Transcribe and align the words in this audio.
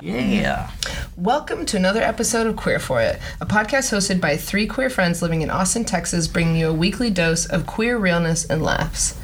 Yeah. 0.00 0.70
Welcome 1.16 1.66
to 1.66 1.76
another 1.76 2.00
episode 2.00 2.46
of 2.46 2.54
Queer 2.54 2.78
for 2.78 3.00
It, 3.00 3.18
a 3.40 3.46
podcast 3.46 3.92
hosted 3.92 4.20
by 4.20 4.36
three 4.36 4.68
queer 4.68 4.90
friends 4.90 5.22
living 5.22 5.42
in 5.42 5.50
Austin, 5.50 5.84
Texas, 5.84 6.28
bringing 6.28 6.54
you 6.54 6.68
a 6.68 6.72
weekly 6.72 7.10
dose 7.10 7.46
of 7.46 7.66
queer 7.66 7.98
realness 7.98 8.44
and 8.44 8.62
laughs. 8.62 9.18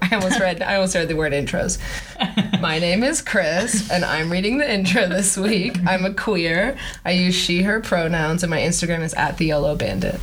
I 0.00 0.14
almost 0.14 0.40
read 0.40 0.62
I 0.62 0.76
almost 0.76 0.94
read 0.94 1.08
the 1.08 1.16
word 1.16 1.34
intros. 1.34 1.78
My 2.62 2.78
name 2.78 3.04
is 3.04 3.20
Chris, 3.20 3.90
and 3.90 4.06
I'm 4.06 4.32
reading 4.32 4.56
the 4.56 4.72
intro 4.72 5.06
this 5.06 5.36
week. 5.36 5.76
I'm 5.86 6.06
a 6.06 6.14
queer. 6.14 6.78
I 7.04 7.10
use 7.10 7.34
she, 7.34 7.64
her 7.64 7.80
pronouns, 7.80 8.42
and 8.42 8.48
my 8.48 8.60
Instagram 8.60 9.02
is 9.02 9.12
at 9.12 9.36
the 9.36 9.44
Yellow 9.44 9.76
Bandit. 9.76 10.18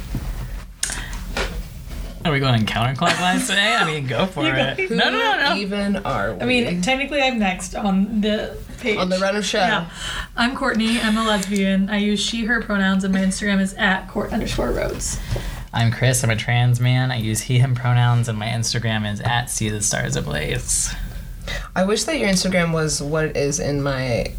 Are 2.25 2.33
we 2.33 2.39
going 2.39 2.65
counterclockwise 2.65 3.47
today? 3.47 3.75
I 3.75 3.85
mean, 3.85 4.05
go 4.05 4.25
for 4.25 4.45
it. 4.45 4.79
Who 4.79 4.95
No, 4.95 5.09
no, 5.09 5.17
no, 5.17 5.49
no. 5.49 5.55
Even 5.55 5.97
are 5.97 6.33
we? 6.33 6.41
I 6.41 6.45
mean, 6.45 6.81
technically, 6.81 7.21
I'm 7.21 7.39
next 7.39 7.75
on 7.75 8.19
the 8.19 8.57
page. 8.79 8.97
on 8.97 9.07
the 9.09 9.17
run 9.19 9.37
of 9.37 9.45
show. 9.45 9.59
Yeah. 9.59 9.89
I'm 10.35 10.55
Courtney. 10.55 10.99
I'm 10.99 11.17
a 11.17 11.23
lesbian. 11.23 11.89
I 11.89 11.97
use 11.97 12.19
she, 12.19 12.45
her 12.45 12.61
pronouns, 12.61 13.05
and 13.05 13.13
my 13.13 13.21
Instagram 13.21 13.61
is 13.61 13.73
at 13.75 14.09
court 14.09 14.33
underscore 14.33 14.71
roads. 14.71 15.17
I'm 15.71 15.91
Chris. 15.91 16.23
I'm 16.23 16.29
a 16.29 16.35
trans 16.35 16.81
man. 16.81 17.09
I 17.09 17.17
use 17.17 17.41
he, 17.41 17.59
him 17.59 17.73
pronouns, 17.73 18.27
and 18.27 18.37
my 18.37 18.47
Instagram 18.47 19.09
is 19.11 19.21
at 19.21 19.45
see 19.45 19.69
the 19.69 19.81
stars 19.81 20.17
ablaze. 20.17 20.93
I 21.73 21.85
wish 21.85 22.03
that 22.03 22.17
your 22.19 22.29
Instagram 22.29 22.73
was 22.73 23.01
what 23.01 23.25
it 23.25 23.37
is 23.37 23.61
in 23.61 23.81
my 23.81 24.33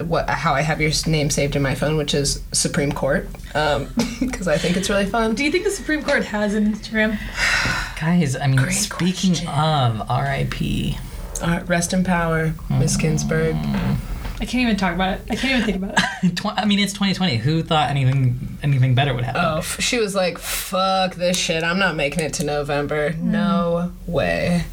what 0.00 0.28
how 0.28 0.54
I 0.54 0.62
have 0.62 0.80
your 0.80 0.90
name 1.06 1.30
saved 1.30 1.54
in 1.56 1.62
my 1.62 1.74
phone, 1.74 1.96
which 1.96 2.14
is 2.14 2.42
Supreme 2.52 2.92
Court, 2.92 3.28
um, 3.54 3.88
because 4.20 4.48
I 4.48 4.58
think 4.58 4.76
it's 4.76 4.90
really 4.90 5.06
fun. 5.06 5.34
Do 5.34 5.44
you 5.44 5.50
think 5.50 5.64
the 5.64 5.70
Supreme 5.70 6.02
Court 6.02 6.24
has 6.24 6.54
an 6.54 6.74
Instagram? 6.74 7.18
Guys, 8.00 8.36
I 8.36 8.46
mean, 8.48 8.56
Great 8.56 8.72
speaking 8.74 9.30
question. 9.34 9.48
of 9.48 9.98
RIP, 10.10 10.96
Uh, 11.40 11.60
rest 11.66 11.92
in 11.92 12.02
power, 12.04 12.54
Miss 12.70 12.96
Ginsburg. 12.96 13.54
Mm. 13.54 13.96
I 14.40 14.46
can't 14.46 14.62
even 14.62 14.76
talk 14.76 14.94
about 14.94 15.14
it. 15.20 15.20
I 15.30 15.36
can't 15.36 15.52
even 15.54 15.64
think 15.64 15.76
about 15.76 15.96
it. 16.24 16.36
tw- 16.36 16.46
I 16.58 16.64
mean, 16.64 16.80
it's 16.80 16.92
2020. 16.92 17.36
Who 17.38 17.62
thought 17.62 17.88
anything 17.88 18.58
anything 18.64 18.94
better 18.96 19.14
would 19.14 19.24
happen? 19.24 19.40
Oh, 19.44 19.58
f- 19.58 19.80
she 19.80 19.98
was 19.98 20.14
like, 20.16 20.38
"Fuck 20.38 21.14
this 21.14 21.36
shit! 21.36 21.62
I'm 21.62 21.78
not 21.78 21.94
making 21.94 22.24
it 22.24 22.34
to 22.34 22.44
November. 22.44 23.10
Mm. 23.12 23.20
No 23.22 23.92
way." 24.06 24.64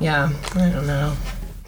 Yeah, 0.00 0.30
I 0.54 0.70
don't 0.70 0.86
know. 0.86 1.14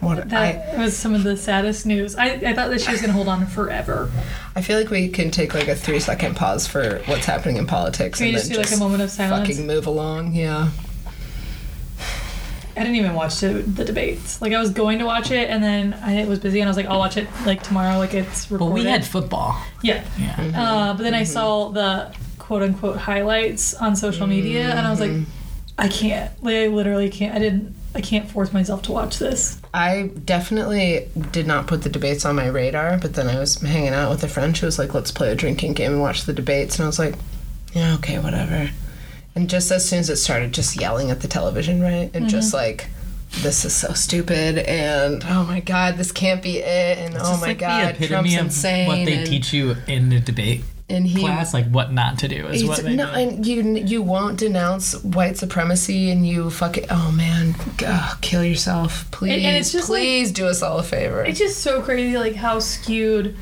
What 0.00 0.18
I 0.18 0.52
That 0.52 0.78
was 0.78 0.96
some 0.96 1.14
of 1.14 1.24
the 1.24 1.36
saddest 1.36 1.84
news. 1.84 2.16
I, 2.16 2.30
I 2.30 2.54
thought 2.54 2.70
that 2.70 2.80
she 2.80 2.90
was 2.90 3.00
going 3.00 3.10
to 3.10 3.14
hold 3.14 3.28
on 3.28 3.46
forever. 3.46 4.10
I 4.56 4.62
feel 4.62 4.78
like 4.78 4.90
we 4.90 5.08
can 5.08 5.30
take 5.30 5.54
like 5.54 5.68
a 5.68 5.76
three 5.76 6.00
second 6.00 6.36
pause 6.36 6.66
for 6.66 7.02
what's 7.04 7.26
happening 7.26 7.56
in 7.56 7.66
politics 7.66 8.18
Can 8.18 8.26
and 8.26 8.32
you 8.32 8.38
just 8.38 8.48
then 8.48 8.56
do 8.56 8.62
like 8.62 8.72
a 8.72 8.78
moment 8.78 9.02
of 9.02 9.10
silence? 9.10 9.48
fucking 9.48 9.66
move 9.66 9.86
along. 9.86 10.32
Yeah. 10.32 10.70
I 12.76 12.84
didn't 12.84 12.96
even 12.96 13.14
watch 13.14 13.40
the, 13.40 13.48
the 13.48 13.84
debates. 13.84 14.40
Like 14.40 14.54
I 14.54 14.58
was 14.58 14.70
going 14.70 15.00
to 15.00 15.04
watch 15.04 15.30
it, 15.30 15.50
and 15.50 15.62
then 15.62 15.92
I 15.92 16.24
was 16.24 16.38
busy, 16.38 16.60
and 16.60 16.68
I 16.68 16.70
was 16.70 16.78
like, 16.78 16.86
I'll 16.86 16.98
watch 16.98 17.18
it 17.18 17.28
like 17.44 17.62
tomorrow. 17.62 17.98
Like 17.98 18.14
it's 18.14 18.50
recorded. 18.50 18.72
well, 18.72 18.82
we 18.82 18.88
had 18.88 19.04
football. 19.04 19.60
yeah. 19.82 20.04
Yeah. 20.18 20.34
Mm-hmm. 20.34 20.56
Uh, 20.56 20.94
but 20.94 21.02
then 21.02 21.12
I 21.12 21.22
mm-hmm. 21.22 21.32
saw 21.32 21.68
the 21.68 22.14
quote 22.38 22.62
unquote 22.62 22.96
highlights 22.96 23.74
on 23.74 23.96
social 23.96 24.26
media, 24.26 24.70
and 24.70 24.86
I 24.86 24.90
was 24.90 24.98
like, 25.00 25.10
mm-hmm. 25.10 25.30
I 25.78 25.88
can't. 25.88 26.42
Like, 26.42 26.56
I 26.56 26.66
literally 26.68 27.10
can't. 27.10 27.34
I 27.34 27.38
didn't. 27.38 27.74
I 27.94 28.00
can't 28.00 28.30
force 28.30 28.52
myself 28.52 28.82
to 28.82 28.92
watch 28.92 29.18
this. 29.18 29.60
I 29.74 30.10
definitely 30.24 31.08
did 31.32 31.46
not 31.46 31.66
put 31.66 31.82
the 31.82 31.88
debates 31.88 32.24
on 32.24 32.36
my 32.36 32.46
radar, 32.46 32.98
but 32.98 33.14
then 33.14 33.28
I 33.28 33.38
was 33.38 33.60
hanging 33.60 33.92
out 33.92 34.10
with 34.10 34.22
a 34.22 34.28
friend. 34.28 34.56
She 34.56 34.64
was 34.64 34.78
like, 34.78 34.94
let's 34.94 35.10
play 35.10 35.30
a 35.30 35.34
drinking 35.34 35.74
game 35.74 35.92
and 35.92 36.00
watch 36.00 36.24
the 36.24 36.32
debates. 36.32 36.78
And 36.78 36.84
I 36.84 36.86
was 36.86 36.98
like, 36.98 37.16
yeah, 37.72 37.94
okay, 37.94 38.18
whatever. 38.18 38.70
And 39.34 39.50
just 39.50 39.70
as 39.70 39.88
soon 39.88 40.00
as 40.00 40.10
it 40.10 40.16
started, 40.16 40.52
just 40.52 40.80
yelling 40.80 41.10
at 41.10 41.20
the 41.20 41.28
television, 41.28 41.80
right? 41.80 42.10
And 42.14 42.28
just 42.28 42.48
mm-hmm. 42.48 42.56
like, 42.56 42.88
this 43.42 43.64
is 43.64 43.74
so 43.74 43.92
stupid. 43.92 44.58
And 44.58 45.22
oh 45.24 45.44
my 45.44 45.60
God, 45.60 45.96
this 45.96 46.12
can't 46.12 46.42
be 46.42 46.58
it. 46.58 46.98
And 46.98 47.14
It's 47.14 47.24
oh 47.26 47.36
my 47.38 47.48
like 47.48 47.58
God, 47.58 47.96
the 47.96 48.06
Trump's 48.06 48.34
insane. 48.34 48.86
what 48.86 49.04
they 49.04 49.18
and, 49.18 49.26
teach 49.26 49.52
you 49.52 49.76
in 49.86 50.08
the 50.08 50.20
debate 50.20 50.64
and 50.90 51.06
he, 51.06 51.20
class, 51.20 51.54
like 51.54 51.68
what 51.70 51.92
not 51.92 52.18
to 52.18 52.28
do 52.28 52.46
is 52.48 52.64
what 52.64 52.82
they 52.82 52.94
no, 52.94 53.06
do. 53.06 53.12
and 53.12 53.46
you 53.46 53.62
you 53.62 54.02
won't 54.02 54.38
denounce 54.38 55.02
white 55.02 55.36
supremacy, 55.38 56.10
and 56.10 56.26
you 56.26 56.50
fucking 56.50 56.86
oh 56.90 57.12
man, 57.12 57.54
Ugh, 57.86 58.18
kill 58.20 58.44
yourself, 58.44 59.10
please, 59.10 59.44
and 59.44 59.56
it's 59.56 59.72
just 59.72 59.88
like- 59.88 60.00
please 60.00 60.32
do 60.32 60.46
us 60.46 60.62
all 60.62 60.78
a 60.78 60.82
favor. 60.82 61.24
It's 61.24 61.38
just 61.38 61.60
so 61.60 61.80
crazy, 61.82 62.16
like 62.18 62.34
how 62.34 62.58
skewed 62.58 63.36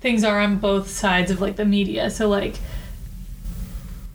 things 0.00 0.24
are 0.24 0.40
on 0.40 0.58
both 0.58 0.88
sides 0.90 1.30
of 1.30 1.40
like 1.40 1.56
the 1.56 1.64
media. 1.64 2.10
So 2.10 2.28
like, 2.28 2.56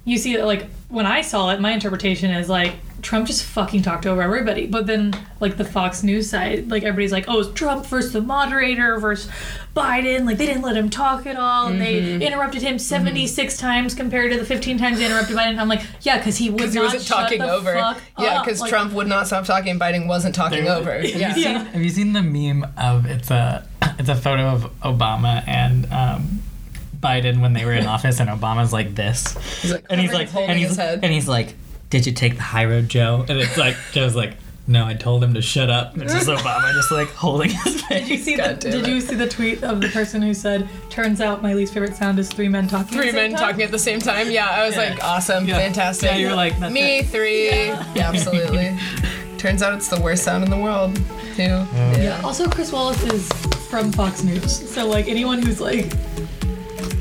you 0.05 0.17
see 0.17 0.35
that 0.37 0.45
like 0.45 0.67
when 0.89 1.05
I 1.05 1.21
saw 1.21 1.49
it, 1.49 1.59
my 1.59 1.71
interpretation 1.71 2.31
is 2.31 2.49
like 2.49 2.75
Trump 3.03 3.27
just 3.27 3.43
fucking 3.43 3.81
talked 3.83 4.05
over 4.05 4.21
everybody. 4.21 4.65
But 4.65 4.87
then 4.87 5.13
like 5.39 5.57
the 5.57 5.65
Fox 5.65 6.01
News 6.03 6.29
side, 6.29 6.71
like 6.71 6.83
everybody's 6.83 7.11
like, 7.11 7.25
oh, 7.27 7.41
it's 7.41 7.51
Trump 7.53 7.85
versus 7.85 8.13
the 8.13 8.21
moderator 8.21 8.97
versus 8.99 9.29
Biden. 9.75 10.25
Like 10.25 10.37
they 10.37 10.45
didn't 10.45 10.61
let 10.63 10.75
him 10.77 10.89
talk 10.89 11.25
at 11.27 11.35
all, 11.35 11.67
and 11.67 11.79
Mm-hmm. 11.81 12.19
they 12.19 12.25
interrupted 12.27 12.61
him 12.61 12.79
76 12.79 13.57
times 13.57 13.93
compared 13.93 14.31
to 14.31 14.37
the 14.39 14.45
15 14.45 14.77
times 14.77 14.97
they 14.99 15.05
interrupted 15.05 15.35
Biden. 15.35 15.59
I'm 15.59 15.67
like, 15.67 15.81
yeah, 16.01 16.17
because 16.17 16.37
he 16.37 16.49
would 16.49 16.57
because 16.57 16.75
not 16.75 16.83
wasn't 16.85 17.03
shut 17.03 17.17
talking 17.23 17.39
the 17.39 17.51
over. 17.51 17.73
fuck 17.73 18.01
Yeah, 18.17 18.41
because 18.41 18.61
Like, 18.61 18.69
Trump 18.69 18.93
would 18.93 19.07
not 19.07 19.27
stop 19.27 19.45
talking. 19.45 19.77
Biden 19.77 20.07
wasn't 20.07 20.33
talking 20.33 20.67
over. 20.67 20.99
Yeah. 21.03 21.27
Have 21.29 21.37
you, 21.37 21.43
seen, 21.43 21.55
have 21.57 21.81
you 21.83 21.89
seen 21.89 22.13
the 22.13 22.21
meme 22.21 22.65
of 22.77 23.05
it's 23.05 23.29
a 23.31 23.67
it's 23.99 24.09
a 24.09 24.15
photo 24.15 24.47
of 24.47 24.63
Obama 24.81 25.43
and 25.47 25.91
um, 25.91 26.41
Biden 26.99 27.41
when 27.41 27.53
they 27.53 27.65
were 27.65 27.73
in 27.73 27.85
office 27.95 28.19
and 28.19 28.29
Obama's 28.29 28.71
like 28.71 28.95
this 28.95 29.33
He's 29.61 29.73
like, 29.73 29.85
and 29.89 29.99
he's 29.99 30.13
like 30.13 30.33
and 30.35 30.57
he's 30.57 30.79
and 30.79 31.05
he's 31.05 31.27
like 31.27 31.55
did 31.93 32.07
you 32.07 32.11
take 32.11 32.35
the 32.35 32.41
high 32.41 32.65
road 32.65 32.89
Joe 32.89 33.23
and 33.29 33.37
it's 33.39 33.55
like 33.55 33.75
Joe's 33.91 34.15
like 34.15 34.35
no 34.65 34.83
I 34.85 34.93
told 34.95 35.23
him 35.23 35.33
to 35.35 35.41
shut 35.43 35.69
up 35.69 35.93
and 35.93 36.01
it's 36.01 36.13
just 36.13 36.27
Obama 36.37 36.73
just 36.73 36.89
like 36.91 37.07
holding 37.09 37.51
his 37.51 37.81
face 37.83 38.07
Did 38.07 38.09
you 38.09 38.17
see 38.17 38.35
the 38.35 38.41
God 38.41 38.59
damn 38.59 38.71
Did 38.71 38.87
it. 38.87 38.89
you 38.89 38.99
see 39.01 39.13
the 39.15 39.27
tweet 39.29 39.63
of 39.63 39.79
the 39.79 39.89
person 39.89 40.21
who 40.21 40.33
said, 40.33 40.67
"Turns 40.89 41.21
out 41.21 41.43
my 41.43 41.53
least 41.53 41.73
favorite 41.73 41.95
sound 41.95 42.17
is 42.17 42.29
three 42.29 42.47
men 42.49 42.67
talking." 42.67 42.97
at 42.97 43.03
Three 43.03 43.11
same 43.11 43.15
men 43.15 43.31
time?" 43.39 43.49
talking 43.51 43.61
at 43.63 43.71
the 43.71 43.77
same 43.79 43.99
time. 43.99 44.31
Yeah, 44.31 44.47
I 44.49 44.65
was 44.65 44.75
Yeah. 44.75 44.89
like, 44.89 45.03
awesome, 45.03 45.45
Yeah. 45.47 45.57
fantastic. 45.59 46.09
Yeah, 46.09 46.17
you 46.17 46.27
were 46.29 46.35
like, 46.35 46.57
that's 46.59 46.73
me 46.73 46.99
it. 46.99 47.07
three. 47.07 47.47
Yeah, 47.49 47.85
absolutely. 48.11 48.75
Turns 49.37 49.61
out 49.61 49.73
it's 49.75 49.89
the 49.89 49.99
worst 50.01 50.23
sound 50.23 50.43
in 50.45 50.49
the 50.49 50.57
world. 50.57 50.95
Too. 51.35 51.43
yeah. 51.43 51.97
Yeah. 51.97 52.21
Also, 52.23 52.47
Chris 52.49 52.71
Wallace 52.71 53.03
is 53.03 53.27
from 53.69 53.91
Fox 53.91 54.23
News, 54.23 54.69
so 54.73 54.87
like 54.87 55.07
anyone 55.07 55.41
who's 55.41 55.59
like 55.61 55.91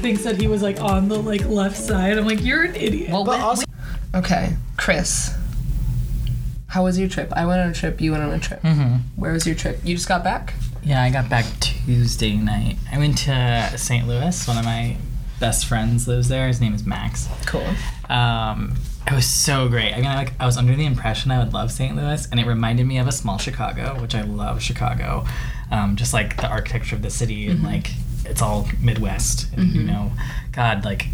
thinks 0.02 0.24
that 0.24 0.36
he 0.40 0.48
was 0.48 0.62
like 0.62 0.80
on 0.80 1.08
the 1.08 1.18
like 1.22 1.44
left 1.46 1.76
side, 1.76 2.18
I'm 2.18 2.26
like, 2.26 2.42
you're 2.44 2.64
an 2.64 2.74
idiot. 2.74 3.10
well 3.10 3.24
But 3.24 3.40
also, 3.40 3.64
okay, 4.16 4.56
Chris. 4.82 5.32
How 6.66 6.82
was 6.82 6.98
your 6.98 7.08
trip? 7.08 7.32
I 7.36 7.46
went 7.46 7.60
on 7.60 7.68
a 7.70 7.72
trip. 7.72 8.00
You 8.00 8.10
went 8.10 8.24
on 8.24 8.32
a 8.32 8.38
trip. 8.40 8.60
Mhm. 8.62 9.02
Where 9.14 9.32
was 9.32 9.46
your 9.46 9.54
trip? 9.54 9.80
You 9.84 9.94
just 9.94 10.08
got 10.08 10.24
back. 10.24 10.54
yeah 10.82 11.00
I 11.04 11.10
got 11.10 11.28
back 11.28 11.44
Tuesday 11.60 12.34
night 12.36 12.76
I 12.92 12.98
went 12.98 13.16
to 13.18 13.70
St. 13.78 14.08
Louis 14.08 14.48
one 14.48 14.58
of 14.58 14.64
my 14.64 14.96
best 15.38 15.66
friends 15.66 16.08
lives 16.08 16.26
there 16.26 16.48
his 16.48 16.60
name 16.60 16.74
is 16.74 16.84
Max 16.84 17.28
Cool. 17.46 17.64
Um, 18.10 18.74
it 19.06 19.12
was 19.12 19.24
so 19.26 19.68
great. 19.68 19.92
I 19.92 19.98
mean, 19.98 20.06
I, 20.06 20.16
like 20.16 20.32
I 20.40 20.46
was 20.46 20.56
under 20.56 20.74
the 20.74 20.84
impression 20.84 21.30
I 21.30 21.38
would 21.38 21.52
love 21.52 21.70
St. 21.70 21.94
Louis, 21.94 22.26
and 22.32 22.40
it 22.40 22.46
reminded 22.46 22.86
me 22.88 22.98
of 22.98 23.06
a 23.06 23.12
small 23.12 23.38
Chicago, 23.38 24.00
which 24.02 24.16
I 24.16 24.22
love 24.22 24.60
Chicago. 24.60 25.24
Um, 25.70 25.94
just 25.94 26.12
like 26.12 26.36
the 26.38 26.48
architecture 26.48 26.96
of 26.96 27.02
the 27.02 27.10
city, 27.10 27.46
and 27.48 27.62
like 27.62 27.90
it's 28.24 28.42
all 28.42 28.68
Midwest, 28.80 29.52
and 29.56 29.72
you 29.72 29.84
know, 29.84 30.10
God, 30.50 30.84
like 30.84 31.06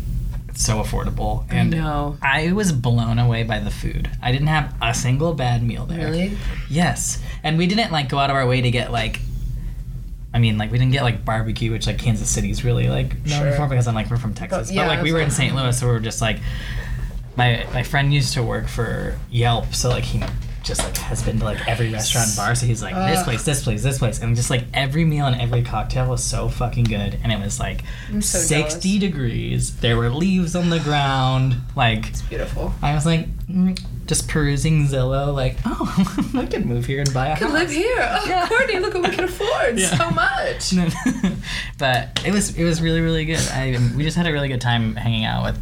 so 0.58 0.82
affordable. 0.82 1.44
And 1.50 1.70
know. 1.70 2.18
I 2.20 2.52
was 2.52 2.72
blown 2.72 3.18
away 3.18 3.44
by 3.44 3.60
the 3.60 3.70
food. 3.70 4.10
I 4.20 4.32
didn't 4.32 4.48
have 4.48 4.74
a 4.82 4.92
single 4.92 5.32
bad 5.34 5.62
meal 5.62 5.86
there. 5.86 6.10
Really? 6.10 6.36
Yes, 6.68 7.22
and 7.42 7.56
we 7.56 7.66
didn't 7.66 7.92
like 7.92 8.08
go 8.08 8.18
out 8.18 8.30
of 8.30 8.36
our 8.36 8.46
way 8.46 8.60
to 8.60 8.70
get 8.70 8.90
like. 8.92 9.20
I 10.34 10.38
mean, 10.40 10.58
like 10.58 10.70
we 10.70 10.78
didn't 10.78 10.92
get 10.92 11.04
like 11.04 11.24
barbecue, 11.24 11.70
which 11.72 11.86
like 11.86 11.98
Kansas 11.98 12.28
City's 12.28 12.62
really 12.64 12.88
like 12.88 13.14
known 13.24 13.44
Sure. 13.44 13.52
for 13.52 13.66
because 13.68 13.88
I'm 13.88 13.94
like 13.94 14.10
we're 14.10 14.18
from 14.18 14.34
Texas. 14.34 14.68
But, 14.68 14.74
yeah, 14.74 14.82
but 14.86 14.96
like 14.96 15.02
we 15.02 15.12
were 15.12 15.20
in 15.20 15.30
St. 15.30 15.54
Louis, 15.54 15.78
so 15.78 15.86
we 15.86 15.92
were 15.92 16.00
just 16.00 16.20
like 16.20 16.38
my 17.36 17.66
my 17.72 17.82
friend 17.82 18.12
used 18.12 18.34
to 18.34 18.42
work 18.42 18.68
for 18.68 19.16
Yelp, 19.30 19.74
so 19.74 19.88
like 19.88 20.04
he 20.04 20.22
just 20.68 20.84
like 20.84 20.96
has 20.98 21.22
been 21.22 21.38
to 21.38 21.44
like 21.44 21.66
every 21.66 21.90
restaurant 21.90 22.28
and 22.28 22.36
bar, 22.36 22.54
so 22.54 22.66
he's 22.66 22.82
like 22.82 22.94
this 22.94 23.22
place, 23.24 23.42
this 23.44 23.64
place, 23.64 23.82
this 23.82 23.98
place, 23.98 24.20
and 24.20 24.36
just 24.36 24.50
like 24.50 24.64
every 24.74 25.04
meal 25.04 25.24
and 25.26 25.40
every 25.40 25.62
cocktail 25.62 26.08
was 26.10 26.22
so 26.22 26.48
fucking 26.48 26.84
good, 26.84 27.18
and 27.24 27.32
it 27.32 27.40
was 27.40 27.58
like 27.58 27.82
so 28.20 28.38
sixty 28.38 28.98
degrees. 28.98 29.76
There 29.78 29.96
were 29.96 30.10
leaves 30.10 30.54
on 30.54 30.68
the 30.68 30.78
ground, 30.78 31.56
like 31.74 32.08
it's 32.08 32.22
Beautiful. 32.22 32.74
I 32.82 32.94
was 32.94 33.06
like, 33.06 33.26
mm, 33.46 33.80
just 34.06 34.28
perusing 34.28 34.86
Zillow, 34.86 35.34
like, 35.34 35.56
oh, 35.64 36.30
I 36.36 36.44
could 36.44 36.66
move 36.66 36.84
here 36.84 37.00
and 37.00 37.12
buy 37.14 37.28
a 37.28 37.36
Could 37.36 37.48
house. 37.48 37.54
live 37.54 37.70
here. 37.70 37.96
Oh, 37.98 38.26
Yeah. 38.28 38.46
Courtney, 38.46 38.78
look 38.78 38.92
what 38.94 39.08
we 39.08 39.16
can 39.16 39.24
afford. 39.24 39.48
Yeah. 39.78 39.96
So 39.96 40.10
much. 40.10 40.74
but 41.78 42.22
it 42.26 42.32
was 42.32 42.54
it 42.56 42.64
was 42.64 42.82
really 42.82 43.00
really 43.00 43.24
good. 43.24 43.40
I 43.52 43.78
we 43.96 44.04
just 44.04 44.16
had 44.18 44.26
a 44.26 44.32
really 44.32 44.48
good 44.48 44.60
time 44.60 44.96
hanging 44.96 45.24
out 45.24 45.44
with 45.44 45.58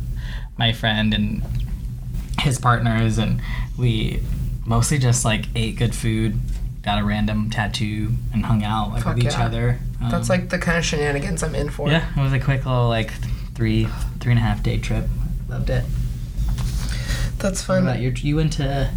my 0.58 0.72
friend 0.72 1.14
and 1.14 1.42
his 2.40 2.58
partners, 2.58 3.18
and 3.18 3.40
we 3.78 4.20
mostly 4.66 4.98
just 4.98 5.24
like 5.24 5.46
ate 5.54 5.76
good 5.76 5.94
food, 5.94 6.38
got 6.82 7.00
a 7.00 7.04
random 7.04 7.50
tattoo, 7.50 8.10
and 8.32 8.44
hung 8.46 8.62
out 8.64 8.90
like 8.90 9.02
Fuck 9.04 9.16
with 9.16 9.24
each 9.26 9.32
yeah. 9.32 9.46
other. 9.46 9.78
Um, 10.02 10.10
That's 10.10 10.28
like 10.28 10.50
the 10.50 10.58
kind 10.58 10.76
of 10.78 10.84
shenanigans 10.84 11.42
I'm 11.42 11.54
in 11.54 11.70
for. 11.70 11.88
yeah, 11.88 12.08
it 12.16 12.20
was 12.22 12.32
a 12.32 12.40
quick 12.40 12.66
little 12.66 12.88
like 12.88 13.12
three 13.54 13.88
three 14.20 14.32
and 14.32 14.38
a 14.38 14.42
half 14.42 14.62
day 14.62 14.78
trip. 14.78 15.06
Loved 15.48 15.70
it. 15.70 15.84
That's 17.38 17.60
What 17.68 17.76
fun. 17.76 17.82
about 17.82 18.00
you? 18.00 18.10
You 18.16 18.36
went 18.36 18.54
to 18.54 18.90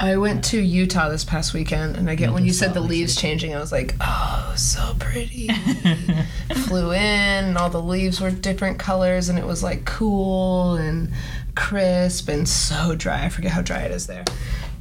I 0.00 0.16
went 0.16 0.44
to 0.46 0.60
Utah 0.60 1.08
this 1.08 1.24
past 1.24 1.52
weekend, 1.54 1.96
and 1.96 2.08
I 2.08 2.14
get 2.14 2.32
when 2.32 2.44
you 2.44 2.52
said 2.52 2.72
the 2.72 2.80
leaves 2.80 3.16
changing, 3.16 3.52
I 3.54 3.58
was 3.58 3.72
like, 3.72 3.96
oh, 4.00 4.54
so 4.56 4.94
pretty. 5.00 5.48
Flew 6.66 6.92
in, 6.92 6.98
and 7.44 7.58
all 7.58 7.68
the 7.68 7.82
leaves 7.82 8.20
were 8.20 8.30
different 8.30 8.78
colors, 8.78 9.28
and 9.28 9.38
it 9.40 9.44
was 9.44 9.62
like 9.64 9.84
cool 9.86 10.76
and 10.76 11.10
crisp 11.56 12.28
and 12.28 12.48
so 12.48 12.94
dry. 12.94 13.24
I 13.24 13.28
forget 13.28 13.50
how 13.50 13.60
dry 13.62 13.80
it 13.80 13.90
is 13.90 14.06
there. 14.06 14.24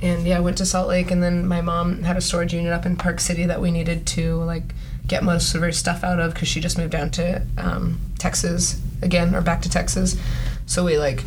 And 0.02 0.28
yeah, 0.28 0.38
I 0.38 0.40
went 0.42 0.58
to 0.60 0.66
Salt 0.66 0.88
Lake, 0.88 1.12
and 1.12 1.24
then 1.24 1.48
my 1.48 1.62
mom 1.62 2.04
had 2.04 2.18
a 2.18 2.22
storage 2.22 2.54
unit 2.54 2.72
up 2.72 2.86
in 2.86 2.96
Park 2.96 3.20
City 3.20 3.46
that 3.46 3.62
we 3.62 3.72
needed 3.72 4.06
to 4.08 4.38
like 4.44 4.76
get 5.08 5.24
most 5.24 5.56
of 5.56 5.62
her 5.62 5.72
stuff 5.72 6.04
out 6.04 6.20
of 6.20 6.34
because 6.34 6.48
she 6.48 6.60
just 6.60 6.78
moved 6.78 6.92
down 6.92 7.10
to 7.12 7.42
um, 7.58 8.00
Texas 8.20 8.80
again, 9.02 9.36
or 9.36 9.42
back 9.42 9.62
to 9.64 9.70
Texas. 9.70 10.16
So 10.66 10.84
we 10.84 10.98
like 10.98 11.24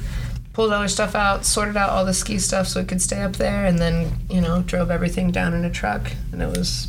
pulled 0.53 0.73
all 0.73 0.81
our 0.81 0.89
stuff 0.89 1.15
out, 1.15 1.45
sorted 1.45 1.77
out 1.77 1.91
all 1.91 2.05
the 2.05 2.15
ski 2.15 2.39
stuff 2.39 2.69
so 2.69 2.81
it 2.81 2.89
could 2.89 3.03
stay 3.03 3.23
up 3.23 3.35
there, 3.37 3.65
and 3.65 3.79
then 3.79 4.13
you 4.29 4.41
know 4.41 4.63
drove 4.63 4.91
everything 4.91 5.31
down 5.31 5.55
in 5.55 5.65
a 5.65 5.71
truck, 5.71 6.13
and 6.33 6.41
it 6.41 6.57
was 6.57 6.87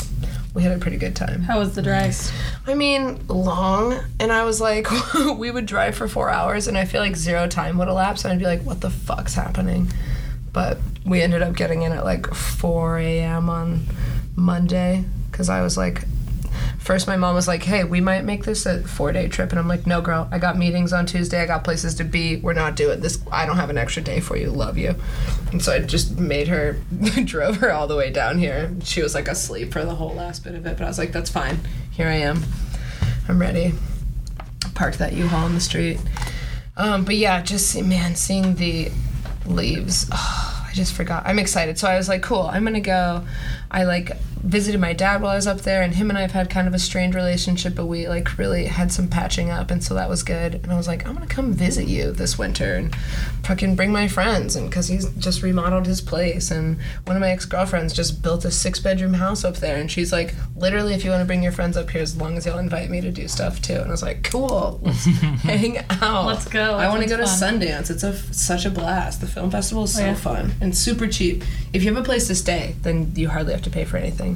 we 0.54 0.64
had 0.64 0.76
a 0.76 0.80
pretty 0.80 0.98
good 0.98 1.16
time. 1.16 1.42
How 1.42 1.60
was 1.60 1.76
the 1.76 1.82
drive? 1.82 2.32
I 2.68 2.76
mean, 2.76 3.26
long, 3.28 3.98
and 4.20 4.32
I 4.32 4.44
was 4.44 4.60
like, 4.60 4.88
we 5.38 5.50
would 5.50 5.66
drive 5.66 5.96
for 5.96 6.08
four 6.08 6.30
hours, 6.30 6.68
and 6.68 6.78
I 6.78 6.86
feel 6.86 7.02
like 7.02 7.16
zero 7.16 7.48
time 7.48 7.78
would 7.78 7.88
elapse, 7.88 8.26
and 8.26 8.34
I'd 8.34 8.40
be 8.40 8.46
like, 8.46 8.62
what 8.64 8.82
the 8.82 8.90
fuck's 8.90 9.34
happening? 9.34 9.88
But 10.52 10.78
we 11.06 11.22
ended 11.22 11.42
up 11.42 11.56
getting 11.56 11.82
in 11.82 11.92
at 11.92 12.04
like 12.04 12.34
4 12.34 13.00
a.m. 13.00 13.50
on 13.50 13.86
Monday 14.36 15.06
because 15.32 15.50
I 15.50 15.62
was 15.62 15.78
like, 15.78 16.06
first 16.82 17.08
my 17.08 17.16
mom 17.16 17.36
was 17.36 17.48
like, 17.48 17.64
hey, 17.64 17.84
we 17.84 18.02
might 18.02 18.24
make 18.24 18.44
this 18.44 18.66
a 18.66 18.82
four 18.84 19.12
day 19.12 19.28
trip. 19.28 19.52
And 19.52 19.60
I'm 19.60 19.68
like, 19.68 19.88
no, 19.88 20.02
girl, 20.02 20.28
I 20.32 20.40
got 20.40 20.58
meetings 20.58 20.92
on 20.92 21.06
Tuesday. 21.06 21.42
I 21.42 21.46
got 21.46 21.64
places 21.64 21.96
to 21.96 22.04
be. 22.04 22.38
We're 22.38 22.54
not 22.54 22.76
doing 22.76 23.00
this. 23.00 23.22
I 23.32 23.46
don't 23.46 23.58
have 23.58 23.70
an 23.70 23.78
extra 23.78 24.02
day 24.02 24.20
for 24.20 24.36
you. 24.36 24.50
Love 24.50 24.78
you. 24.78 24.96
And 25.52 25.62
so 25.62 25.74
I 25.74 25.80
just 25.80 26.20
made 26.20 26.48
her, 26.48 26.78
drove 27.24 27.58
her 27.58 27.72
all 27.72 27.88
the 27.88 27.96
way 27.96 28.12
down 28.12 28.40
here. 28.40 28.72
She 28.84 29.02
was 29.02 29.16
like 29.16 29.28
asleep 29.28 29.72
for 29.72 29.86
the 29.86 29.96
whole 29.96 30.14
last 30.14 30.44
bit 30.44 30.56
of 30.56 30.66
it. 30.66 30.78
But 30.78 30.84
I 30.84 30.88
was 30.88 30.98
like, 30.98 31.12
that's 31.12 31.30
fine. 31.30 31.60
Here 31.92 32.08
I 32.08 32.16
am. 32.16 32.44
I'm 33.28 33.40
ready. 33.40 33.74
Parked 34.74 34.98
that 35.00 35.14
U-Haul 35.14 35.48
in 35.48 35.54
the 35.54 35.62
street. 35.62 36.00
Um, 36.78 37.06
but 37.06 37.16
yeah, 37.16 37.42
just 37.42 37.80
man, 37.82 38.16
seeing 38.16 38.56
the 38.56 38.92
leaves. 39.46 40.10
Oh, 40.12 40.51
I 40.72 40.74
just 40.74 40.94
forgot. 40.94 41.24
I'm 41.26 41.38
excited. 41.38 41.78
So 41.78 41.88
I 41.88 41.98
was 41.98 42.08
like, 42.08 42.22
cool. 42.22 42.44
I'm 42.44 42.64
gonna 42.64 42.80
go. 42.80 43.26
I 43.70 43.84
like 43.84 44.12
visited 44.44 44.80
my 44.80 44.94
dad 44.94 45.22
while 45.22 45.32
I 45.32 45.36
was 45.36 45.48
up 45.48 45.62
there, 45.62 45.82
and 45.82 45.96
him 45.96 46.10
and 46.10 46.18
I've 46.18 46.32
had 46.32 46.50
kind 46.50 46.68
of 46.68 46.74
a 46.74 46.80
strained 46.80 47.16
relationship, 47.16 47.76
but 47.76 47.86
we 47.86 48.08
like 48.08 48.38
really 48.38 48.66
had 48.66 48.92
some 48.92 49.08
patching 49.08 49.50
up, 49.50 49.72
and 49.72 49.84
so 49.84 49.94
that 49.94 50.10
was 50.10 50.24
good. 50.24 50.56
And 50.56 50.72
I 50.72 50.78
was 50.78 50.88
like, 50.88 51.06
I'm 51.08 51.14
gonna 51.14 51.28
come 51.28 51.54
visit 51.54 51.88
you 51.88 52.12
this 52.12 52.38
winter 52.38 52.76
and 52.76 52.96
fucking 53.44 53.76
bring 53.76 53.92
my 53.92 54.08
friends, 54.08 54.56
and 54.56 54.70
because 54.70 54.88
he's 54.88 55.10
just 55.16 55.42
remodeled 55.44 55.86
his 55.86 56.02
place, 56.02 56.52
and 56.52 56.78
one 57.06 57.16
of 57.16 57.22
my 57.22 57.32
ex 57.32 57.46
girlfriends 57.46 57.94
just 57.94 58.22
built 58.22 58.46
a 58.46 58.52
six 58.52 58.80
bedroom 58.80 59.14
house 59.16 59.44
up 59.44 59.58
there, 59.58 59.78
and 59.78 59.92
she's 59.92 60.12
like, 60.12 60.34
literally, 60.56 60.94
if 60.94 61.04
you 61.04 61.12
want 61.12 61.22
to 61.22 61.26
bring 61.26 61.44
your 61.44 61.52
friends 61.52 61.78
up 61.78 61.90
here, 61.90 62.02
as 62.02 62.18
long 62.18 62.38
as 62.38 62.46
you'll 62.46 62.58
invite 62.58 62.90
me 62.90 63.02
to 63.02 63.12
do 63.12 63.28
stuff 63.28 63.62
too. 63.62 63.74
And 63.76 63.86
I 63.88 63.92
was 63.92 64.04
like, 64.04 64.24
cool, 64.24 64.80
let's 64.84 65.06
hang 65.44 65.78
out. 66.02 66.26
Let's 66.26 66.48
go. 66.48 66.76
I 66.76 66.88
want 66.90 67.04
to 67.04 67.10
go 67.10 67.18
to 67.18 67.28
sounds 67.28 67.64
Sundance. 67.64 67.90
It's 67.92 68.04
a 68.04 68.10
f- 68.10 68.34
such 68.34 68.66
a 68.66 68.70
blast. 68.70 69.22
The 69.22 69.28
film 69.28 69.52
festival 69.52 69.84
is 69.84 69.96
oh, 69.96 70.00
so 70.00 70.04
Oh, 70.04 70.08
yeah. 70.08 70.14
fun 70.16 70.54
and 70.62 70.76
super 70.76 71.08
cheap. 71.08 71.44
If 71.74 71.84
you 71.84 71.94
have 71.94 72.02
a 72.02 72.06
place 72.06 72.28
to 72.28 72.36
stay, 72.36 72.76
then 72.82 73.12
you 73.16 73.30
hardly 73.30 73.52
have 73.54 73.62
to 73.64 73.70
pay 73.70 73.84
for 73.86 73.98
anything. 73.98 74.31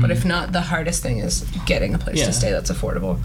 But 0.00 0.10
if 0.10 0.20
mm-hmm. 0.20 0.28
not, 0.28 0.52
the 0.52 0.62
hardest 0.62 1.02
thing 1.02 1.18
is 1.18 1.42
getting 1.66 1.94
a 1.94 1.98
place 1.98 2.18
Yeah. 2.18 2.26
to 2.26 2.32
stay 2.32 2.50
that's 2.50 2.70
affordable. 2.70 3.20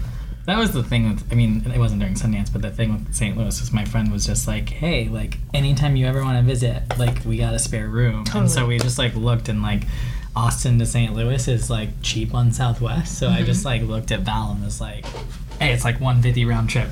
That 0.46 0.56
was 0.56 0.72
the 0.72 0.82
thing 0.82 1.10
with, 1.10 1.30
I 1.30 1.34
mean, 1.34 1.62
it 1.70 1.78
wasn't 1.78 2.00
during 2.00 2.14
Sundance, 2.14 2.50
but 2.50 2.62
the 2.62 2.70
thing 2.70 2.92
with 2.94 3.14
St. 3.14 3.36
Louis 3.36 3.60
was 3.60 3.70
my 3.70 3.84
friend 3.84 4.10
was 4.10 4.24
just 4.24 4.48
like, 4.48 4.70
hey, 4.70 5.06
like, 5.08 5.36
anytime 5.52 5.94
you 5.94 6.06
ever 6.06 6.24
want 6.24 6.38
to 6.38 6.42
visit, 6.42 6.82
like, 6.98 7.22
we 7.26 7.36
got 7.36 7.52
a 7.52 7.58
spare 7.58 7.88
room. 7.88 8.24
And 8.34 8.50
so 8.50 8.66
we 8.66 8.78
just, 8.78 8.96
like, 8.96 9.14
looked 9.14 9.50
and, 9.50 9.60
like, 9.60 9.82
Austin 10.34 10.78
to 10.78 10.86
St. 10.86 11.12
Louis 11.12 11.46
is, 11.48 11.68
like, 11.68 11.90
cheap 12.00 12.32
on 12.32 12.52
Southwest. 12.52 13.18
So 13.18 13.28
I 13.28 13.36
mm-hmm. 13.36 13.44
just, 13.44 13.66
like, 13.66 13.82
looked 13.82 14.10
at 14.10 14.20
Val 14.20 14.52
and 14.52 14.64
was 14.64 14.80
like, 14.80 15.04
hey, 15.60 15.74
it's, 15.74 15.84
like, 15.84 15.96
150 16.00 16.46
round 16.46 16.70
trip, 16.70 16.88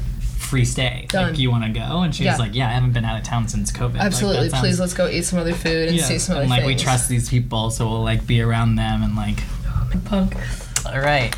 free 0.46 0.64
stay. 0.64 1.06
Done. 1.08 1.30
Like, 1.30 1.38
you 1.38 1.50
want 1.50 1.64
to 1.64 1.70
go? 1.70 2.00
And 2.02 2.14
she 2.14 2.24
Yeah. 2.24 2.32
was 2.32 2.40
like, 2.40 2.54
yeah, 2.54 2.68
I 2.68 2.72
haven't 2.72 2.92
been 2.92 3.04
out 3.04 3.18
of 3.18 3.24
town 3.26 3.48
since 3.48 3.70
COVID. 3.72 3.94
Like, 3.94 4.02
Absolutely. 4.02 4.48
sounds- 4.48 4.60
Please 4.60 4.80
let's 4.80 4.94
go 4.94 5.08
eat 5.08 5.24
some 5.24 5.38
other 5.38 5.52
food 5.54 5.88
and 5.88 5.96
yeah. 5.96 6.04
see 6.04 6.18
some 6.18 6.36
and, 6.36 6.44
other 6.44 6.50
like, 6.50 6.60
things. 6.64 6.78
we 6.80 6.84
trust 6.84 7.08
these 7.08 7.28
people, 7.28 7.70
so 7.70 7.88
we'll, 7.88 8.02
like, 8.02 8.26
be 8.26 8.40
around 8.40 8.76
them 8.76 9.02
and, 9.02 9.16
like, 9.16 9.38
Punk. 10.04 10.36
all 10.86 10.98
right. 11.00 11.34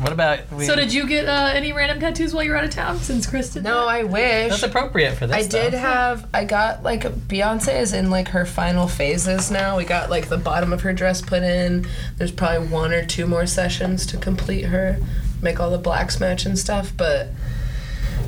What 0.00 0.10
about. 0.12 0.50
We, 0.52 0.64
So 0.66 0.74
did 0.74 0.92
you 0.92 1.06
get 1.06 1.28
uh, 1.28 1.52
any 1.54 1.72
random 1.72 2.00
tattoos 2.00 2.34
while 2.34 2.42
you 2.42 2.50
were 2.50 2.56
out 2.56 2.64
of 2.64 2.70
town? 2.70 2.98
Since 2.98 3.26
Chris 3.28 3.50
did 3.50 3.62
No, 3.62 3.86
that? 3.86 3.88
I 3.88 4.02
wish. 4.02 4.50
That's 4.50 4.62
appropriate 4.64 5.14
for 5.14 5.28
this 5.28 5.36
I 5.36 5.42
stuff. 5.42 5.62
did 5.70 5.74
have. 5.74 6.26
I 6.34 6.44
got 6.44 6.82
like 6.82 7.02
Beyonce 7.28 7.78
is 7.80 7.92
in 7.92 8.10
like 8.10 8.28
her 8.28 8.44
final 8.44 8.88
phases 8.88 9.48
now. 9.52 9.76
We 9.76 9.84
got 9.84 10.10
like 10.10 10.28
the 10.28 10.38
bottom 10.38 10.72
of 10.72 10.80
her 10.80 10.92
dress 10.92 11.20
put 11.22 11.44
in. 11.44 11.86
There's 12.16 12.32
probably 12.32 12.66
one 12.66 12.92
or 12.92 13.04
two 13.06 13.26
more 13.26 13.46
sessions 13.46 14.04
to 14.06 14.16
complete 14.16 14.62
her, 14.64 14.98
make 15.40 15.60
all 15.60 15.70
the 15.70 15.78
blacks 15.78 16.18
match 16.18 16.46
and 16.46 16.58
stuff. 16.58 16.92
But 16.96 17.28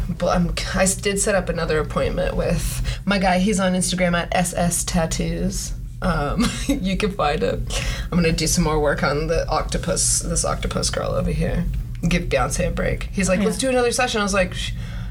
but 0.08 0.36
I'm, 0.36 0.54
I 0.74 0.86
did 1.00 1.18
set 1.20 1.34
up 1.34 1.48
another 1.48 1.78
appointment 1.78 2.36
with 2.36 3.00
my 3.04 3.18
guy. 3.18 3.38
He's 3.38 3.60
on 3.60 3.72
Instagram 3.72 4.14
at 4.14 4.34
SS 4.34 4.84
Tattoos. 4.84 5.72
Um, 6.02 6.44
you 6.66 6.96
can 6.96 7.12
find 7.12 7.42
him. 7.42 7.66
I'm 8.12 8.18
gonna 8.18 8.32
do 8.32 8.46
some 8.46 8.64
more 8.64 8.78
work 8.80 9.02
on 9.02 9.26
the 9.28 9.48
octopus. 9.48 10.20
This 10.20 10.44
octopus 10.44 10.90
girl 10.90 11.10
over 11.12 11.30
here. 11.30 11.64
Give 12.06 12.24
Beyonce 12.24 12.68
a 12.68 12.70
break. 12.70 13.04
He's 13.12 13.28
like, 13.28 13.40
Yeah. 13.40 13.46
let's 13.46 13.58
do 13.58 13.68
another 13.68 13.92
session. 13.92 14.20
I 14.20 14.24
was 14.24 14.34
like. 14.34 14.54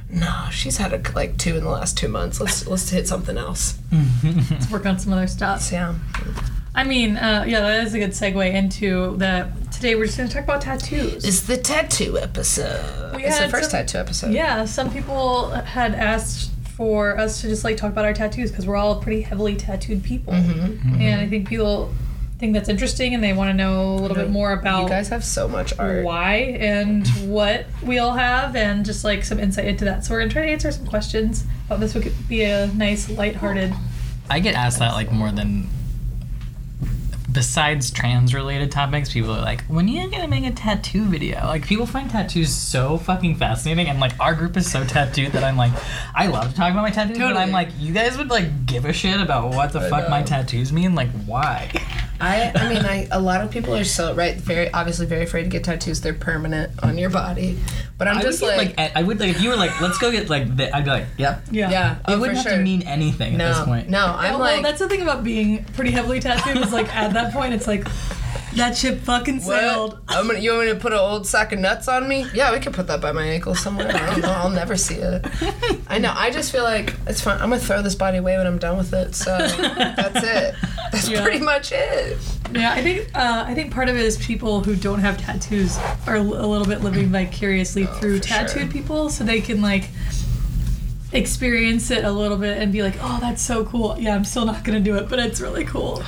No, 0.09 0.47
she's 0.51 0.77
had 0.77 0.93
a, 0.93 1.01
like 1.15 1.39
two 1.39 1.57
in 1.57 1.63
the 1.63 1.69
last 1.71 1.97
two 1.97 2.07
months. 2.07 2.39
Let's 2.39 2.67
let's 2.73 2.87
hit 2.91 3.07
something 3.07 3.35
else. 3.35 3.79
Let's 4.23 4.69
work 4.69 4.85
on 4.85 4.99
some 4.99 5.11
other 5.11 5.25
stuff. 5.25 5.71
Yeah, 5.71 5.95
I 6.75 6.83
mean, 6.83 7.17
uh, 7.17 7.45
yeah, 7.47 7.61
that 7.61 7.83
is 7.87 7.95
a 7.95 7.97
good 7.99 8.11
segue 8.11 8.53
into 8.53 9.17
the. 9.17 9.51
Today 9.83 9.95
we're 9.95 10.05
just 10.05 10.17
going 10.17 10.29
to 10.29 10.33
talk 10.35 10.45
about 10.45 10.61
tattoos. 10.61 11.25
it's 11.25 11.41
the 11.41 11.57
tattoo 11.57 12.17
episode. 12.17 13.17
We 13.17 13.25
it's 13.25 13.37
the 13.37 13.49
first 13.49 13.69
some- 13.71 13.81
tattoo 13.81 13.97
episode. 13.97 14.31
Yeah, 14.31 14.63
some 14.63 14.89
people 14.89 15.49
had 15.49 15.93
asked 15.93 16.51
for 16.77 17.19
us 17.19 17.41
to 17.41 17.49
just 17.49 17.65
like 17.65 17.75
talk 17.75 17.91
about 17.91 18.05
our 18.05 18.13
tattoos 18.13 18.49
because 18.49 18.65
we're 18.65 18.77
all 18.77 19.01
pretty 19.01 19.23
heavily 19.23 19.57
tattooed 19.57 20.01
people, 20.01 20.31
Mm-hmm. 20.31 21.01
and 21.01 21.19
I 21.19 21.27
think 21.27 21.49
people 21.49 21.93
think 22.39 22.53
that's 22.53 22.69
interesting 22.69 23.13
and 23.13 23.21
they 23.21 23.33
want 23.33 23.49
to 23.49 23.53
know 23.53 23.95
a 23.95 23.99
little 23.99 24.15
bit 24.15 24.29
more 24.29 24.53
about 24.53 24.83
You 24.83 24.87
guys 24.87 25.09
have 25.09 25.21
so 25.25 25.49
much 25.49 25.77
art. 25.77 26.05
why 26.05 26.35
and 26.61 27.05
what 27.29 27.65
we 27.85 27.99
all 27.99 28.13
have 28.13 28.55
and 28.55 28.85
just 28.85 29.03
like 29.03 29.25
some 29.25 29.37
insight 29.37 29.65
into 29.65 29.83
that. 29.83 30.05
So 30.05 30.13
we're 30.13 30.19
gonna 30.21 30.31
try 30.31 30.45
to 30.45 30.51
answer 30.53 30.71
some 30.71 30.87
questions. 30.87 31.43
Thought 31.67 31.81
this 31.81 31.93
would 31.93 32.09
be 32.29 32.43
a 32.43 32.67
nice, 32.67 33.09
lighthearted. 33.09 33.73
I 34.29 34.39
get 34.39 34.55
asked 34.55 34.79
that 34.79 34.93
like 34.93 35.11
more 35.11 35.29
than 35.33 35.67
besides 37.33 37.91
trans 37.91 38.33
related 38.33 38.71
topics, 38.71 39.11
people 39.11 39.31
are 39.31 39.41
like, 39.41 39.63
when 39.65 39.85
are 39.85 39.89
you 39.89 40.09
gonna 40.09 40.27
make 40.27 40.45
a 40.45 40.51
tattoo 40.51 41.05
video? 41.05 41.45
Like 41.45 41.65
people 41.65 41.85
find 41.85 42.09
tattoos 42.09 42.53
so 42.53 42.97
fucking 42.97 43.35
fascinating 43.35 43.89
and 43.89 43.99
like 43.99 44.17
our 44.19 44.33
group 44.35 44.55
is 44.55 44.71
so 44.71 44.85
tattooed 44.85 45.31
that 45.33 45.43
I'm 45.43 45.57
like 45.57 45.73
I 46.15 46.27
love 46.27 46.49
to 46.49 46.55
talk 46.55 46.71
about 46.71 46.83
my 46.83 46.91
tattoos, 46.91 47.17
but 47.17 47.35
I'm 47.35 47.51
like, 47.51 47.69
you 47.79 47.93
guys 47.93 48.17
would 48.17 48.29
like 48.29 48.65
give 48.65 48.85
a 48.85 48.93
shit 48.93 49.19
about 49.19 49.53
what 49.53 49.73
the 49.73 49.79
I 49.79 49.89
fuck 49.89 50.09
my 50.09 50.21
tattoos 50.21 50.71
mean? 50.71 50.95
Like 50.95 51.09
why? 51.25 51.71
I 52.21 52.51
I 52.55 52.69
mean 52.69 52.85
I 52.85 53.07
a 53.11 53.19
lot 53.19 53.41
of 53.41 53.51
people 53.51 53.75
are 53.75 53.83
so 53.83 54.13
right 54.13 54.35
very 54.35 54.71
obviously 54.71 55.05
very 55.05 55.23
afraid 55.23 55.43
to 55.43 55.49
get 55.49 55.63
tattoos. 55.63 56.01
They're 56.01 56.13
permanent 56.13 56.71
on 56.83 56.97
your 56.97 57.09
body. 57.09 57.59
But 57.97 58.07
I'm 58.07 58.17
I 58.17 58.21
just 58.21 58.41
would 58.41 58.49
get, 58.49 58.57
like, 58.57 58.77
like, 58.77 58.95
I 58.95 59.03
would 59.03 59.19
like 59.19 59.29
if 59.29 59.41
you 59.41 59.49
were 59.49 59.55
like, 59.55 59.79
let's 59.79 59.97
go 59.97 60.11
get 60.11 60.29
like 60.29 60.55
the, 60.57 60.75
I'd 60.75 60.83
be 60.83 60.89
like, 60.89 61.05
yep. 61.17 61.43
Yeah. 61.51 61.69
yeah, 61.69 61.95
It 61.97 62.01
oh, 62.07 62.19
wouldn't 62.19 62.37
have 62.37 62.47
sure. 62.47 62.57
to 62.57 62.63
mean 62.63 62.81
anything 62.83 63.37
no, 63.37 63.45
at 63.45 63.55
this 63.57 63.65
point. 63.65 63.89
no. 63.89 64.05
Yeah, 64.05 64.15
I'm 64.15 64.31
well, 64.31 64.39
like 64.39 64.63
that's 64.63 64.79
the 64.79 64.89
thing 64.89 65.01
about 65.01 65.23
being 65.23 65.63
pretty 65.65 65.91
heavily 65.91 66.19
tattooed 66.19 66.57
is 66.57 66.73
like 66.73 66.93
at 66.95 67.13
that 67.13 67.33
point 67.33 67.53
it's 67.53 67.67
like 67.67 67.87
that 68.55 68.77
ship 68.77 68.99
fucking 69.01 69.39
sailed. 69.39 69.99
I'm 70.07 70.27
gonna, 70.27 70.39
you 70.39 70.51
want 70.53 70.67
me 70.67 70.73
to 70.73 70.79
put 70.79 70.93
an 70.93 70.99
old 70.99 71.25
sack 71.27 71.51
of 71.53 71.59
nuts 71.59 71.87
on 71.87 72.07
me? 72.07 72.25
Yeah, 72.33 72.51
we 72.53 72.59
could 72.59 72.73
put 72.73 72.87
that 72.87 73.01
by 73.01 73.11
my 73.11 73.23
ankle 73.25 73.55
somewhere. 73.55 73.87
I 73.87 74.11
don't 74.11 74.21
know. 74.21 74.29
I'll 74.31 74.49
never 74.49 74.75
see 74.77 74.95
it. 74.95 75.25
I 75.87 75.97
know. 75.97 76.13
I 76.15 76.29
just 76.31 76.51
feel 76.51 76.63
like 76.63 76.93
it's 77.07 77.21
fine. 77.21 77.41
I'm 77.41 77.49
gonna 77.49 77.59
throw 77.59 77.81
this 77.81 77.95
body 77.95 78.17
away 78.19 78.37
when 78.37 78.45
I'm 78.47 78.59
done 78.59 78.77
with 78.77 78.93
it. 78.93 79.15
So 79.15 79.37
that's 79.37 80.23
it. 80.23 80.55
That's 80.91 81.09
Yeah. 81.09 81.23
pretty 81.23 81.39
much 81.43 81.71
it. 81.71 82.17
Yeah, 82.53 82.71
I 82.73 82.81
think 82.83 83.09
uh, 83.15 83.45
I 83.47 83.55
think 83.55 83.73
part 83.73 83.89
of 83.89 83.95
it 83.95 84.01
is 84.03 84.17
people 84.17 84.63
who 84.63 84.75
don't 84.75 84.99
have 84.99 85.17
tattoos 85.17 85.77
are 86.05 86.17
a 86.17 86.21
little 86.21 86.67
bit 86.67 86.81
living 86.81 87.07
vicariously 87.07 87.85
through 87.85 88.15
Oh, 88.15 88.19
for 88.19 88.23
tattooed 88.23 88.61
sure. 88.63 88.71
people, 88.71 89.09
so 89.09 89.23
they 89.23 89.41
can 89.41 89.61
like 89.61 89.89
experience 91.11 91.91
it 91.91 92.03
a 92.03 92.11
little 92.11 92.37
bit 92.37 92.57
and 92.57 92.71
be 92.71 92.81
like, 92.83 92.95
"Oh, 93.01 93.17
that's 93.21 93.41
so 93.41 93.65
cool." 93.65 93.95
Yeah, 93.99 94.15
I'm 94.15 94.23
still 94.25 94.45
not 94.45 94.63
gonna 94.63 94.79
do 94.79 94.95
it, 94.97 95.09
but 95.09 95.19
it's 95.19 95.41
really 95.41 95.65
cool. 95.65 96.03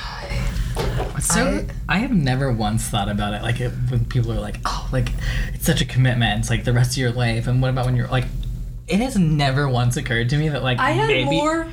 So 1.20 1.64
I, 1.88 1.98
have 1.98 2.12
never 2.12 2.52
once 2.52 2.84
thought 2.84 3.08
about 3.08 3.34
it 3.34 3.42
like 3.42 3.60
it, 3.60 3.70
when 3.90 4.04
people 4.04 4.32
are 4.32 4.40
like, 4.40 4.58
"Oh, 4.64 4.88
like 4.92 5.08
it's 5.54 5.64
such 5.66 5.80
a 5.80 5.84
commitment. 5.84 6.40
It's 6.40 6.50
like 6.50 6.64
the 6.64 6.72
rest 6.72 6.92
of 6.92 6.98
your 6.98 7.10
life." 7.10 7.46
And 7.46 7.60
what 7.62 7.70
about 7.70 7.86
when 7.86 7.96
you're 7.96 8.06
like? 8.08 8.26
It 8.86 9.00
has 9.00 9.16
never 9.16 9.68
once 9.68 9.96
occurred 9.96 10.28
to 10.30 10.36
me 10.36 10.48
that 10.50 10.62
like 10.62 10.78
I 10.78 10.90
had 10.92 11.08
maybe 11.08 11.24
more 11.24 11.66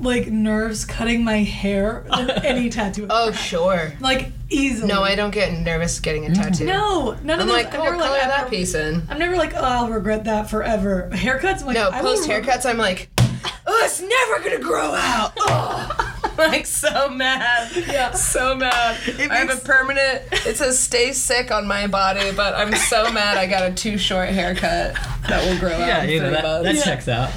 like 0.00 0.28
nerves 0.28 0.84
cutting 0.84 1.24
my 1.24 1.38
hair 1.38 2.04
than 2.10 2.30
any 2.44 2.70
tattoo. 2.70 3.06
Oh 3.10 3.32
sure. 3.32 3.92
like 4.00 4.30
easily. 4.50 4.86
No, 4.88 5.02
I 5.02 5.14
don't 5.16 5.32
get 5.32 5.52
nervous 5.52 5.98
getting 5.98 6.26
a 6.26 6.34
tattoo. 6.34 6.66
No, 6.66 7.16
none 7.24 7.40
of 7.40 7.40
I'm 7.40 7.46
those. 7.48 7.48
like, 7.48 7.66
I've 7.68 7.72
never 7.82 7.96
color 7.96 8.10
like 8.10 8.20
that 8.22 8.40
ever- 8.42 8.50
piece 8.50 8.74
in. 8.74 9.02
I'm 9.08 9.18
never 9.18 9.36
like, 9.36 9.54
oh, 9.54 9.60
I'll 9.62 9.88
regret 9.90 10.24
that 10.24 10.48
forever. 10.48 11.08
Haircuts, 11.12 11.60
I'm 11.62 11.66
like, 11.66 11.74
No, 11.74 11.90
post 11.90 12.28
haircuts, 12.28 12.64
I'm 12.64 12.78
like, 12.78 13.08
oh, 13.18 13.80
it's 13.84 14.00
never 14.00 14.44
gonna 14.44 14.62
grow 14.62 14.94
out. 14.94 15.32
Oh. 15.38 16.07
like 16.50 16.66
so 16.66 17.08
mad. 17.10 17.70
Yeah. 17.88 18.12
So 18.12 18.54
mad. 18.56 18.96
I 19.30 19.34
have 19.38 19.50
a 19.50 19.56
permanent, 19.64 20.22
it 20.32 20.56
says 20.56 20.78
stay 20.78 21.12
sick 21.12 21.50
on 21.50 21.66
my 21.66 21.86
body, 21.86 22.30
but 22.32 22.54
I'm 22.54 22.72
so 22.74 23.10
mad 23.12 23.36
I 23.36 23.46
got 23.46 23.68
a 23.70 23.74
too 23.74 23.98
short 23.98 24.28
haircut 24.28 24.94
that 25.28 25.44
will 25.44 25.58
grow 25.58 25.72
out 25.72 25.80
Yeah, 25.80 26.02
in 26.04 26.10
you 26.10 26.20
know 26.20 26.26
three 26.28 26.34
that, 26.42 26.62
that 26.62 26.64
months. 26.64 26.84
checks 26.84 27.08
out. 27.08 27.30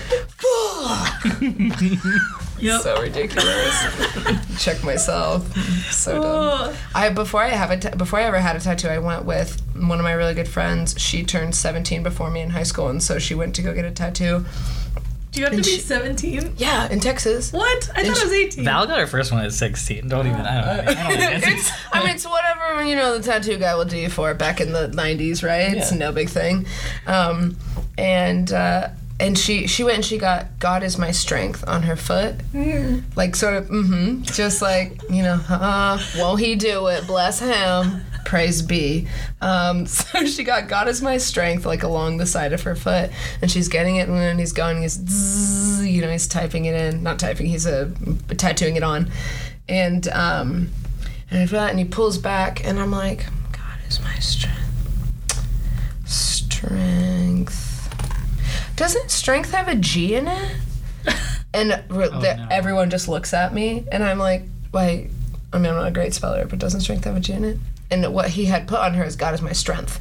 Yep. 2.62 2.82
So 2.82 3.02
ridiculous. 3.02 4.64
Check 4.64 4.84
myself. 4.84 5.52
So 5.92 6.22
dumb. 6.22 6.76
I 6.94 7.10
before 7.10 7.42
I 7.42 7.48
have 7.50 7.72
a 7.72 7.78
ta- 7.78 7.96
before 7.96 8.20
I 8.20 8.24
ever 8.26 8.40
had 8.40 8.56
a 8.56 8.60
tattoo, 8.60 8.88
I 8.88 9.00
went 9.00 9.26
with 9.26 9.60
one 9.76 9.98
of 9.98 10.04
my 10.04 10.12
really 10.12 10.36
good 10.36 10.48
friends. 10.48 10.94
She 11.02 11.24
turned 11.24 11.56
17 11.56 12.04
before 12.04 12.30
me 12.30 12.40
in 12.42 12.52
high 12.52 12.62
school, 12.62 12.88
and 12.88 13.02
so 13.02 13.18
she 13.18 13.34
went 13.34 13.56
to 13.56 13.64
go 13.64 13.74
get 13.74 13.84
a 13.86 13.90
tattoo. 13.90 14.46
Do 15.32 15.40
you 15.40 15.46
have 15.46 15.54
to 15.56 15.62
be 15.62 15.64
she- 15.64 15.80
17? 15.80 16.56
Yeah, 16.58 16.90
in 16.90 17.00
Texas. 17.00 17.54
What? 17.54 17.90
I 17.96 18.04
thought 18.04 18.18
it 18.18 18.24
was 18.24 18.34
18. 18.34 18.66
Val 18.66 18.86
got 18.86 19.00
her 19.00 19.08
first 19.08 19.32
one 19.32 19.44
at 19.46 19.54
16. 19.54 20.08
Don't 20.10 20.28
even. 20.28 20.42
I 20.42 20.76
don't 20.76 20.86
know. 20.86 20.92
I 20.92 21.10
don't 21.10 21.20
know. 21.20 21.48
it's, 21.54 21.72
I 21.94 22.00
mean, 22.02 22.10
it's 22.16 22.26
whatever 22.28 22.84
you 22.84 22.96
know 22.96 23.18
the 23.18 23.24
tattoo 23.24 23.58
guy 23.58 23.76
will 23.76 23.86
do 23.86 23.98
you 23.98 24.10
for 24.10 24.34
back 24.34 24.60
in 24.60 24.74
the 24.74 24.90
'90s, 24.90 25.42
right? 25.48 25.74
It's 25.74 25.92
no 25.92 26.12
big 26.12 26.30
thing. 26.30 26.66
Um, 27.08 27.56
and 27.98 28.52
uh, 28.52 28.90
and 29.20 29.38
she 29.38 29.68
she 29.68 29.84
went 29.84 29.96
and 29.98 30.06
she 30.06 30.18
got 30.18 30.60
"God 30.60 30.84
is 30.84 30.98
my 30.98 31.12
strength" 31.12 31.64
on 31.68 31.84
her 31.84 31.96
foot, 31.96 32.36
like 33.16 33.36
sort 33.36 33.56
of, 33.56 33.68
mm-hmm, 33.68 34.24
just 34.24 34.62
like 34.62 35.02
you 35.10 35.22
know, 35.24 35.40
uh, 35.50 35.98
won't 36.18 36.40
he 36.40 36.56
do 36.56 36.88
it? 36.88 37.06
Bless 37.08 37.40
him. 37.40 38.02
Praise 38.26 38.62
be. 38.62 39.08
Um, 39.42 39.86
so 39.88 40.26
she 40.26 40.44
got 40.44 40.68
God 40.68 40.88
is 40.88 41.02
my 41.02 41.18
strength 41.18 41.66
like 41.66 41.84
along 41.84 42.18
the 42.18 42.26
side 42.26 42.54
of 42.54 42.62
her 42.64 42.76
foot, 42.76 43.10
and 43.42 43.50
she's 43.52 43.68
getting 43.68 43.98
it, 43.98 44.08
and 44.08 44.18
then 44.18 44.38
he's 44.40 44.54
going, 44.54 44.82
he's, 44.82 44.94
zzz, 44.94 45.86
you 45.86 46.02
know, 46.02 46.10
he's 46.12 46.28
typing 46.28 46.66
it 46.66 46.76
in, 46.76 47.04
not 47.04 47.20
typing, 47.20 47.46
he's 47.48 47.66
uh, 47.68 47.90
tattooing 48.38 48.76
it 48.76 48.84
on, 48.84 49.12
and 49.68 50.08
um, 50.10 50.70
and 51.30 51.42
after 51.44 51.56
that, 51.56 51.70
and 51.70 51.80
he 51.80 51.86
pulls 51.86 52.18
back, 52.18 52.66
and 52.66 52.80
I'm 52.80 52.92
like, 52.92 53.26
God 53.52 53.78
is 53.88 54.02
my 54.02 54.16
strength. 54.16 54.58
Strength. 56.06 57.68
Doesn't 58.76 59.10
strength 59.12 59.52
have 59.52 59.68
a 59.68 59.76
G 59.76 60.16
in 60.16 60.28
it? 60.28 60.56
And 61.54 61.84
re- 61.90 62.08
the- 62.08 62.38
no. 62.38 62.48
everyone 62.50 62.90
just 62.90 63.10
looks 63.10 63.34
at 63.34 63.54
me, 63.54 63.86
and 63.92 64.06
I'm 64.06 64.18
like, 64.18 64.44
wait. 64.72 65.10
I 65.52 65.58
mean, 65.58 65.70
I'm 65.70 65.76
not 65.76 65.88
a 65.90 65.92
great 65.92 66.14
speller, 66.14 66.46
but 66.46 66.60
doesn't 66.60 66.80
strength 66.80 67.04
have 67.04 67.18
a 67.18 67.20
G 67.20 67.34
in 67.34 67.44
it? 67.44 67.58
And 67.92 68.14
what 68.14 68.30
he 68.30 68.46
had 68.46 68.68
put 68.68 68.80
on 68.80 68.94
her 68.96 69.04
is 69.04 69.16
God 69.16 69.34
is 69.34 69.42
my 69.42 69.52
strength. 69.52 70.00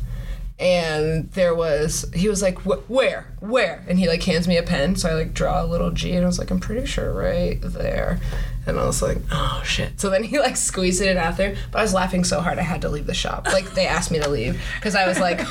And 0.59 1.31
there 1.33 1.55
was, 1.55 2.05
he 2.15 2.29
was 2.29 2.43
like, 2.43 2.59
where, 2.67 3.25
where? 3.41 3.83
And 3.89 3.99
he 3.99 4.09
like 4.09 4.23
hands 4.23 4.47
me 4.47 4.59
a 4.59 4.63
pen, 4.63 4.95
so 4.95 5.09
I 5.09 5.15
like 5.15 5.33
draw 5.33 5.63
a 5.63 5.67
little 5.67 5.91
G, 5.91 6.13
and 6.13 6.23
I 6.23 6.27
was 6.27 6.39
like, 6.39 6.51
I'm 6.51 6.61
pretty 6.61 6.87
sure 6.87 7.13
right 7.13 7.59
there. 7.63 8.21
And 8.67 8.79
I 8.79 8.85
was 8.85 9.01
like, 9.01 9.19
oh 9.33 9.63
shit. 9.65 9.99
So 9.99 10.11
then 10.11 10.23
he 10.23 10.39
like 10.39 10.59
squeezed 10.59 11.01
it 11.01 11.09
in 11.09 11.17
after, 11.17 11.57
but 11.73 11.79
I 11.79 11.83
was 11.83 11.95
laughing 11.95 12.25
so 12.25 12.41
hard 12.43 12.59
I 12.59 12.63
had 12.63 12.83
to 12.83 12.91
leave 12.91 13.07
the 13.07 13.15
shop. 13.15 13.47
Like 13.47 13.73
they 13.73 13.87
asked 13.87 14.11
me 14.11 14.21
to 14.21 14.29
leave 14.29 14.63
because 14.77 14.95
I 14.95 15.09
was 15.09 15.19
like, 15.19 15.41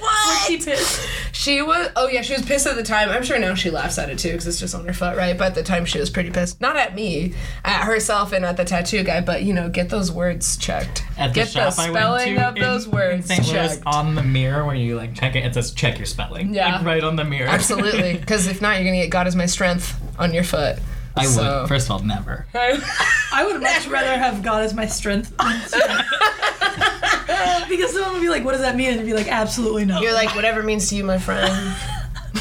Was 0.00 1.06
she 1.46 1.62
was, 1.62 1.90
oh 1.94 2.08
yeah, 2.08 2.22
she 2.22 2.32
was 2.32 2.44
pissed 2.44 2.66
at 2.66 2.74
the 2.74 2.82
time. 2.82 3.08
I'm 3.08 3.22
sure 3.22 3.38
now 3.38 3.54
she 3.54 3.70
laughs 3.70 3.98
at 3.98 4.10
it 4.10 4.18
too 4.18 4.32
because 4.32 4.48
it's 4.48 4.58
just 4.58 4.74
on 4.74 4.84
her 4.84 4.92
foot, 4.92 5.16
right? 5.16 5.38
But 5.38 5.46
at 5.48 5.54
the 5.54 5.62
time 5.62 5.84
she 5.84 6.00
was 6.00 6.10
pretty 6.10 6.30
pissed. 6.30 6.60
Not 6.60 6.76
at 6.76 6.96
me, 6.96 7.34
at 7.64 7.84
herself 7.84 8.32
and 8.32 8.44
at 8.44 8.56
the 8.56 8.64
tattoo 8.64 9.04
guy, 9.04 9.20
but 9.20 9.44
you 9.44 9.54
know, 9.54 9.68
get 9.68 9.88
those 9.88 10.10
words 10.10 10.56
checked. 10.56 11.04
At 11.16 11.28
the 11.28 11.34
get 11.34 11.48
shop 11.50 11.76
the 11.76 11.82
I 11.82 11.90
went 11.90 11.96
spelling 11.96 12.38
of 12.38 12.56
in- 12.56 12.62
those 12.62 12.86
in 12.86 12.90
words 12.90 13.26
St. 13.28 13.46
Louis, 13.46 13.52
checked. 13.52 13.82
on 13.86 14.16
the 14.16 14.24
mirror 14.24 14.64
where 14.66 14.74
you 14.74 14.96
like 14.96 15.14
check 15.14 15.36
it, 15.36 15.44
it 15.44 15.54
says 15.54 15.70
check 15.70 15.98
your 15.98 16.06
spelling. 16.06 16.52
Yeah. 16.52 16.76
Like, 16.78 16.84
right 16.84 17.04
on 17.04 17.14
the 17.14 17.24
mirror. 17.24 17.48
Absolutely, 17.48 18.16
because 18.20 18.48
if 18.48 18.60
not, 18.60 18.76
you're 18.76 18.84
gonna 18.84 19.02
get 19.02 19.10
God 19.10 19.28
is 19.28 19.36
my 19.36 19.46
strength 19.46 19.94
on 20.18 20.34
your 20.34 20.44
foot. 20.44 20.80
I 21.16 21.26
So- 21.26 21.60
would. 21.62 21.68
First 21.68 21.86
of 21.86 21.92
all, 21.92 21.98
never. 22.00 22.46
I 22.54 23.44
would 23.46 23.60
much 23.62 23.86
rather 23.86 24.16
have 24.18 24.42
God 24.42 24.62
as 24.64 24.74
my 24.74 24.86
strength. 24.86 25.36
than 25.36 25.60
strength. 25.66 26.08
because 27.68 27.92
someone 27.92 28.14
would 28.14 28.22
be 28.22 28.28
like, 28.28 28.44
what 28.44 28.52
does 28.52 28.60
that 28.60 28.76
mean? 28.76 28.90
And 28.90 28.98
you'd 29.00 29.06
be 29.06 29.12
like, 29.14 29.28
absolutely 29.28 29.84
no. 29.84 30.00
You're 30.00 30.12
like, 30.14 30.34
whatever 30.34 30.62
means 30.62 30.88
to 30.90 30.96
you, 30.96 31.04
my 31.04 31.18
friend. 31.18 31.52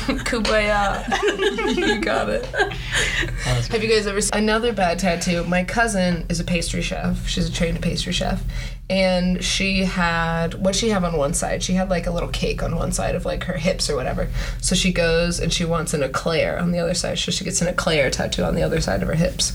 Kumbaya. 0.06 1.04
you 1.76 2.00
got 2.02 2.30
it. 2.30 2.46
Have 2.46 3.82
you 3.84 3.90
guys 3.90 4.06
ever 4.08 4.22
seen 4.22 4.32
another 4.44 4.72
bad 4.74 5.00
tattoo? 5.00 5.44
My 5.46 5.64
cousin 5.64 6.26
is 6.30 6.40
a 6.40 6.44
pastry 6.44 6.82
chef. 6.82 7.28
She's 7.28 7.50
a 7.50 7.52
trained 7.52 7.82
pastry 7.82 8.14
chef. 8.14 8.44
And 8.88 9.44
she 9.44 9.86
had, 9.86 10.54
what 10.56 10.76
she 10.76 10.90
have 10.90 11.04
on 11.04 11.18
one 11.18 11.34
side? 11.34 11.64
She 11.64 11.74
had 11.74 11.90
like 11.90 12.06
a 12.06 12.12
little 12.12 12.30
cake 12.30 12.62
on 12.62 12.76
one 12.76 12.92
side 12.92 13.16
of 13.16 13.26
like 13.26 13.46
her 13.46 13.58
hips 13.58 13.90
or 13.90 13.96
whatever. 13.96 14.30
So 14.62 14.76
she 14.76 14.94
goes 14.94 15.40
and 15.40 15.52
she 15.52 15.66
wants 15.66 15.94
an 15.96 16.04
eclair 16.04 16.60
on 16.60 16.72
the 16.72 16.80
other 16.80 16.94
side. 16.94 17.18
So 17.18 17.32
she 17.32 17.44
gets 17.44 17.62
an 17.62 17.68
eclair 17.68 18.12
tattoo 18.12 18.44
on 18.44 18.54
the 18.54 18.62
other 18.62 18.82
side 18.82 19.02
of 19.02 19.08
her 19.08 19.16
hips. 19.16 19.54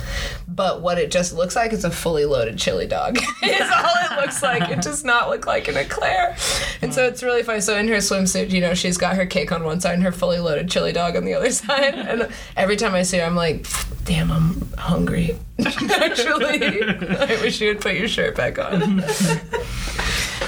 But 0.52 0.82
what 0.82 0.98
it 0.98 1.12
just 1.12 1.32
looks 1.32 1.54
like 1.54 1.72
is 1.72 1.84
a 1.84 1.90
fully 1.90 2.24
loaded 2.24 2.58
chili 2.58 2.86
dog. 2.86 3.18
is 3.42 3.60
all 3.60 3.94
it 4.02 4.20
looks 4.20 4.42
like. 4.42 4.68
It 4.68 4.82
does 4.82 5.04
not 5.04 5.28
look 5.28 5.46
like 5.46 5.68
an 5.68 5.76
eclair. 5.76 6.36
And 6.82 6.92
so 6.92 7.06
it's 7.06 7.22
really 7.22 7.44
funny. 7.44 7.60
So 7.60 7.76
in 7.76 7.86
her 7.88 7.96
swimsuit, 7.96 8.50
you 8.50 8.60
know, 8.60 8.74
she's 8.74 8.98
got 8.98 9.14
her 9.16 9.26
cake 9.26 9.52
on 9.52 9.62
one 9.64 9.80
side 9.80 9.94
and 9.94 10.02
her 10.02 10.12
fully 10.12 10.40
loaded 10.40 10.68
chili 10.68 10.92
dog 10.92 11.14
on 11.14 11.24
the 11.24 11.34
other 11.34 11.50
side. 11.52 11.94
And 11.94 12.28
every 12.56 12.76
time 12.76 12.94
I 12.94 13.02
see 13.02 13.18
her, 13.18 13.24
I'm 13.24 13.36
like, 13.36 13.66
damn, 14.04 14.32
I'm 14.32 14.72
hungry. 14.76 15.38
Actually, 15.64 16.82
I 16.82 17.38
wish 17.42 17.60
you 17.60 17.68
would 17.68 17.80
put 17.80 17.94
your 17.94 18.08
shirt 18.08 18.34
back 18.36 18.58
on. 18.58 19.04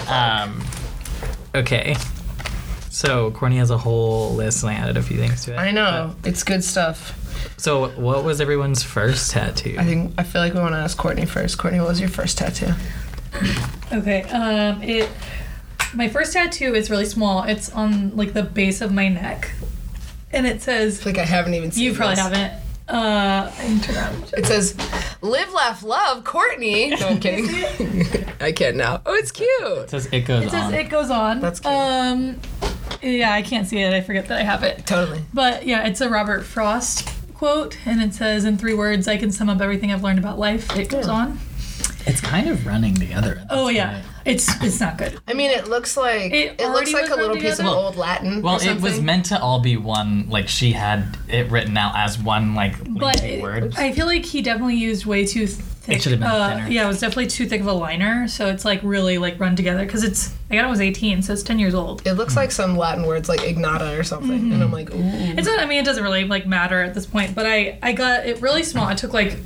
Um, 0.09 0.63
okay. 1.55 1.95
So 2.91 3.31
Courtney 3.31 3.57
has 3.59 3.71
a 3.71 3.79
whole 3.79 4.35
list, 4.35 4.63
and 4.63 4.71
I 4.71 4.75
added 4.75 4.97
a 4.97 5.03
few 5.03 5.17
things 5.17 5.45
to 5.45 5.55
it. 5.55 5.57
I 5.57 5.71
know. 5.71 6.15
It's 6.25 6.43
good 6.43 6.63
stuff. 6.63 7.19
So, 7.57 7.89
what 7.91 8.25
was 8.25 8.41
everyone's 8.41 8.83
first 8.83 9.31
tattoo? 9.31 9.77
I 9.79 9.85
think 9.85 10.15
I 10.19 10.23
feel 10.23 10.41
like 10.43 10.55
we 10.55 10.61
want 10.61 10.75
to 10.75 10.79
ask 10.79 10.97
Courtney 10.97 11.27
first. 11.27 11.59
Courtney, 11.59 11.81
what 11.81 11.89
was 11.89 12.01
your 12.01 12.09
first 12.09 12.39
tattoo? 12.39 12.73
Okay. 13.93 14.23
Um, 14.25 14.83
it. 14.83 15.09
My 15.95 16.09
first 16.09 16.33
tattoo 16.33 16.75
is 16.75 16.91
really 16.91 17.05
small. 17.05 17.43
It's 17.45 17.71
on 17.73 18.17
like 18.17 18.33
the 18.33 18.43
base 18.43 18.81
of 18.81 18.93
my 18.93 19.09
neck, 19.09 19.51
and 20.33 20.47
it 20.47 20.63
says. 20.63 21.05
Like 21.05 21.19
I 21.19 21.25
haven't 21.25 21.55
even 21.55 21.71
seen 21.71 21.85
You 21.85 21.95
probably 21.95 22.15
this. 22.17 22.25
haven't. 22.25 22.53
Uh, 22.89 23.51
I 23.57 23.81
can. 23.83 24.25
It 24.37 24.47
says, 24.47 24.77
"Live, 25.23 25.53
laugh, 25.53 25.83
love, 25.83 26.25
Courtney." 26.25 26.91
No, 27.01 27.09
I'm 27.09 27.21
kidding. 27.21 27.47
I 28.41 28.53
can't 28.53 28.77
now. 28.77 29.01
Oh, 29.07 29.15
it's 29.15 29.31
cute. 29.31 29.49
it 29.61 29.91
says 29.91 30.07
it 30.13 30.23
goes 30.23 30.45
It 30.45 30.51
says 30.51 30.65
on. 30.65 30.75
it 30.75 30.89
goes 30.89 31.11
on. 31.11 31.41
That's 31.41 31.61
cute. 31.61 31.73
Um, 31.73 32.41
yeah, 33.03 33.33
I 33.33 33.43
can't 33.43 33.67
see 33.67 33.79
it. 33.79 33.93
I 33.95 34.01
forget 34.01 34.29
that 34.29 34.39
I 34.39 34.43
have 34.45 34.63
it. 34.63 34.85
Totally. 34.87 35.23
But 35.33 35.67
yeah, 35.67 35.87
it's 35.87 36.01
a 36.01 36.09
Robert 36.11 36.43
Frost 36.45 37.09
quote, 37.43 37.77
and 37.85 38.01
it 38.01 38.15
says, 38.15 38.45
"In 38.45 38.57
three 38.57 38.73
words, 38.75 39.09
I 39.09 39.17
can 39.17 39.33
sum 39.33 39.51
up 39.51 39.61
everything 39.61 39.91
I've 39.93 40.05
learned 40.05 40.21
about 40.21 40.39
life." 40.39 40.77
It 40.77 40.89
goes 40.89 41.09
on. 41.09 41.41
It's 42.07 42.21
kind 42.21 42.49
of 42.49 42.65
running 42.65 42.95
together. 42.95 43.39
at 43.41 43.47
Oh 43.51 43.69
yeah, 43.69 43.95
point. 43.95 44.05
it's 44.25 44.63
it's 44.63 44.79
not 44.79 44.97
good. 44.97 45.19
I 45.27 45.35
mean, 45.35 45.51
it 45.51 45.67
looks 45.69 45.97
like 45.97 46.33
It 46.33 46.61
it, 46.61 46.69
looks 46.69 46.93
like 46.93 47.11
a 47.11 47.17
little 47.17 47.31
run 47.35 47.41
piece 47.41 47.59
of 47.59 47.67
old 47.67 47.97
Latin. 47.97 48.43
Well, 48.43 48.61
or 48.61 48.65
it 48.65 48.81
was 48.81 49.01
meant 49.01 49.27
to 49.27 49.41
all 49.41 49.59
be 49.59 49.77
one. 49.77 50.29
Like 50.29 50.47
she 50.49 50.71
had 50.71 51.19
it 51.29 51.51
written 51.51 51.77
out 51.77 51.95
as 51.97 52.17
one 52.17 52.55
like 52.55 52.79
But 52.79 53.21
lengthy 53.21 53.41
word. 53.43 53.75
I 53.77 53.91
feel 53.91 54.07
like 54.07 54.25
he 54.25 54.41
definitely 54.41 54.77
used 54.77 55.05
way 55.05 55.27
too 55.27 55.49
thick. 55.83 56.01
should 56.03 56.13
have 56.13 56.21
been 56.21 56.29
uh, 56.29 56.49
thinner. 56.57 56.69
Yeah, 56.71 56.85
it 56.85 56.89
was 56.89 57.01
definitely 57.01 57.27
too 57.29 57.47
thick 57.47 57.61
of 57.61 57.67
a 57.67 57.73
liner, 57.73 58.29
so 58.29 58.49
it's 58.49 58.65
like 58.65 58.81
really 58.83 59.19
like 59.19 59.39
run 59.41 59.57
together 59.57 59.85
because 59.85 60.05
it's. 60.05 60.35
I 60.51 60.55
got 60.55 60.65
it 60.65 60.67
I 60.67 60.71
was 60.71 60.81
18, 60.81 61.23
so 61.23 61.33
it's 61.33 61.43
10 61.43 61.59
years 61.59 61.75
old. 61.75 62.07
It 62.07 62.15
looks 62.15 62.37
like 62.37 62.51
some 62.53 62.77
Latin 62.77 63.07
words 63.07 63.29
like 63.29 63.41
ignata 63.41 63.99
or 63.99 64.03
something, 64.05 64.31
Mm-hmm. 64.41 64.53
and 64.53 64.63
I'm 64.63 64.71
like, 64.73 64.91
ooh. 64.93 64.99
It's 65.01 65.47
not. 65.47 65.59
I 65.59 65.67
mean, 65.67 65.81
it 65.81 65.85
doesn't 65.85 66.03
really 66.03 66.25
like 66.25 66.47
matter 66.47 66.81
at 66.83 66.95
this 66.95 67.07
point. 67.07 67.35
But 67.35 67.47
I 67.47 67.79
I 67.83 67.93
got 67.93 68.27
it 68.27 68.41
really 68.43 68.63
small. 68.63 68.89
It 68.89 68.99
took 68.99 69.13
like 69.13 69.37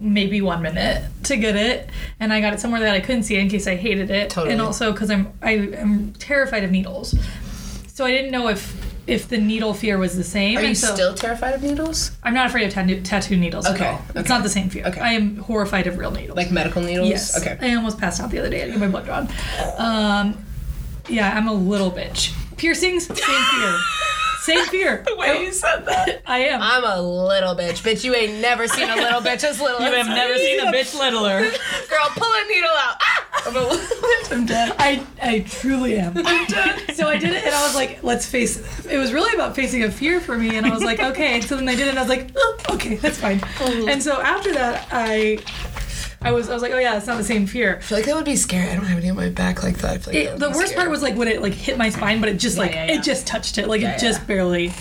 maybe 0.00 0.40
one 0.42 0.60
minute 0.60 1.04
to 1.24 1.36
get 1.36 1.56
it, 1.56 1.88
and 2.20 2.32
I 2.32 2.40
got 2.40 2.52
it 2.52 2.60
somewhere 2.60 2.80
that 2.80 2.94
I 2.94 3.00
couldn't 3.00 3.22
see 3.22 3.36
in 3.36 3.48
case 3.48 3.66
I 3.66 3.76
hated 3.76 4.10
it, 4.10 4.30
Totally. 4.30 4.52
and 4.52 4.60
also 4.62 4.92
because 4.92 5.10
I'm 5.10 5.32
I 5.42 5.52
am 5.52 6.12
terrified 6.14 6.64
of 6.64 6.70
needles, 6.70 7.14
so 7.88 8.04
I 8.04 8.10
didn't 8.10 8.30
know 8.32 8.48
if 8.48 8.83
if 9.06 9.28
the 9.28 9.38
needle 9.38 9.74
fear 9.74 9.98
was 9.98 10.16
the 10.16 10.24
same. 10.24 10.56
Are 10.56 10.60
and 10.60 10.68
you 10.70 10.74
so 10.74 10.94
still 10.94 11.14
terrified 11.14 11.54
of 11.54 11.62
needles? 11.62 12.12
I'm 12.22 12.34
not 12.34 12.46
afraid 12.46 12.66
of 12.66 12.72
tattoo, 12.72 13.00
tattoo 13.02 13.36
needles 13.36 13.66
Okay, 13.66 13.84
at 13.84 13.94
all. 13.94 14.02
Okay. 14.10 14.20
It's 14.20 14.28
not 14.28 14.42
the 14.42 14.48
same 14.48 14.70
fear. 14.70 14.86
Okay. 14.86 15.00
I 15.00 15.12
am 15.12 15.36
horrified 15.36 15.86
of 15.86 15.98
real 15.98 16.10
needles. 16.10 16.36
Like 16.36 16.50
medical 16.50 16.82
needles? 16.82 17.08
Yes. 17.08 17.38
Okay. 17.38 17.58
I 17.60 17.74
almost 17.74 17.98
passed 17.98 18.20
out 18.20 18.30
the 18.30 18.38
other 18.38 18.50
day. 18.50 18.62
I 18.64 18.70
got 18.70 18.78
my 18.78 18.88
blood 18.88 19.04
drawn. 19.04 19.28
Um, 19.78 20.44
yeah, 21.08 21.36
I'm 21.36 21.48
a 21.48 21.52
little 21.52 21.90
bitch. 21.90 22.32
Piercings, 22.56 23.06
same 23.06 23.16
fear. 23.16 23.78
Same 24.44 24.66
fear. 24.66 25.04
The 25.14 25.16
way 25.16 25.42
you 25.44 25.52
said 25.52 25.86
that. 25.86 26.22
I 26.26 26.38
am. 26.40 26.60
I'm 26.60 26.84
a 26.84 27.00
little 27.00 27.54
bitch. 27.54 27.82
Bitch, 27.82 28.04
you 28.04 28.14
ain't 28.14 28.40
never 28.40 28.66
seen 28.66 28.88
a 28.88 28.96
little 28.96 29.20
bitch 29.20 29.44
as 29.44 29.60
little 29.60 29.80
as 29.80 29.90
you 29.90 29.96
as 29.96 30.06
have 30.06 30.16
never 30.16 30.36
seen 30.36 30.60
a 30.60 30.72
bitch 30.72 30.98
littler. 30.98 31.40
Girl, 31.88 32.08
pull 32.10 32.28
a 32.28 32.48
needle 32.48 32.70
out. 32.70 32.96
Ah! 33.00 33.42
I'm 33.46 33.56
a 33.56 33.60
little 33.60 33.76
bitch. 33.78 34.32
I'm 34.32 34.46
dead. 34.46 34.74
I, 34.78 35.06
I 35.22 35.40
truly 35.40 35.98
am. 35.98 36.14
I'm 36.16 36.46
dead. 36.46 36.94
so 36.94 37.08
I 37.08 37.16
did 37.18 37.32
it, 37.32 37.44
and 37.44 37.54
I 37.54 37.62
was 37.64 37.74
like, 37.74 38.02
let's 38.02 38.26
face. 38.26 38.58
It 38.84 38.92
It 38.94 38.98
was 38.98 39.12
really 39.12 39.34
about 39.34 39.54
facing 39.54 39.84
a 39.84 39.90
fear 39.90 40.20
for 40.20 40.36
me, 40.36 40.56
and 40.56 40.66
I 40.66 40.70
was 40.70 40.82
like, 40.82 41.00
okay. 41.00 41.40
So 41.40 41.56
then 41.56 41.68
I 41.68 41.74
did 41.74 41.86
it, 41.86 41.90
and 41.90 41.98
I 41.98 42.02
was 42.02 42.10
like, 42.10 42.30
oh, 42.36 42.56
okay, 42.70 42.96
that's 42.96 43.18
fine. 43.18 43.42
And 43.60 44.02
so 44.02 44.20
after 44.20 44.52
that, 44.54 44.88
I, 44.90 45.38
I 46.24 46.32
was, 46.32 46.48
I 46.50 46.54
was 46.54 46.62
like, 46.62 46.72
oh 46.72 46.78
yeah, 46.78 46.96
it's 46.96 47.06
not 47.06 47.16
the 47.18 47.24
same 47.24 47.46
fear. 47.46 47.76
I 47.76 47.80
feel 47.80 47.98
like 47.98 48.06
that 48.06 48.14
would 48.16 48.24
be 48.24 48.36
scary. 48.36 48.70
I 48.70 48.74
don't 48.76 48.84
have 48.86 48.98
any 48.98 49.10
on 49.10 49.16
my 49.16 49.28
back 49.28 49.62
like 49.62 49.78
that. 49.78 49.90
I 49.92 49.98
feel 49.98 50.14
like 50.14 50.22
It, 50.24 50.32
would 50.32 50.40
the 50.40 50.48
worst 50.50 50.68
scary. 50.72 50.76
part 50.76 50.90
was 50.90 51.02
like 51.02 51.16
when 51.16 51.28
it 51.28 51.42
like 51.42 51.52
hit 51.54 51.76
my 51.78 51.90
spine, 51.90 52.20
but 52.20 52.28
it 52.28 52.38
just 52.38 52.58
like 52.58 52.72
yeah, 52.72 52.86
yeah. 52.86 52.92
it 52.94 53.02
just 53.02 53.26
touched 53.26 53.58
it, 53.58 53.68
like 53.68 53.80
Yeah, 53.82 53.94
it 53.94 53.98
just 54.00 54.26
barely. 54.26 54.72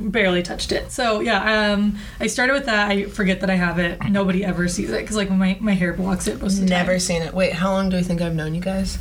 barely 0.00 0.42
touched 0.42 0.72
it. 0.72 0.90
So 0.90 1.20
yeah, 1.20 1.72
um, 1.72 1.98
I 2.20 2.26
started 2.26 2.52
with 2.54 2.66
that. 2.66 2.90
I 2.90 3.04
forget 3.04 3.40
that 3.40 3.50
I 3.50 3.54
have 3.56 3.78
it. 3.78 4.02
Nobody 4.08 4.44
ever 4.44 4.68
sees 4.68 4.90
it 4.90 5.00
because 5.00 5.16
like 5.16 5.30
my 5.30 5.56
my 5.60 5.72
hair 5.74 5.92
blocks 5.92 6.26
it 6.28 6.40
most 6.40 6.54
of 6.54 6.60
the 6.64 6.70
Never 6.70 6.92
time. 6.92 7.00
seen 7.00 7.22
it. 7.22 7.32
Wait, 7.34 7.52
how 7.52 7.72
long 7.72 7.88
do 7.90 7.96
we 7.96 8.02
think 8.02 8.20
I've 8.20 8.34
known 8.34 8.54
you 8.54 8.60
guys? 8.60 8.98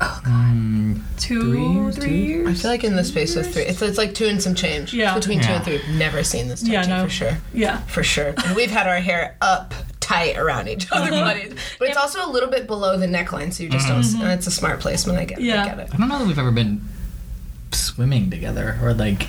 Mm, 0.00 1.00
two, 1.18 1.90
Three 1.92 2.10
years, 2.10 2.46
years. 2.46 2.48
I 2.48 2.54
feel 2.62 2.70
like 2.70 2.84
in 2.84 2.94
the 2.96 3.04
space 3.04 3.34
of 3.36 3.50
three, 3.52 3.62
it's, 3.64 3.82
it's 3.82 3.98
like 3.98 4.14
two 4.14 4.26
and 4.26 4.40
some 4.42 4.54
change. 4.54 4.94
Yeah. 4.94 5.16
It's 5.16 5.26
between 5.26 5.42
two 5.42 5.50
and 5.50 5.66
Yeah. 5.66 5.78
three. 5.80 5.96
Never 5.96 6.22
seen 6.22 6.48
this 6.48 6.62
Yeah, 6.62 6.82
tattoo 6.82 6.90
no. 6.96 7.04
for 7.04 7.10
sure. 7.10 7.38
yeah. 7.52 7.78
For 7.82 8.02
sure. 8.04 8.34
And 8.44 8.54
we've 8.56 8.70
had 8.70 8.86
our 8.86 9.00
hair 9.00 9.36
up 9.40 9.74
tight 10.08 10.36
around 10.38 10.68
each 10.68 10.86
other, 10.90 11.12
Uh-huh. 11.12 11.24
buddies. 11.24 11.54
But 11.78 11.88
it's 11.88 11.96
also 11.98 12.24
a 12.24 12.30
little 12.30 12.48
bit 12.48 12.66
below 12.66 12.96
the 12.96 13.06
neckline, 13.06 13.52
so 13.52 13.62
you 13.62 13.68
just 13.68 13.86
don't. 13.88 14.04
And 14.22 14.32
it's 14.32 14.46
a 14.46 14.50
smart 14.50 14.80
placement. 14.80 15.18
I 15.18 15.24
get. 15.26 15.40
Yeah. 15.40 15.62
I 15.62 15.66
get 15.68 15.78
it. 15.80 15.88
I 15.94 15.96
don't 15.98 16.08
know 16.08 16.18
that 16.18 16.26
we've 16.26 16.38
ever 16.38 16.50
been 16.50 16.80
swimming 17.72 18.30
together 18.30 18.78
or 18.82 18.94
like. 18.94 19.26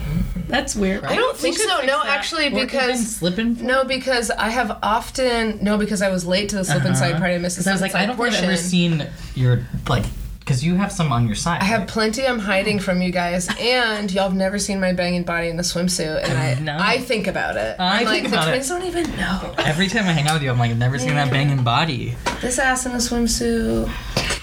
That's 0.48 0.76
weird. 0.76 1.04
I 1.04 1.16
don't 1.16 1.36
think 1.38 1.58
so. 1.58 1.66
No, 1.82 2.02
that. 2.04 2.06
actually, 2.08 2.46
or 2.46 2.48
even 2.52 2.66
because 2.66 3.16
slipping. 3.18 3.66
no, 3.66 3.84
because 3.84 4.32
I 4.32 4.50
have 4.50 4.80
often 4.82 5.60
no, 5.62 5.78
because 5.78 6.02
I 6.02 6.10
was 6.10 6.26
late 6.26 6.50
to 6.50 6.56
the 6.56 6.66
slip 6.66 6.86
inside 6.86 7.18
party. 7.18 7.36
I 7.36 7.38
missed 7.38 7.58
the 7.58 7.64
Because 7.64 7.68
Uh-huh. 7.68 7.72
I 7.72 7.74
was 7.74 7.82
like, 7.82 7.96
I 7.96 8.04
inside 8.04 8.08
don't 8.08 8.18
think 8.18 8.28
I've 8.28 8.34
portion. 8.34 8.50
ever 8.50 8.58
seen 8.58 9.08
your 9.36 9.66
like, 9.88 10.06
because 10.50 10.63
you 10.63 10.74
have 10.74 10.91
some 10.91 11.12
on 11.12 11.27
your 11.27 11.36
side. 11.36 11.62
I 11.62 11.65
have 11.65 11.82
right? 11.82 11.88
plenty 11.88 12.25
I'm 12.25 12.39
hiding 12.39 12.79
from 12.79 13.03
you 13.03 13.12
guys, 13.12 13.48
and 13.60 14.12
y'all 14.12 14.24
have 14.24 14.34
never 14.34 14.58
seen 14.58 14.79
my 14.82 14.94
banging 14.94 15.22
body 15.22 15.48
in 15.48 15.58
the 15.58 15.63
swimsuit, 15.63 16.24
and 16.24 16.36
I 16.36 16.56
No. 16.56 16.75
I 16.82 16.98
think 16.98 17.27
about 17.27 17.56
it. 17.56 17.75
I 17.77 18.00
I'm 18.00 18.06
like 18.06 18.22
think 18.24 18.29
the 18.29 18.36
about 18.36 18.48
it. 18.48 18.51
twins 18.53 18.68
don't 18.70 18.82
even 18.84 19.15
know 19.15 19.53
Every 19.60 19.88
time 19.88 20.06
I 20.06 20.12
hang 20.12 20.27
out 20.27 20.34
with 20.34 20.41
you, 20.44 20.50
I'm 20.50 20.58
like, 20.58 20.72
I've 20.72 20.77
never 20.79 20.98
seen 20.98 21.13
that 21.13 21.27
mm. 21.27 21.32
banging 21.32 21.63
body. 21.63 22.15
this 22.41 22.58
ass 22.58 22.88
in 22.88 22.94
a 22.94 22.96
swimsuit. 22.96 23.89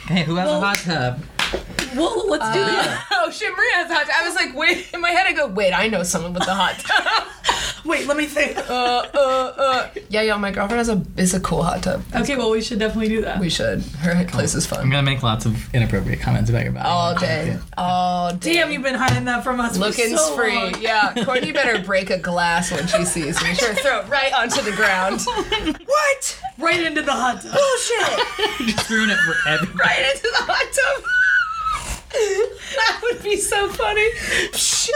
Hey, 0.06 0.22
who 0.22 0.36
has 0.36 0.46
Well- 0.46 0.62
a 0.62 0.64
hot 0.64 0.76
tub? 0.76 1.20
Well, 1.96 2.28
let's 2.28 2.52
do 2.54 2.64
that. 2.64 3.06
oh 3.12 3.30
shit, 3.30 3.52
Maria 3.56 3.72
has 3.74 3.90
a 3.90 3.94
hot 3.94 4.06
tub. 4.06 4.14
I 4.16 4.26
was 4.26 4.34
like, 4.34 4.54
wait, 4.54 4.92
in 4.94 5.00
my 5.00 5.10
head 5.10 5.26
I 5.26 5.32
go, 5.32 5.46
wait, 5.46 5.72
I 5.72 5.88
know 5.88 6.02
someone 6.02 6.32
with 6.34 6.46
a 6.46 6.54
hot 6.54 6.78
tub. 6.78 7.28
Wait, 7.86 8.06
let 8.08 8.16
me 8.16 8.26
think. 8.26 8.56
uh, 8.68 9.06
uh, 9.14 9.52
uh. 9.56 9.88
Yeah, 10.08 10.22
yo, 10.22 10.38
my 10.38 10.50
girlfriend 10.50 10.78
has 10.78 10.88
a 10.88 11.04
is 11.16 11.34
a 11.34 11.40
cool 11.40 11.62
hot 11.62 11.84
tub. 11.84 12.02
Okay, 12.16 12.36
well, 12.36 12.50
we 12.50 12.60
should 12.60 12.80
definitely 12.80 13.08
do 13.08 13.22
that. 13.22 13.38
We 13.38 13.48
should. 13.48 13.82
Her 13.82 14.24
place 14.24 14.54
is 14.56 14.66
fun. 14.66 14.80
I'm 14.80 14.90
gonna 14.90 15.04
make 15.04 15.22
lots 15.22 15.46
of 15.46 15.72
inappropriate 15.72 16.20
comments 16.20 16.50
about 16.50 16.64
your 16.64 16.72
body. 16.72 16.88
All 16.88 17.14
day, 17.14 17.58
all 17.78 18.34
day. 18.34 18.54
Damn, 18.54 18.72
you've 18.72 18.82
been 18.82 18.96
hiding 18.96 19.24
that 19.26 19.44
from 19.44 19.60
us. 19.60 19.78
Looking 19.78 20.10
for 20.10 20.16
so 20.18 20.36
free. 20.36 20.56
long. 20.56 20.74
Yeah, 20.80 21.14
Courtney 21.24 21.52
better 21.52 21.80
break 21.84 22.10
a 22.10 22.18
glass 22.18 22.72
when 22.72 22.88
she 22.88 23.04
sees 23.04 23.40
me. 23.44 23.54
Sure, 23.54 23.72
throw 23.74 24.00
it 24.00 24.08
right 24.08 24.32
onto 24.32 24.62
the 24.62 24.72
ground. 24.72 25.20
what? 25.86 26.42
Right 26.58 26.80
into 26.82 27.02
the 27.02 27.12
hot 27.12 27.40
tub. 27.40 27.52
Bullshit! 27.52 28.58
You're 28.60 28.68
just 28.76 28.90
ruin 28.90 29.10
it 29.10 29.18
for 29.18 29.48
everybody. 29.48 29.78
right 29.78 30.10
into 30.12 30.22
the 30.28 30.42
hot 30.42 30.72
tub. 30.72 31.04
That 32.76 33.00
would 33.02 33.22
be 33.22 33.36
so 33.36 33.68
funny. 33.68 34.06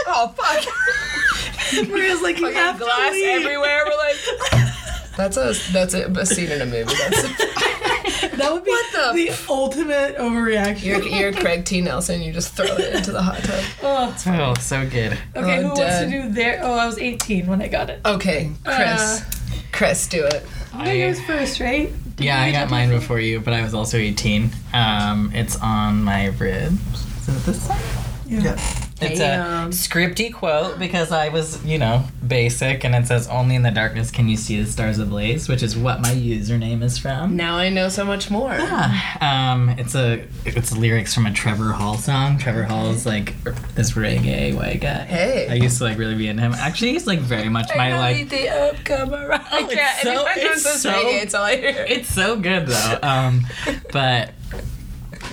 oh 0.07 0.33
fuck! 0.37 1.87
Maria's 1.89 2.21
like, 2.21 2.37
you 2.37 2.43
Fucking 2.47 2.57
have 2.57 2.79
glass 2.79 3.09
to 3.09 3.15
leave. 3.15 3.41
everywhere. 3.45 3.83
We're 3.85 3.97
like, 3.97 4.71
that's 5.17 5.37
a 5.37 5.53
that's 5.71 5.93
a, 5.93 6.05
a 6.11 6.25
scene 6.25 6.51
in 6.51 6.61
a 6.61 6.65
movie. 6.65 6.93
That's 6.93 7.21
That 8.37 8.53
would 8.53 8.63
be 8.63 8.71
What 8.71 9.13
the 9.15 9.25
the 9.31 9.45
ultimate 9.49 10.17
overreaction. 10.17 10.83
you're, 10.83 11.01
you're 11.03 11.33
Craig 11.33 11.65
T. 11.65 11.81
Nelson. 11.81 12.21
You 12.21 12.31
just 12.33 12.53
throw 12.55 12.65
it 12.65 12.95
into 12.95 13.11
the 13.11 13.21
hot 13.21 13.37
tub. 13.43 13.63
Oh. 13.83 14.15
Oh, 14.27 14.53
so 14.59 14.87
good. 14.89 15.13
Okay, 15.35 15.57
Oh, 15.57 15.61
who 15.61 15.67
wants 15.69 15.99
to 15.99 16.09
do 16.09 16.29
their? 16.29 16.59
Oh, 16.63 16.73
I 16.73 16.85
was 16.85 16.97
18 16.97 17.47
when 17.47 17.61
I 17.61 17.67
got 17.67 17.89
it. 17.89 18.01
Okay, 18.05 18.51
Chris. 18.63 19.23
Chris, 19.71 20.07
do 20.07 20.25
it. 20.25 20.45
I 20.73 20.85
got 20.85 20.91
yours 20.91 21.21
first, 21.21 21.59
right? 21.59 21.91
Did 22.15 22.25
Yeah, 22.25 22.41
I 22.41 22.51
got 22.51 22.69
mine 22.69 22.89
before 22.89 23.19
you, 23.19 23.39
but 23.39 23.53
I 23.53 23.61
was 23.61 23.73
also 23.73 23.97
18. 23.97 24.49
Um, 24.73 25.31
it's 25.33 25.55
on 25.57 26.03
my 26.03 26.27
ribs. 26.27 27.05
Is 27.31 27.47
it 27.47 27.51
this 27.51 27.67
one? 27.67 27.79
Yeah. 28.27 28.57
It's 29.03 29.17
Damn. 29.19 29.67
a 29.67 29.69
scripty 29.71 30.31
quote 30.31 30.77
because 30.77 31.11
I 31.11 31.29
was, 31.29 31.65
you 31.65 31.79
know, 31.79 32.03
basic, 32.25 32.83
and 32.85 32.93
it 32.93 33.07
says, 33.07 33.27
"Only 33.27 33.55
in 33.55 33.63
the 33.63 33.71
darkness 33.71 34.11
can 34.11 34.29
you 34.29 34.37
see 34.37 34.61
the 34.61 34.71
stars 34.71 34.99
ablaze," 34.99 35.49
which 35.49 35.63
is 35.63 35.75
what 35.75 36.01
my 36.01 36.11
username 36.13 36.83
is 36.83 36.99
from. 36.99 37.35
Now 37.35 37.57
I 37.57 37.69
know 37.69 37.89
so 37.89 38.05
much 38.05 38.29
more. 38.29 38.53
Yeah. 38.53 38.93
Um, 39.19 39.69
it's 39.69 39.95
a 39.95 40.23
it's 40.45 40.71
lyrics 40.71 41.15
from 41.15 41.25
a 41.25 41.33
Trevor 41.33 41.71
Hall 41.71 41.97
song. 41.97 42.37
Trevor 42.37 42.61
Hall's 42.63 43.07
like 43.07 43.33
this 43.73 43.93
reggae 43.93 44.55
white 44.55 44.81
guy. 44.81 45.03
Hey. 45.05 45.47
I 45.49 45.55
used 45.55 45.79
to 45.79 45.85
like 45.85 45.97
really 45.97 46.15
be 46.15 46.27
into 46.27 46.43
him. 46.43 46.53
Actually, 46.53 46.91
he's 46.91 47.07
like 47.07 47.19
very 47.19 47.49
much 47.49 47.71
my 47.75 47.97
like. 47.97 48.29
the 48.29 48.45
upcomer. 48.47 49.31
I 49.31 49.61
it's 49.63 49.73
can't. 49.73 49.95
It's 49.95 50.03
so- 50.03 50.25
Anytime 50.25 50.59
someone 50.59 50.75
it's 50.75 50.81
so- 50.83 50.91
reggae, 50.93 51.23
it's 51.23 51.33
all 51.33 51.43
I 51.43 51.55
hear. 51.55 51.85
It's 51.89 52.09
so 52.13 52.35
good 52.39 52.67
though. 52.67 52.99
Um, 53.01 53.47
but 53.91 54.29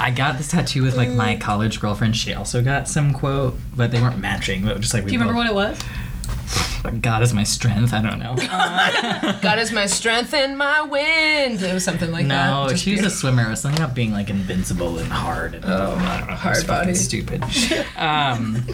I 0.00 0.10
got 0.10 0.36
this 0.38 0.48
tattoo 0.48 0.82
with 0.82 0.96
like 0.96 1.10
my 1.10 1.36
college 1.36 1.80
girlfriend. 1.80 2.16
She 2.16 2.34
also 2.34 2.62
got 2.62 2.88
some 2.88 3.12
quote, 3.12 3.56
but 3.76 3.90
they 3.90 4.00
weren't 4.00 4.18
matching. 4.18 4.64
But 4.64 4.80
just 4.80 4.94
like 4.94 5.04
we 5.04 5.10
Do 5.10 5.14
you 5.14 5.20
remember 5.20 5.42
both, 5.44 5.54
what 5.54 5.68
it 5.68 5.72
was? 5.72 7.00
God 7.02 7.22
is 7.22 7.34
my 7.34 7.42
strength. 7.42 7.92
I 7.92 8.00
don't 8.00 8.18
know. 8.18 8.34
God 9.42 9.58
is 9.58 9.72
my 9.72 9.86
strength 9.86 10.32
and 10.32 10.56
my 10.56 10.82
wind. 10.82 11.60
It 11.60 11.74
was 11.74 11.84
something 11.84 12.10
like 12.10 12.26
that. 12.28 12.50
no, 12.50 12.68
Just 12.70 12.84
she 12.84 12.92
was 12.92 13.00
a 13.00 13.02
beautiful. 13.02 13.18
swimmer. 13.18 13.46
It 13.46 13.50
was 13.50 13.60
something 13.60 13.80
about 13.82 13.94
being 13.94 14.12
like 14.12 14.30
invincible 14.30 14.98
and 14.98 15.08
hard. 15.12 15.54
And, 15.56 15.64
Oh, 15.66 15.94
I 15.98 16.18
don't 16.18 16.28
know. 16.28 16.34
hard 16.36 16.56
it 16.56 16.60
was 16.60 16.64
body. 16.64 16.94
Stupid. 16.94 17.44
Um, 17.96 18.64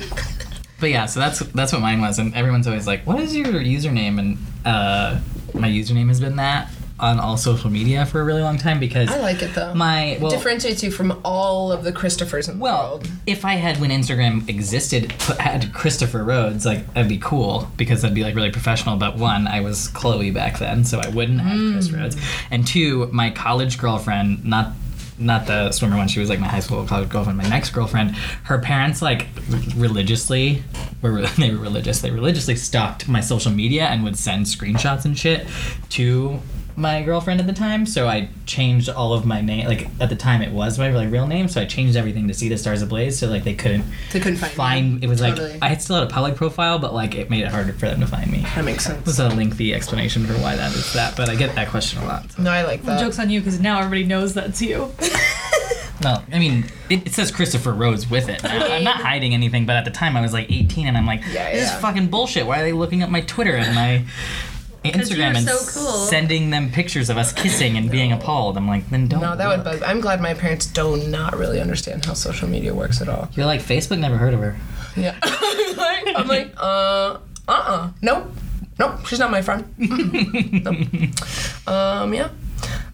but 0.80 0.90
yeah, 0.90 1.06
so 1.06 1.18
that's 1.18 1.38
that's 1.38 1.72
what 1.72 1.80
mine 1.80 2.00
was, 2.02 2.18
and 2.18 2.34
everyone's 2.34 2.66
always 2.66 2.86
like, 2.86 3.06
"What 3.06 3.18
is 3.20 3.34
your 3.34 3.46
username?" 3.46 4.18
And 4.18 4.38
uh, 4.66 5.18
my 5.54 5.68
username 5.68 6.08
has 6.08 6.20
been 6.20 6.36
that 6.36 6.70
on 7.00 7.18
all 7.18 7.36
social 7.36 7.70
media 7.70 8.06
for 8.06 8.20
a 8.20 8.24
really 8.24 8.42
long 8.42 8.56
time 8.56 8.78
because 8.78 9.10
I 9.10 9.18
like 9.18 9.42
it 9.42 9.52
though. 9.54 9.74
my 9.74 10.16
well, 10.20 10.30
differentiates 10.30 10.82
you 10.82 10.92
from 10.92 11.20
all 11.24 11.72
of 11.72 11.82
the 11.82 11.92
Christophers 11.92 12.48
in 12.48 12.58
the 12.58 12.62
Well, 12.62 12.90
world. 12.98 13.08
if 13.26 13.44
I 13.44 13.54
had 13.54 13.80
when 13.80 13.90
Instagram 13.90 14.48
existed, 14.48 15.12
put, 15.18 15.38
had 15.38 15.72
Christopher 15.74 16.22
Rhodes, 16.22 16.64
like 16.64 16.92
that'd 16.94 17.08
be 17.08 17.18
cool 17.18 17.68
because 17.76 18.02
that'd 18.02 18.14
be 18.14 18.22
like 18.22 18.36
really 18.36 18.52
professional. 18.52 18.96
But 18.96 19.16
one, 19.16 19.48
I 19.48 19.60
was 19.60 19.88
Chloe 19.88 20.30
back 20.30 20.58
then, 20.60 20.84
so 20.84 21.00
I 21.00 21.08
wouldn't 21.08 21.40
have 21.40 21.58
hmm. 21.58 21.72
Chris 21.72 21.90
Rhodes. 21.90 22.16
And 22.52 22.64
two, 22.64 23.08
my 23.12 23.30
college 23.30 23.78
girlfriend, 23.78 24.44
not 24.44 24.72
not 25.18 25.46
the 25.46 25.70
swimmer 25.72 25.96
one, 25.96 26.08
she 26.08 26.20
was 26.20 26.28
like 26.28 26.40
my 26.40 26.48
high 26.48 26.60
school 26.60 26.84
college 26.86 27.08
girlfriend. 27.08 27.38
My 27.38 27.48
next 27.48 27.70
girlfriend, 27.70 28.16
her 28.44 28.58
parents 28.58 29.02
like 29.02 29.26
religiously 29.76 30.62
were 31.02 31.22
they 31.38 31.50
were 31.50 31.60
religious. 31.60 32.00
They 32.00 32.10
religiously 32.12 32.54
stalked 32.54 33.08
my 33.08 33.20
social 33.20 33.50
media 33.50 33.86
and 33.86 34.04
would 34.04 34.16
send 34.16 34.46
screenshots 34.46 35.04
and 35.04 35.18
shit 35.18 35.46
to 35.90 36.40
my 36.76 37.02
girlfriend 37.02 37.40
at 37.40 37.46
the 37.46 37.52
time, 37.52 37.86
so 37.86 38.08
I 38.08 38.28
changed 38.46 38.88
all 38.88 39.12
of 39.12 39.24
my 39.24 39.40
name. 39.40 39.66
Like 39.66 39.88
at 40.00 40.08
the 40.08 40.16
time, 40.16 40.42
it 40.42 40.50
was 40.52 40.78
my 40.78 40.90
like 40.90 41.10
real 41.10 41.26
name, 41.26 41.46
so 41.48 41.60
I 41.60 41.64
changed 41.66 41.96
everything 41.96 42.26
to 42.28 42.34
see 42.34 42.48
the 42.48 42.56
stars 42.58 42.82
ablaze, 42.82 43.18
so 43.18 43.28
like 43.28 43.44
they 43.44 43.54
couldn't 43.54 43.84
They 44.12 44.18
couldn't 44.20 44.38
find 44.38 44.52
find. 44.52 44.92
you. 44.94 44.98
It 45.02 45.08
was 45.08 45.20
Totally. 45.20 45.52
like 45.52 45.62
I 45.62 45.68
had 45.68 45.80
still 45.82 45.96
had 45.96 46.04
a 46.04 46.10
public 46.10 46.34
profile, 46.36 46.78
but 46.78 46.92
like 46.92 47.14
it 47.14 47.30
made 47.30 47.42
it 47.44 47.48
harder 47.52 47.72
for 47.74 47.86
them 47.86 48.00
to 48.00 48.06
find 48.06 48.30
me. 48.30 48.40
That 48.54 48.64
makes 48.64 48.86
It 48.86 48.88
sense. 48.94 49.06
was 49.06 49.20
a 49.20 49.28
lengthy 49.28 49.72
explanation 49.74 50.26
for 50.26 50.34
why 50.34 50.56
that 50.56 50.72
is 50.74 50.92
that, 50.94 51.16
but 51.16 51.28
I 51.28 51.36
get 51.36 51.54
that 51.54 51.68
question 51.68 52.02
a 52.02 52.06
lot. 52.06 52.32
so. 52.32 52.42
No, 52.42 52.50
I 52.50 52.62
like 52.64 52.82
that. 52.84 52.98
Joke's 53.00 53.18
on 53.18 53.30
you 53.30 53.40
because 53.40 53.60
now 53.60 53.78
everybody 53.78 54.04
knows 54.04 54.34
that's 54.34 54.60
you. 54.60 54.92
No, 56.02 56.20
I 56.32 56.40
mean 56.40 56.66
it, 56.90 57.06
it 57.06 57.12
says 57.14 57.30
Christopher 57.30 57.72
Rose 57.72 58.10
with 58.10 58.28
it. 58.28 58.42
Now, 58.42 58.66
I'm 58.66 58.82
not 58.82 58.96
hiding 59.00 59.32
anything, 59.32 59.64
but 59.64 59.76
at 59.76 59.84
the 59.84 59.92
time 59.92 60.16
I 60.16 60.20
was 60.22 60.32
like 60.32 60.50
18, 60.50 60.88
and 60.88 60.96
I'm 60.98 61.06
like, 61.06 61.22
Yeah, 61.32 61.52
this 61.52 61.70
is 61.70 61.76
fucking 61.76 62.08
bullshit. 62.08 62.46
Why 62.46 62.60
are 62.60 62.64
they 62.64 62.72
looking 62.72 63.02
up 63.04 63.10
my 63.10 63.20
Twitter 63.22 63.54
and 63.56 63.74
my 63.76 64.04
Instagram 64.92 65.16
you're 65.16 65.36
and 65.36 65.46
so 65.48 65.80
cool. 65.80 65.92
sending 66.06 66.50
them 66.50 66.70
pictures 66.70 67.10
of 67.10 67.16
us 67.16 67.32
kissing 67.32 67.76
and 67.76 67.90
being 67.90 68.12
appalled? 68.12 68.56
I'm 68.56 68.68
like, 68.68 68.88
then 68.90 69.08
don't. 69.08 69.20
no, 69.20 69.36
that 69.36 69.48
would 69.48 69.64
bug. 69.64 69.82
I'm 69.82 70.00
glad 70.00 70.20
my 70.20 70.34
parents 70.34 70.66
do 70.66 70.96
not 71.08 71.36
really 71.36 71.60
understand 71.60 72.04
how 72.04 72.14
social 72.14 72.48
media 72.48 72.74
works 72.74 73.00
at 73.00 73.08
all. 73.08 73.28
You're 73.34 73.46
like 73.46 73.60
Facebook. 73.60 73.98
Never 73.98 74.16
heard 74.16 74.34
of 74.34 74.40
her. 74.40 74.56
Yeah. 74.96 75.16
like, 75.76 76.16
I'm 76.16 76.28
like, 76.28 76.52
uh, 76.56 77.18
uh-uh. 77.48 77.90
Nope. 78.02 78.30
Nope. 78.78 79.06
She's 79.06 79.18
not 79.18 79.30
my 79.30 79.42
friend. 79.42 79.72
nope. 79.78 81.68
Um, 81.68 82.12
yeah. 82.14 82.28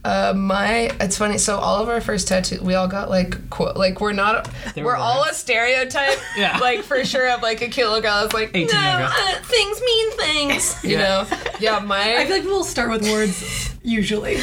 Uh, 0.03 0.33
my 0.35 0.91
it's 0.99 1.19
funny. 1.19 1.37
So 1.37 1.59
all 1.59 1.83
of 1.83 1.89
our 1.91 2.01
first 2.01 2.27
tattoos, 2.27 2.61
we 2.63 2.75
all 2.75 2.89
got 2.89 3.11
like 3.11 3.51
quote 3.51 3.77
like 3.77 4.01
we're 4.01 4.13
not 4.15 4.49
They 4.75 4.83
we're 4.83 4.93
were 4.93 4.97
all 4.97 5.25
a 5.25 5.35
stereotype. 5.35 6.19
Yeah. 6.37 6.57
Like 6.59 6.83
for 6.85 7.05
sure 7.05 7.29
of 7.31 7.43
like 7.43 7.61
a 7.61 7.69
cute 7.69 7.87
little 7.87 8.01
girl. 8.01 8.25
It's 8.25 8.33
like 8.33 8.55
no, 8.55 8.63
uh, 8.73 9.35
things 9.43 9.81
mean 9.83 10.11
things. 10.13 10.85
You 10.85 10.91
Yeah. 10.97 11.27
know. 11.29 11.39
Yeah. 11.61 11.79
My 11.81 12.17
I 12.17 12.25
feel 12.25 12.37
like 12.37 12.43
people 12.45 12.65
start 12.65 12.91
with 12.91 13.03
words 13.03 13.75
usually. 13.83 14.39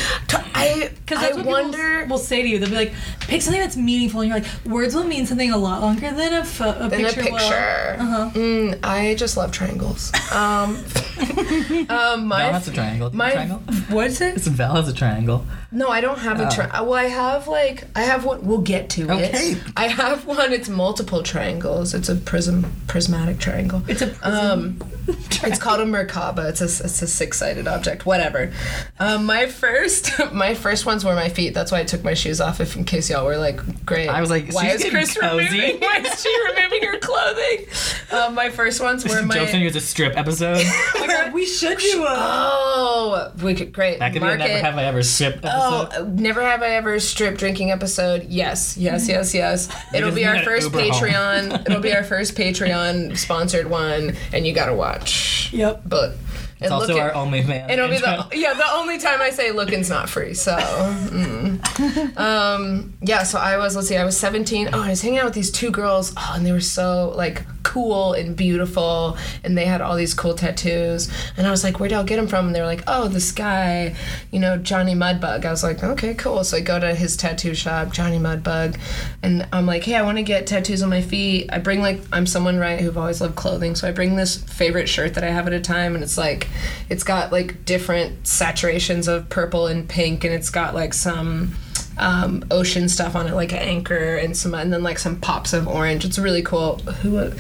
I 0.56 0.90
Because 1.06 1.20
I 1.20 1.28
that's 1.28 1.38
what 1.38 1.46
wonder. 1.46 2.00
people 2.02 2.16
will 2.16 2.24
say 2.24 2.42
to 2.42 2.48
you. 2.48 2.60
They'll 2.60 2.70
be 2.70 2.76
like, 2.76 2.94
pick 3.22 3.42
something 3.42 3.62
that's 3.62 3.78
meaningful. 3.78 4.22
And 4.22 4.30
you're 4.30 4.40
like, 4.40 4.48
words 4.66 4.96
will 4.96 5.04
mean 5.04 5.26
something 5.26 5.52
a 5.52 5.58
lot 5.58 5.82
longer 5.82 6.12
than 6.12 6.34
a, 6.34 6.44
pho- 6.46 6.72
a 6.72 6.86
in 6.88 7.06
a 7.06 7.10
picture. 7.10 7.22
will." 7.24 7.38
picture. 7.38 7.96
Uh-huh. 8.00 8.30
Mm, 8.34 8.80
I 8.84 9.16
just 9.16 9.38
love 9.38 9.52
triangles. 9.52 10.12
Um, 10.32 10.84
um, 11.90 12.28
my 12.28 12.40
Val 12.40 12.54
has 12.54 12.68
a 12.68 12.74
triangle. 12.74 13.16
My 13.16 13.30
a 13.30 13.34
triangle? 13.34 13.58
what 13.90 14.08
is 14.08 14.22
it? 14.22 14.36
It's 14.38 14.48
Val 14.48 14.76
has 14.76 14.88
a 14.88 14.94
triangle. 14.94 15.46
No, 15.72 15.90
I 15.90 16.02
don't 16.02 16.20
have 16.20 16.40
a 16.40 16.50
tri- 16.50 16.82
Well, 16.82 16.94
I 16.94 17.06
have 17.06 17.48
like 17.48 17.84
I 17.96 18.02
have 18.02 18.26
one. 18.26 18.46
We'll 18.46 18.62
get 18.62 18.90
to 18.92 19.04
Okay. 19.12 19.52
it. 19.54 19.64
I 19.76 19.88
have 19.88 20.26
one. 20.26 20.54
It's 20.54 20.70
multiple 20.70 21.24
triangles. 21.24 21.94
It's 21.94 22.08
a 22.10 22.16
prism 22.16 22.72
prismatic 22.88 23.40
triangle. 23.40 23.84
It's 23.88 24.02
a 24.02 24.08
prism. 24.08 24.82
Um, 24.82 24.82
it's 25.44 25.60
called 25.60 25.82
a 25.82 25.86
Merkaba. 25.86 26.50
It's 26.50 26.62
a 26.62 26.66
it's 26.66 27.02
a 27.02 27.08
six 27.08 27.38
sided 27.40 27.68
object. 27.68 28.06
Whatever. 28.06 28.52
Um, 29.00 29.27
my 29.28 29.48
first 29.48 30.12
my 30.34 30.54
first 30.56 30.86
ones 30.86 31.04
were 31.04 31.14
my 31.14 31.28
feet. 31.30 31.54
That's 31.54 31.72
why 31.74 31.80
I 31.80 31.84
took 31.84 32.04
my 32.06 32.14
shoes 32.14 32.40
off. 32.40 32.62
If 32.62 32.76
in 32.78 32.86
case 32.86 33.10
y'all 33.10 33.18
y'all 33.18 33.26
were 33.26 33.38
like, 33.38 33.86
great. 33.86 34.08
I 34.08 34.22
was 34.22 34.30
like, 34.30 34.54
why 34.54 34.68
is 34.70 34.86
Chris 34.90 35.18
cozy." 35.18 35.44
removing? 35.46 35.80
Why 35.82 35.98
is 35.98 36.22
she 36.22 36.34
removing 36.50 36.84
her 36.84 37.00
clothing? 37.00 37.66
Um, 38.12 38.36
my 38.36 38.50
first 38.50 38.82
ones 38.82 39.08
were 39.08 39.22
my. 39.26 39.36
Joke's 39.36 39.52
gonna 39.52 39.64
use 39.64 39.76
a 39.76 39.82
strip 39.82 40.16
episode. 40.18 40.62
oh 40.64 41.32
we 41.34 41.46
should 41.46 41.78
do 41.78 42.04
a. 42.04 42.08
Oh, 42.10 43.32
we 43.44 43.56
could 43.56 43.74
great. 43.74 44.00
That 44.00 44.14
could 44.14 44.22
be 44.22 44.28
a 44.28 44.38
never 44.38 44.54
have 44.60 44.78
I 44.78 44.84
ever 44.86 45.04
strip 45.04 45.40
Oh, 45.44 45.84
episode. 45.84 46.02
uh, 46.02 46.10
never 46.14 46.42
have 46.42 46.62
I 46.62 46.70
ever 46.76 47.00
strip 47.00 47.38
drinking 47.38 47.72
episode. 47.72 48.26
Yes, 48.30 48.78
yes, 48.78 49.08
yes, 49.08 49.34
yes. 49.34 49.70
It'll 49.94 50.12
be 50.12 50.26
our 50.26 50.44
first 50.44 50.66
Uber. 50.74 50.80
Patreon. 50.80 51.68
It'll 51.68 51.82
be 51.82 51.94
our 51.94 52.04
first 52.04 52.36
Patreon 52.36 53.18
sponsored 53.18 53.68
one, 53.70 54.16
and 54.34 54.46
you 54.46 54.54
gotta 54.54 54.74
watch. 54.74 55.52
Yep. 55.54 55.84
But 55.86 56.16
It's 56.60 56.72
also 56.72 56.98
our 56.98 57.14
only 57.14 57.44
man. 57.44 57.70
It'll 57.70 57.88
be 57.88 57.98
the 57.98 58.28
yeah 58.34 58.54
the 58.54 58.72
only 58.74 58.98
time 58.98 59.22
I 59.22 59.30
say 59.30 59.52
looking's 59.52 59.90
not 59.90 60.10
free. 60.10 60.34
So, 60.34 60.56
mm. 60.58 62.18
um, 62.18 62.94
yeah. 63.02 63.24
So 63.24 63.38
I 63.38 63.58
was 63.58 63.76
let's 63.76 63.88
see, 63.88 63.98
I 63.98 64.06
was 64.06 64.18
17. 64.18 64.70
Oh, 64.74 64.82
I 64.82 64.90
was 64.90 65.02
hanging 65.02 65.20
out 65.20 65.26
with 65.26 65.36
these 65.36 65.52
two 65.52 65.70
girls. 65.70 66.14
Oh, 66.18 66.34
and 66.36 66.46
they 66.46 66.52
were 66.52 66.60
so 66.60 67.14
like 67.16 67.44
cool 67.68 68.14
and 68.14 68.36
beautiful, 68.36 69.18
and 69.44 69.58
they 69.58 69.66
had 69.66 69.82
all 69.82 69.96
these 69.96 70.14
cool 70.14 70.34
tattoos. 70.34 71.12
And 71.36 71.46
I 71.46 71.52
was 71.52 71.64
like, 71.64 71.80
where 71.80 71.90
did 71.90 71.96
y'all 71.96 72.04
get 72.04 72.16
them 72.16 72.28
from? 72.28 72.48
And 72.48 72.56
they 72.56 72.62
were 72.62 72.66
like, 72.66 72.84
oh, 72.88 73.08
this 73.08 73.32
guy, 73.32 73.96
you 74.32 74.40
know, 74.40 74.58
Johnny 74.58 74.96
Mudbug. 74.96 75.46
I 75.46 75.52
was 75.52 75.64
like, 75.64 75.84
okay, 75.84 76.16
cool. 76.16 76.44
So 76.44 76.58
I 76.58 76.62
go 76.62 76.80
to 76.80 76.96
his 76.96 77.18
tattoo 77.18 77.54
shop, 77.54 77.92
Johnny 77.92 78.18
Mudbug, 78.18 78.80
and 79.22 79.48
I'm 79.52 79.66
like, 79.66 79.84
hey, 79.84 79.96
I 79.96 80.02
want 80.02 80.18
to 80.18 80.24
get 80.24 80.48
tattoos 80.48 80.82
on 80.82 80.90
my 80.90 81.02
feet. 81.02 81.50
I 81.52 81.60
bring 81.60 81.82
like 81.82 82.02
I'm 82.12 82.26
someone 82.26 82.58
right 82.58 82.80
who've 82.80 82.98
always 82.98 83.22
loved 83.22 83.36
clothing, 83.36 83.76
so 83.76 83.88
I 83.88 83.92
bring 83.92 84.16
this 84.16 84.42
favorite 84.44 84.88
shirt 84.88 85.14
that 85.14 85.24
I 85.24 85.30
have 85.30 85.46
at 85.46 85.54
a 85.54 85.60
time, 85.60 85.94
and 85.94 86.04
it's 86.04 86.18
like, 86.18 86.47
it's 86.90 87.04
got 87.04 87.32
like 87.32 87.66
different 87.66 88.24
saturations 88.24 89.08
of 89.08 89.30
purple 89.30 89.68
and 89.68 89.88
pink, 89.88 90.24
and 90.24 90.34
it's 90.34 90.50
got 90.50 90.74
like 90.74 90.94
some 90.94 91.56
um, 91.98 92.46
ocean 92.52 92.90
stuff 92.90 93.16
on 93.16 93.28
it, 93.28 93.34
like 93.34 93.52
an 93.52 93.60
anchor 93.60 94.16
and 94.16 94.36
some, 94.36 94.54
and 94.54 94.72
then 94.72 94.84
like 94.84 95.00
some 95.00 95.20
pops 95.20 95.54
of 95.54 95.68
orange. 95.68 96.06
It's 96.06 96.20
really 96.20 96.42
cool. 96.42 96.78
Who? 96.78 97.32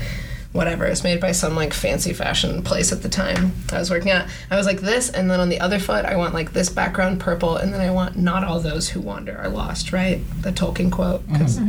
Whatever. 0.53 0.85
It's 0.85 1.03
made 1.03 1.19
by 1.19 1.33
some 1.33 1.55
like 1.55 1.73
fancy 1.73 2.13
fashion 2.13 2.63
place 2.63 2.91
at 2.91 3.03
the 3.03 3.09
time 3.09 3.51
I 3.71 3.77
was 3.77 3.91
working 3.91 4.09
at. 4.11 4.27
I 4.49 4.57
was 4.57 4.65
like 4.65 4.79
this, 4.79 5.09
and 5.09 5.29
then 5.29 5.39
on 5.39 5.49
the 5.49 5.59
other 5.59 5.77
foot, 5.77 6.05
I 6.05 6.15
want 6.15 6.33
like 6.33 6.53
this 6.53 6.69
background 6.69 7.19
purple, 7.19 7.57
and 7.57 7.73
then 7.73 7.81
I 7.81 7.91
want 7.91 8.17
not 8.17 8.43
all 8.43 8.59
those 8.59 8.89
who 8.89 9.01
wander 9.01 9.37
are 9.37 9.49
lost. 9.49 9.93
Right, 9.93 10.21
the 10.41 10.51
Tolkien 10.51 10.91
quote. 10.91 11.27
Because 11.27 11.59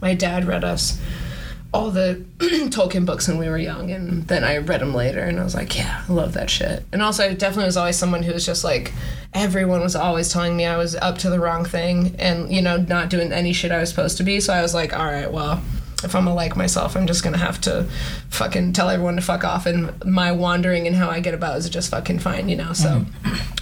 my 0.00 0.14
dad 0.14 0.46
read 0.46 0.64
us 0.64 1.00
all 1.72 1.90
the 1.90 2.24
Tolkien 2.38 3.04
books 3.04 3.28
when 3.28 3.38
we 3.38 3.48
were 3.48 3.58
young, 3.58 3.90
and 3.90 4.26
then 4.26 4.42
I 4.42 4.58
read 4.58 4.80
them 4.80 4.94
later, 4.94 5.20
and 5.20 5.38
I 5.38 5.44
was 5.44 5.54
like, 5.54 5.76
yeah, 5.76 6.04
I 6.08 6.12
love 6.12 6.32
that 6.32 6.48
shit. 6.48 6.84
And 6.92 7.02
also, 7.02 7.24
I 7.24 7.34
definitely 7.34 7.66
was 7.66 7.76
always 7.76 7.96
someone 7.96 8.22
who 8.22 8.32
was 8.32 8.46
just 8.46 8.64
like, 8.64 8.92
everyone 9.34 9.80
was 9.80 9.94
always 9.94 10.32
telling 10.32 10.56
me 10.56 10.64
I 10.64 10.78
was 10.78 10.94
up 10.96 11.18
to 11.18 11.30
the 11.30 11.38
wrong 11.38 11.64
thing, 11.64 12.16
and 12.18 12.50
you 12.50 12.62
know, 12.62 12.76
not 12.78 13.10
doing 13.10 13.32
any 13.32 13.52
shit 13.52 13.70
I 13.70 13.80
was 13.80 13.90
supposed 13.90 14.16
to 14.18 14.22
be. 14.22 14.40
So 14.40 14.52
I 14.52 14.62
was 14.62 14.74
like, 14.74 14.96
all 14.98 15.06
right, 15.06 15.30
well. 15.30 15.62
If 16.04 16.14
I'm 16.14 16.26
gonna 16.26 16.36
like 16.36 16.56
myself, 16.56 16.96
I'm 16.96 17.08
just 17.08 17.24
gonna 17.24 17.38
have 17.38 17.60
to 17.62 17.82
fucking 18.30 18.72
tell 18.72 18.88
everyone 18.88 19.16
to 19.16 19.20
fuck 19.20 19.42
off, 19.42 19.66
and 19.66 19.92
my 20.04 20.30
wandering 20.30 20.86
and 20.86 20.94
how 20.94 21.10
I 21.10 21.18
get 21.18 21.34
about 21.34 21.56
is 21.56 21.68
just 21.68 21.90
fucking 21.90 22.20
fine, 22.20 22.48
you 22.48 22.54
know. 22.54 22.72
So, 22.72 23.04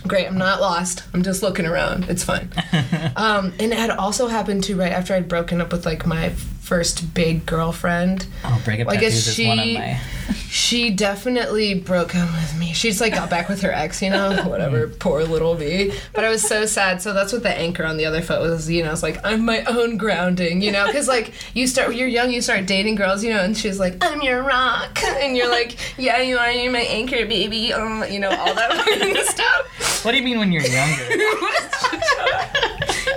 great, 0.07 0.27
I'm 0.27 0.37
not 0.37 0.61
lost. 0.61 1.03
I'm 1.15 1.23
just 1.23 1.43
looking 1.43 1.65
around. 1.65 2.11
It's 2.11 2.25
fine. 2.25 2.51
Um, 3.17 3.55
and 3.59 3.73
it 3.73 3.79
had 3.79 3.89
also 3.89 4.27
happened 4.27 4.65
to 4.65 4.77
right 4.77 4.93
after 4.93 5.15
I'd 5.15 5.29
broken 5.29 5.63
up 5.63 5.73
with 5.73 5.87
like 5.87 6.05
my 6.05 6.35
first 6.67 7.15
big 7.15 7.47
girlfriend. 7.47 8.27
Oh, 8.45 8.61
breakup 8.65 8.89
Well, 8.89 8.97
I 8.97 9.01
guess 9.01 9.25
tattoos 9.25 9.39
is 9.39 9.47
one 9.47 9.59
of 9.61 9.65
she- 9.65 9.75
my. 9.79 10.01
She 10.49 10.91
definitely 10.91 11.75
broke 11.75 12.15
up 12.17 12.31
with 12.33 12.59
me. 12.59 12.73
She's 12.73 13.01
like 13.01 13.13
got 13.13 13.29
back 13.31 13.49
with 13.49 13.61
her 13.63 13.71
ex, 13.71 14.01
you 14.03 14.11
know, 14.11 14.43
whatever. 14.49 14.89
Poor 14.89 15.23
little 15.25 15.57
me. 15.57 15.93
But 16.15 16.25
I 16.25 16.31
was 16.31 16.43
so 16.43 16.67
sad. 16.67 17.03
So 17.03 17.13
that's 17.13 17.33
what 17.33 17.43
the 17.43 17.51
anchor 17.57 17.85
on 17.85 17.97
the 17.97 18.07
other 18.07 18.23
foot 18.23 18.41
was. 18.41 18.69
You 18.71 18.83
know, 18.83 18.91
it's 18.93 19.03
like 19.03 19.19
I'm 19.25 19.45
my 19.45 19.63
own 19.65 19.99
grounding. 19.99 20.63
You 20.63 20.73
know, 20.73 20.87
because 20.87 21.09
like 21.09 21.33
you 21.55 21.67
start, 21.67 21.89
when 21.89 21.99
you're 21.99 22.09
young, 22.09 22.31
you 22.33 22.41
start 22.41 22.67
dating 22.67 22.95
girls, 22.95 23.23
you 23.23 23.33
know, 23.35 23.41
and 23.41 23.57
she's 23.57 23.79
like 23.79 23.97
I'm 24.01 24.23
your 24.23 24.43
rock, 24.43 25.03
and 25.05 25.37
you're 25.37 25.49
like, 25.51 25.77
yeah, 25.99 26.21
you 26.23 26.39
are. 26.39 26.51
You're 26.51 26.73
my 26.73 26.81
anchor, 26.81 27.27
baby. 27.27 27.73
Um, 27.73 28.05
you 28.11 28.19
know, 28.19 28.31
all 28.31 28.55
that 28.55 29.27
stuff. 29.29 30.05
What 30.05 30.13
do 30.13 30.19
you 30.19 30.25
mean 30.25 30.39
when 30.39 30.53
you're 30.53 30.63
younger? 30.63 31.05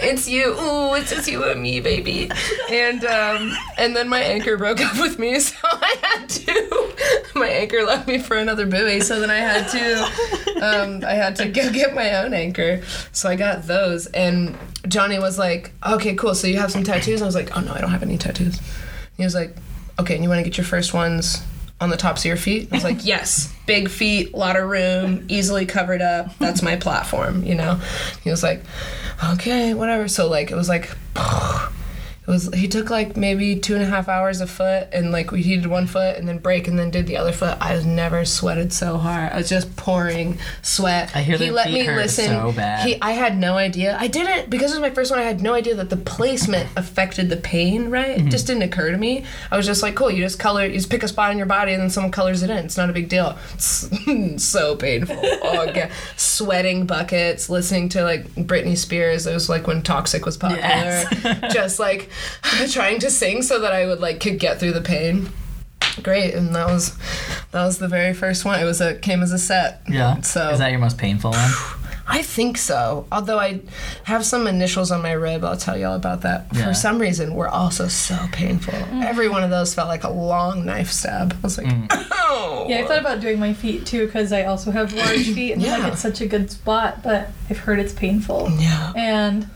It's 0.01 0.27
you. 0.27 0.53
Ooh, 0.53 0.95
it's 0.95 1.11
just 1.11 1.27
you 1.27 1.43
and 1.43 1.61
me, 1.61 1.79
baby. 1.79 2.31
And 2.71 3.03
um, 3.05 3.51
and 3.77 3.95
then 3.95 4.07
my 4.09 4.19
anchor 4.19 4.57
broke 4.57 4.79
up 4.79 4.99
with 4.99 5.19
me, 5.19 5.39
so 5.39 5.55
I 5.63 5.95
had 6.01 6.29
to. 6.29 6.95
My 7.35 7.47
anchor 7.47 7.83
left 7.83 8.07
me 8.07 8.17
for 8.17 8.37
another 8.37 8.65
buoy, 8.65 9.01
so 9.01 9.19
then 9.19 9.29
I 9.29 9.37
had 9.37 9.67
to. 9.69 10.65
Um, 10.65 11.03
I 11.05 11.13
had 11.13 11.35
to 11.37 11.47
go 11.47 11.71
get 11.71 11.93
my 11.93 12.23
own 12.23 12.33
anchor, 12.33 12.81
so 13.11 13.29
I 13.29 13.35
got 13.35 13.63
those. 13.63 14.07
And 14.07 14.57
Johnny 14.87 15.19
was 15.19 15.37
like, 15.37 15.71
"Okay, 15.85 16.15
cool. 16.15 16.35
So 16.35 16.47
you 16.47 16.59
have 16.59 16.71
some 16.71 16.83
tattoos?" 16.83 17.21
I 17.21 17.25
was 17.25 17.35
like, 17.35 17.55
"Oh 17.55 17.61
no, 17.61 17.73
I 17.73 17.81
don't 17.81 17.91
have 17.91 18.03
any 18.03 18.17
tattoos." 18.17 18.59
He 19.17 19.23
was 19.23 19.35
like, 19.35 19.55
"Okay, 19.99 20.15
and 20.15 20.23
you 20.23 20.29
want 20.29 20.39
to 20.39 20.43
get 20.43 20.57
your 20.57 20.65
first 20.65 20.93
ones?" 20.93 21.41
On 21.81 21.89
the 21.89 21.97
tops 21.97 22.21
of 22.21 22.25
your 22.25 22.37
feet? 22.37 22.69
I 22.71 22.75
was 22.75 22.83
like, 22.83 22.97
yes, 23.05 23.53
big 23.65 23.89
feet, 23.89 24.33
lot 24.33 24.57
of 24.57 24.69
room, 24.69 25.25
easily 25.29 25.65
covered 25.65 26.01
up. 26.01 26.37
That's 26.37 26.61
my 26.61 26.75
platform, 26.75 27.43
you 27.43 27.55
know? 27.55 27.79
He 28.23 28.29
was 28.29 28.43
like, 28.43 28.61
okay, 29.33 29.73
whatever. 29.73 30.07
So, 30.07 30.27
like, 30.27 30.51
it 30.51 30.55
was 30.55 30.67
like, 30.67 30.89
it 32.29 32.31
was, 32.31 32.53
he 32.53 32.67
took 32.67 32.91
like 32.91 33.17
maybe 33.17 33.55
two 33.55 33.73
and 33.73 33.81
a 33.81 33.87
half 33.87 34.07
hours 34.07 34.39
a 34.39 34.45
foot 34.45 34.87
and 34.91 35.11
like 35.11 35.31
we 35.31 35.41
he 35.41 35.55
did 35.55 35.65
one 35.65 35.87
foot 35.87 36.15
and 36.15 36.27
then 36.27 36.37
break 36.37 36.67
and 36.67 36.77
then 36.77 36.91
did 36.91 37.07
the 37.07 37.17
other 37.17 37.31
foot. 37.31 37.57
I 37.59 37.73
was 37.73 37.87
never 37.87 38.23
sweated 38.23 38.71
so 38.71 38.97
hard. 38.97 39.31
I 39.31 39.37
was 39.37 39.49
just 39.49 39.75
pouring 39.75 40.37
sweat. 40.61 41.15
I 41.15 41.23
hear 41.23 41.37
he 41.37 41.49
let 41.49 41.71
me 41.71 41.89
listen. 41.89 42.27
so 42.27 42.51
bad. 42.51 42.87
He, 42.87 43.01
I 43.01 43.13
had 43.13 43.35
no 43.35 43.57
idea. 43.57 43.97
I 43.99 44.05
didn't 44.05 44.51
because 44.51 44.71
it 44.71 44.75
was 44.75 44.81
my 44.81 44.91
first 44.91 45.09
one. 45.09 45.19
I 45.19 45.23
had 45.23 45.41
no 45.41 45.55
idea 45.55 45.73
that 45.73 45.89
the 45.89 45.97
placement 45.97 46.69
affected 46.75 47.29
the 47.29 47.37
pain. 47.37 47.89
Right? 47.89 48.19
Mm-hmm. 48.19 48.27
It 48.27 48.29
just 48.31 48.45
didn't 48.45 48.61
occur 48.61 48.91
to 48.91 48.97
me. 48.97 49.25
I 49.49 49.57
was 49.57 49.65
just 49.65 49.81
like, 49.81 49.95
cool. 49.95 50.11
You 50.11 50.23
just 50.23 50.37
color. 50.37 50.67
You 50.67 50.73
just 50.73 50.91
pick 50.91 51.01
a 51.01 51.07
spot 51.07 51.31
in 51.31 51.39
your 51.39 51.47
body 51.47 51.73
and 51.73 51.81
then 51.81 51.89
someone 51.89 52.11
colors 52.11 52.43
it 52.43 52.51
in. 52.51 52.57
It's 52.57 52.77
not 52.77 52.91
a 52.91 52.93
big 52.93 53.09
deal. 53.09 53.39
It's 53.55 53.89
so 54.37 54.75
painful. 54.75 55.19
Oh 55.19 55.65
god, 55.73 55.89
sweating 56.15 56.85
buckets. 56.85 57.49
Listening 57.49 57.89
to 57.89 58.03
like 58.03 58.27
Britney 58.35 58.77
Spears. 58.77 59.25
It 59.25 59.33
was 59.33 59.49
like 59.49 59.65
when 59.65 59.81
Toxic 59.81 60.27
was 60.27 60.37
popular. 60.37 60.61
Yes. 60.61 61.53
just 61.53 61.79
like 61.79 62.09
trying 62.71 62.99
to 62.99 63.09
sing 63.09 63.41
so 63.41 63.59
that 63.59 63.71
I 63.73 63.85
would 63.85 63.99
like 63.99 64.19
could 64.19 64.39
get 64.39 64.59
through 64.59 64.73
the 64.73 64.81
pain. 64.81 65.29
Great, 66.03 66.33
and 66.33 66.55
that 66.55 66.67
was 66.67 66.95
that 67.51 67.65
was 67.65 67.79
the 67.79 67.87
very 67.87 68.13
first 68.13 68.45
one. 68.45 68.59
It 68.59 68.65
was 68.65 68.79
a 68.81 68.95
came 68.95 69.21
as 69.21 69.31
a 69.31 69.37
set. 69.39 69.81
Yeah. 69.87 70.21
So 70.21 70.49
is 70.49 70.59
that 70.59 70.71
your 70.71 70.79
most 70.79 70.97
painful 70.97 71.31
one? 71.31 71.51
I 72.11 72.23
think 72.23 72.57
so. 72.57 73.05
Although 73.11 73.37
I 73.37 73.59
have 74.05 74.25
some 74.25 74.47
initials 74.47 74.89
on 74.91 75.03
my 75.03 75.11
rib, 75.11 75.43
I'll 75.43 75.55
tell 75.57 75.77
y'all 75.77 75.93
about 75.95 76.21
that. 76.21 76.47
Yeah. 76.53 76.65
For 76.65 76.73
some 76.73 76.97
reason, 76.97 77.35
were 77.35 77.47
also 77.47 77.87
so 77.87 78.17
painful. 78.31 78.73
Every 79.03 79.29
one 79.29 79.43
of 79.43 79.51
those 79.51 79.75
felt 79.75 79.89
like 79.89 80.03
a 80.03 80.09
long 80.09 80.65
knife 80.65 80.89
stab. 80.89 81.33
I 81.33 81.37
was 81.43 81.59
like, 81.59 81.67
Mm. 81.67 81.87
oh. 82.11 82.65
Yeah, 82.67 82.79
I 82.79 82.87
thought 82.87 82.99
about 82.99 83.19
doing 83.19 83.39
my 83.39 83.53
feet 83.53 83.85
too 83.85 84.07
because 84.07 84.33
I 84.33 84.45
also 84.45 84.71
have 84.71 84.91
large 84.93 85.29
feet 85.35 85.51
and 85.51 85.61
Yeah. 85.61 85.77
like 85.77 85.93
it's 85.93 86.01
such 86.01 86.19
a 86.21 86.25
good 86.25 86.49
spot, 86.49 87.03
but 87.03 87.29
I've 87.47 87.59
heard 87.59 87.77
it's 87.77 87.93
painful. 87.93 88.49
Yeah. 88.57 88.91
And 88.95 89.47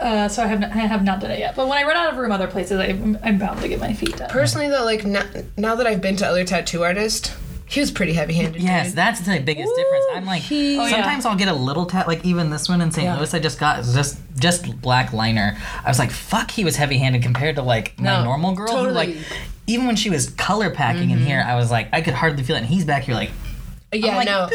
uh, 0.00 0.28
so 0.28 0.42
I 0.42 0.46
have 0.46 0.60
not, 0.60 0.70
I 0.72 0.76
have 0.78 1.04
not 1.04 1.20
done 1.20 1.30
it 1.30 1.38
yet. 1.38 1.56
But 1.56 1.68
when 1.68 1.78
I 1.78 1.82
run 1.86 1.96
out 1.96 2.12
of 2.12 2.18
room 2.18 2.32
other 2.32 2.46
places, 2.46 2.78
I'm, 2.78 3.18
I'm 3.22 3.38
bound 3.38 3.60
to 3.62 3.68
get 3.68 3.80
my 3.80 3.92
feet 3.92 4.16
done. 4.16 4.30
Personally, 4.30 4.68
though, 4.68 4.84
like 4.84 5.04
now, 5.04 5.24
now 5.56 5.74
that 5.74 5.86
I've 5.86 6.00
been 6.00 6.16
to 6.16 6.26
other 6.26 6.44
tattoo 6.44 6.82
artists, 6.84 7.34
he 7.66 7.80
was 7.80 7.90
pretty 7.90 8.14
heavy-handed. 8.14 8.62
Yes, 8.62 8.86
dude. 8.88 8.96
that's 8.96 9.20
the 9.20 9.40
biggest 9.40 9.70
difference. 9.76 10.04
I'm 10.14 10.24
like, 10.24 10.40
he- 10.42 10.78
Oh, 10.78 10.84
yeah. 10.86 10.90
sometimes 10.90 11.26
I'll 11.26 11.36
get 11.36 11.48
a 11.48 11.52
little 11.52 11.84
tat, 11.84 12.06
like 12.08 12.24
even 12.24 12.48
this 12.48 12.66
one 12.68 12.80
in 12.80 12.90
St. 12.90 13.04
Yeah. 13.04 13.16
Louis 13.16 13.34
I 13.34 13.40
just 13.40 13.58
got 13.60 13.84
just 13.84 14.18
just 14.38 14.80
black 14.80 15.12
liner. 15.12 15.58
I 15.84 15.88
was 15.88 15.98
like, 15.98 16.10
fuck, 16.10 16.50
he 16.50 16.64
was 16.64 16.76
heavy-handed 16.76 17.22
compared 17.22 17.56
to 17.56 17.62
like 17.62 17.98
my 17.98 18.04
No, 18.18 18.24
normal 18.24 18.54
girl. 18.54 18.84
Who, 18.86 18.90
like, 18.90 19.16
even 19.66 19.86
when 19.86 19.96
she 19.96 20.08
was 20.08 20.30
color 20.30 20.70
packing 20.70 21.10
in 21.10 21.18
here, 21.18 21.44
I 21.46 21.56
was 21.56 21.70
like, 21.70 21.88
I 21.92 22.00
could 22.00 22.14
hardly 22.14 22.42
feel 22.42 22.56
it. 22.56 22.60
And 22.60 22.68
he's 22.68 22.86
back 22.86 23.02
here 23.02 23.14
like, 23.14 23.30
Yeah, 23.90 24.16
like, 24.16 24.26
no. 24.26 24.48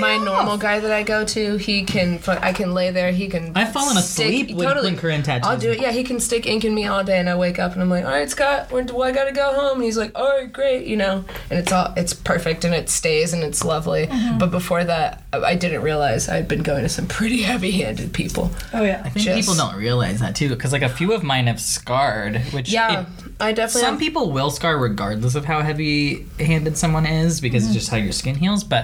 My 0.00 0.14
off." 0.16 0.24
normal 0.24 0.58
guy 0.58 0.80
that 0.80 0.90
I 0.90 1.04
go 1.04 1.24
to, 1.24 1.56
he 1.58 1.84
can. 1.84 2.18
I 2.26 2.52
can 2.52 2.74
lay 2.74 2.90
there. 2.90 3.12
He 3.12 3.28
can. 3.28 3.52
I've 3.56 3.72
fallen 3.72 3.96
asleep 3.96 4.46
stick- 4.48 4.56
with- 4.56 4.82
when 4.84 4.96
Corinne 4.96 5.22
tattoos 5.22 5.46
I'll 5.46 5.56
do 5.58 5.70
it. 5.70 5.80
Yeah, 5.80 5.92
he 5.92 6.02
can 6.02 6.18
stick 6.18 6.44
ink 6.46 6.64
in 6.64 6.74
me 6.74 6.86
all 6.86 7.04
day, 7.04 7.18
and 7.18 7.28
I 7.30 7.36
wake 7.36 7.60
up 7.60 7.72
and 7.74 7.82
I'm 7.82 7.88
like, 7.88 8.04
all 8.04 8.10
right, 8.10 8.28
Scott, 8.28 8.72
when 8.72 8.86
do 8.86 9.00
I 9.02 9.12
gotta 9.12 9.30
go 9.30 9.52
home? 9.54 9.76
And 9.76 9.84
he's 9.84 9.96
like, 9.96 10.10
all 10.18 10.26
right, 10.28 10.52
great, 10.52 10.86
you 10.88 10.96
know. 10.96 11.24
And 11.50 11.58
it's 11.60 11.70
all 11.70 11.92
it's 11.96 12.12
perfect 12.12 12.64
and 12.64 12.74
it 12.74 12.88
stays 12.90 13.32
and 13.32 13.44
it's 13.44 13.64
lovely. 13.64 14.08
Mm-hmm. 14.08 14.38
But 14.38 14.50
before 14.50 14.82
that, 14.82 15.22
I 15.32 15.38
I 15.38 15.54
didn't 15.54 15.82
realize 15.82 16.28
I'd 16.28 16.48
been 16.48 16.62
going 16.64 16.82
to 16.82 16.88
some 16.88 17.06
pretty 17.06 17.42
heavy-handed 17.42 18.12
people. 18.12 18.50
Oh 18.74 18.82
yeah. 18.82 19.02
I 19.04 19.10
think 19.10 19.24
Just- 19.24 19.38
people 19.48 19.54
don't 19.54 19.76
realize 19.76 20.18
that 20.18 20.34
too, 20.34 20.48
because 20.48 20.72
like 20.72 20.82
a 20.82 20.88
few 20.88 21.12
of 21.12 21.22
mine 21.22 21.46
have 21.46 21.60
scarred, 21.60 22.38
which 22.52 22.70
Yeah, 22.72 23.02
it- 23.02 23.06
I 23.38 23.52
definitely. 23.52 23.82
some 23.82 23.90
have- 23.94 24.00
people 24.00 24.32
will 24.32 24.50
scar 24.50 24.76
regardless 24.78 25.36
of 25.36 25.44
how 25.44 25.60
heavy 25.62 26.26
handed 26.40 26.76
someone 26.76 27.06
is 27.06 27.40
because 27.40 27.64
it's 27.64 27.74
just 27.74 27.88
how 27.88 27.96
your 27.96 28.12
skin 28.12 28.34
heals 28.34 28.64
but 28.64 28.79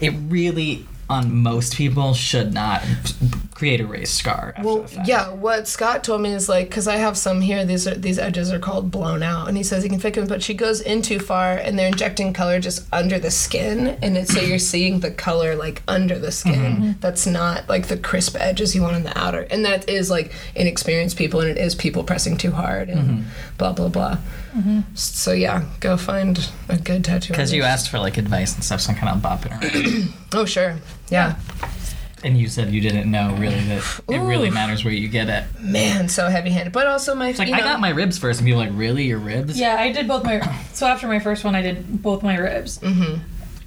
it 0.00 0.10
really 0.28 0.86
on 1.12 1.34
most 1.34 1.76
people 1.76 2.14
should 2.14 2.52
not 2.52 2.82
create 3.54 3.80
a 3.80 3.86
raised 3.86 4.12
scar. 4.14 4.54
After 4.56 4.66
Well, 4.66 4.78
the 4.82 4.88
fact. 4.88 5.08
yeah. 5.08 5.28
What 5.30 5.68
Scott 5.68 6.02
told 6.02 6.20
me 6.20 6.32
is 6.32 6.48
like, 6.48 6.68
because 6.68 6.88
I 6.88 6.96
have 6.96 7.16
some 7.16 7.40
here. 7.40 7.64
These 7.64 7.86
are 7.86 7.94
these 7.94 8.18
edges 8.18 8.50
are 8.52 8.58
called 8.58 8.90
blown 8.90 9.22
out, 9.22 9.46
and 9.48 9.56
he 9.56 9.62
says 9.62 9.82
he 9.84 9.88
can 9.88 10.00
fix 10.00 10.16
them, 10.16 10.26
but 10.26 10.42
she 10.42 10.54
goes 10.54 10.80
in 10.80 11.02
too 11.02 11.18
far, 11.20 11.52
and 11.52 11.78
they're 11.78 11.86
injecting 11.88 12.32
color 12.32 12.58
just 12.58 12.86
under 12.92 13.18
the 13.18 13.30
skin, 13.30 13.98
and 14.02 14.16
it's 14.16 14.32
so 14.34 14.40
you're 14.40 14.58
seeing 14.58 15.00
the 15.00 15.10
color 15.10 15.54
like 15.54 15.82
under 15.86 16.18
the 16.18 16.32
skin. 16.32 16.54
Mm-hmm. 16.54 16.82
Mm-hmm. 16.82 17.00
That's 17.00 17.26
not 17.26 17.68
like 17.68 17.86
the 17.88 17.96
crisp 17.96 18.36
edges 18.40 18.74
you 18.74 18.82
want 18.82 18.96
in 18.96 19.04
the 19.04 19.16
outer, 19.16 19.46
and 19.50 19.64
that 19.64 19.88
is 19.88 20.10
like 20.10 20.32
inexperienced 20.56 21.16
people, 21.16 21.40
and 21.40 21.50
it 21.50 21.58
is 21.58 21.74
people 21.74 22.02
pressing 22.02 22.36
too 22.36 22.50
hard, 22.50 22.88
and 22.88 23.00
mm-hmm. 23.00 23.22
blah 23.58 23.72
blah 23.72 23.88
blah. 23.88 24.18
So 24.94 25.32
yeah, 25.32 25.64
go 25.80 25.96
find 25.96 26.50
a 26.68 26.76
good 26.76 27.04
tattoo. 27.04 27.32
Because 27.32 27.52
you 27.52 27.62
asked 27.62 27.88
for 27.90 27.98
like 27.98 28.18
advice 28.18 28.54
and 28.54 28.62
stuff, 28.64 28.80
so 28.82 28.92
I'm 28.92 28.98
kind 28.98 29.16
of 29.16 29.22
bopping 29.22 29.52
around. 29.52 30.14
Oh 30.34 30.46
sure, 30.46 30.76
yeah. 31.12 31.36
and 32.24 32.38
you 32.38 32.48
said 32.48 32.70
you 32.72 32.80
didn't 32.80 33.10
know 33.10 33.34
really 33.36 33.60
that 33.64 34.00
it 34.08 34.18
really 34.20 34.50
matters 34.50 34.84
where 34.84 34.94
you 34.94 35.08
get 35.08 35.28
it. 35.28 35.44
Man, 35.60 36.08
so 36.08 36.28
heavy-handed, 36.28 36.72
but 36.72 36.86
also 36.86 37.14
my. 37.14 37.28
It's 37.28 37.38
like 37.38 37.48
you 37.48 37.54
I 37.54 37.58
know, 37.58 37.64
got 37.64 37.80
my 37.80 37.90
ribs 37.90 38.18
first, 38.18 38.40
and 38.40 38.46
people 38.46 38.60
were 38.60 38.66
like, 38.68 38.76
"Really, 38.78 39.04
your 39.04 39.18
ribs?" 39.18 39.58
Yeah, 39.58 39.76
I 39.78 39.92
did 39.92 40.06
both 40.08 40.24
my. 40.24 40.40
So 40.72 40.86
after 40.86 41.06
my 41.08 41.18
first 41.18 41.44
one, 41.44 41.54
I 41.54 41.62
did 41.62 42.02
both 42.02 42.22
my 42.22 42.36
ribs, 42.36 42.78
Mhm. 42.78 43.20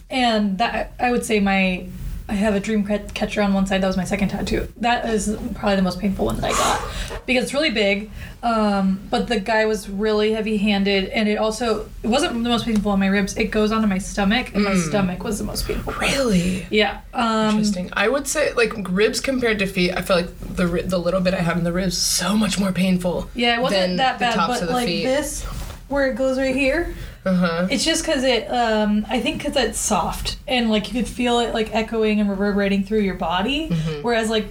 and 0.09 0.57
that 0.57 0.93
I 0.99 1.11
would 1.11 1.25
say 1.25 1.39
my. 1.39 1.87
I 2.27 2.33
have 2.33 2.55
a 2.55 2.59
dream 2.59 2.83
catcher 2.85 3.41
on 3.43 3.53
one 3.53 3.67
side. 3.67 3.81
That 3.81 3.87
was 3.87 3.97
my 3.97 4.03
second 4.03 4.29
tattoo. 4.29 4.67
That 4.77 5.07
is 5.07 5.37
probably 5.53 5.75
the 5.75 5.83
most 5.83 5.99
painful 5.99 6.25
one 6.25 6.37
that 6.37 6.45
I 6.45 6.51
got 6.51 7.21
because 7.27 7.43
it's 7.43 7.53
really 7.53 7.69
big. 7.69 8.09
Um, 8.41 8.99
but 9.11 9.27
the 9.27 9.39
guy 9.39 9.65
was 9.65 9.87
really 9.89 10.31
heavy-handed, 10.33 11.09
and 11.09 11.29
it 11.29 11.37
also 11.37 11.87
it 12.01 12.07
wasn't 12.07 12.33
the 12.33 12.49
most 12.49 12.65
painful 12.65 12.91
on 12.91 12.99
my 12.99 13.07
ribs. 13.07 13.37
It 13.37 13.51
goes 13.51 13.71
onto 13.71 13.87
my 13.87 13.99
stomach, 13.99 14.55
and 14.55 14.63
my 14.63 14.75
stomach 14.75 15.23
was 15.23 15.37
the 15.37 15.43
most 15.45 15.67
painful. 15.67 15.93
part. 15.93 16.11
Really. 16.11 16.65
Yeah. 16.71 17.01
Um, 17.13 17.49
Interesting. 17.51 17.89
I 17.93 18.07
would 18.07 18.27
say 18.27 18.53
like 18.53 18.73
ribs 18.89 19.19
compared 19.19 19.59
to 19.59 19.67
feet. 19.67 19.91
I 19.95 20.01
feel 20.01 20.15
like 20.17 20.39
the 20.39 20.65
the 20.65 20.97
little 20.97 21.21
bit 21.21 21.35
I 21.35 21.41
have 21.41 21.57
in 21.57 21.63
the 21.63 21.73
ribs 21.73 21.95
so 21.97 22.35
much 22.35 22.59
more 22.59 22.71
painful. 22.71 23.29
yeah, 23.35 23.59
it 23.59 23.61
wasn't 23.61 23.97
that 23.97 24.17
the 24.17 24.25
bad, 24.25 24.33
tops 24.35 24.53
but 24.55 24.61
of 24.63 24.67
the 24.69 24.73
like 24.73 24.87
feet. 24.87 25.03
this, 25.03 25.43
where 25.89 26.09
it 26.09 26.15
goes 26.15 26.39
right 26.39 26.55
here. 26.55 26.95
Uh 27.25 27.33
huh. 27.33 27.67
It's 27.71 27.83
just 27.83 28.05
because 28.05 28.23
it, 28.23 28.47
um, 28.51 29.05
I 29.09 29.19
think 29.19 29.39
because 29.43 29.55
it's 29.57 29.79
soft 29.79 30.37
and 30.47 30.69
like 30.69 30.87
you 30.93 31.01
could 31.01 31.09
feel 31.09 31.39
it 31.39 31.53
like 31.53 31.73
echoing 31.73 32.19
and 32.19 32.29
reverberating 32.29 32.83
through 32.83 32.99
your 33.01 33.15
body. 33.15 33.69
Mm-hmm. 33.69 34.01
Whereas 34.03 34.29
like 34.29 34.45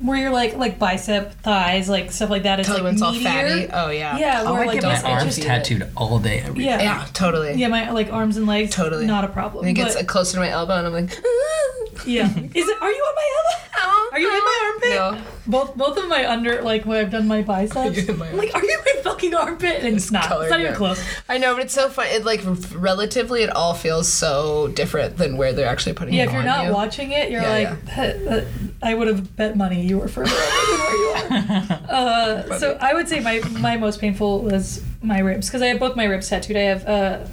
where 0.00 0.16
you're 0.18 0.30
like 0.30 0.54
like 0.56 0.78
bicep, 0.78 1.32
thighs, 1.40 1.88
like 1.88 2.12
stuff 2.12 2.30
like 2.30 2.42
that, 2.44 2.60
it's 2.60 2.68
Tell 2.68 2.82
like 2.84 2.92
it's 2.92 3.02
all 3.02 3.14
meatier. 3.14 3.22
fatty. 3.22 3.68
Oh 3.72 3.90
yeah. 3.90 4.18
Yeah, 4.18 4.42
Oh, 4.46 4.52
where 4.52 4.62
I 4.62 4.66
like 4.66 4.80
get 4.82 5.02
my 5.02 5.10
arms 5.10 5.36
just- 5.36 5.42
tattooed 5.42 5.88
all 5.96 6.18
day. 6.18 6.40
Every 6.40 6.64
Yeah. 6.64 6.82
Yeah. 6.82 7.06
Totally. 7.14 7.54
Yeah, 7.54 7.68
my 7.68 7.90
like 7.90 8.12
arms 8.12 8.36
and 8.36 8.46
legs. 8.46 8.74
Totally. 8.74 9.06
not 9.06 9.24
a 9.24 9.28
problem. 9.28 9.64
And 9.66 9.70
it 9.70 9.80
gets 9.80 9.94
but- 9.94 10.00
like, 10.00 10.06
closer 10.08 10.34
to 10.34 10.40
my 10.40 10.50
elbow, 10.50 10.74
and 10.76 10.86
I'm 10.86 10.92
like, 10.92 11.10
yeah. 12.06 12.26
Is 12.26 12.68
it? 12.68 12.82
Are 12.82 12.90
you 12.90 13.02
on 13.02 13.14
my 13.14 13.28
elbow? 13.36 13.64
Uh-huh. 13.80 14.10
Are 14.12 14.18
you 14.18 14.28
in 14.28 14.44
my 14.44 14.72
armpit? 14.72 14.90
No. 14.90 15.32
Both 15.46 15.76
both 15.76 15.96
of 15.98 16.08
my 16.08 16.28
under 16.30 16.62
like 16.62 16.84
where 16.84 17.00
I've 17.00 17.10
done 17.10 17.26
my 17.28 17.42
biceps. 17.42 17.96
you 17.96 18.06
in 18.12 18.18
my 18.18 18.28
I'm 18.28 18.36
like, 18.36 18.54
are 18.54 18.62
you 18.64 18.78
in 18.86 18.96
my 18.96 19.02
fucking 19.02 19.34
armpit? 19.34 19.84
And 19.84 19.96
it's 19.96 20.10
not. 20.10 20.24
colored, 20.24 20.44
It's 20.44 20.50
not 20.50 20.60
even 20.60 20.72
yeah. 20.72 20.76
close. 20.76 21.02
I 21.28 21.38
know, 21.38 21.54
but 21.54 21.64
it's 21.64 21.74
so 21.74 21.88
fun. 21.88 22.06
It 22.08 22.24
like 22.24 22.40
relatively, 22.74 23.42
it 23.42 23.50
all 23.50 23.74
feels 23.74 24.08
so 24.12 24.68
different 24.68 25.16
than 25.16 25.36
where 25.36 25.52
they're 25.52 25.68
actually 25.68 25.92
putting 25.94 26.14
it. 26.14 26.18
Yeah, 26.18 26.22
it 26.24 26.26
if 26.26 26.32
you're 26.32 26.40
on 26.40 26.46
not 26.46 26.66
you. 26.66 26.72
watching 26.72 27.12
it, 27.12 27.30
you're 27.30 27.42
Yeah, 27.42 27.50
like, 27.70 27.84
"That- 27.96 28.24
that- 28.24 28.44
uh, 28.44 28.46
I 28.82 28.94
would 28.94 29.08
have 29.08 29.36
bet 29.36 29.56
money 29.56 29.82
you 29.84 29.98
were 29.98 30.08
further 30.08 30.30
over 30.30 30.40
than 30.40 30.78
where 30.80 30.96
you 30.96 31.08
are. 31.08 31.78
Uh, 31.88 32.58
so 32.58 32.78
I 32.80 32.94
would 32.94 33.08
say 33.08 33.20
my, 33.20 33.40
my 33.58 33.76
most 33.76 34.00
painful 34.00 34.40
was 34.42 34.82
my 35.02 35.18
ribs 35.18 35.48
because 35.48 35.62
I 35.62 35.66
have 35.66 35.78
both 35.80 35.96
my 35.96 36.04
ribs 36.04 36.28
tattooed. 36.28 36.56
I 36.56 36.60
have 36.60 36.84
a 36.86 37.28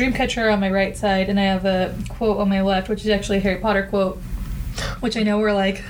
Dreamcatcher 0.00 0.52
on 0.52 0.60
my 0.60 0.70
right 0.70 0.96
side, 0.96 1.28
and 1.28 1.38
I 1.38 1.44
have 1.44 1.64
a 1.66 1.94
quote 2.08 2.38
on 2.38 2.48
my 2.48 2.62
left, 2.62 2.88
which 2.88 3.02
is 3.02 3.08
actually 3.08 3.38
a 3.38 3.40
Harry 3.40 3.60
Potter 3.60 3.86
quote, 3.86 4.16
which 5.00 5.16
I 5.16 5.22
know 5.22 5.38
we're 5.38 5.52
like, 5.52 5.82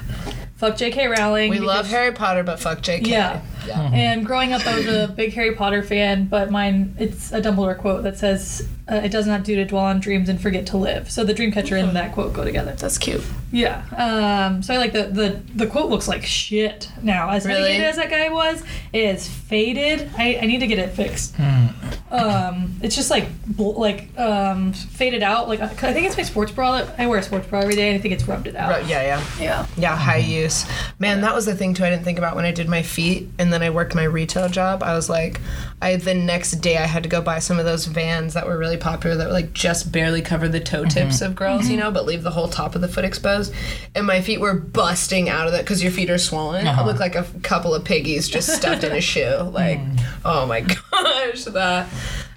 fuck 0.57 0.77
J.K. 0.77 1.07
Rowling. 1.07 1.51
We 1.51 1.61
love 1.61 1.87
Harry 1.87 2.13
Potter, 2.13 2.43
but 2.43 2.59
fuck 2.59 2.81
J.K. 2.83 3.09
Yeah. 3.09 3.43
Yeah. 3.67 3.91
And 3.93 4.25
growing 4.25 4.53
up, 4.53 4.67
I 4.67 4.77
was 4.77 4.87
a 4.87 5.09
big 5.09 5.33
Harry 5.35 5.55
Potter 5.55 5.83
fan, 5.83 6.27
but 6.27 6.51
mine, 6.51 6.95
it's 6.99 7.33
a 7.33 7.41
Dumbledore 7.41 7.77
quote 7.79 8.03
that 8.05 8.19
says, 8.19 8.69
uh, 8.91 8.97
It 8.97 9.11
does 9.11 9.27
not 9.27 9.45
do 9.45 9.57
to 9.57 9.65
dwell 9.65 9.85
on 9.85 10.01
dreams 10.01 10.29
and 10.29 10.41
forget 10.41 10.67
to 10.69 10.77
live. 10.77 11.11
So 11.11 11.25
the 11.25 11.35
Dreamcatcher 11.35 11.81
and 11.83 11.95
that 11.97 12.13
quote 12.13 12.33
go 12.33 12.45
together. 12.45 12.73
That's 12.77 12.99
cute. 12.99 13.23
Yeah. 13.53 13.83
Um, 13.97 14.63
so 14.63 14.75
I 14.75 14.79
like 14.79 14.93
the, 14.93 15.05
the 15.05 15.41
the 15.55 15.67
quote 15.67 15.91
looks 15.91 16.07
like 16.09 16.25
shit 16.25 16.89
now. 17.03 17.31
As 17.31 17.45
Really? 17.45 17.77
as 17.77 17.97
that 17.97 18.11
guy 18.11 18.29
was, 18.29 18.63
it 18.93 19.01
is 19.05 19.27
faded. 19.29 20.11
I, 20.17 20.39
I 20.43 20.47
need 20.47 20.61
to 20.61 20.67
get 20.67 20.79
it 20.79 20.91
fixed. 20.91 21.35
Hmm. 21.37 21.67
Um, 22.11 22.75
it's 22.83 22.97
just 22.97 23.11
like 23.11 23.27
bl- 23.47 23.79
like 23.79 24.17
um, 24.19 24.73
faded 24.73 25.23
out. 25.23 25.49
Like 25.49 25.61
I 25.61 25.65
I 25.67 25.93
think 25.93 26.07
it's 26.07 26.17
my 26.17 26.23
sports 26.23 26.53
bra. 26.53 26.79
That, 26.79 26.95
I 26.99 27.07
wear 27.07 27.19
a 27.19 27.23
sports 27.23 27.47
bra 27.47 27.61
every 27.61 27.75
day, 27.77 27.89
and 27.91 27.99
I 27.99 28.01
think 28.03 28.15
it's 28.15 28.27
rubbed 28.27 28.47
it 28.47 28.57
out. 28.57 28.71
Right, 28.71 28.87
yeah, 28.87 29.03
yeah. 29.03 29.25
Yeah. 29.41 29.67
Yeah, 29.77 29.97
high 29.97 30.17
use. 30.19 30.67
Man, 30.99 31.21
that 31.23 31.35
was 31.35 31.47
the 31.47 31.55
thing 31.55 31.75
too. 31.75 31.85
I 31.85 31.91
didn't 31.91 32.05
think 32.05 32.19
about 32.19 32.37
when 32.37 32.45
I 32.45 32.53
did 32.53 32.69
my 32.69 32.83
feet, 32.83 33.29
and 33.39 33.50
then 33.53 33.63
I 33.63 33.71
worked 33.71 33.95
my 33.95 34.05
retail 34.05 34.49
job. 34.49 34.83
I 34.83 34.95
was 34.95 35.09
like, 35.09 35.41
I 35.83 35.97
the 35.97 36.15
next 36.15 36.53
day 36.57 36.77
I 36.77 36.87
had 36.87 37.03
to 37.03 37.09
go 37.09 37.21
buy 37.21 37.39
some 37.39 37.59
of 37.59 37.65
those 37.65 37.87
Vans 37.87 38.35
that 38.35 38.47
were 38.47 38.59
really 38.59 38.77
popular 38.77 39.17
that 39.17 39.29
were 39.29 39.33
like 39.33 39.53
just 39.53 39.91
barely 39.93 40.23
cover 40.23 40.49
the 40.49 40.61
toe 40.61 40.81
mm-hmm. 40.83 40.89
tips 40.89 41.21
of 41.21 41.35
girls, 41.35 41.69
you 41.69 41.77
mm-hmm. 41.77 41.87
know, 41.87 41.91
but 41.91 42.05
leave 42.05 42.23
the 42.23 42.31
whole 42.31 42.49
top 42.49 42.75
of 42.75 42.81
the 42.81 42.89
foot 42.89 43.05
exposed. 43.05 43.53
And 43.95 44.07
my 44.07 44.21
feet 44.21 44.41
were 44.41 44.55
busting 44.55 45.29
out 45.29 45.47
of 45.47 45.55
it 45.55 45.63
because 45.63 45.83
your 45.83 45.93
feet 45.93 46.11
are 46.11 46.19
swollen. 46.19 46.67
Uh-huh. 46.67 46.85
look 46.85 47.01
like 47.01 47.15
a 47.15 47.25
couple 47.43 47.75
of 47.75 47.85
piggies 47.85 48.29
just 48.29 48.49
stuffed 48.49 48.85
in 48.85 48.93
a 48.93 49.01
shoe. 49.01 49.51
Like, 49.53 49.79
mm. 49.79 50.01
oh 50.25 50.47
my 50.47 50.61
gosh, 50.93 51.45
that. 51.45 51.89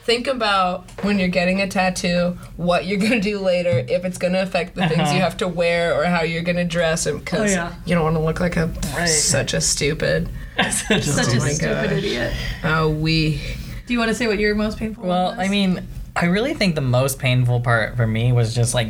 Think 0.05 0.27
about 0.27 0.89
when 1.03 1.17
you're 1.17 1.29
getting 1.29 1.61
a 1.61 1.67
tattoo, 1.67 2.37
what 2.57 2.85
you're 2.85 2.99
gonna 2.99 3.21
do 3.21 3.39
later, 3.39 3.85
if 3.87 4.03
it's 4.03 4.17
gonna 4.17 4.41
affect 4.41 4.75
the 4.75 4.87
things 4.89 4.99
Uh-huh. 4.99 5.13
you 5.15 5.21
have 5.21 5.37
to 5.37 5.47
wear 5.47 5.93
or 5.97 6.03
how 6.05 6.23
you're 6.23 6.41
gonna 6.41 6.65
dress, 6.65 7.05
because 7.05 7.51
Oh, 7.51 7.53
yeah. 7.53 7.71
you 7.85 7.95
don't 7.95 8.03
want 8.03 8.17
to 8.17 8.21
look 8.21 8.41
like 8.41 8.57
a 8.57 8.69
Right. 8.97 9.05
such 9.07 9.53
a 9.53 9.61
stupid. 9.61 10.27
Just- 10.57 10.87
Such 10.87 11.07
Oh 11.07 11.37
a 11.37 11.49
stupid 11.49 11.89
gosh. 11.89 11.91
idiot. 11.91 12.33
Oh, 12.65 12.89
we. 12.89 13.39
Do 13.87 13.93
you 13.93 13.99
want 13.99 14.09
to 14.09 14.15
say 14.15 14.27
what 14.27 14.39
your 14.39 14.55
most 14.55 14.77
painful? 14.77 15.05
Well, 15.05 15.29
one 15.29 15.39
I 15.39 15.47
mean, 15.47 15.87
I 16.17 16.25
really 16.25 16.53
think 16.53 16.75
the 16.75 16.81
most 16.81 17.17
painful 17.17 17.61
part 17.61 17.95
for 17.95 18.05
me 18.05 18.31
was 18.33 18.53
just 18.53 18.73
like, 18.73 18.89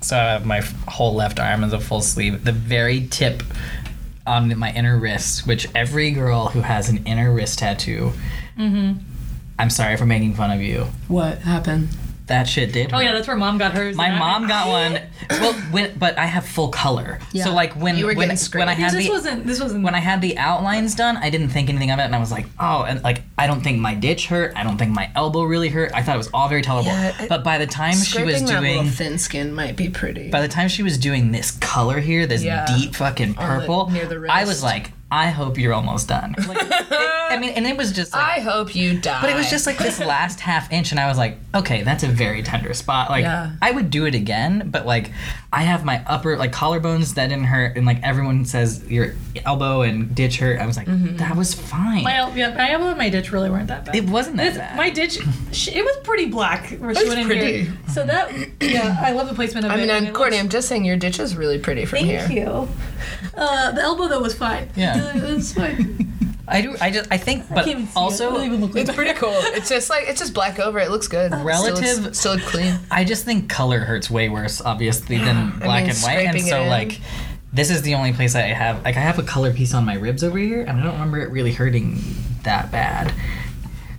so 0.00 0.16
I 0.16 0.32
have 0.32 0.46
my 0.46 0.62
whole 0.88 1.14
left 1.14 1.38
arm 1.38 1.62
is 1.62 1.72
a 1.74 1.80
full 1.80 2.00
sleeve. 2.00 2.44
The 2.44 2.52
very 2.52 3.06
tip 3.10 3.42
on 4.26 4.56
my 4.58 4.72
inner 4.72 4.96
wrist, 4.98 5.46
which 5.46 5.68
every 5.74 6.10
girl 6.10 6.48
who 6.48 6.62
has 6.62 6.88
an 6.88 7.02
inner 7.06 7.32
wrist 7.32 7.58
tattoo, 7.58 8.12
Mm-hmm. 8.58 8.98
I'm 9.58 9.70
sorry 9.70 9.96
for 9.96 10.06
making 10.06 10.34
fun 10.34 10.50
of 10.50 10.62
you. 10.62 10.86
What 11.08 11.38
happened? 11.38 11.88
That 12.26 12.46
shit 12.46 12.74
did. 12.74 12.92
Oh 12.92 12.98
yeah, 12.98 13.12
that's 13.12 13.26
where 13.26 13.38
mom 13.38 13.56
got 13.56 13.72
hers. 13.72 13.96
My 13.96 14.08
and 14.08 14.16
I- 14.16 14.18
mom 14.18 14.46
got 14.48 14.68
one. 14.68 15.00
Well, 15.30 15.52
when, 15.70 15.98
but 15.98 16.18
I 16.18 16.24
have 16.24 16.46
full 16.46 16.68
color. 16.68 17.18
Yeah. 17.32 17.44
So 17.44 17.52
like 17.54 17.74
when 17.74 17.96
You 17.98 18.06
were 18.06 18.14
when, 18.14 18.28
getting 18.28 18.36
scraped. 18.38 18.60
when 18.62 18.68
I 18.70 18.72
had 18.72 18.92
This 18.92 19.04
the 19.06 19.10
wasn't. 19.10 19.46
This 19.46 19.60
wasn't. 19.60 19.84
when 19.84 19.94
I 19.94 19.98
had 19.98 20.22
the 20.22 20.38
outlines 20.38 20.94
done, 20.94 21.18
I 21.18 21.28
didn't 21.28 21.48
think 21.50 21.68
anything 21.68 21.90
of 21.90 21.98
it, 21.98 22.02
and 22.02 22.14
I 22.14 22.18
was 22.18 22.30
like, 22.32 22.46
oh, 22.58 22.82
and 22.84 23.02
like 23.02 23.22
I 23.36 23.46
don't 23.46 23.60
think 23.62 23.78
my 23.78 23.94
ditch 23.94 24.26
hurt. 24.26 24.52
I 24.56 24.62
don't 24.62 24.78
think 24.78 24.92
my 24.92 25.10
elbow 25.14 25.42
really 25.42 25.68
hurt. 25.68 25.92
I 25.94 26.02
thought 26.02 26.14
it 26.14 26.18
was 26.18 26.30
all 26.32 26.48
very 26.48 26.62
tolerable. 26.62 26.92
Yeah, 26.92 27.14
I- 27.18 27.28
but 27.28 27.44
by 27.44 27.58
the 27.58 27.66
time 27.66 27.92
she 27.94 28.22
was 28.22 28.36
Scraping 28.36 28.46
that 28.46 28.60
doing, 28.60 28.84
thin 28.86 29.18
skin 29.18 29.54
might 29.54 29.76
be 29.76 29.88
pretty. 29.90 30.30
by 30.30 30.40
the 30.40 30.48
time 30.48 30.68
she 30.68 30.82
was 30.82 30.96
doing 30.98 31.30
this 31.32 31.50
color 31.50 32.00
here, 32.00 32.26
this 32.26 32.42
Yeah. 32.42 32.64
deep 32.66 32.94
fucking 32.94 33.36
On 33.36 33.48
the- 33.48 33.60
purple, 33.60 33.90
near 33.90 34.06
the 34.06 34.18
wrist. 34.20 34.34
I 34.34 34.44
was 34.44 34.62
like, 34.62 34.92
I 35.10 35.30
hope 35.30 35.56
you're 35.56 35.72
almost 35.72 36.08
done. 36.08 36.34
Like, 36.46 36.60
it- 36.60 36.72
I 37.30 37.36
mean, 37.38 37.50
and 37.50 37.66
it 37.66 37.76
was 37.76 37.92
just 37.92 38.12
like. 38.12 38.38
I 38.38 38.40
hope 38.40 38.74
you 38.74 38.98
die. 38.98 39.20
but 39.20 39.30
it 39.30 39.36
was 39.36 39.48
just 39.50 39.66
like 39.66 39.76
this 39.78 40.00
last 40.00 40.40
half 40.40 40.72
inch, 40.72 40.90
and 40.92 41.00
I 41.00 41.08
was 41.08 41.18
like, 41.18 41.36
okay, 41.54 41.82
that's 41.82 42.02
a 42.02 42.08
very 42.08 42.42
tender 42.42 42.72
spot. 42.74 43.10
Like, 43.10 43.22
Yeah. 43.22 43.50
I 43.62 43.70
would 43.70 43.90
do 43.90 44.06
it 44.06 44.14
again, 44.14 44.68
but 44.70 44.86
like, 44.86 45.10
I 45.52 45.62
have 45.62 45.84
my 45.84 46.02
upper, 46.06 46.36
like, 46.36 46.52
collarbones 46.52 47.14
that 47.14 47.28
didn't 47.28 47.44
hurt, 47.44 47.76
and 47.76 47.84
like, 47.86 48.02
everyone 48.02 48.44
says 48.46 48.82
your 48.90 49.14
elbow 49.44 49.82
and 49.82 50.14
ditch 50.14 50.38
hurt. 50.38 50.58
I 50.60 50.66
was 50.66 50.76
like, 50.76 50.86
Mm-hmm. 50.86 51.16
that 51.18 51.36
was 51.36 51.54
fine. 51.54 52.02
my 52.04 52.16
el- 52.16 52.36
yeah, 52.36 52.54
my 52.54 52.70
elbow 52.70 52.88
and 52.88 52.98
my 52.98 53.08
ditch 53.10 53.30
really 53.30 53.50
weren't 53.50 53.68
that 53.68 53.84
bad. 53.84 53.94
it 53.96 54.04
wasn't 54.08 54.36
that 54.38 54.46
It's- 54.48 54.58
bad. 54.58 54.76
My 54.76 54.88
ditch, 54.90 55.18
sh- 55.52 55.68
it 55.68 55.84
was 55.84 55.96
pretty 56.04 56.26
black 56.26 56.70
where 56.78 56.94
she 56.94 57.00
It's 57.00 57.08
went 57.08 57.20
in 57.20 57.26
pretty. 57.26 57.62
here. 57.64 57.72
So 57.92 58.04
that, 58.04 58.32
yeah, 58.62 58.96
I 59.02 59.12
love 59.12 59.28
the 59.28 59.34
placement 59.34 59.66
of 59.66 59.72
I 59.72 59.74
it. 59.76 59.78
mean, 59.78 59.90
and 59.90 60.06
I'm 60.08 60.12
Courtney. 60.14 60.36
looks- 60.36 60.44
I'm 60.44 60.48
just 60.50 60.68
saying 60.68 60.84
your 60.86 60.96
ditch 60.96 61.18
is 61.20 61.36
really 61.36 61.58
pretty 61.58 61.84
from 61.84 61.98
Thank 62.00 62.30
here. 62.30 62.44
you. 62.46 62.68
Uh, 63.36 63.70
the 63.72 63.82
elbow 63.82 64.08
though 64.08 64.20
was 64.20 64.34
fine. 64.34 64.68
Yeah. 64.76 64.97
It 64.98 65.34
was 65.34 65.52
fine. 65.52 66.12
I 66.50 66.62
do. 66.62 66.76
I 66.80 66.90
just. 66.90 67.12
I 67.12 67.18
think, 67.18 67.48
but 67.48 67.64
can't 67.66 67.80
it. 67.80 67.82
It 67.84 67.96
also, 67.96 68.30
look 68.32 68.74
like 68.74 68.82
It's 68.82 68.94
pretty 68.94 69.12
cool. 69.18 69.34
It's 69.34 69.68
just 69.68 69.90
like 69.90 70.08
it's 70.08 70.18
just 70.18 70.32
black 70.32 70.58
over. 70.58 70.78
It 70.78 70.90
looks 70.90 71.08
good. 71.08 71.32
Relative- 71.32 72.14
Still, 72.16 72.38
still 72.38 72.38
clean. 72.48 72.78
I 72.90 73.04
just 73.04 73.24
think 73.24 73.50
color 73.50 73.80
hurts 73.80 74.10
way 74.10 74.28
worse, 74.28 74.60
obviously, 74.60 75.18
than 75.26 75.58
black 75.58 75.82
mean, 75.82 75.90
and 75.90 75.98
white, 76.00 76.26
and 76.26 76.40
so 76.40 76.64
like. 76.64 77.00
This 77.50 77.70
is 77.70 77.80
the 77.80 77.94
only 77.94 78.12
place 78.12 78.34
I 78.34 78.42
have 78.42 78.84
like 78.84 78.98
I 78.98 79.00
have 79.00 79.18
a 79.18 79.22
color 79.22 79.54
piece 79.54 79.72
on 79.72 79.86
my 79.86 79.94
ribs 79.94 80.22
over 80.22 80.36
here, 80.36 80.60
and 80.60 80.78
I 80.78 80.82
don't 80.82 80.92
remember 80.92 81.18
it 81.22 81.30
really 81.30 81.52
hurting 81.52 81.98
that 82.42 82.70
bad. 82.70 83.12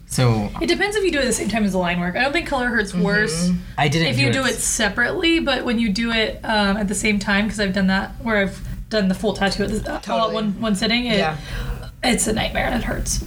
So 0.06 0.50
It 0.62 0.68
depends 0.68 0.96
if 0.96 1.04
you 1.04 1.12
do 1.12 1.18
it 1.18 1.22
at 1.22 1.28
the 1.28 1.34
same 1.34 1.50
time 1.50 1.64
as 1.64 1.72
the 1.72 1.80
line 1.80 2.00
work. 2.00 2.16
I 2.16 2.22
don't 2.22 2.32
think 2.32 2.48
color 2.48 2.68
hurts 2.68 2.94
worse 2.94 3.52
I 3.78 3.88
didn't. 3.88 4.08
if 4.10 4.20
you 4.20 4.32
do 4.32 4.46
it 4.46 4.56
separately, 4.56 5.40
but 5.40 5.66
when 5.66 5.80
you 5.80 5.90
do 5.90 6.12
it 6.12 6.40
um, 6.44 6.78
at 6.78 6.88
the 6.88 6.96
same 6.96 7.18
time, 7.20 7.46
because 7.46 7.60
I've 7.60 7.74
done 7.74 7.88
that 7.88 8.12
where 8.24 8.38
I've 8.38 8.62
done 8.90 9.08
the 9.08 9.16
full 9.16 9.34
tattoo 9.34 9.64
at 9.64 9.70
the, 9.70 9.94
uh, 9.94 10.02
all 10.10 10.28
at 10.28 10.34
one 10.34 10.60
one 10.60 10.76
sitting, 10.76 11.06
it, 11.06 11.18
Yeah. 11.18 11.38
it's 12.04 12.28
a 12.28 12.34
nightmare 12.34 12.66
and 12.66 12.76
it 12.76 12.84
hurts. 12.84 13.24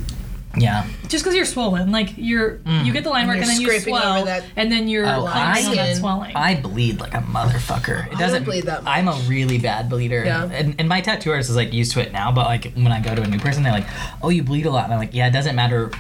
Yeah. 0.57 0.87
Just 1.09 1.25
because 1.25 1.35
you're 1.35 1.47
swollen, 1.47 1.93
like 1.93 2.13
you're 2.17 2.57
you 2.57 2.61
mm. 2.67 2.93
get 2.93 3.05
the 3.05 3.11
line 3.11 3.27
mark 3.27 3.37
You're 3.37 3.45
and 3.45 3.51
then 3.53 3.61
you 3.61 3.67
scraping 3.69 3.95
over 3.95 4.03
swell, 4.03 4.25
that- 4.27 4.45
and 4.55 4.71
then 4.71 4.87
you're 4.87 5.07
Oh, 5.07 5.27
cleansing 5.27 5.71
on 5.71 5.77
that 5.77 5.97
swelling. 5.97 6.37
I 6.37 6.61
bleed 6.61 7.01
like 7.01 7.15
a 7.15 7.19
motherfucker. 7.23 8.07
It 8.07 8.11
don't 8.11 8.21
doesn't 8.21 8.45
bleed 8.45 8.65
that 8.65 8.83
I'm 8.85 9.09
a 9.09 9.15
really 9.29 9.59
bad 9.59 9.89
bleeder. 9.89 10.23
Yeah. 10.25 10.51
And, 10.53 10.75
and 10.79 10.89
my 10.89 11.01
tattoo 11.01 11.31
artist 11.31 11.49
is 11.49 11.57
like 11.57 11.73
used 11.73 11.93
to 11.93 12.01
it 12.03 12.13
now, 12.13 12.33
but 12.33 12.47
like 12.47 12.73
when 12.75 12.89
I 12.93 13.01
go 13.01 13.15
to 13.15 13.23
a 13.23 13.27
new 13.27 13.39
person, 13.39 13.63
they're 13.63 13.73
like, 13.73 13.87
"Oh, 14.23 14.29
you 14.29 14.43
bleed 14.43 14.67
a 14.67 14.71
lot," 14.71 14.85
and 14.85 14.93
I'm 14.93 14.99
like, 14.99 15.15
"Yeah, 15.15 15.27
it 15.29 15.33
doesn't 15.33 15.57
matter." 15.57 15.91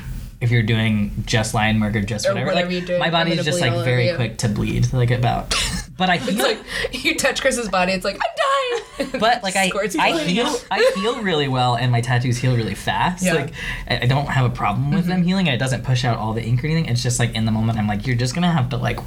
If 0.43 0.51
you're 0.51 0.65
doing 0.65 1.23
just 1.25 1.55
line 1.55 1.79
work 1.79 1.95
or 1.95 2.03
just 2.03 2.27
Or 2.27 2.31
whatever, 2.31 2.49
whatever 2.49 2.67
like 2.67 2.73
you're 2.77 2.85
doing, 2.87 2.99
my 2.99 3.07
I'm 3.07 3.13
body's 3.13 3.45
just 3.45 3.61
like 3.61 3.73
very 3.85 4.13
quick 4.17 4.39
to 4.39 4.49
bleed, 4.49 4.93
like 4.93 5.13
about. 5.13 5.55
But 5.97 6.09
I 6.11 6.17
It's 6.17 6.27
feel 6.27 6.39
like 6.39 6.59
you 7.05 7.17
touch 7.17 7.41
Chris's 7.41 7.69
body, 7.69 7.93
it's 7.93 8.05
like 8.05 8.17
I'm 8.17 8.21
dying. 8.21 8.53
but 9.21 9.43
like 9.43 9.57
I, 9.57 9.71
I 9.99 10.25
heal 10.25 10.55
I 10.71 10.93
heal 10.97 11.23
really 11.23 11.49
well 11.49 11.77
and 11.77 11.91
my 11.91 12.01
tattoos 12.01 12.39
heal 12.39 12.55
really 12.57 12.75
fast 12.75 13.25
Yeah. 13.25 13.35
like 13.35 13.53
I, 13.89 14.01
I 14.03 14.07
don't 14.07 14.27
have 14.27 14.45
a 14.45 14.55
problem 14.55 14.91
with 14.91 15.01
mm-hmm. 15.01 15.11
them 15.11 15.23
healing 15.23 15.47
it 15.47 15.59
doesn't 15.59 15.83
push 15.85 16.05
out 16.05 16.19
all 16.19 16.33
the 16.33 16.43
ink 16.43 16.63
or 16.63 16.67
anything 16.67 16.87
it's 16.87 17.03
just 17.03 17.19
like 17.19 17.35
in 17.35 17.45
the 17.45 17.53
moment 17.53 17.79
i'm 17.79 17.87
like 17.87 18.07
you're 18.07 18.17
just 18.17 18.35
gonna 18.35 18.53
have 18.53 18.69
to 18.71 18.77
like 18.77 18.99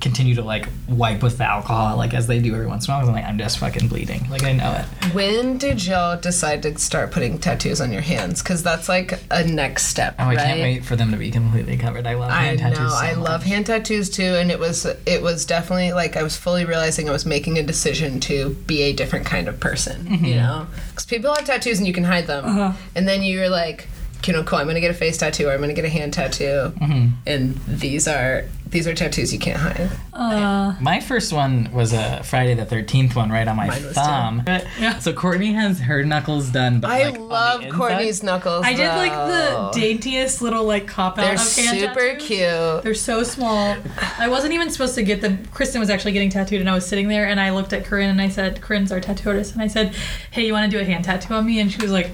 continue 0.00 0.34
to 0.34 0.42
like 0.42 0.68
wipe 0.88 1.22
with 1.22 1.38
the 1.38 1.44
alcohol 1.44 1.96
like 1.96 2.14
as 2.14 2.26
they 2.26 2.40
do 2.40 2.54
every 2.54 2.66
once 2.66 2.86
in 2.88 2.92
a 2.94 2.96
while 2.98 3.06
I'm 3.08 3.12
like 3.14 3.24
I'm 3.24 3.38
just 3.38 3.58
fucking 3.58 3.88
bleeding 3.88 4.28
like 4.30 4.42
I 4.44 4.52
know 4.52 4.72
it 4.72 5.14
When 5.14 5.58
did 5.58 5.84
y'all 5.86 6.16
decide 6.18 6.62
to 6.64 6.78
start 6.78 7.10
putting 7.10 7.38
tattoos 7.38 7.80
on 7.80 7.92
your 7.92 8.02
hands? 8.02 8.42
Because 8.42 8.62
that's 8.62 8.88
like 8.88 9.18
a 9.30 9.44
next 9.44 9.86
step. 9.86 10.14
oh 10.18 10.24
I 10.24 10.26
right? 10.28 10.38
can't 10.38 10.60
wait 10.60 10.84
for 10.84 10.96
them 10.96 11.10
to 11.10 11.16
be 11.16 11.30
completely 11.30 11.76
covered 11.76 12.06
I 12.06 12.14
love 12.14 12.30
I 12.30 12.42
hand 12.44 12.58
tattoos 12.58 12.78
know. 12.78 12.88
so 12.90 12.96
I 12.96 13.12
love 13.14 13.42
hand 13.42 13.66
tattoos 13.66 14.10
too, 14.10 14.22
and 14.40 14.50
it 14.50 14.58
was 14.58 14.86
it 15.06 15.22
was 15.22 15.44
definitely 15.46 15.92
like 15.92 16.16
I 16.16 16.22
was 16.22 16.36
fully 16.36 16.64
realizing 16.64 17.08
I 17.08 17.12
was 17.12 17.26
making 17.26 17.58
a 17.58 17.62
decision 17.62 18.20
to 18.20 18.50
be 18.66 18.82
a 18.82 18.92
different 18.92 19.26
kind 19.26 19.48
of 19.48 19.60
person. 19.60 20.04
Mm-hmm. 20.04 20.24
You 20.24 20.34
know, 20.36 20.66
because 20.90 21.06
people 21.06 21.34
have 21.34 21.44
tattoos 21.44 21.78
and 21.78 21.86
you 21.86 21.92
can 21.92 22.04
hide 22.04 22.26
them, 22.26 22.44
Uh-huh. 22.44 22.72
and 22.94 23.06
then 23.08 23.22
you're 23.22 23.48
like, 23.48 23.88
you 24.26 24.32
know, 24.34 24.42
cool. 24.44 24.58
I'm 24.58 24.66
gonna 24.66 24.80
get 24.80 24.90
a 24.90 24.94
face 24.94 25.16
tattoo 25.18 25.48
or 25.48 25.52
I'm 25.52 25.60
gonna 25.60 25.72
get 25.74 25.84
a 25.84 25.88
hand 25.88 26.12
tattoo, 26.12 26.72
Mm-hmm. 26.80 27.08
and 27.26 27.54
these 27.66 28.06
are 28.08 28.44
these 28.66 28.88
are 28.88 28.94
tattoos 28.94 29.32
you 29.32 29.38
can't 29.38 29.60
hide. 29.60 29.88
uh, 30.12 30.74
my 30.80 30.98
first 30.98 31.32
one 31.32 31.70
was 31.72 31.92
a 31.92 32.20
Friday 32.24 32.54
the 32.54 32.66
13th 32.66 33.14
one 33.14 33.30
right 33.30 33.46
on 33.46 33.54
my 33.56 33.68
Mine 33.68 33.84
was 33.84 33.92
thumb 33.94 34.42
Yeah. 34.80 34.98
so 34.98 35.12
Courtney 35.12 35.52
has 35.52 35.78
her 35.80 36.02
knuckles 36.04 36.48
done 36.48 36.80
but 36.80 36.90
I 36.90 37.10
like, 37.10 37.18
love. 37.20 37.68
Courtney's 37.70 38.24
knuckles. 38.24 38.64
I 38.64 38.72
did 38.74 38.88
like 38.88 39.12
the 39.12 39.70
daintiest 39.80 40.42
little 40.42 40.64
like 40.64 40.88
cop 40.88 41.18
out 41.18 41.22
They're 41.24 41.34
of 41.34 41.54
hand 41.56 41.78
super 41.78 41.94
tattoos. 42.14 42.26
cute. 42.26 42.82
They're 42.82 42.94
so 42.94 43.22
small. 43.22 43.76
I 44.18 44.26
wasn't 44.28 44.54
even 44.54 44.70
supposed 44.70 44.96
to 44.96 45.04
get 45.04 45.20
them. 45.20 45.44
Kristen 45.52 45.78
was 45.80 45.90
actually 45.90 46.12
getting 46.12 46.30
tattooed, 46.30 46.60
and 46.60 46.68
I 46.68 46.74
was 46.74 46.84
sitting 46.86 47.06
there, 47.08 47.26
and 47.28 47.38
I 47.38 47.50
looked 47.50 47.72
at 47.72 47.84
Corinne, 47.84 48.10
and 48.10 48.20
I 48.20 48.28
said, 48.28 48.60
"Corinne's 48.60 48.90
our 48.90 49.00
tattoo 49.00 49.28
artist," 49.28 49.52
and 49.52 49.62
I 49.62 49.68
said, 49.68 49.94
"Hey, 50.32 50.46
you 50.46 50.52
want 50.52 50.68
to 50.70 50.76
do 50.76 50.82
a 50.82 50.84
hand 50.84 51.04
tattoo 51.04 51.34
on 51.34 51.46
me?" 51.46 51.60
And 51.60 51.70
she 51.70 51.80
was 51.80 51.92
like, 51.92 52.10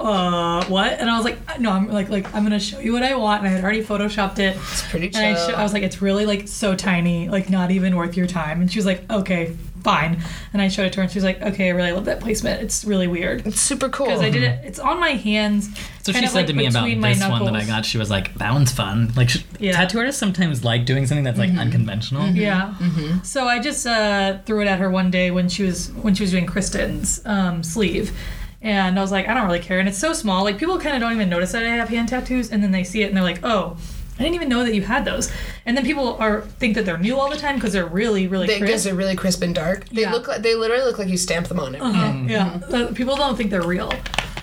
"Uh, 0.00 0.64
what?" 0.66 0.92
And 0.98 1.10
I 1.10 1.16
was 1.16 1.24
like, 1.24 1.60
"No, 1.60 1.70
I'm 1.72 1.88
like, 1.88 2.08
like 2.08 2.32
I'm 2.34 2.42
gonna 2.42 2.58
show 2.60 2.78
you 2.80 2.92
what 2.92 3.02
I 3.02 3.14
want." 3.14 3.40
And 3.44 3.48
I 3.48 3.50
had 3.52 3.62
already 3.64 3.84
photoshopped 3.84 4.38
it, 4.38 4.56
It's 4.56 4.82
pretty 4.88 5.10
chill. 5.10 5.20
and 5.22 5.36
I, 5.36 5.46
sh- 5.50 5.54
I 5.54 5.62
was 5.62 5.72
like, 5.72 5.82
"It's 5.82 6.00
really 6.00 6.26
like 6.26 6.48
so 6.48 6.74
tiny, 6.74 7.28
like 7.28 7.50
not 7.50 7.70
even 7.70 7.96
worth 7.96 8.16
your 8.16 8.26
time." 8.26 8.60
And 8.60 8.70
she 8.72 8.78
was 8.78 8.86
like, 8.86 9.10
"Okay, 9.10 9.56
fine." 9.82 10.22
And 10.52 10.60
I 10.62 10.68
showed 10.68 10.86
it 10.86 10.92
to 10.94 10.96
her, 10.98 11.02
and 11.02 11.12
she 11.12 11.18
was 11.18 11.24
like, 11.24 11.40
"Okay, 11.42 11.66
I 11.68 11.70
really 11.72 11.92
love 11.92 12.06
that 12.06 12.20
placement. 12.20 12.62
It's 12.62 12.84
really 12.84 13.06
weird." 13.06 13.46
it's 13.46 13.60
super 13.60 13.88
cool. 13.88 14.06
Because 14.06 14.22
I 14.22 14.30
did 14.30 14.42
it. 14.42 14.60
It's 14.64 14.78
on 14.78 14.98
my 15.00 15.10
hands. 15.10 15.68
So 16.02 16.12
kind 16.12 16.22
she 16.22 16.26
of, 16.26 16.30
said 16.32 16.38
like, 16.38 16.46
to 16.46 16.52
me 16.54 16.66
about 16.66 16.86
this 16.86 17.20
one 17.28 17.44
that 17.44 17.54
I 17.54 17.64
got. 17.66 17.84
She 17.84 17.98
was 17.98 18.10
like, 18.10 18.34
"That 18.38 18.52
one's 18.54 18.72
fun." 18.72 19.12
Like 19.16 19.28
sh- 19.28 19.44
Yeah. 19.58 19.72
tattoo 19.72 19.98
artists 19.98 20.18
sometimes 20.18 20.64
like 20.64 20.86
doing 20.86 21.06
something 21.06 21.24
that's 21.24 21.38
like 21.38 21.50
unconventional. 21.56 22.26
Yeah. 22.30 22.74
So 23.22 23.46
I 23.46 23.58
just 23.58 23.86
uh, 23.86 24.38
threw 24.46 24.62
it 24.62 24.66
at 24.66 24.78
her 24.78 24.90
one 24.90 25.10
day 25.10 25.30
when 25.30 25.48
she 25.50 25.62
was 25.62 25.90
when 25.92 26.14
she 26.14 26.22
was 26.22 26.30
doing 26.30 26.46
Kristen's 26.46 27.20
um, 27.26 27.62
sleeve, 27.62 28.16
and 28.62 28.98
I 28.98 29.02
was 29.02 29.10
like, 29.12 29.28
I 29.28 29.34
don't 29.34 29.46
really 29.46 29.58
care, 29.60 29.78
and 29.78 29.88
it's 29.88 29.98
so 29.98 30.12
small. 30.12 30.44
Like 30.44 30.58
people 30.58 30.78
kind 30.78 30.94
of 30.96 31.00
don't 31.00 31.12
even 31.12 31.28
notice 31.28 31.52
that 31.52 31.64
I 31.64 31.68
have 31.76 31.88
hand 31.88 32.08
tattoos, 32.08 32.50
and 32.50 32.62
then 32.62 32.70
they 32.72 32.84
see 32.84 33.02
it 33.02 33.06
and 33.06 33.16
they're 33.16 33.24
like, 33.24 33.40
oh. 33.44 33.76
I 34.18 34.22
didn't 34.24 34.34
even 34.34 34.48
know 34.50 34.64
that 34.64 34.74
you 34.74 34.82
had 34.82 35.06
those, 35.06 35.32
and 35.64 35.74
then 35.74 35.82
people 35.86 36.18
are 36.18 36.42
think 36.42 36.74
that 36.74 36.84
they're 36.84 36.98
new 36.98 37.18
all 37.18 37.30
the 37.30 37.38
time 37.38 37.54
because 37.54 37.72
they're 37.72 37.86
really, 37.86 38.26
really 38.26 38.46
They, 38.48 38.58
crisp. 38.58 38.84
they're 38.84 38.94
really 38.94 39.16
crisp 39.16 39.40
and 39.40 39.54
dark. 39.54 39.88
They 39.88 40.02
Yeah. 40.02 40.12
look 40.12 40.28
like 40.28 40.42
they 40.42 40.54
literally 40.54 40.84
look 40.84 40.98
like 40.98 41.08
you 41.08 41.16
stamped 41.16 41.48
them 41.48 41.58
on 41.58 41.74
it. 41.74 41.80
Uh-huh, 41.80 42.12
Yeah, 42.28 42.60
Uh, 42.70 42.92
people 42.92 43.16
don't 43.16 43.34
think 43.34 43.50
they're 43.50 43.62
real. 43.62 43.90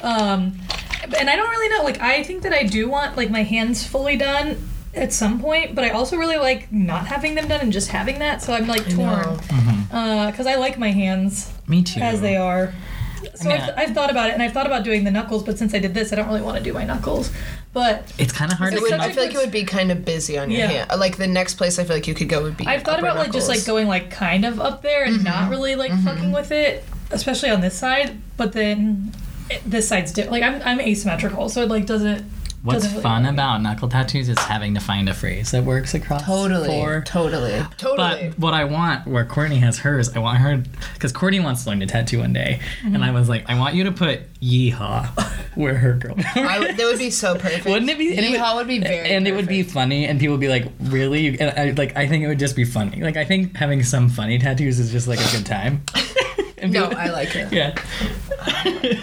Um, 0.01 0.57
and 1.19 1.29
I 1.29 1.35
don't 1.35 1.49
really 1.49 1.69
know. 1.77 1.83
Like, 1.83 2.01
I 2.01 2.23
think 2.23 2.41
that 2.41 2.53
I 2.53 2.63
do 2.63 2.89
want 2.89 3.17
like 3.17 3.29
my 3.29 3.43
hands 3.43 3.85
fully 3.85 4.17
done 4.17 4.67
at 4.95 5.13
some 5.13 5.39
point, 5.39 5.75
but 5.75 5.83
I 5.83 5.89
also 5.91 6.17
really 6.17 6.37
like 6.37 6.71
not 6.71 7.05
having 7.05 7.35
them 7.35 7.47
done 7.47 7.61
and 7.61 7.71
just 7.71 7.89
having 7.89 8.17
that. 8.17 8.41
So 8.41 8.53
I'm 8.53 8.65
like 8.65 8.83
torn 8.89 9.37
know. 9.91 10.27
because 10.31 10.47
I 10.47 10.55
like 10.55 10.79
my 10.79 10.89
hands 10.91 11.53
Me 11.67 11.83
too. 11.83 11.99
as 11.99 12.19
they 12.21 12.35
are. 12.35 12.73
So 13.37 13.49
mean, 13.49 13.59
I've, 13.59 13.77
I've 13.77 13.93
thought 13.93 14.09
about 14.09 14.29
it, 14.29 14.33
and 14.33 14.43
I've 14.43 14.53
thought 14.53 14.65
about 14.65 14.83
doing 14.83 15.03
the 15.03 15.11
knuckles, 15.11 15.43
but 15.43 15.57
since 15.57 15.73
I 15.73 15.79
did 15.79 15.93
this, 15.93 16.11
I 16.11 16.15
don't 16.15 16.27
really 16.27 16.41
want 16.41 16.57
to 16.57 16.63
do 16.63 16.73
my 16.73 16.83
knuckles. 16.83 17.31
But 17.73 18.11
It's 18.17 18.31
kind 18.31 18.51
of 18.51 18.57
hard 18.57 18.73
It 18.73 18.77
to 18.77 18.81
would, 18.81 18.93
I 18.93 19.11
feel 19.11 19.23
like 19.23 19.35
it 19.35 19.37
would 19.37 19.51
be 19.51 19.63
kind 19.63 19.91
of 19.91 20.03
busy 20.03 20.37
on 20.37 20.49
your 20.49 20.61
Yeah. 20.61 20.85
hand. 20.85 20.99
Like 20.99 21.17
the 21.17 21.27
next 21.27 21.55
place 21.55 21.77
I 21.77 21.83
feel 21.83 21.95
like 21.95 22.07
you 22.07 22.15
could 22.15 22.29
go 22.29 22.41
would 22.41 22.57
be. 22.57 22.65
I've 22.65 22.83
thought 22.83 22.99
upper 22.99 23.07
about 23.07 23.17
like 23.17 23.31
just 23.31 23.47
like 23.47 23.65
going 23.65 23.87
like 23.87 24.09
kind 24.09 24.45
of 24.45 24.59
up 24.59 24.81
there 24.81 25.03
and 25.03 25.23
not 25.23 25.35
mm-hmm. 25.35 25.51
really 25.51 25.75
like 25.75 25.91
mm-hmm. 25.91 26.05
fucking 26.05 26.31
with 26.31 26.51
it, 26.51 26.83
especially 27.11 27.49
on 27.49 27.61
this 27.61 27.77
side. 27.77 28.19
But 28.35 28.53
then 28.53 29.13
it, 29.49 29.61
this 29.65 29.87
side's 29.87 30.11
di- 30.11 30.27
like 30.29 30.43
I'm 30.43 30.61
I'm 30.63 30.79
asymmetrical, 30.79 31.49
so 31.49 31.61
it 31.61 31.69
like 31.69 31.85
doesn't. 31.85 32.25
What's 32.63 32.83
doesn't 32.83 33.01
fun 33.01 33.25
about 33.25 33.61
knuckle 33.61 33.87
tattoos 33.87 34.27
is 34.29 34.37
having 34.39 34.73
to 34.73 34.79
find 34.81 35.07
a 35.07 35.13
phrase 35.13 35.51
that 35.51 35.63
works 35.63 35.93
across 35.93 36.25
Totally, 36.25 36.67
four. 36.67 37.03
totally, 37.05 37.61
totally. 37.77 38.29
But 38.29 38.39
what 38.39 38.53
I 38.53 38.65
want, 38.65 39.07
where 39.07 39.23
Courtney 39.25 39.57
has 39.57 39.79
hers, 39.79 40.09
I 40.15 40.19
want 40.19 40.39
her 40.39 40.63
because 40.93 41.11
Courtney 41.13 41.39
wants 41.39 41.63
to 41.63 41.69
learn 41.69 41.79
to 41.81 41.85
tattoo 41.85 42.19
one 42.19 42.33
day, 42.33 42.59
Mm-hmm. 42.81 42.95
and 42.95 43.03
I 43.03 43.11
was 43.11 43.29
like, 43.29 43.49
I 43.49 43.57
want 43.57 43.75
you 43.75 43.83
to 43.85 43.91
put 43.91 44.21
yeehaw 44.41 45.07
where 45.55 45.75
her 45.75 45.93
girl. 45.93 46.15
I, 46.35 46.73
that 46.73 46.85
would 46.85 46.99
be 46.99 47.09
so 47.09 47.35
perfect. 47.35 47.65
Wouldn't 47.65 47.89
it 47.89 47.97
be? 47.97 48.17
and 48.17 48.25
Yeehaw 48.25 48.55
would 48.55 48.67
be 48.67 48.79
very. 48.79 49.09
and 49.09 49.27
it 49.27 49.33
would 49.33 49.47
be 49.47 49.63
funny, 49.63 50.05
and 50.05 50.19
people 50.19 50.33
would 50.33 50.41
be 50.41 50.49
like, 50.49 50.65
"Really?" 50.81 51.39
And 51.39 51.57
I 51.57 51.71
like, 51.71 51.95
I 51.95 52.07
think 52.07 52.23
it 52.23 52.27
would 52.27 52.39
just 52.39 52.55
be 52.55 52.63
funny. 52.65 53.01
Like, 53.01 53.17
I 53.17 53.25
think 53.25 53.55
having 53.55 53.83
some 53.83 54.09
funny 54.09 54.39
tattoos 54.39 54.79
is 54.79 54.91
just 54.91 55.07
like 55.07 55.19
a 55.19 55.31
good 55.31 55.45
time. 55.45 55.83
And 56.59 56.73
No, 56.73 56.87
people- 56.87 56.97
I 57.03 57.07
like 57.09 57.35
it. 57.35 57.51
yeah. 57.53 57.75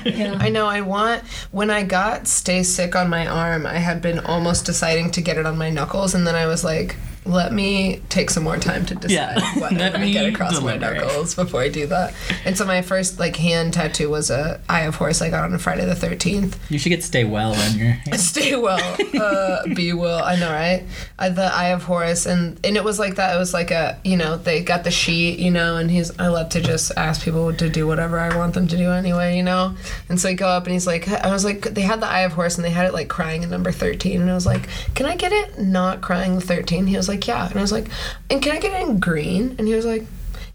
Yeah. 0.04 0.36
I 0.40 0.48
know. 0.48 0.66
I 0.66 0.80
want 0.80 1.22
when 1.50 1.70
I 1.70 1.82
got 1.82 2.26
stay 2.26 2.62
sick 2.62 2.94
on 2.96 3.08
my 3.08 3.26
arm, 3.26 3.66
I 3.66 3.78
had 3.78 4.00
been 4.02 4.18
almost 4.20 4.64
deciding 4.66 5.10
to 5.12 5.20
get 5.20 5.36
it 5.36 5.46
on 5.46 5.56
my 5.58 5.70
knuckles, 5.70 6.14
and 6.14 6.26
then 6.26 6.34
I 6.34 6.46
was 6.46 6.64
like, 6.64 6.96
let 7.26 7.52
me 7.52 8.00
take 8.10 8.28
some 8.30 8.42
more 8.44 8.58
time 8.58 8.84
to 8.86 8.94
decide 8.94 9.12
Yeah. 9.14 9.58
what 9.60 9.72
I'm 9.80 9.92
gonna 9.92 10.10
get 10.10 10.26
across 10.26 10.60
my 10.60 10.76
deliberate. 10.76 11.06
knuckles 11.06 11.34
before 11.34 11.62
I 11.62 11.68
do 11.68 11.86
that. 11.86 12.12
And 12.44 12.56
so 12.56 12.64
my 12.66 12.82
first 12.82 13.18
like 13.18 13.36
hand 13.36 13.72
tattoo 13.74 14.10
was 14.10 14.30
a 14.30 14.60
eye 14.68 14.82
of 14.82 14.96
Horus 14.96 15.22
I 15.22 15.30
got 15.30 15.44
on 15.44 15.54
a 15.54 15.58
Friday 15.58 15.84
the 15.86 15.94
thirteenth. 15.94 16.58
You 16.70 16.78
should 16.78 16.90
get 16.90 17.02
stay 17.02 17.24
well 17.24 17.54
on 17.54 17.78
your. 17.78 17.96
Stay 18.16 18.56
well, 18.56 18.96
uh, 19.20 19.62
be 19.74 19.92
well. 19.92 20.22
I 20.24 20.36
know, 20.36 20.50
right? 20.50 20.84
Uh, 21.18 21.28
the 21.30 21.44
Eye 21.54 21.68
of 21.68 21.82
Horus, 21.84 22.26
and 22.26 22.58
and 22.64 22.76
it 22.76 22.84
was 22.84 22.98
like 22.98 23.16
that. 23.16 23.34
It 23.34 23.38
was 23.38 23.52
like 23.54 23.70
a, 23.70 23.98
you 24.04 24.16
know, 24.16 24.36
they 24.36 24.62
got 24.62 24.84
the 24.84 24.90
sheet, 24.90 25.38
you 25.38 25.50
know, 25.50 25.76
and 25.76 25.90
he's. 25.90 26.16
I 26.18 26.28
love 26.28 26.48
to 26.50 26.60
just 26.60 26.92
ask 26.96 27.22
people 27.22 27.52
to 27.54 27.68
do 27.68 27.86
whatever 27.86 28.18
I 28.18 28.36
want 28.36 28.54
them 28.54 28.66
to 28.68 28.76
do 28.76 28.90
anyway, 28.90 29.36
you 29.36 29.42
know. 29.42 29.74
And 30.08 30.20
so 30.20 30.28
I 30.30 30.34
go 30.34 30.46
up, 30.48 30.64
and 30.64 30.72
he's 30.72 30.86
like, 30.86 31.08
I 31.08 31.30
was 31.32 31.44
like, 31.44 31.62
they 31.62 31.82
had 31.82 32.00
the 32.00 32.06
Eye 32.06 32.20
of 32.20 32.32
Horus, 32.32 32.56
and 32.56 32.64
they 32.64 32.70
had 32.70 32.86
it 32.86 32.92
like 32.94 33.08
crying 33.08 33.42
in 33.42 33.50
number 33.50 33.72
thirteen, 33.72 34.20
and 34.20 34.30
I 34.30 34.34
was 34.34 34.46
like, 34.46 34.68
can 34.94 35.06
I 35.06 35.16
get 35.16 35.32
it 35.32 35.58
not 35.58 36.00
crying 36.00 36.34
the 36.34 36.40
thirteen? 36.40 36.86
He 36.86 36.96
was 36.96 37.08
like, 37.08 37.13
yeah, 37.26 37.48
and 37.48 37.56
I 37.56 37.60
was 37.62 37.72
like, 37.72 37.88
and 38.30 38.42
can 38.42 38.56
I 38.56 38.60
get 38.60 38.72
it 38.72 38.88
in 38.88 38.98
green? 39.00 39.54
And 39.58 39.66
he 39.68 39.74
was 39.74 39.84
like, 39.86 40.04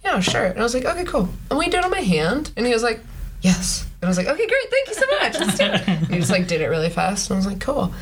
yeah, 0.04 0.19
sure. 0.19 0.45
And 0.45 0.60
I 0.60 0.63
was 0.63 0.74
like, 0.74 0.86
okay, 0.86 1.04
cool. 1.06 1.30
And 1.50 1.60
we 1.60 1.65
did 1.65 1.76
it 1.80 1.86
on 1.86 1.91
my 1.91 2.02
hand, 2.02 2.52
and 2.56 2.65
he 2.65 2.74
was 2.74 2.84
like, 2.84 3.02
yes. 3.41 3.86
And 4.02 4.08
I 4.08 4.10
was 4.10 4.17
like, 4.17 4.28
okay, 4.28 4.48
great, 4.48 4.69
thank 4.69 4.88
you 4.88 4.93
so 4.93 5.06
much. 5.22 5.39
Let's 5.39 5.58
do 5.58 5.91
it. 5.91 6.08
He 6.10 6.17
just 6.19 6.32
like 6.32 6.48
did 6.48 6.62
it 6.62 6.67
really 6.67 6.89
fast, 6.89 7.30
and 7.30 7.36
I 7.36 7.39
was 7.39 7.45
like, 7.48 7.60
cool. 7.60 7.93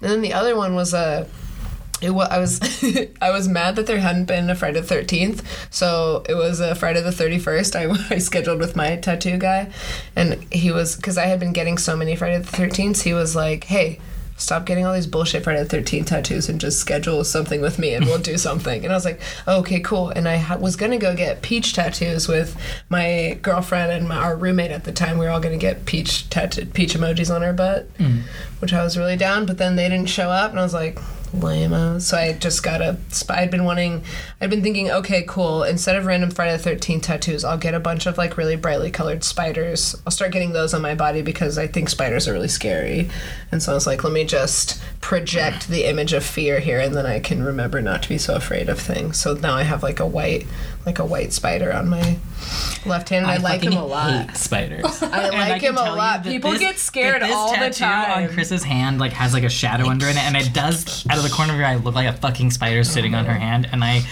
And 0.00 0.10
then 0.10 0.20
the 0.20 0.32
other 0.34 0.56
one 0.56 0.74
was 0.74 0.92
a. 0.94 1.26
It 2.00 2.10
wa- 2.10 2.28
I 2.30 2.38
was 2.38 2.60
I 3.20 3.30
was 3.32 3.48
mad 3.48 3.74
that 3.74 3.86
there 3.86 3.98
hadn't 3.98 4.26
been 4.26 4.48
a 4.50 4.54
Friday 4.54 4.78
the 4.80 4.86
Thirteenth, 4.86 5.42
so 5.74 6.22
it 6.28 6.34
was 6.34 6.60
a 6.60 6.76
Friday 6.76 7.00
the 7.00 7.10
Thirty 7.10 7.40
First. 7.40 7.74
I, 7.74 7.90
I 8.10 8.18
scheduled 8.18 8.60
with 8.60 8.76
my 8.76 8.94
tattoo 8.96 9.36
guy, 9.36 9.72
and 10.14 10.34
he 10.52 10.70
was 10.70 10.94
because 10.94 11.18
I 11.18 11.24
had 11.24 11.40
been 11.40 11.52
getting 11.52 11.76
so 11.76 11.96
many 11.96 12.14
Friday 12.14 12.38
the 12.38 12.44
Thirteenths. 12.56 13.02
He 13.02 13.14
was 13.14 13.34
like, 13.34 13.64
"Hey, 13.64 13.98
stop 14.38 14.64
getting 14.64 14.86
all 14.86 14.94
these 14.94 15.06
bullshit 15.06 15.44
Friday 15.44 15.62
the 15.62 15.68
Thirteenth 15.68 16.08
tattoos 16.08 16.48
and 16.48 16.60
just 16.60 16.78
schedule 16.78 17.22
something 17.24 17.60
with 17.60 17.78
me, 17.78 17.94
and 17.94 18.06
we'll 18.06 18.18
do 18.18 18.38
something." 18.48 18.84
And 18.84 18.92
I 18.92 18.96
was 18.96 19.04
like, 19.04 19.20
oh, 19.46 19.58
"Okay, 19.60 19.80
cool." 19.80 20.08
And 20.10 20.26
I 20.26 20.36
ha- 20.36 20.56
was 20.56 20.76
gonna 20.76 20.98
go 20.98 21.14
get 21.14 21.42
peach 21.42 21.74
tattoos 21.74 22.28
with 22.28 22.56
my 22.88 23.38
girlfriend 23.42 23.92
and 23.92 24.08
my, 24.08 24.16
our 24.16 24.36
roommate 24.36 24.70
at 24.70 24.84
the 24.84 24.92
time. 24.92 25.18
We 25.18 25.26
were 25.26 25.32
all 25.32 25.40
gonna 25.40 25.58
get 25.58 25.84
peach 25.84 26.30
tattoo 26.30 26.66
peach 26.66 26.94
emojis 26.94 27.34
on 27.34 27.42
our 27.42 27.52
butt, 27.52 27.92
mm. 27.98 28.22
which 28.60 28.72
I 28.72 28.82
was 28.82 28.96
really 28.96 29.16
down. 29.16 29.46
But 29.46 29.58
then 29.58 29.76
they 29.76 29.88
didn't 29.88 30.08
show 30.08 30.30
up, 30.30 30.50
and 30.50 30.60
I 30.60 30.62
was 30.62 30.74
like, 30.74 30.98
lame. 31.34 32.00
So 32.00 32.16
I 32.16 32.32
just 32.32 32.62
got 32.62 32.80
a. 32.80 32.96
I'd 33.28 33.50
been 33.50 33.64
wanting. 33.64 34.04
I'd 34.40 34.50
been 34.50 34.62
thinking, 34.62 34.90
okay, 34.90 35.24
cool. 35.26 35.62
Instead 35.62 35.96
of 35.96 36.06
random 36.06 36.30
Friday 36.30 36.56
the 36.56 36.62
Thirteenth 36.62 37.04
tattoos, 37.04 37.44
I'll 37.44 37.58
get 37.58 37.74
a 37.74 37.80
bunch 37.80 38.06
of 38.06 38.18
like 38.18 38.36
really 38.36 38.56
brightly 38.56 38.90
colored 38.90 39.24
spiders. 39.24 39.94
I'll 40.06 40.12
start 40.12 40.32
getting 40.32 40.52
those 40.52 40.74
on 40.74 40.82
my 40.82 40.94
body 40.94 41.22
because 41.22 41.58
I 41.58 41.66
think 41.66 41.88
spiders 41.88 42.28
are 42.28 42.32
really 42.32 42.48
scary. 42.48 43.10
And 43.52 43.62
so 43.62 43.72
I 43.72 43.74
was 43.74 43.86
like, 43.86 44.04
let 44.04 44.12
me 44.12 44.24
just 44.24 44.80
project 45.00 45.68
the 45.68 45.84
image 45.84 46.12
of 46.12 46.24
fear 46.24 46.60
here, 46.60 46.80
and 46.80 46.94
then 46.94 47.06
I 47.06 47.20
can 47.20 47.42
remember 47.42 47.80
not 47.80 48.02
to 48.02 48.08
be 48.08 48.18
so 48.18 48.34
afraid 48.34 48.68
of 48.68 48.78
things. 48.78 49.18
So 49.18 49.34
now 49.34 49.54
I 49.54 49.62
have 49.62 49.82
like 49.82 50.00
a 50.00 50.06
white, 50.06 50.46
like 50.86 50.98
a 50.98 51.04
white 51.04 51.32
spider 51.32 51.72
on 51.72 51.88
my 51.88 52.18
left 52.86 53.08
hand. 53.10 53.26
And 53.26 53.32
I, 53.32 53.36
like 53.38 53.62
him 53.62 53.74
a 53.74 53.84
lot. 53.84 54.28
Hate 54.28 54.36
spiders. 54.36 54.84
I 55.02 55.28
like 55.30 55.60
can 55.60 55.70
him 55.70 55.78
a 55.78 55.94
lot. 55.94 56.24
People 56.24 56.52
this- 56.52 56.60
get 56.60 56.78
scared 56.78 57.22
that 57.22 57.26
this 57.26 57.34
all 57.36 57.50
the 57.50 57.56
tattoo 57.70 57.84
time. 57.84 58.24
on 58.28 58.34
Chris's 58.34 58.62
hand 58.64 58.98
like 58.98 59.12
has 59.12 59.32
like 59.34 59.44
a 59.44 59.48
shadow 59.50 59.88
under 59.88 60.06
it, 60.06 60.16
and 60.16 60.36
it 60.36 60.52
does 60.52 61.06
out 61.08 61.18
of 61.18 61.24
the 61.24 61.30
corner 61.30 61.52
of 61.52 61.58
your 61.58 61.68
eye 61.68 61.76
look 61.76 61.94
like 61.94 62.08
a 62.08 62.16
fucking 62.16 62.50
spider 62.50 62.84
sitting 62.84 63.14
on 63.14 63.24
her 63.26 63.34
hand. 63.34 63.68
And 63.70 63.84
I, 63.84 64.02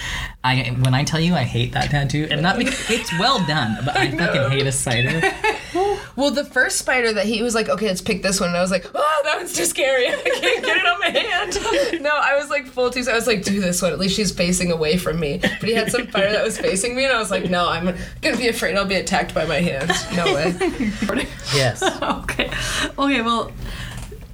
I 0.47 0.77
when 0.81 0.95
I 0.95 1.03
tell 1.03 1.19
you 1.19 1.35
I 1.35 1.43
hate 1.43 1.73
that 1.73 1.91
tattoo, 1.91 2.29
and 2.31 2.41
not 2.41 2.57
because 2.57 2.91
it's 2.91 3.11
well 3.19 3.45
done, 3.47 3.79
but 3.85 3.97
I 3.97 4.11
fucking 4.11 4.51
hate 4.51 4.67
a 4.67 4.73
spider. 4.73 5.21
Well, 6.17 6.31
the 6.31 6.47
first 6.47 6.79
spider 6.79 7.13
that 7.13 7.27
he 7.27 7.43
was 7.43 7.55
like, 7.55 7.69
okay, 7.69 7.89
let's 7.89 8.01
pick 8.01 8.23
this 8.23 8.41
one. 8.41 8.49
And 8.49 8.57
I 8.57 8.63
was 8.63 8.71
like, 8.71 8.91
oh, 8.95 9.21
that 9.25 9.37
one's 9.37 9.53
too 9.53 9.67
scary. 9.67 10.09
I 10.09 10.17
can't 10.17 10.65
get 10.65 10.77
it 10.79 10.87
on 10.87 10.99
my 10.99 11.11
hand. 11.11 12.03
No, 12.03 12.11
I 12.11 12.37
was 12.37 12.49
like 12.49 12.67
full 12.67 12.91
too. 12.91 13.03
So 13.03 13.13
I 13.13 13.15
was 13.15 13.27
like, 13.27 13.43
do 13.43 13.61
this 13.61 13.83
one. 13.83 13.93
At 13.93 13.99
least 13.99 14.17
she's 14.17 14.33
facing 14.33 14.73
away 14.73 14.97
from 14.97 15.21
me. 15.21 15.39
But 15.39 15.69
he 15.69 15.75
had 15.75 15.91
some 15.91 16.09
spider 16.09 16.33
that 16.33 16.43
was 16.43 16.59
facing 16.59 16.97
me, 16.97 17.05
and 17.05 17.13
I 17.13 17.19
was 17.19 17.31
like, 17.31 17.51
no, 17.51 17.69
I'm 17.69 17.95
gonna 18.23 18.37
be 18.37 18.49
afraid 18.49 18.77
I'll 18.77 18.87
be 18.87 18.95
attacked 18.95 19.35
by 19.35 19.45
my 19.45 19.61
hand. 19.61 19.91
No 20.17 20.25
way. 20.33 21.27
Yes. 21.55 21.83
okay. 21.83 22.51
Okay, 22.99 23.21
well, 23.21 23.53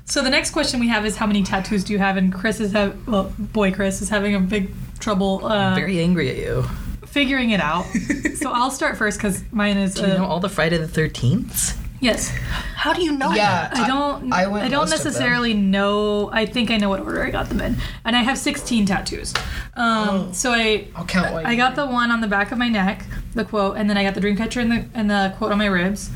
so 0.04 0.22
the 0.22 0.30
next 0.30 0.50
question 0.50 0.78
we 0.78 0.88
have 0.88 1.04
is 1.06 1.16
how 1.16 1.26
many 1.26 1.42
tattoos 1.42 1.84
do 1.84 1.92
you 1.92 1.98
have? 1.98 2.16
And 2.16 2.32
Chris 2.32 2.60
is 2.60 2.72
have 2.72 3.08
well, 3.08 3.32
boy 3.38 3.72
Chris 3.72 4.02
is 4.02 4.08
having 4.08 4.34
a 4.34 4.40
big 4.40 4.70
trouble 5.02 5.44
uh, 5.44 5.74
Very 5.74 6.00
angry 6.00 6.30
at 6.30 6.36
you. 6.36 6.62
figuring 7.06 7.50
it 7.50 7.60
out. 7.60 7.82
so 8.36 8.50
I'll 8.52 8.70
start 8.70 8.96
first 8.96 9.18
because 9.18 9.42
mine 9.52 9.76
is 9.76 9.94
Do 9.94 10.02
you 10.02 10.12
uh, 10.12 10.16
know 10.18 10.24
all 10.24 10.40
the 10.40 10.48
Friday 10.48 10.78
the 10.78 10.88
Thirteenth? 10.88 11.78
yes. 12.00 12.30
How 12.76 12.92
do 12.92 13.02
you 13.04 13.12
know 13.12 13.32
Yeah. 13.32 13.68
that? 13.68 13.76
I 13.76 13.86
don't. 13.86 14.32
I 14.32 14.44
I, 14.44 14.46
went 14.46 14.70
don't 14.70 14.80
most 14.88 14.92
of 14.94 14.98
them. 15.02 15.12
necessarily 15.12 15.54
know. 15.54 16.30
I 16.32 16.46
think 16.46 16.70
I 16.70 16.76
know 16.78 16.88
what 16.88 17.00
order 17.00 17.22
I 17.24 17.30
got 17.30 17.48
them 17.48 17.60
in, 17.60 17.76
and 18.04 18.16
I 18.16 18.22
have 18.22 18.38
16 18.38 18.86
tattoos. 18.86 19.34
Um, 19.74 20.32
So 20.32 20.52
I 20.52 20.88
I'll 20.96 21.04
count 21.04 21.32
one. 21.32 21.44
I 21.46 21.54
got 21.56 21.74
the 21.76 21.86
one 21.86 22.10
on 22.10 22.20
the 22.20 22.28
back 22.28 22.50
of 22.52 22.58
my 22.58 22.68
neck, 22.68 23.04
the 23.34 23.44
quote, 23.44 23.76
and 23.76 23.88
then 23.90 23.96
I 23.98 24.02
got 24.04 24.14
the 24.14 24.20
dreamcatcher 24.20 24.60
and 24.62 24.70
the 24.72 24.84
and 24.94 25.10
the 25.10 25.34
quote 25.38 25.52
on 25.52 25.58
my 25.58 25.66
ribs, 25.66 26.10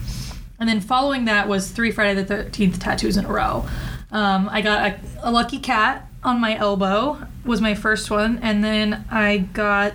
and 0.59 0.69
then 0.69 0.81
following 0.81 1.27
that 1.27 1.47
was 1.49 1.71
three 1.71 1.91
Friday 1.93 2.15
the 2.15 2.25
Thirteenth 2.25 2.79
tattoos 2.81 3.17
in 3.17 3.25
a 3.25 3.29
row. 3.33 3.65
Um, 4.13 4.49
I 4.51 4.63
got 4.63 4.79
a, 4.93 5.01
a 5.23 5.31
lucky 5.31 5.59
cat 5.59 6.09
on 6.27 6.41
my 6.41 6.57
elbow 6.57 7.27
was 7.45 7.61
my 7.61 7.75
first 7.75 8.11
one, 8.11 8.41
and 8.43 8.63
then 8.63 9.05
I 9.11 9.39
got 9.39 9.95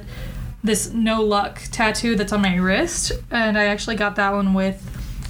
this 0.64 0.92
no 0.92 1.22
luck 1.22 1.62
tattoo 1.72 2.16
that's 2.16 2.32
on 2.32 2.42
my 2.42 2.56
wrist, 2.56 3.12
and 3.30 3.58
I 3.58 3.66
actually 3.66 3.98
got 3.98 4.16
that 4.16 4.32
one 4.32 4.54
with 4.54 4.88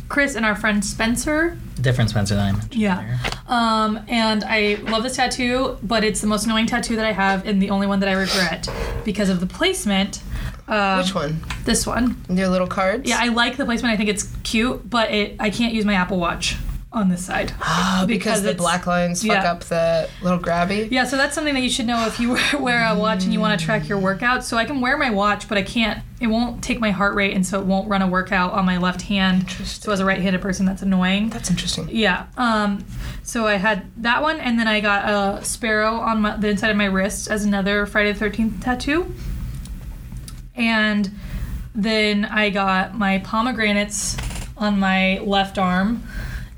Chris 0.07 0.35
and 0.35 0.45
our 0.45 0.55
friend 0.55 0.83
Spencer. 0.85 1.57
Different 1.79 2.09
Spencer 2.09 2.35
than 2.35 2.45
I 2.45 2.51
mentioned. 2.51 2.75
Yeah. 2.75 3.17
Um, 3.47 4.03
and 4.07 4.43
I 4.43 4.75
love 4.83 5.03
this 5.03 5.15
tattoo, 5.15 5.77
but 5.81 6.03
it's 6.03 6.21
the 6.21 6.27
most 6.27 6.45
annoying 6.45 6.67
tattoo 6.67 6.95
that 6.97 7.05
I 7.05 7.13
have 7.13 7.47
and 7.47 7.61
the 7.61 7.69
only 7.69 7.87
one 7.87 7.99
that 8.01 8.09
I 8.09 8.13
regret 8.13 8.67
because 9.03 9.29
of 9.29 9.39
the 9.39 9.47
placement. 9.47 10.21
Um, 10.67 10.99
Which 10.99 11.15
one? 11.15 11.43
This 11.63 11.87
one. 11.87 12.23
Your 12.29 12.49
little 12.49 12.67
cards? 12.67 13.09
Yeah, 13.09 13.17
I 13.19 13.29
like 13.29 13.57
the 13.57 13.65
placement. 13.65 13.93
I 13.93 13.97
think 13.97 14.09
it's 14.09 14.29
cute, 14.43 14.87
but 14.89 15.11
it 15.11 15.35
I 15.39 15.49
can't 15.49 15.73
use 15.73 15.85
my 15.85 15.95
Apple 15.95 16.19
Watch 16.19 16.57
on 16.93 17.09
this 17.09 17.25
side. 17.25 17.53
Oh, 17.61 18.03
because, 18.07 18.41
because 18.41 18.43
the 18.43 18.53
black 18.53 18.85
lines 18.85 19.21
fuck 19.21 19.43
yeah. 19.43 19.51
up 19.51 19.63
the 19.63 20.09
little 20.21 20.39
grabby. 20.39 20.89
Yeah, 20.91 21.05
so 21.05 21.17
that's 21.17 21.33
something 21.33 21.53
that 21.53 21.61
you 21.61 21.69
should 21.69 21.87
know 21.87 22.05
if 22.05 22.19
you 22.19 22.37
wear 22.59 22.85
a 22.89 22.97
watch 22.97 23.23
and 23.23 23.33
you 23.33 23.39
want 23.39 23.57
to 23.59 23.65
track 23.65 23.87
your 23.87 23.99
workouts. 23.99 24.43
So 24.43 24.57
I 24.57 24.65
can 24.65 24.81
wear 24.81 24.97
my 24.97 25.09
watch, 25.09 25.47
but 25.47 25.57
I 25.57 25.63
can't. 25.63 26.03
It 26.19 26.27
won't 26.27 26.63
take 26.63 26.79
my 26.79 26.91
heart 26.91 27.15
rate, 27.15 27.33
and 27.33 27.45
so 27.45 27.59
it 27.59 27.65
won't 27.65 27.89
run 27.89 28.01
a 28.01 28.07
workout 28.07 28.53
on 28.53 28.65
my 28.65 28.77
left 28.77 29.03
hand. 29.03 29.49
So 29.49 29.91
as 29.91 29.99
a 29.99 30.05
right-handed 30.05 30.39
person, 30.41 30.67
that's 30.67 30.83
annoying. 30.83 31.29
That's 31.29 31.49
interesting. 31.49 31.89
Yeah. 31.89 32.27
Um, 32.37 32.85
so 33.23 33.47
I 33.47 33.55
had 33.55 33.89
that 34.03 34.21
one, 34.21 34.39
and 34.39 34.59
then 34.59 34.67
I 34.67 34.81
got 34.81 35.39
a 35.39 35.43
sparrow 35.43 35.95
on 35.95 36.21
my, 36.21 36.37
the 36.37 36.49
inside 36.49 36.69
of 36.69 36.77
my 36.77 36.85
wrist 36.85 37.27
as 37.27 37.43
another 37.43 37.87
Friday 37.87 38.11
the 38.11 38.19
Thirteenth 38.19 38.61
tattoo. 38.61 39.13
And 40.55 41.09
then 41.73 42.25
I 42.25 42.49
got 42.49 42.95
my 42.95 43.19
pomegranates 43.19 44.17
on 44.57 44.79
my 44.79 45.19
left 45.19 45.57
arm, 45.57 46.03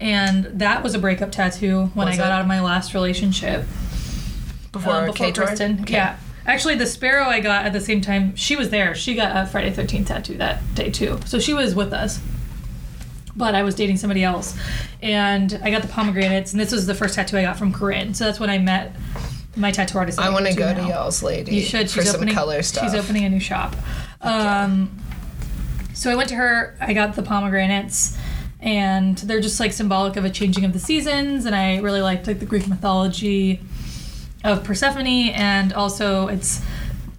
and 0.04 0.45
that 0.60 0.84
was 0.84 0.93
a 0.93 0.99
breakup 0.99 1.32
tattoo 1.32 1.86
when 1.93 2.08
Was 2.08 2.16
I 2.16 2.18
got 2.18 2.28
it? 2.28 2.32
out 2.34 2.41
of 2.41 2.47
my 2.47 2.62
last 2.62 2.93
relationship. 2.93 3.62
Before, 4.72 4.93
um, 4.93 5.06
before 5.06 5.28
K-Tour? 5.28 5.45
Kristen. 5.45 5.80
Okay. 5.82 5.93
Yeah. 5.93 6.18
Actually, 6.45 6.76
the 6.76 6.86
sparrow 6.86 7.26
I 7.26 7.39
got 7.39 7.66
at 7.66 7.72
the 7.74 7.80
same 7.80 8.01
time. 8.01 8.36
She 8.36 8.56
was 8.58 8.70
there. 8.70 8.95
She 8.95 9.16
got 9.16 9.36
a 9.36 9.47
Friday 9.49 9.72
Thirteenth 9.72 10.10
tattoo 10.10 10.36
that 10.38 10.62
day 10.76 10.89
too. 10.89 11.20
So 11.26 11.39
she 11.39 11.54
was 11.54 11.74
with 11.74 11.93
us. 11.93 12.20
But 13.36 13.56
I 13.56 13.64
was 13.64 13.74
dating 13.76 13.97
somebody 13.97 14.24
else, 14.24 14.56
and 15.01 15.60
I 15.64 15.72
got 15.72 15.82
the 15.82 15.88
pomegranates, 15.88 16.51
and 16.51 16.60
this 16.60 16.72
was 16.72 16.86
the 16.86 16.93
first 16.93 17.16
tattoo 17.16 17.38
I 17.38 17.41
got 17.41 17.58
from 17.58 17.72
Corinne. 17.74 18.14
So 18.14 18.26
that's 18.26 18.39
when 18.39 18.49
I 18.49 18.58
met 18.60 18.95
my 19.56 19.72
tattoo 19.72 19.97
artist. 19.97 20.20
I 20.20 20.30
want 20.30 20.45
to 20.47 20.54
go 20.54 20.72
now. 20.74 20.84
to 20.84 20.88
y'all's 20.89 21.24
lady 21.24 21.56
You 21.56 21.62
should. 21.62 21.89
for 21.89 22.01
She's 22.01 22.08
some 22.12 22.18
opening 22.18 22.36
color 22.36 22.62
stuff. 22.62 22.84
She's 22.84 22.93
opening 22.93 23.24
a 23.26 23.30
new 23.30 23.39
shop. 23.39 23.76
Um, 24.22 24.99
so 25.93 26.12
I 26.12 26.16
went 26.16 26.30
to 26.30 26.36
her. 26.36 26.76
I 26.82 26.93
got 26.93 27.16
the 27.16 27.24
pomegranates, 27.24 28.18
and 28.64 29.18
they're 29.20 29.41
just 29.41 29.59
like 29.59 29.74
symbolic 29.74 30.16
of 30.16 30.26
a 30.26 30.30
changing 30.30 30.64
of 30.66 30.74
the 30.74 30.80
seasons. 30.80 31.45
And 31.45 31.53
I 31.55 31.78
really 31.80 32.01
liked 32.01 32.26
like 32.26 32.39
the 32.39 32.45
Greek 32.45 32.68
mythology 32.68 33.61
of 34.43 34.64
Persephone, 34.64 35.05
and 35.30 35.74
also 35.74 36.28
it's 36.28 36.61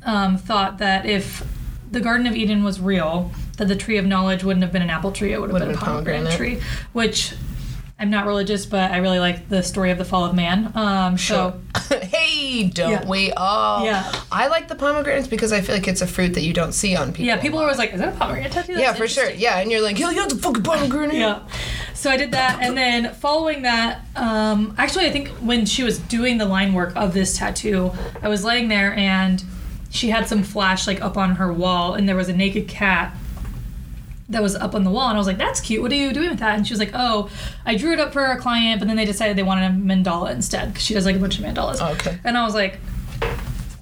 um, 0.04 0.36
thought 0.38 0.78
that 0.78 1.06
if 1.06 1.46
the 1.90 2.00
Garden 2.00 2.26
of 2.26 2.34
Eden 2.34 2.64
was 2.64 2.80
real, 2.80 3.30
that 3.58 3.68
the 3.68 3.76
tree 3.76 3.98
of 3.98 4.04
knowledge 4.06 4.42
wouldn't 4.42 4.62
have 4.62 4.72
been 4.72 4.82
an 4.82 4.90
apple 4.90 5.12
tree; 5.12 5.32
it 5.32 5.40
would 5.40 5.50
have 5.50 5.60
Would 5.60 5.68
been 5.68 5.76
a 5.76 5.80
pomegranate, 5.80 6.30
pomegranate. 6.30 6.58
tree. 6.60 6.68
Which 6.92 7.34
I'm 8.04 8.10
not 8.10 8.26
religious, 8.26 8.66
but 8.66 8.90
I 8.90 8.98
really 8.98 9.18
like 9.18 9.48
the 9.48 9.62
story 9.62 9.90
of 9.90 9.96
the 9.96 10.04
fall 10.04 10.26
of 10.26 10.34
man. 10.34 10.70
Um, 10.74 11.16
so. 11.16 11.58
hey, 12.02 12.64
don't 12.68 12.90
Yeah. 12.90 13.08
we 13.08 13.32
all? 13.32 13.82
Yeah. 13.82 14.12
I 14.30 14.48
like 14.48 14.68
the 14.68 14.74
pomegranates 14.74 15.26
because 15.26 15.54
I 15.54 15.62
feel 15.62 15.74
like 15.74 15.88
it's 15.88 16.02
a 16.02 16.06
fruit 16.06 16.34
that 16.34 16.42
you 16.42 16.52
don't 16.52 16.72
see 16.72 16.94
on 16.96 17.12
people. 17.12 17.24
Yeah, 17.24 17.38
people 17.40 17.60
are 17.60 17.62
always 17.62 17.78
like, 17.78 17.94
"Is 17.94 18.00
that 18.00 18.10
a 18.10 18.16
pomegranate 18.18 18.52
tattoo?" 18.52 18.74
Yeah, 18.78 18.92
for 18.92 19.08
sure. 19.08 19.30
Yeah, 19.30 19.58
and 19.58 19.70
you're 19.72 19.80
like, 19.80 19.96
hell, 19.96 20.12
you 20.12 20.18
got 20.20 20.28
the 20.28 20.36
fucking 20.36 20.62
pomegranate. 20.64 21.16
Yeah. 21.16 21.40
So 21.94 22.10
I 22.10 22.18
did 22.18 22.32
that, 22.32 22.58
and 22.60 22.76
then 22.76 23.14
following 23.14 23.62
that, 23.62 24.02
um, 24.16 24.74
actually, 24.76 25.06
I 25.06 25.10
think 25.10 25.28
when 25.40 25.64
she 25.64 25.82
was 25.82 25.98
doing 25.98 26.36
the 26.36 26.44
line 26.44 26.74
work 26.74 26.92
of 26.96 27.14
this 27.14 27.38
tattoo, 27.38 27.90
I 28.20 28.28
was 28.28 28.44
laying 28.44 28.68
there, 28.68 28.92
and 28.92 29.42
she 29.88 30.10
had 30.10 30.28
some 30.28 30.42
flash 30.42 30.86
like 30.86 31.00
up 31.00 31.16
on 31.16 31.36
her 31.36 31.50
wall, 31.50 31.94
and 31.94 32.06
there 32.06 32.16
was 32.16 32.28
a 32.28 32.36
naked 32.36 32.68
cat 32.68 33.16
that 34.28 34.42
was 34.42 34.54
up 34.56 34.74
on 34.74 34.84
the 34.84 34.90
wall, 34.90 35.08
and 35.08 35.16
I 35.16 35.18
was 35.18 35.26
like, 35.26 35.38
"That's 35.38 35.60
cute. 35.60 35.82
What 35.82 35.92
are 35.92 35.96
you 35.96 36.12
doing 36.12 36.30
with 36.30 36.38
that?" 36.38 36.56
And 36.56 36.66
she 36.66 36.72
was 36.72 36.80
like, 36.80 36.92
"Oh, 36.94 37.28
I 37.66 37.76
drew 37.76 37.92
it 37.92 38.00
up 38.00 38.12
for 38.12 38.24
a 38.24 38.38
client, 38.38 38.80
but 38.80 38.88
then 38.88 38.96
they 38.96 39.04
decided 39.04 39.36
they 39.36 39.42
wanted 39.42 39.70
a 39.70 39.74
mandala 39.74 40.30
instead 40.30 40.68
because 40.68 40.84
she 40.84 40.94
does 40.94 41.04
like 41.04 41.16
a 41.16 41.18
bunch 41.18 41.38
of 41.38 41.44
mandalas." 41.44 41.78
Oh, 41.80 41.92
okay. 41.92 42.18
And 42.24 42.36
I 42.38 42.44
was 42.44 42.54
like, 42.54 42.78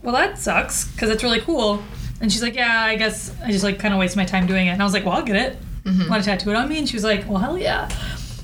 well, 0.03 0.15
that 0.15 0.39
sucks 0.39 0.89
because 0.93 1.11
it's 1.11 1.23
really 1.23 1.41
cool. 1.41 1.83
And 2.21 2.33
she's 2.33 2.43
like, 2.43 2.55
yeah, 2.55 2.83
I 2.83 2.97
guess 2.97 3.35
I 3.45 3.51
just 3.51 3.65
like 3.65 3.79
kind 3.79 3.95
of 3.95 4.01
waste 4.01 4.17
my 4.17 4.25
time 4.25 4.47
doing 4.47 4.67
it. 4.67 4.71
And 4.71 4.83
I 4.83 4.85
was 4.85 4.93
like, 4.93 5.05
well, 5.05 5.15
I'll 5.15 5.23
get 5.25 5.37
it. 5.37 5.59
Mm-hmm. 5.85 6.09
Want 6.09 6.23
to 6.23 6.31
tattoo 6.31 6.51
it 6.51 6.57
on 6.57 6.69
me? 6.69 6.79
And 6.79 6.89
she 6.89 6.97
was 6.97 7.05
like, 7.05 7.29
well, 7.29 7.39
hell 7.39 7.59
yeah. 7.59 7.89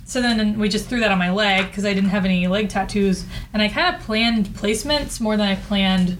So 0.04 0.22
then 0.22 0.58
we 0.58 0.68
just 0.68 0.88
threw 0.88 1.00
that 1.00 1.10
on 1.10 1.18
my 1.18 1.30
leg 1.30 1.66
because 1.66 1.84
I 1.84 1.92
didn't 1.94 2.10
have 2.10 2.24
any 2.24 2.46
leg 2.48 2.68
tattoos. 2.68 3.24
And 3.52 3.62
I 3.62 3.68
kind 3.68 3.94
of 3.94 4.00
planned 4.02 4.46
placements 4.46 5.20
more 5.20 5.36
than 5.36 5.46
I 5.46 5.54
planned 5.56 6.16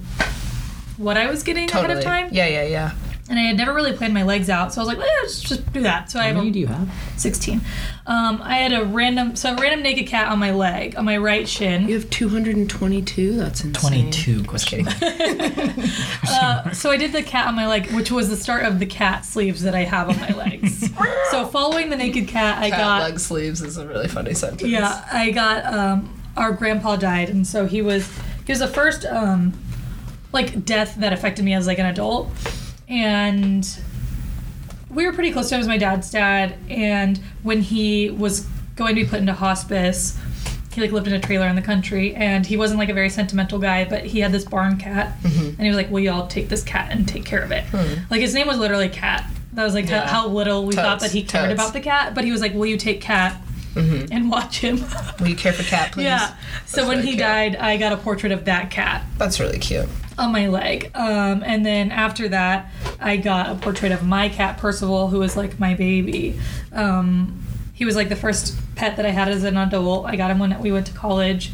what 0.96 1.16
I 1.16 1.30
was 1.30 1.42
getting 1.42 1.68
Totally. 1.68 1.86
ahead 1.94 1.98
of 1.98 2.04
time. 2.04 2.28
Yeah, 2.32 2.46
yeah, 2.46 2.64
yeah. 2.64 2.92
And 3.30 3.38
I 3.38 3.42
had 3.42 3.58
never 3.58 3.74
really 3.74 3.92
planned 3.92 4.14
my 4.14 4.22
legs 4.22 4.48
out. 4.48 4.72
So 4.72 4.80
I 4.80 4.84
was 4.84 4.88
like, 4.96 5.06
eh, 5.06 5.10
let's 5.22 5.40
just 5.40 5.70
do 5.72 5.82
that. 5.82 6.10
So 6.10 6.18
I 6.18 6.28
How 6.32 6.34
have 6.36 6.44
a 6.46 6.50
do 6.50 6.58
you 6.58 6.66
have? 6.66 6.90
16. 7.18 7.60
Um, 8.06 8.40
I 8.42 8.56
had 8.56 8.72
a 8.72 8.86
random, 8.86 9.36
so 9.36 9.52
a 9.52 9.56
random 9.56 9.82
naked 9.82 10.06
cat 10.06 10.28
on 10.32 10.38
my 10.38 10.50
leg, 10.50 10.96
on 10.96 11.04
my 11.04 11.18
right 11.18 11.46
shin. 11.46 11.88
You 11.88 11.94
have 11.94 12.08
222? 12.08 13.36
That's 13.36 13.62
insane. 13.64 13.80
Twenty-two 14.10 14.44
question. 14.44 14.88
Uh, 16.30 16.70
so 16.72 16.90
I 16.90 16.96
did 16.96 17.12
the 17.12 17.22
cat 17.22 17.46
on 17.48 17.54
my 17.54 17.66
leg, 17.66 17.90
which 17.92 18.10
was 18.10 18.28
the 18.28 18.36
start 18.36 18.64
of 18.64 18.78
the 18.78 18.86
cat 18.86 19.24
sleeves 19.24 19.62
that 19.62 19.74
I 19.74 19.80
have 19.84 20.08
on 20.08 20.16
my 20.20 20.28
legs. 20.30 20.88
so 21.30 21.46
following 21.46 21.90
the 21.90 21.96
naked 21.96 22.28
cat, 22.28 22.58
I 22.58 22.70
Cat 22.70 22.78
got 22.78 23.02
leg 23.02 23.18
sleeves 23.18 23.60
is 23.62 23.76
a 23.76 23.86
really 23.86 24.08
funny 24.08 24.34
sentence. 24.34 24.62
yeah, 24.62 25.04
I 25.10 25.30
got 25.30 25.64
um, 25.64 26.22
our 26.36 26.52
grandpa 26.52 26.96
died, 26.96 27.28
and 27.30 27.46
so 27.46 27.66
he 27.66 27.82
was 27.82 28.08
he 28.44 28.52
was 28.52 28.58
the 28.60 28.68
first 28.68 29.04
um, 29.06 29.52
like 30.32 30.64
death 30.64 30.96
that 30.96 31.12
affected 31.12 31.44
me 31.44 31.54
as 31.54 31.66
like 31.66 31.78
an 31.78 31.86
adult, 31.86 32.28
and 32.88 33.68
we 34.90 35.06
were 35.06 35.12
pretty 35.12 35.32
close 35.32 35.48
to 35.50 35.54
him 35.56 35.60
as 35.60 35.68
my 35.68 35.78
dad's 35.78 36.10
dad. 36.10 36.54
And 36.68 37.18
when 37.42 37.60
he 37.62 38.10
was 38.10 38.46
going 38.76 38.94
to 38.96 39.02
be 39.02 39.08
put 39.08 39.20
into 39.20 39.32
hospice, 39.34 40.18
he 40.72 40.80
like 40.80 40.92
lived 40.92 41.06
in 41.08 41.12
a 41.12 41.20
trailer 41.20 41.46
in 41.48 41.56
the 41.56 41.62
country, 41.62 42.14
and 42.14 42.46
he 42.46 42.56
wasn't 42.56 42.78
like 42.78 42.88
a 42.88 42.94
very 42.94 43.10
sentimental 43.10 43.58
guy, 43.58 43.84
but 43.84 44.04
he 44.04 44.20
had 44.20 44.30
this 44.32 44.44
barn 44.44 44.76
cat, 44.78 45.20
mm-hmm. 45.22 45.48
and 45.48 45.60
he 45.60 45.68
was 45.68 45.76
like, 45.76 45.90
"Will 45.90 46.00
y'all 46.00 46.28
take 46.28 46.48
this 46.48 46.62
cat 46.62 46.92
and 46.92 47.06
take 47.08 47.24
care 47.24 47.42
of 47.42 47.50
it?" 47.50 47.64
Hmm. 47.64 48.04
Like 48.10 48.20
his 48.20 48.32
name 48.32 48.46
was 48.46 48.58
literally 48.58 48.88
Cat. 48.88 49.28
That 49.54 49.64
was 49.64 49.74
like 49.74 49.88
Yeah. 49.88 50.06
how, 50.06 50.22
how 50.22 50.28
little 50.28 50.64
we 50.66 50.74
thought 50.74 51.00
that 51.00 51.10
he 51.10 51.22
cared 51.24 51.50
about 51.50 51.72
the 51.72 51.80
cat, 51.80 52.14
but 52.14 52.22
he 52.24 52.30
was 52.30 52.40
like, 52.40 52.54
"Will 52.54 52.66
you 52.66 52.76
take 52.76 53.00
Cat?" 53.00 53.36
Mm-hmm. 53.74 54.12
and 54.12 54.30
watch 54.30 54.58
him. 54.60 54.84
Will 55.20 55.28
you 55.28 55.36
care 55.36 55.52
for 55.52 55.62
cat, 55.62 55.92
please? 55.92 56.04
yeah. 56.04 56.28
So 56.66 56.76
That's 56.76 56.88
when 56.88 56.88
really 56.98 57.02
he 57.02 57.08
cute. 57.12 57.18
died, 57.20 57.56
I 57.56 57.76
got 57.76 57.92
a 57.92 57.96
portrait 57.96 58.32
of 58.32 58.44
that 58.46 58.70
cat 58.72 59.04
That's 59.18 59.38
really 59.38 59.58
cute. 59.58 59.88
On 60.18 60.32
my 60.32 60.48
leg. 60.48 60.90
Um, 60.94 61.42
and 61.44 61.64
then 61.64 61.90
after 61.90 62.28
that, 62.28 62.70
I 63.00 63.16
got 63.16 63.50
a 63.50 63.54
portrait 63.54 63.92
of 63.92 64.04
my 64.04 64.28
cat 64.28 64.58
Percival, 64.58 65.08
who 65.08 65.20
was 65.20 65.36
like 65.36 65.58
my 65.58 65.74
baby. 65.74 66.38
Um, 66.72 67.42
he 67.72 67.84
was 67.84 67.94
like 67.96 68.08
the 68.08 68.16
first 68.16 68.56
pet 68.74 68.96
that 68.96 69.06
I 69.06 69.10
had 69.10 69.28
as 69.28 69.44
an 69.44 69.56
adult. 69.56 70.06
I 70.06 70.16
got 70.16 70.30
him 70.30 70.38
when 70.40 70.58
we 70.60 70.72
went 70.72 70.86
to 70.88 70.92
college. 70.92 71.52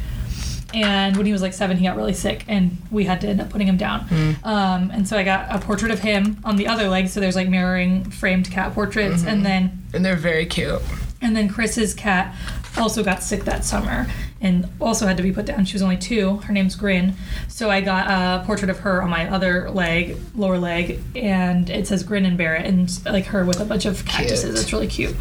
And 0.72 1.16
when 1.16 1.24
he 1.24 1.30
was 1.30 1.40
like 1.40 1.52
seven, 1.52 1.76
he 1.76 1.86
got 1.86 1.94
really 1.96 2.14
sick, 2.14 2.44
and 2.48 2.76
we 2.90 3.04
had 3.04 3.20
to 3.20 3.28
end 3.28 3.40
up 3.40 3.48
putting 3.50 3.68
him 3.68 3.76
down. 3.76 4.08
Um, 4.42 4.90
and 4.90 5.06
so 5.06 5.16
I 5.16 5.22
got 5.22 5.54
a 5.54 5.60
portrait 5.64 5.92
of 5.92 6.00
him 6.00 6.38
on 6.42 6.56
the 6.56 6.66
other 6.66 6.88
leg. 6.88 7.06
So 7.06 7.20
there's 7.20 7.36
like 7.36 7.48
mirroring 7.48 8.10
framed 8.10 8.50
cat 8.50 8.74
portraits, 8.74 9.22
and 9.24 9.46
then 9.46 9.84
And 9.92 10.04
they're 10.04 10.16
very 10.16 10.46
cute. 10.46 10.82
and 11.22 11.36
then 11.36 11.48
Chris's 11.48 11.94
cat 11.94 12.34
also 12.76 13.04
got 13.04 13.22
sick 13.22 13.44
that 13.44 13.64
summer 13.64 14.08
and 14.44 14.68
also 14.78 15.06
had 15.06 15.16
to 15.16 15.22
be 15.22 15.32
put 15.32 15.46
down. 15.46 15.64
She 15.64 15.72
was 15.72 15.80
only 15.80 15.96
two. 15.96 16.36
Her 16.36 16.52
name's 16.52 16.76
Grin. 16.76 17.14
So 17.48 17.70
I 17.70 17.80
got 17.80 18.06
a 18.08 18.44
portrait 18.44 18.70
of 18.70 18.80
her 18.80 19.02
on 19.02 19.08
my 19.08 19.26
other 19.28 19.70
leg, 19.70 20.18
lower 20.34 20.58
leg, 20.58 21.00
and 21.16 21.70
it 21.70 21.86
says 21.86 22.02
Grin 22.02 22.26
and 22.26 22.38
It, 22.38 22.66
and 22.66 23.04
like 23.06 23.24
her 23.26 23.46
with 23.46 23.58
a 23.58 23.64
bunch 23.64 23.86
of 23.86 24.04
cactuses. 24.04 24.50
Cute. 24.50 24.58
It's 24.58 24.72
really 24.72 24.86
cute. 24.86 25.16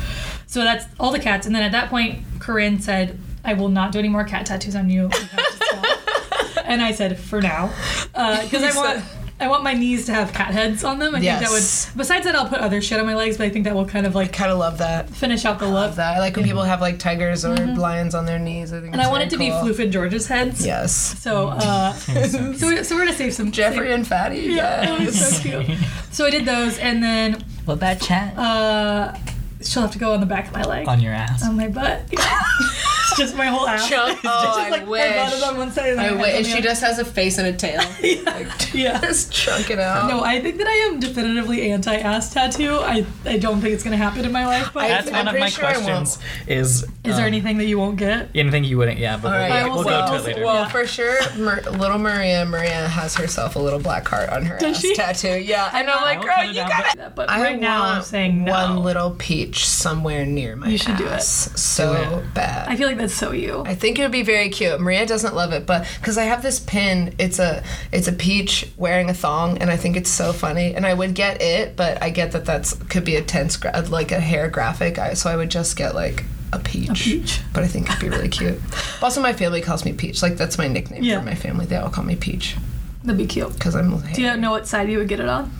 So 0.45 0.63
that's 0.63 0.86
all 0.99 1.11
the 1.11 1.19
cats. 1.19 1.47
And 1.47 1.55
then 1.55 1.63
at 1.63 1.71
that 1.71 1.89
point, 1.89 2.21
Corinne 2.39 2.82
said, 2.82 3.17
I 3.45 3.53
will 3.53 3.69
not 3.69 3.93
do 3.93 3.99
any 3.99 4.09
more 4.09 4.26
cat 4.26 4.45
tattoos 4.45 4.76
on 4.76 4.89
you. 4.89 5.03
You 5.03 5.07
have 5.07 5.47
to 5.47 5.53
stop." 5.53 6.65
and 6.65 6.82
I 6.82 6.91
said, 6.91 7.17
for 7.17 7.41
now. 7.41 7.74
Uh, 8.13 8.43
because 8.43 8.61
You 8.61 8.82
I 8.82 8.95
want. 8.95 9.05
Said- 9.43 9.47
I 9.47 9.49
want 9.49 9.63
my 9.63 9.73
knees 9.73 10.05
to 10.07 10.13
have 10.13 10.33
cat 10.33 10.53
heads 10.53 10.83
on 10.83 10.99
them. 10.99 11.13
I 11.15 11.19
think 11.19 11.39
that 11.39 11.49
would. 11.49 11.63
Besides 11.97 12.25
that, 12.25 12.35
I'll 12.35 12.47
put 12.47 12.59
other 12.59 12.81
shit 12.81 12.99
on 12.99 13.05
my 13.05 13.15
legs, 13.15 13.37
but 13.37 13.45
I 13.45 13.49
think 13.49 13.65
that 13.65 13.75
will 13.75 13.85
kind 13.85 14.05
of 14.05 14.15
like 14.15 14.31
Kind 14.33 14.51
of 14.51 14.57
love 14.57 14.77
that. 14.79 15.09
finish 15.09 15.45
out 15.45 15.59
the 15.59 15.65
Love 15.67 15.91
look. 15.91 15.95
that. 15.97 16.15
I 16.17 16.19
like 16.19 16.35
when 16.35 16.45
people 16.45 16.63
have 16.63 16.81
like 16.81 16.99
tigers 16.99 17.45
or 17.45 17.55
lions 17.55 18.15
on 18.15 18.25
their 18.25 18.39
knees. 18.39 18.71
I 18.73 18.77
think. 18.81 18.87
Mm-hmm. 18.87 18.93
And 18.93 19.01
it's 19.01 19.07
I 19.07 19.11
want 19.11 19.23
it 19.23 19.29
to 19.31 19.37
very 19.37 19.49
be 19.49 19.55
cool. 19.55 19.69
Floofed 19.85 19.91
George's 19.91 20.27
heads. 20.27 20.65
Yes. 20.65 20.93
So, 21.19 21.49
uh, 21.49 21.93
so, 21.93 22.41
we, 22.51 22.83
so 22.83 22.95
we're 22.95 23.05
gonna 23.05 23.13
save 23.13 23.33
some 23.33 23.51
Jeffrey 23.51 23.87
save- 23.87 23.95
and 23.95 24.07
Fatty. 24.07 24.39
Yeah, 24.41 24.85
that 24.85 24.99
was 24.99 25.15
Yes. 25.15 25.37
so 25.43 25.63
cute. 25.63 25.77
So 26.11 26.25
I 26.25 26.29
did 26.29 26.45
those, 26.45 26.77
and 26.79 27.01
then 27.03 27.43
What 27.65 27.79
that 27.81 28.01
chat 28.01 28.37
uh, 28.37 29.15
she'll 29.61 29.81
have 29.83 29.91
to 29.91 29.99
go 29.99 30.13
on 30.13 30.19
the 30.19 30.25
back 30.25 30.47
of 30.47 30.53
my 30.53 30.63
leg, 30.63 30.87
on 30.87 30.99
your 31.01 31.13
ass. 31.13 31.43
on 31.43 31.55
my 31.57 31.67
butt. 31.67 32.01
it's 33.11 33.17
just 33.17 33.35
my 33.35 33.45
whole 33.47 33.67
ass. 33.67 33.89
Chunk- 33.89 34.13
It's 34.23 34.25
oh, 34.25 34.43
just 34.45 34.59
I 34.59 34.69
like 34.69 34.85
my 34.87 34.87
butt 34.87 35.33
is 35.33 35.41
wish. 35.41 35.43
on 35.49 35.57
one 35.57 35.71
side. 35.71 35.89
And 35.91 36.01
I 36.01 36.09
my 36.11 36.21
wish. 36.21 36.35
And 36.35 36.45
she 36.45 36.61
just 36.61 36.81
has 36.81 36.99
a 36.99 37.05
face 37.05 37.37
and 37.37 37.47
a 37.47 37.53
tail. 37.53 37.81
Like, 38.23 38.47
Yeah. 38.73 38.99
just 39.01 39.31
chunking 39.31 39.79
out. 39.79 40.07
No, 40.07 40.23
I 40.23 40.39
think 40.41 40.57
that 40.57 40.67
I 40.67 40.71
am 40.87 40.99
definitively 40.99 41.69
anti-ass 41.71 42.33
tattoo. 42.33 42.77
I, 42.79 43.05
I 43.25 43.37
don't 43.37 43.59
think 43.61 43.73
it's 43.73 43.83
gonna 43.83 43.97
happen 43.97 44.25
in 44.25 44.31
my 44.31 44.45
life. 44.45 44.71
But 44.73 44.87
That's 44.87 45.07
I'm 45.09 45.25
one 45.25 45.35
of 45.35 45.39
my 45.39 45.49
sure 45.49 45.65
questions. 45.65 46.19
Is 46.47 46.83
is 47.03 47.15
there 47.17 47.25
um, 47.25 47.33
anything 47.33 47.57
that 47.57 47.65
you 47.65 47.77
won't 47.77 47.97
get? 47.97 48.29
anything 48.35 48.63
you 48.63 48.77
wouldn't? 48.77 48.97
Yeah, 48.97 49.17
but 49.17 49.27
All 49.33 49.39
we'll, 49.39 49.49
right. 49.49 49.63
we'll, 49.63 49.73
I 49.73 49.75
will 49.75 49.83
go 49.83 50.11
to 50.11 50.15
it 50.15 50.25
later. 50.25 50.45
Well, 50.45 50.55
Yeah. 50.63 50.67
for 50.69 50.87
sure, 50.87 51.17
Mar- 51.37 51.61
little 51.71 51.97
Maria, 51.99 52.45
Maria 52.45 52.87
has 52.87 53.15
herself 53.15 53.55
a 53.55 53.59
little 53.59 53.79
black 53.79 54.07
heart 54.07 54.29
on 54.29 54.45
her 54.45 54.57
Does 54.57 54.77
ass 54.77 54.81
she? 54.81 54.95
tattoo. 54.95 55.39
Yeah, 55.39 55.69
and 55.73 55.89
I'm 55.89 56.01
like, 56.01 56.21
girl, 56.21 56.45
you 56.45 56.53
gotta. 56.55 56.97
That, 56.97 57.15
But 57.15 57.27
right 57.29 57.59
now 57.59 57.83
I'm 57.83 58.01
saying 58.03 58.45
no. 58.45 58.51
one 58.51 58.77
little 58.83 59.11
peach 59.11 59.67
somewhere 59.67 60.25
near 60.25 60.55
my 60.55 60.67
You 60.69 60.77
should 60.77 60.97
do 60.97 61.07
it. 61.07 61.21
So 61.21 62.23
bad. 62.33 62.67
I 62.69 62.75
feel 62.75 62.87
like 62.87 62.92
that's 62.93 63.13
so 63.13 63.31
you. 63.31 63.63
I 63.65 63.75
think 63.75 63.99
it 63.99 64.03
would 64.03 64.11
be 64.11 64.23
very 64.23 64.49
cute. 64.49 64.79
Maria 64.79 65.05
doesn't 65.05 65.35
love 65.35 65.53
it, 65.53 65.65
but 65.65 65.87
because 65.99 66.17
I 66.17 66.23
have 66.23 66.41
this 66.41 66.59
pin, 66.59 67.13
it's 67.19 67.39
a 67.39 67.63
it's 67.91 68.07
a 68.07 68.13
peach 68.13 68.67
wearing 68.77 69.09
a 69.09 69.13
thong, 69.13 69.57
and 69.59 69.69
I 69.69 69.77
think 69.77 69.95
it's 69.97 70.09
so 70.09 70.33
funny. 70.33 70.73
And 70.75 70.85
I 70.85 70.93
would 70.93 71.13
get 71.15 71.41
it, 71.41 71.75
but 71.75 72.01
I 72.01 72.09
get 72.09 72.31
that 72.33 72.45
that's 72.45 72.73
could 72.73 73.03
be 73.05 73.15
a 73.15 73.21
tense 73.23 73.57
gra- 73.57 73.83
like 73.89 74.11
a 74.11 74.19
hair 74.19 74.49
graphic. 74.49 74.97
I, 74.99 75.13
so 75.13 75.29
I 75.29 75.35
would 75.35 75.49
just 75.49 75.75
get 75.75 75.95
like 75.95 76.23
a 76.51 76.59
peach. 76.59 77.03
peach. 77.03 77.41
But 77.53 77.63
I 77.63 77.67
think 77.67 77.87
it'd 77.89 77.99
be 77.99 78.09
really 78.09 78.29
cute. 78.29 78.59
also, 79.01 79.21
my 79.21 79.33
family 79.33 79.61
calls 79.61 79.83
me 79.85 79.93
Peach. 79.93 80.21
Like 80.21 80.37
that's 80.37 80.57
my 80.57 80.67
nickname 80.67 81.01
Yeah. 81.03 81.19
for 81.19 81.25
my 81.25 81.35
family. 81.35 81.65
They 81.65 81.75
all 81.77 81.89
call 81.89 82.03
me 82.03 82.15
Peach 82.15 82.55
That'd 83.03 83.17
be 83.17 83.25
cute. 83.25 83.53
because 83.53 83.75
I'm. 83.75 83.99
Do 84.13 84.21
you 84.21 84.37
know 84.37 84.51
what 84.51 84.67
side 84.67 84.89
you 84.89 84.99
would 84.99 85.07
get 85.09 85.19
it 85.19 85.27
on? 85.27 85.51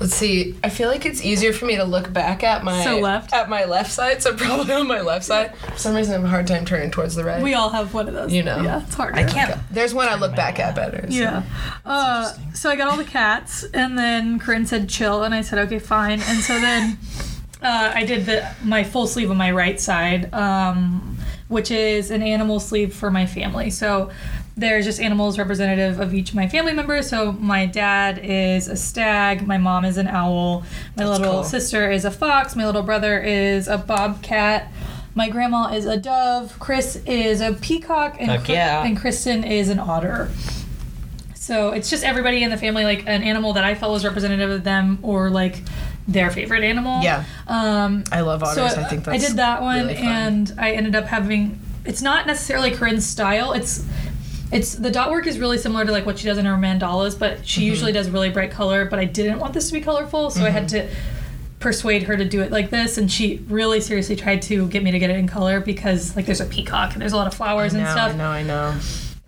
Let's 0.00 0.14
see. 0.14 0.56
I 0.62 0.68
feel 0.68 0.88
like 0.88 1.04
it's 1.04 1.24
easier 1.24 1.52
for 1.52 1.64
me 1.66 1.76
to 1.76 1.84
look 1.84 2.12
back 2.12 2.42
at 2.44 2.62
my 2.64 2.84
So 2.84 2.98
left? 3.00 3.32
at 3.32 3.48
my 3.48 3.64
left 3.64 3.90
side. 3.92 4.22
So 4.22 4.34
probably 4.36 4.74
on 4.74 4.86
my 4.86 5.00
left 5.00 5.24
side. 5.24 5.56
For 5.56 5.78
some 5.78 5.94
reason, 5.94 6.12
I 6.14 6.16
have 6.18 6.24
a 6.24 6.28
hard 6.28 6.46
time 6.46 6.64
turning 6.64 6.90
towards 6.90 7.14
the 7.14 7.24
right. 7.24 7.42
We 7.42 7.54
all 7.54 7.70
have 7.70 7.94
one 7.94 8.08
of 8.08 8.14
those. 8.14 8.32
You 8.32 8.42
know. 8.42 8.60
Yeah, 8.62 8.82
it's 8.84 8.94
hard. 8.94 9.14
I 9.16 9.24
can't. 9.24 9.58
There's 9.70 9.92
one 9.94 10.08
I 10.08 10.14
look 10.14 10.36
back 10.36 10.58
at 10.60 10.74
better. 10.74 11.06
so. 11.10 11.16
Yeah. 11.16 11.42
Uh, 11.84 12.32
so 12.54 12.70
I 12.70 12.76
got 12.76 12.88
all 12.88 12.96
the 12.96 13.04
cats, 13.04 13.64
and 13.74 13.98
then 13.98 14.38
Corinne 14.38 14.66
said 14.66 14.88
chill, 14.88 15.22
and 15.24 15.34
I 15.34 15.40
said 15.42 15.58
okay, 15.66 15.78
fine. 15.78 16.20
And 16.20 16.38
so 16.40 16.60
then 16.60 16.98
uh, 17.62 17.92
I 17.94 18.04
did 18.04 18.26
the 18.26 18.48
my 18.64 18.84
full 18.84 19.06
sleeve 19.06 19.30
on 19.30 19.36
my 19.36 19.50
right 19.50 19.80
side, 19.80 20.32
um, 20.32 21.18
which 21.48 21.70
is 21.70 22.10
an 22.10 22.22
animal 22.22 22.60
sleeve 22.60 22.94
for 22.94 23.10
my 23.10 23.26
family. 23.26 23.70
So 23.70 24.10
there's 24.58 24.84
just 24.84 25.00
animals 25.00 25.38
representative 25.38 26.00
of 26.00 26.12
each 26.12 26.30
of 26.30 26.34
my 26.34 26.48
family 26.48 26.74
members. 26.74 27.08
So 27.08 27.32
my 27.32 27.64
dad 27.64 28.18
is 28.22 28.68
a 28.68 28.76
stag, 28.76 29.46
my 29.46 29.56
mom 29.56 29.84
is 29.84 29.96
an 29.96 30.08
owl, 30.08 30.64
my 30.96 31.06
little 31.06 31.32
cool. 31.32 31.44
sister 31.44 31.90
is 31.90 32.04
a 32.04 32.10
fox, 32.10 32.56
my 32.56 32.66
little 32.66 32.82
brother 32.82 33.20
is 33.20 33.68
a 33.68 33.78
bobcat. 33.78 34.72
My 35.14 35.30
grandma 35.30 35.72
is 35.72 35.84
a 35.84 35.96
dove. 35.96 36.56
Chris 36.60 36.94
is 37.04 37.40
a 37.40 37.52
peacock, 37.54 38.18
and, 38.20 38.48
yeah. 38.48 38.84
and 38.84 38.96
Kristen 38.96 39.42
is 39.42 39.68
an 39.68 39.80
otter. 39.80 40.30
So 41.34 41.70
it's 41.70 41.90
just 41.90 42.04
everybody 42.04 42.44
in 42.44 42.50
the 42.50 42.56
family, 42.56 42.84
like 42.84 43.00
an 43.00 43.24
animal 43.24 43.54
that 43.54 43.64
I 43.64 43.74
felt 43.74 43.92
was 43.92 44.04
representative 44.04 44.50
of 44.50 44.62
them, 44.62 44.98
or 45.02 45.28
like 45.28 45.56
their 46.06 46.30
favorite 46.30 46.62
animal. 46.62 47.02
Yeah. 47.02 47.24
Um, 47.48 48.04
I 48.12 48.20
love 48.20 48.40
so 48.40 48.62
otters. 48.62 48.78
I 48.78 48.84
think 48.84 49.04
that's 49.04 49.24
I 49.24 49.26
did 49.26 49.38
that 49.38 49.60
one, 49.60 49.88
really 49.88 49.96
and 49.96 50.54
I 50.56 50.72
ended 50.72 50.94
up 50.94 51.06
having. 51.06 51.58
It's 51.84 52.02
not 52.02 52.26
necessarily 52.26 52.70
Corinne's 52.70 53.06
style. 53.06 53.52
It's 53.52 53.84
it's 54.50 54.74
the 54.74 54.90
dot 54.90 55.10
work 55.10 55.26
is 55.26 55.38
really 55.38 55.58
similar 55.58 55.84
to 55.84 55.92
like 55.92 56.06
what 56.06 56.18
she 56.18 56.26
does 56.26 56.38
in 56.38 56.44
her 56.46 56.54
mandalas, 56.56 57.18
but 57.18 57.46
she 57.46 57.60
Mm-hmm. 57.60 57.68
usually 57.70 57.92
does 57.92 58.08
really 58.10 58.30
bright 58.30 58.50
color. 58.50 58.84
But 58.86 58.98
I 58.98 59.04
didn't 59.04 59.38
want 59.38 59.54
this 59.54 59.68
to 59.68 59.72
be 59.74 59.80
colorful, 59.80 60.30
so 60.30 60.44
I 60.44 60.50
had 60.50 60.64
Mm-hmm. 60.68 60.88
to 60.88 60.94
persuade 61.60 62.04
her 62.04 62.16
to 62.16 62.24
do 62.24 62.40
it 62.40 62.52
like 62.52 62.70
this 62.70 62.98
and 62.98 63.10
she 63.10 63.44
really 63.48 63.80
seriously 63.80 64.14
tried 64.14 64.40
to 64.40 64.68
get 64.68 64.80
me 64.84 64.92
to 64.92 64.98
get 65.00 65.10
it 65.10 65.16
in 65.16 65.26
color 65.26 65.58
because 65.58 66.14
like 66.14 66.24
there's 66.24 66.40
a 66.40 66.44
peacock 66.46 66.92
and 66.92 67.02
there's 67.02 67.12
a 67.12 67.16
lot 67.16 67.26
of 67.26 67.34
flowers 67.34 67.74
I 67.74 67.78
and 67.78 67.88
stuff 67.88 68.12
I 68.12 68.16
know, 68.16 68.28
I 68.30 68.42
know. 68.44 68.78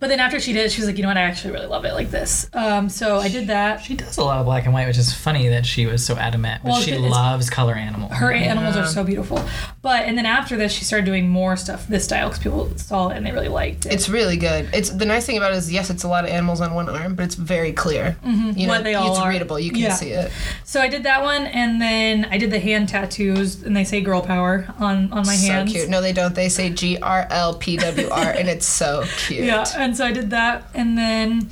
But 0.01 0.09
then 0.09 0.19
after 0.19 0.41
she 0.41 0.53
did 0.53 0.67
it, 0.67 0.73
she 0.73 0.81
was 0.81 0.89
like, 0.89 0.97
you 0.97 1.03
know 1.03 1.09
what, 1.11 1.17
I 1.19 1.23
actually 1.23 1.53
really 1.53 1.67
love 1.67 1.85
it 1.85 1.93
like 1.95 2.11
this. 2.11 2.49
Um, 2.55 2.89
so 2.89 3.19
I 3.19 3.29
did 3.29 3.47
that. 3.49 3.83
She 3.83 3.95
does 3.95 4.17
a 4.19 4.25
lot 4.25 4.39
of 4.39 4.47
black 4.47 4.65
and 4.65 4.75
white, 4.75 4.87
which 4.89 4.99
is 4.99 5.15
funny 5.15 5.49
that 5.49 5.65
she 5.67 5.87
was 5.87 6.05
so 6.05 6.17
adamant. 6.17 6.63
But 6.65 6.71
Well, 6.73 6.81
she 6.81 6.93
it's- 6.93 7.11
loves 7.11 7.49
color 7.51 7.75
animals. 7.75 8.13
Her 8.13 8.33
animals 8.33 8.77
are 8.77 8.87
so 8.87 9.05
beautiful. 9.05 9.43
But 9.83 10.05
and 10.07 10.17
then 10.19 10.27
after 10.27 10.57
this, 10.57 10.73
she 10.73 10.85
started 10.85 11.05
doing 11.07 11.29
more 11.29 11.57
stuff 11.57 11.87
this 11.87 12.05
style 12.05 12.29
because 12.29 12.43
people 12.43 12.71
saw 12.77 13.09
it 13.09 13.17
and 13.17 13.25
they 13.25 13.33
really 13.33 13.49
liked 13.49 13.87
it. 13.87 13.93
It's 13.93 14.09
really 14.09 14.37
good. 14.37 14.69
It's 14.73 14.91
the 14.91 15.05
nice 15.07 15.25
thing 15.27 15.37
about 15.37 15.53
it 15.53 15.57
is 15.59 15.73
yes, 15.73 15.91
it's 15.91 16.03
a 16.05 16.09
lot 16.09 16.25
of 16.25 16.31
animals 16.31 16.61
on 16.61 16.75
one 16.75 16.89
arm, 16.89 17.15
but 17.15 17.25
it's 17.25 17.35
very 17.35 17.73
clear. 17.73 18.17
You 18.25 18.31
know, 18.33 18.41
Mm-hmm. 18.53 18.67
What 18.69 18.85
they 18.85 18.95
all 18.95 19.11
it's 19.11 19.19
are. 19.21 19.29
readable. 19.29 19.59
You 19.59 19.71
can 19.71 19.81
Yeah. 19.81 19.95
see 19.95 20.11
it. 20.11 20.31
so 20.65 20.81
I 20.81 20.89
did 20.89 21.03
that 21.05 21.23
one, 21.23 21.47
and 21.47 21.81
then 21.81 22.27
I 22.31 22.39
did 22.39 22.51
the 22.51 22.61
hand 22.61 22.89
tattoos, 22.89 23.63
and 23.63 23.77
they 23.77 23.85
say 23.85 24.01
"girl 24.01 24.21
power" 24.23 24.67
on 24.79 25.13
on 25.13 25.27
my 25.27 25.35
so 25.35 25.53
hands. 25.53 25.73
cute. 25.73 25.89
No, 25.89 26.01
they 26.01 26.13
don't. 26.13 26.35
They 26.35 26.49
say 26.49 26.71
G 26.71 26.99
R 26.99 27.27
L 27.31 27.55
P 27.55 27.77
W 27.77 28.09
R, 28.11 28.31
and 28.31 28.49
it's 28.49 28.67
so 28.67 29.05
cute. 29.27 29.45
Yeah, 29.45 29.65
and 29.91 29.97
so 29.97 30.07
I 30.07 30.13
did 30.13 30.31
that, 30.31 30.69
and 30.73 30.97
then 30.97 31.51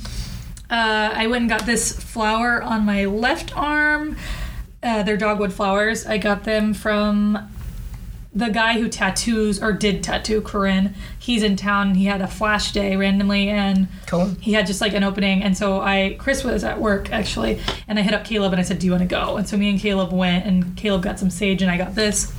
uh, 0.69 1.11
I 1.13 1.27
went 1.27 1.41
and 1.41 1.49
got 1.49 1.65
this 1.65 1.91
flower 1.91 2.63
on 2.63 2.85
my 2.85 3.03
left 3.03 3.55
arm. 3.57 4.15
Uh, 4.81 5.03
they're 5.03 5.17
dogwood 5.17 5.51
flowers. 5.51 6.05
I 6.05 6.17
got 6.17 6.45
them 6.45 6.73
from 6.73 7.51
the 8.33 8.47
guy 8.47 8.79
who 8.79 8.87
tattoos 8.87 9.61
or 9.61 9.73
did 9.73 10.03
tattoo 10.03 10.39
Corinne. 10.39 10.93
He's 11.17 11.43
in 11.43 11.57
town. 11.57 11.95
He 11.95 12.05
had 12.05 12.21
a 12.21 12.27
flash 12.27 12.71
day 12.71 12.95
randomly, 12.95 13.49
and 13.49 13.89
Cool. 14.07 14.27
he 14.39 14.53
had 14.53 14.67
just 14.67 14.79
like 14.79 14.93
an 14.93 15.03
opening. 15.03 15.43
And 15.43 15.57
so 15.57 15.81
I, 15.81 16.15
Chris 16.17 16.45
was 16.45 16.63
at 16.63 16.79
work 16.79 17.11
actually, 17.11 17.59
and 17.89 17.99
I 17.99 18.03
hit 18.03 18.13
up 18.13 18.23
Caleb 18.23 18.53
and 18.53 18.59
I 18.61 18.63
said, 18.63 18.79
"Do 18.79 18.85
you 18.85 18.93
want 18.93 19.01
to 19.01 19.07
go?" 19.07 19.35
And 19.35 19.49
so 19.49 19.57
me 19.57 19.69
and 19.69 19.79
Caleb 19.81 20.13
went, 20.13 20.45
and 20.45 20.77
Caleb 20.77 21.03
got 21.03 21.19
some 21.19 21.29
sage, 21.29 21.61
and 21.61 21.69
I 21.69 21.75
got 21.75 21.93
this. 21.95 22.31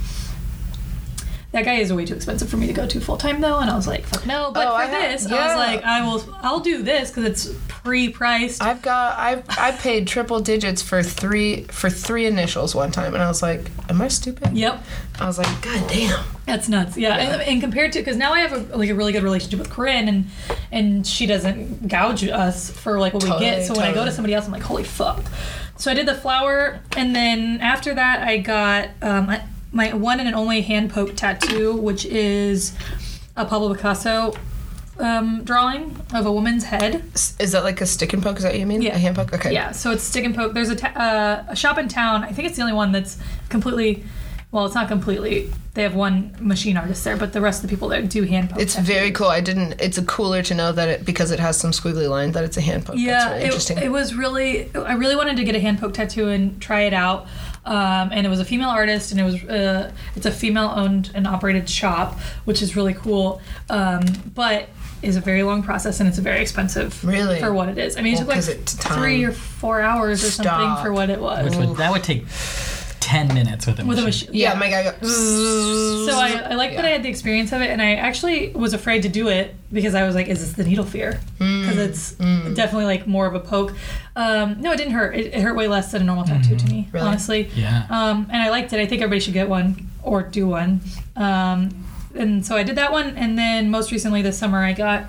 That 1.52 1.64
guy 1.64 1.74
is 1.74 1.92
way 1.92 2.04
too 2.04 2.14
expensive 2.14 2.48
for 2.48 2.56
me 2.56 2.68
to 2.68 2.72
go 2.72 2.86
to 2.86 3.00
full 3.00 3.16
time 3.16 3.40
though, 3.40 3.58
and 3.58 3.68
I 3.68 3.74
was 3.74 3.88
like, 3.88 4.06
"Fuck 4.06 4.24
no!" 4.24 4.52
But 4.54 4.68
Oh, 4.68 4.70
for 4.70 4.76
I 4.82 4.86
this, 4.86 5.26
I 5.26 5.34
yeah. 5.34 5.46
was 5.48 5.56
like, 5.56 5.82
"I 5.84 6.06
will, 6.06 6.38
I'll 6.42 6.60
do 6.60 6.82
this 6.82 7.10
because 7.10 7.24
it's 7.24 7.54
pre-priced." 7.66 8.62
I've 8.62 8.82
got 8.82 9.18
I've 9.18 9.42
I 9.58 9.72
paid 9.72 10.06
triple 10.06 10.38
digits 10.40 10.80
for 10.80 11.02
three 11.02 11.64
for 11.64 11.90
three 11.90 12.26
initials 12.26 12.74
one 12.74 12.92
time, 12.92 13.14
and 13.14 13.22
I 13.22 13.26
was 13.26 13.42
like, 13.42 13.68
"Am 13.88 14.00
I 14.00 14.06
stupid?" 14.06 14.56
Yep, 14.56 14.80
I 15.18 15.26
was 15.26 15.38
like, 15.38 15.48
"God 15.62 15.88
damn." 15.88 16.24
that's 16.46 16.68
nuts. 16.68 16.96
Yeah, 16.96 17.16
And, 17.16 17.42
and 17.42 17.60
compared 17.60 17.92
to 17.92 17.98
because 18.00 18.16
now 18.16 18.32
I 18.32 18.40
have 18.40 18.52
a, 18.72 18.76
like 18.76 18.88
a 18.90 18.94
really 18.94 19.12
good 19.12 19.22
relationship 19.24 19.58
with 19.58 19.70
Corinne, 19.70 20.06
and 20.08 20.26
and 20.70 21.04
she 21.06 21.26
doesn't 21.26 21.88
gouge 21.88 22.24
us 22.28 22.70
for 22.70 23.00
like 23.00 23.12
what 23.12 23.24
we 23.24 23.30
get. 23.40 23.64
So 23.66 23.74
when 23.74 23.84
I 23.86 23.92
go 23.92 24.04
to 24.04 24.12
somebody 24.12 24.34
else, 24.34 24.46
I'm 24.46 24.52
like, 24.52 24.62
"Holy 24.62 24.84
fuck!" 24.84 25.24
So 25.76 25.90
I 25.90 25.94
did 25.94 26.06
the 26.06 26.14
flower, 26.14 26.78
and 26.96 27.12
then 27.14 27.60
after 27.60 27.92
that, 27.94 28.22
I 28.22 28.38
got 28.38 28.90
um, 29.02 29.30
I- 29.30 29.42
my 29.72 29.92
one 29.94 30.20
and 30.20 30.34
only 30.34 30.62
hand 30.62 30.90
poke 30.90 31.16
tattoo, 31.16 31.74
which 31.76 32.04
is 32.06 32.74
a 33.36 33.44
Pablo 33.44 33.72
Picasso 33.74 34.34
um, 34.98 35.42
drawing 35.44 35.96
of 36.12 36.26
a 36.26 36.32
woman's 36.32 36.64
head. 36.64 37.02
Is 37.38 37.52
that 37.52 37.64
like 37.64 37.80
a 37.80 37.86
stick 37.86 38.12
and 38.12 38.22
poke? 38.22 38.36
Is 38.38 38.42
that 38.42 38.52
what 38.52 38.58
you 38.60 38.66
mean? 38.66 38.82
Yeah. 38.82 38.94
A 38.96 38.98
hand 38.98 39.16
poke? 39.16 39.32
Okay. 39.32 39.52
Yeah, 39.52 39.72
so 39.72 39.90
it's 39.92 40.02
stick 40.02 40.24
and 40.24 40.34
poke. 40.34 40.52
There's 40.52 40.68
a, 40.70 40.76
ta- 40.76 40.88
uh, 40.88 41.44
a 41.48 41.56
shop 41.56 41.78
in 41.78 41.88
town. 41.88 42.24
I 42.24 42.32
think 42.32 42.48
it's 42.48 42.56
the 42.56 42.62
only 42.62 42.74
one 42.74 42.92
that's 42.92 43.18
completely 43.48 44.04
well, 44.52 44.66
it's 44.66 44.74
not 44.74 44.88
completely. 44.88 45.48
They 45.74 45.84
have 45.84 45.94
one 45.94 46.34
machine 46.40 46.76
artist 46.76 47.04
there, 47.04 47.16
but 47.16 47.32
the 47.32 47.40
rest 47.40 47.62
of 47.62 47.70
the 47.70 47.76
people 47.76 47.86
there 47.86 48.02
do 48.02 48.24
hand 48.24 48.50
poke. 48.50 48.58
It's 48.60 48.74
very 48.74 49.12
cool. 49.12 49.28
I 49.28 49.40
didn't. 49.40 49.80
It's 49.80 49.96
a 49.96 50.04
cooler 50.04 50.42
to 50.42 50.54
know 50.54 50.72
that 50.72 50.88
it 50.88 51.04
because 51.04 51.30
it 51.30 51.38
has 51.38 51.56
some 51.56 51.70
squiggly 51.70 52.10
lines 52.10 52.34
that 52.34 52.42
it's 52.42 52.56
a 52.56 52.60
hand 52.60 52.84
poke. 52.84 52.96
That's 52.96 53.06
Yeah, 53.06 53.28
really 53.30 53.42
it, 53.42 53.44
interesting. 53.44 53.78
it 53.78 53.92
was 53.92 54.12
really. 54.16 54.74
I 54.74 54.94
really 54.94 55.14
wanted 55.14 55.36
to 55.36 55.44
get 55.44 55.54
a 55.54 55.60
hand 55.60 55.78
poke 55.78 55.94
tattoo 55.94 56.28
and 56.28 56.60
try 56.60 56.80
it 56.80 56.92
out. 56.92 57.28
Um, 57.64 58.10
and 58.12 58.26
it 58.26 58.30
was 58.30 58.40
a 58.40 58.44
female 58.44 58.70
artist, 58.70 59.10
and 59.12 59.20
it 59.20 59.24
was 59.24 59.34
uh, 59.44 59.92
it's 60.16 60.26
a 60.26 60.30
female 60.32 60.72
owned 60.74 61.10
and 61.14 61.26
operated 61.26 61.68
shop, 61.68 62.18
which 62.44 62.62
is 62.62 62.74
really 62.76 62.94
cool. 62.94 63.40
Um, 63.68 64.04
but 64.34 64.68
is 65.02 65.16
a 65.16 65.20
very 65.20 65.42
long 65.42 65.62
process 65.62 65.98
and 66.00 66.08
it's 66.10 66.18
very 66.18 66.40
expensive. 66.42 67.02
Really? 67.02 67.40
for 67.40 67.54
what 67.54 67.70
it 67.70 67.78
is. 67.78 67.96
I 67.96 68.02
mean, 68.02 68.14
it 68.14 68.16
Well, 68.18 68.26
took 68.26 68.34
'cause 68.34 68.48
like 68.48 68.58
it's 68.58 68.74
three 68.74 69.24
or 69.24 69.32
four 69.32 69.80
hours 69.80 70.22
or 70.22 70.30
something 70.30 70.82
for 70.84 70.92
what 70.92 71.08
it 71.08 71.18
was. 71.20 71.44
Which 71.44 71.54
would 71.66 71.76
that 71.78 71.90
would 71.90 72.04
take 72.04 72.26
ten 73.00 73.28
minutes 73.32 73.66
with 73.66 73.80
a 73.80 73.84
with 73.86 73.98
a 73.98 74.02
machine. 74.02 74.28
machine. 74.30 74.40
yeah, 74.42 74.52
my 74.54 74.68
guy. 74.68 74.82
Go, 74.84 74.92
So 75.06 76.12
I, 76.18 76.48
I 76.50 76.54
like 76.54 76.76
that 76.76 76.84
I 76.84 76.88
had 76.90 77.02
the 77.02 77.08
experience 77.08 77.50
of 77.52 77.62
it, 77.62 77.70
and 77.70 77.80
I 77.80 77.94
actually 77.94 78.50
was 78.50 78.74
afraid 78.74 79.02
to 79.02 79.08
do 79.08 79.28
it 79.28 79.54
because 79.72 79.94
I 79.94 80.04
was 80.04 80.14
like, 80.14 80.28
"Is 80.28 80.40
this 80.40 80.52
the 80.52 80.64
needle 80.64 80.84
fear?" 80.84 81.18
Mm. 81.38 81.59
Because 81.70 82.12
it's 82.12 82.54
definitely 82.56 82.84
like 82.86 83.06
more 83.06 83.26
of 83.26 83.34
a 83.34 83.40
poke. 83.40 83.72
Um, 84.16 84.60
no, 84.60 84.72
it 84.72 84.76
didn't 84.76 84.92
hurt. 84.94 85.14
It, 85.14 85.26
it 85.34 85.40
hurt 85.40 85.54
way 85.56 85.68
less 85.68 85.92
than 85.92 86.02
a 86.02 86.04
normal 86.04 86.24
tattoo 86.24 86.56
to 86.56 86.66
me, 86.66 86.88
Really? 86.92 87.06
honestly. 87.06 87.50
Yeah. 87.54 87.86
Um, 87.90 88.26
and 88.30 88.42
I 88.42 88.50
liked 88.50 88.72
it. 88.72 88.80
I 88.80 88.86
think 88.86 89.02
everybody 89.02 89.20
should 89.20 89.34
get 89.34 89.48
one 89.48 89.86
or 90.02 90.22
do 90.22 90.46
one. 90.48 90.80
Um, 91.16 91.70
and 92.14 92.44
so 92.44 92.56
I 92.56 92.62
did 92.62 92.76
that 92.76 92.92
one, 92.92 93.16
and 93.16 93.38
then 93.38 93.70
most 93.70 93.92
recently 93.92 94.20
this 94.22 94.36
summer 94.38 94.58
I 94.64 94.72
got 94.72 95.04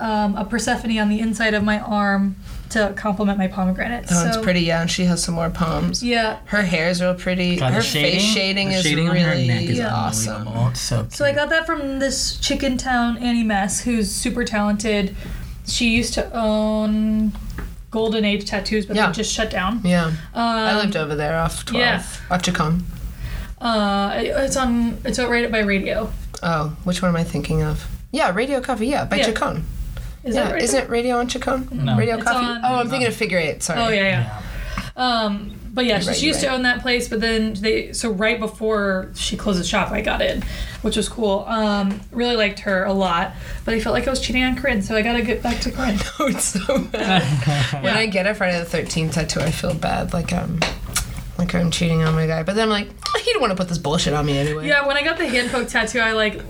um, 0.00 0.36
a 0.36 0.44
Persephone 0.44 0.98
on 0.98 1.08
the 1.08 1.20
inside 1.20 1.54
of 1.54 1.62
my 1.64 1.78
arm 1.78 2.36
to 2.70 2.92
complement 2.96 3.36
my 3.38 3.46
pomegranate. 3.48 4.06
That 4.06 4.22
one's 4.24 4.34
So- 4.36 4.42
pretty. 4.42 4.60
Yeah, 4.60 4.80
and 4.80 4.90
she 4.90 5.04
has 5.04 5.22
some 5.22 5.34
more 5.34 5.50
palms. 5.50 6.02
Yeah. 6.02 6.38
Her 6.46 6.62
hair 6.62 6.88
is 6.88 7.00
real 7.02 7.14
pretty. 7.14 7.56
God, 7.56 7.72
her 7.74 7.82
shading, 7.82 8.12
face 8.20 8.22
shading 8.34 8.68
the 8.70 8.74
is 8.76 8.82
shading 8.82 9.06
really 9.06 9.22
on 9.22 9.28
her 9.28 9.34
neck 9.36 9.62
is 9.64 9.80
awesome. 9.80 10.34
unbelievable. 10.36 10.68
It's 10.70 10.80
so 10.80 11.06
So 11.10 11.24
I 11.24 11.32
got 11.32 11.50
that 11.50 11.66
from 11.66 11.98
this 11.98 12.36
Chicken 12.38 12.76
Town 12.78 13.18
Annie 13.18 13.42
Mess, 13.42 13.82
who's 13.82 14.10
super 14.10 14.44
talented. 14.44 15.14
She 15.66 15.88
used 15.90 16.14
to 16.14 16.30
own 16.36 17.32
Golden 17.90 18.24
Age 18.24 18.44
Tattoos, 18.46 18.86
but 18.86 18.96
Yeah. 18.96 19.06
they 19.08 19.12
just 19.12 19.32
shut 19.32 19.50
down. 19.50 19.80
Yeah, 19.84 20.06
Um, 20.06 20.14
I 20.34 20.76
lived 20.76 20.96
over 20.96 21.14
there 21.14 21.38
off 21.38 21.64
12. 21.64 21.80
yeah. 21.80 22.02
Off 22.30 22.42
Uh, 23.60 24.12
it's 24.16 24.56
on. 24.56 24.98
It's 25.04 25.18
out 25.18 25.30
right 25.30 25.50
by 25.50 25.60
Radio. 25.60 26.10
Oh, 26.42 26.72
which 26.84 27.00
one 27.00 27.10
am 27.10 27.16
I 27.16 27.22
thinking 27.24 27.62
of? 27.62 27.86
Yeah, 28.10 28.32
Radio 28.34 28.60
Coffee. 28.60 28.88
Yeah, 28.88 29.04
by 29.04 29.16
Yeah. 29.16 29.26
Chicon. 29.26 29.64
Is 30.24 30.34
yeah, 30.34 30.44
that 30.44 30.52
right? 30.54 30.62
isn't 30.62 30.80
it 30.84 30.90
Radio 30.90 31.18
on 31.18 31.28
Chicon? 31.28 31.68
No. 31.72 31.96
Radio 31.96 32.16
It's 32.16 32.24
Coffee. 32.24 32.44
on- 32.44 32.60
oh, 32.64 32.76
I'm 32.80 32.88
thinking 32.90 33.06
of 33.08 33.14
Figure 33.14 33.38
Eight. 33.38 33.62
Sorry. 33.62 33.80
Oh 33.80 33.88
yeah, 33.88 34.02
yeah. 34.02 34.26
Yeah. 34.96 35.02
Um, 35.24 35.52
but 35.74 35.86
yeah, 35.86 35.94
right, 35.94 36.14
she 36.14 36.26
used 36.26 36.42
you're 36.42 36.50
to 36.50 36.56
own 36.56 36.62
that 36.62 36.82
place, 36.82 37.08
but 37.08 37.20
then 37.20 37.54
they 37.54 37.94
so 37.94 38.10
right 38.10 38.38
before 38.38 39.10
she 39.14 39.38
closed 39.38 39.58
the 39.58 39.64
shop, 39.64 39.90
I 39.90 40.02
got 40.02 40.20
in, 40.20 40.42
which 40.82 40.96
was 40.96 41.08
cool. 41.08 41.46
Um, 41.48 42.00
really 42.10 42.36
liked 42.36 42.60
her 42.60 42.84
a 42.84 42.92
lot, 42.92 43.32
but 43.64 43.72
I 43.72 43.80
felt 43.80 43.94
like 43.94 44.06
I 44.06 44.10
was 44.10 44.20
cheating 44.20 44.44
on 44.44 44.54
Corinne, 44.54 44.82
so 44.82 44.94
I 44.94 45.00
got 45.00 45.14
to 45.14 45.22
get 45.22 45.42
back 45.42 45.60
to 45.62 45.70
Corinne. 45.72 45.98
Oh, 46.18 46.28
it's 46.28 46.44
so 46.44 46.78
bad. 46.78 47.22
When 47.82 47.96
I 47.96 48.06
get 48.06 48.26
a 48.26 48.34
Friday 48.34 48.58
the 48.58 48.66
Thirteenth 48.66 49.14
tattoo, 49.14 49.40
I 49.40 49.50
feel 49.50 49.72
bad, 49.74 50.12
like 50.12 50.32
um, 50.32 50.60
like 51.38 51.54
I'm 51.54 51.70
cheating 51.70 52.02
on 52.02 52.14
my 52.14 52.26
guy. 52.26 52.42
But 52.42 52.54
then 52.54 52.64
I'm 52.64 52.70
like, 52.70 52.90
"Oh, 53.08 53.20
he 53.24 53.32
don't 53.32 53.40
want 53.40 53.52
to 53.52 53.56
put 53.56 53.68
this 53.68 53.78
bullshit 53.78 54.12
on 54.12 54.26
me 54.26 54.36
anyway. 54.36 54.68
Yeah, 54.68 54.86
when 54.86 54.96
I 54.98 55.02
got 55.02 55.16
the 55.16 55.26
hand 55.26 55.50
poke 55.50 55.68
tattoo, 55.68 56.00
I 56.00 56.12
like 56.12 56.42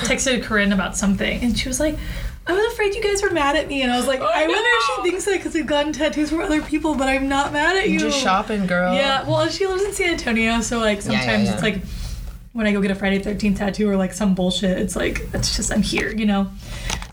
texted 0.00 0.42
Corinne 0.42 0.72
about 0.72 0.96
something, 0.96 1.42
and 1.42 1.58
she 1.58 1.68
was 1.68 1.80
like, 1.80 1.98
"I 2.46 2.52
was 2.52 2.72
afraid 2.72 2.94
you 2.94 3.02
guys 3.02 3.22
were 3.22 3.30
mad 3.30 3.56
at 3.56 3.68
me," 3.68 3.82
and 3.82 3.92
I 3.92 3.96
was 3.96 4.06
like, 4.06 4.20
Oh, 4.20 4.24
"I 4.32 4.40
wonder 4.46 4.54
no. 4.54 4.62
if 4.62 4.82
she 5.04 5.10
thinks 5.10 5.24
that 5.26 5.36
because 5.38 5.54
we've 5.54 5.66
gotten 5.66 5.92
tattoos 5.92 6.30
from 6.30 6.40
other 6.40 6.62
people, 6.62 6.94
but 6.94 7.08
I'm 7.08 7.28
not 7.28 7.52
mad 7.52 7.76
at 7.76 7.88
you." 7.88 7.98
Just 7.98 8.18
shopping, 8.20 8.66
girl. 8.66 8.94
Yeah, 8.94 9.22
well, 9.28 9.48
she 9.48 9.66
lives 9.66 9.84
in 9.84 9.92
San 9.92 10.10
Antonio, 10.10 10.60
so 10.60 10.78
like 10.78 10.98
Yeah, 11.04 11.12
yeah, 11.12 11.18
sometimes 11.20 11.44
yeah. 11.48 11.54
it's 11.54 11.62
like 11.62 11.78
when 12.52 12.66
I 12.66 12.72
go 12.72 12.80
get 12.80 12.90
a 12.90 12.94
Friday 12.96 13.18
Thirteenth 13.20 13.58
tattoo 13.58 13.88
or 13.88 13.96
like 13.96 14.12
some 14.12 14.34
bullshit, 14.34 14.78
it's 14.78 14.96
like 14.96 15.20
it's 15.34 15.54
just 15.56 15.72
I'm 15.72 15.82
here, 15.82 16.10
you 16.10 16.26
know. 16.26 16.50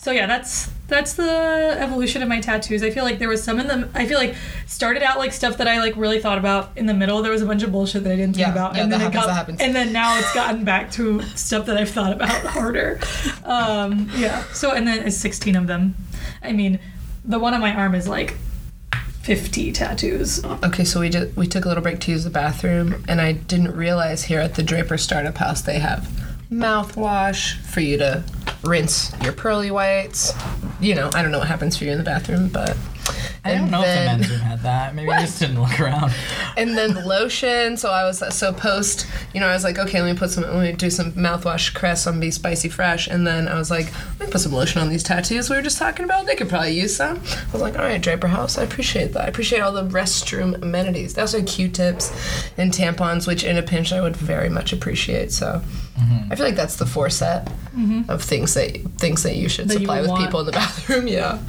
So 0.07 0.13
yeah, 0.13 0.25
that's 0.25 0.69
that's 0.87 1.15
the 1.15 1.75
evolution 1.79 2.21
of 2.21 2.29
my 2.29 2.39
tattoos. 2.39 2.81
I 2.81 2.91
feel 2.91 3.03
like 3.03 3.19
there 3.19 3.27
was 3.27 3.43
some 3.43 3.59
in 3.59 3.67
them. 3.67 3.91
I 3.93 4.05
feel 4.05 4.17
like 4.17 4.35
started 4.65 5.03
out 5.03 5.17
like 5.17 5.33
stuff 5.33 5.57
that 5.57 5.67
I 5.67 5.79
like 5.79 5.97
really 5.97 6.21
thought 6.21 6.37
about. 6.37 6.69
In 6.77 6.85
the 6.85 6.93
middle, 6.93 7.21
there 7.21 7.33
was 7.33 7.41
a 7.41 7.45
bunch 7.45 7.61
of 7.61 7.73
bullshit 7.73 8.05
that 8.05 8.13
I 8.13 8.15
didn't 8.15 8.35
think 8.37 8.47
Yeah, 8.47 8.53
about, 8.53 8.77
yeah, 8.77 8.83
and 8.83 8.91
then 8.93 9.01
it 9.01 9.11
got, 9.11 9.29
happens. 9.29 9.59
and 9.59 9.75
then 9.75 9.91
now 9.91 10.17
it's 10.17 10.33
gotten 10.33 10.63
back 10.63 10.91
to 10.91 11.21
stuff 11.35 11.65
that 11.65 11.75
I've 11.75 11.89
thought 11.89 12.13
about 12.13 12.29
harder. 12.45 13.01
Um, 13.43 14.09
yeah. 14.15 14.43
So 14.53 14.71
and 14.71 14.87
then 14.87 15.05
it's 15.05 15.17
16 15.17 15.57
of 15.57 15.67
them. 15.67 15.93
I 16.41 16.53
mean, 16.53 16.79
the 17.25 17.37
one 17.37 17.53
on 17.53 17.59
my 17.59 17.73
arm 17.75 17.93
is 17.93 18.07
like 18.07 18.37
50 19.23 19.73
tattoos. 19.73 20.41
Okay, 20.45 20.85
so 20.85 21.01
we 21.01 21.09
did 21.09 21.35
we 21.35 21.47
took 21.47 21.65
a 21.65 21.67
little 21.67 21.83
break 21.83 21.99
to 21.99 22.11
use 22.11 22.23
the 22.23 22.29
bathroom, 22.29 23.03
and 23.09 23.19
I 23.19 23.33
didn't 23.33 23.75
realize 23.75 24.23
here 24.23 24.39
at 24.39 24.55
the 24.55 24.63
Draper 24.63 24.97
Startup 24.97 25.35
House 25.35 25.61
they 25.63 25.79
have 25.79 26.09
mouthwash 26.51 27.57
for 27.61 27.81
you 27.81 27.97
to 27.97 28.23
rinse 28.63 29.13
your 29.21 29.33
pearly 29.33 29.71
whites. 29.71 30.33
You 30.79 30.95
know, 30.95 31.09
I 31.13 31.21
don't 31.21 31.31
know 31.31 31.39
what 31.39 31.47
happens 31.47 31.77
for 31.77 31.85
you 31.85 31.91
in 31.91 31.97
the 31.97 32.03
bathroom, 32.03 32.49
but 32.49 32.77
I 33.43 33.55
don't 33.55 33.71
know 33.71 33.81
then- 33.81 33.97
if 33.97 34.03
the 34.03 34.05
men's 34.05 34.29
room 34.29 34.39
had 34.39 34.61
that. 34.61 34.95
Maybe 34.95 35.09
I 35.09 35.21
just 35.21 35.39
didn't 35.39 35.61
look 35.61 35.79
around. 35.79 36.13
and 36.57 36.77
then 36.77 36.93
the 36.93 37.05
lotion. 37.05 37.77
So 37.77 37.89
I 37.89 38.03
was 38.03 38.23
so 38.35 38.53
post, 38.53 39.07
you 39.33 39.39
know, 39.39 39.47
I 39.47 39.53
was 39.53 39.63
like, 39.63 39.79
okay, 39.79 40.01
let 40.01 40.13
me 40.13 40.17
put 40.17 40.29
some, 40.31 40.43
let 40.43 40.55
me 40.55 40.71
do 40.73 40.89
some 40.89 41.13
mouthwash 41.13 41.73
crest 41.73 42.07
on 42.07 42.19
Be 42.19 42.31
Spicy 42.31 42.69
Fresh, 42.69 43.07
and 43.07 43.25
then 43.25 43.47
I 43.47 43.55
was 43.57 43.71
like, 43.71 43.91
let 44.19 44.27
me 44.27 44.31
put 44.31 44.41
some 44.41 44.51
lotion 44.51 44.81
on 44.81 44.89
these 44.89 45.03
tattoos 45.03 45.49
we 45.49 45.55
were 45.55 45.61
just 45.61 45.77
talking 45.77 46.05
about. 46.05 46.25
They 46.25 46.35
could 46.35 46.49
probably 46.49 46.71
use 46.79 46.95
some. 46.95 47.17
I 47.17 47.51
was 47.51 47.61
like, 47.61 47.77
all 47.77 47.85
right, 47.85 48.01
Draper 48.01 48.27
House, 48.27 48.57
I 48.57 48.63
appreciate 48.63 49.13
that. 49.13 49.25
I 49.25 49.27
appreciate 49.27 49.59
all 49.61 49.71
the 49.71 49.83
restroom 49.83 50.61
amenities. 50.61 51.13
They 51.13 51.21
also 51.21 51.39
had 51.39 51.47
Q-tips 51.47 52.11
and 52.57 52.71
tampons, 52.71 53.27
which 53.27 53.43
in 53.43 53.57
a 53.57 53.63
pinch 53.63 53.93
I 53.93 54.01
would 54.01 54.15
very 54.15 54.49
much 54.49 54.73
appreciate. 54.73 55.31
So 55.31 55.61
mm-hmm. 55.97 56.31
I 56.31 56.35
feel 56.35 56.45
like 56.45 56.55
that's 56.55 56.75
the 56.77 56.85
four 56.85 57.09
set 57.09 57.45
mm-hmm. 57.45 58.09
of 58.09 58.23
things 58.23 58.53
that 58.55 58.77
things 58.97 59.23
that 59.23 59.35
you 59.35 59.49
should 59.49 59.67
That 59.69 59.79
supply 59.79 59.95
would 59.95 60.01
with 60.01 60.11
want. 60.11 60.25
people 60.25 60.39
in 60.41 60.45
the 60.47 60.51
bathroom. 60.63 61.07
Yeah. 61.07 61.39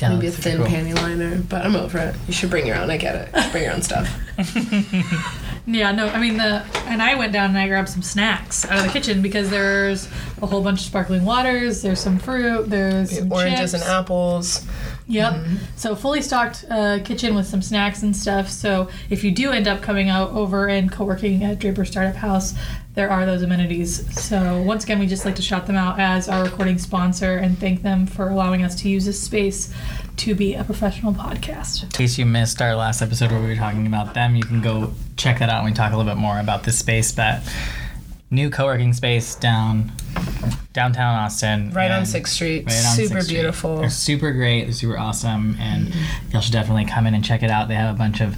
Yeah, 0.00 0.10
Maybe 0.14 0.28
a 0.28 0.30
thin 0.30 0.58
cool. 0.58 0.66
panty 0.66 0.94
liner, 0.94 1.38
but 1.48 1.66
I'm 1.66 1.74
over 1.74 1.98
it. 1.98 2.14
You 2.28 2.32
should 2.32 2.50
bring 2.50 2.66
your 2.66 2.76
own. 2.76 2.88
I 2.90 2.96
get 2.98 3.14
it. 3.34 3.50
Bring 3.52 3.64
your 3.64 3.72
own 3.72 3.82
stuff. 3.82 4.08
Yeah, 5.70 5.92
no, 5.92 6.08
I 6.08 6.18
mean 6.18 6.38
the 6.38 6.64
and 6.86 7.02
I 7.02 7.14
went 7.14 7.30
down 7.34 7.50
and 7.50 7.58
I 7.58 7.68
grabbed 7.68 7.90
some 7.90 8.00
snacks 8.00 8.64
out 8.64 8.78
of 8.78 8.84
the 8.86 8.90
kitchen 8.90 9.20
because 9.20 9.50
there's 9.50 10.08
a 10.40 10.46
whole 10.46 10.62
bunch 10.62 10.80
of 10.80 10.86
sparkling 10.86 11.26
waters, 11.26 11.82
there's 11.82 12.00
some 12.00 12.18
fruit, 12.18 12.70
there's 12.70 13.18
some 13.18 13.30
Oranges 13.30 13.72
chips. 13.72 13.74
and 13.74 13.82
apples. 13.82 14.66
Yep. 15.08 15.32
Mm-hmm. 15.32 15.56
So 15.76 15.96
fully 15.96 16.20
stocked 16.20 16.66
uh, 16.70 16.98
kitchen 17.02 17.34
with 17.34 17.46
some 17.46 17.62
snacks 17.62 18.02
and 18.02 18.14
stuff. 18.14 18.50
So 18.50 18.90
if 19.08 19.24
you 19.24 19.30
do 19.30 19.50
end 19.52 19.66
up 19.66 19.80
coming 19.80 20.10
out 20.10 20.30
over 20.32 20.68
and 20.68 20.92
co-working 20.92 21.42
at 21.44 21.58
Draper 21.58 21.86
Startup 21.86 22.14
House, 22.14 22.54
there 22.94 23.10
are 23.10 23.24
those 23.24 23.42
amenities. 23.42 24.22
So 24.22 24.60
once 24.62 24.84
again, 24.84 24.98
we 24.98 25.06
just 25.06 25.24
like 25.24 25.36
to 25.36 25.42
shout 25.42 25.66
them 25.66 25.76
out 25.76 25.98
as 25.98 26.28
our 26.28 26.42
recording 26.44 26.78
sponsor 26.78 27.36
and 27.36 27.58
thank 27.58 27.82
them 27.82 28.06
for 28.06 28.28
allowing 28.28 28.62
us 28.62 28.74
to 28.82 28.88
use 28.88 29.06
this 29.06 29.20
space 29.20 29.72
to 30.18 30.34
be 30.34 30.54
a 30.54 30.64
professional 30.64 31.14
podcast. 31.14 31.84
In 31.84 31.88
case 31.90 32.18
you 32.18 32.26
missed 32.26 32.60
our 32.60 32.74
last 32.74 33.00
episode 33.00 33.30
where 33.30 33.40
we 33.40 33.46
were 33.46 33.56
talking 33.56 33.86
about 33.86 34.14
them, 34.14 34.36
you 34.36 34.42
can 34.42 34.60
go 34.60 34.92
check 35.16 35.38
that 35.38 35.48
out 35.48 35.64
and 35.64 35.66
we 35.66 35.72
talk 35.72 35.92
a 35.92 35.96
little 35.96 36.12
bit 36.12 36.20
more 36.20 36.38
about 36.38 36.64
this 36.64 36.78
space. 36.78 37.12
But 37.12 37.40
new 38.30 38.50
co-working 38.50 38.92
space 38.92 39.34
down 39.36 39.90
downtown 40.72 41.14
Austin, 41.16 41.70
Right 41.72 41.90
on 41.90 42.04
Sixth 42.06 42.34
Street. 42.34 42.64
right 42.66 42.74
on 42.86 42.94
Super 42.96 43.14
6th 43.16 43.22
Street. 43.24 43.34
beautiful. 43.36 43.76
They're 43.78 43.90
super 43.90 44.32
great. 44.32 44.64
They're 44.64 44.72
super 44.72 44.98
awesome, 44.98 45.56
and 45.58 45.88
Mm-hmm. 45.88 46.30
y'all 46.32 46.40
should 46.40 46.52
definitely 46.52 46.84
come 46.84 47.06
in 47.06 47.14
and 47.14 47.24
check 47.24 47.42
it 47.42 47.50
out. 47.50 47.68
They 47.68 47.74
have 47.74 47.94
a 47.94 47.98
bunch 47.98 48.20
of 48.20 48.36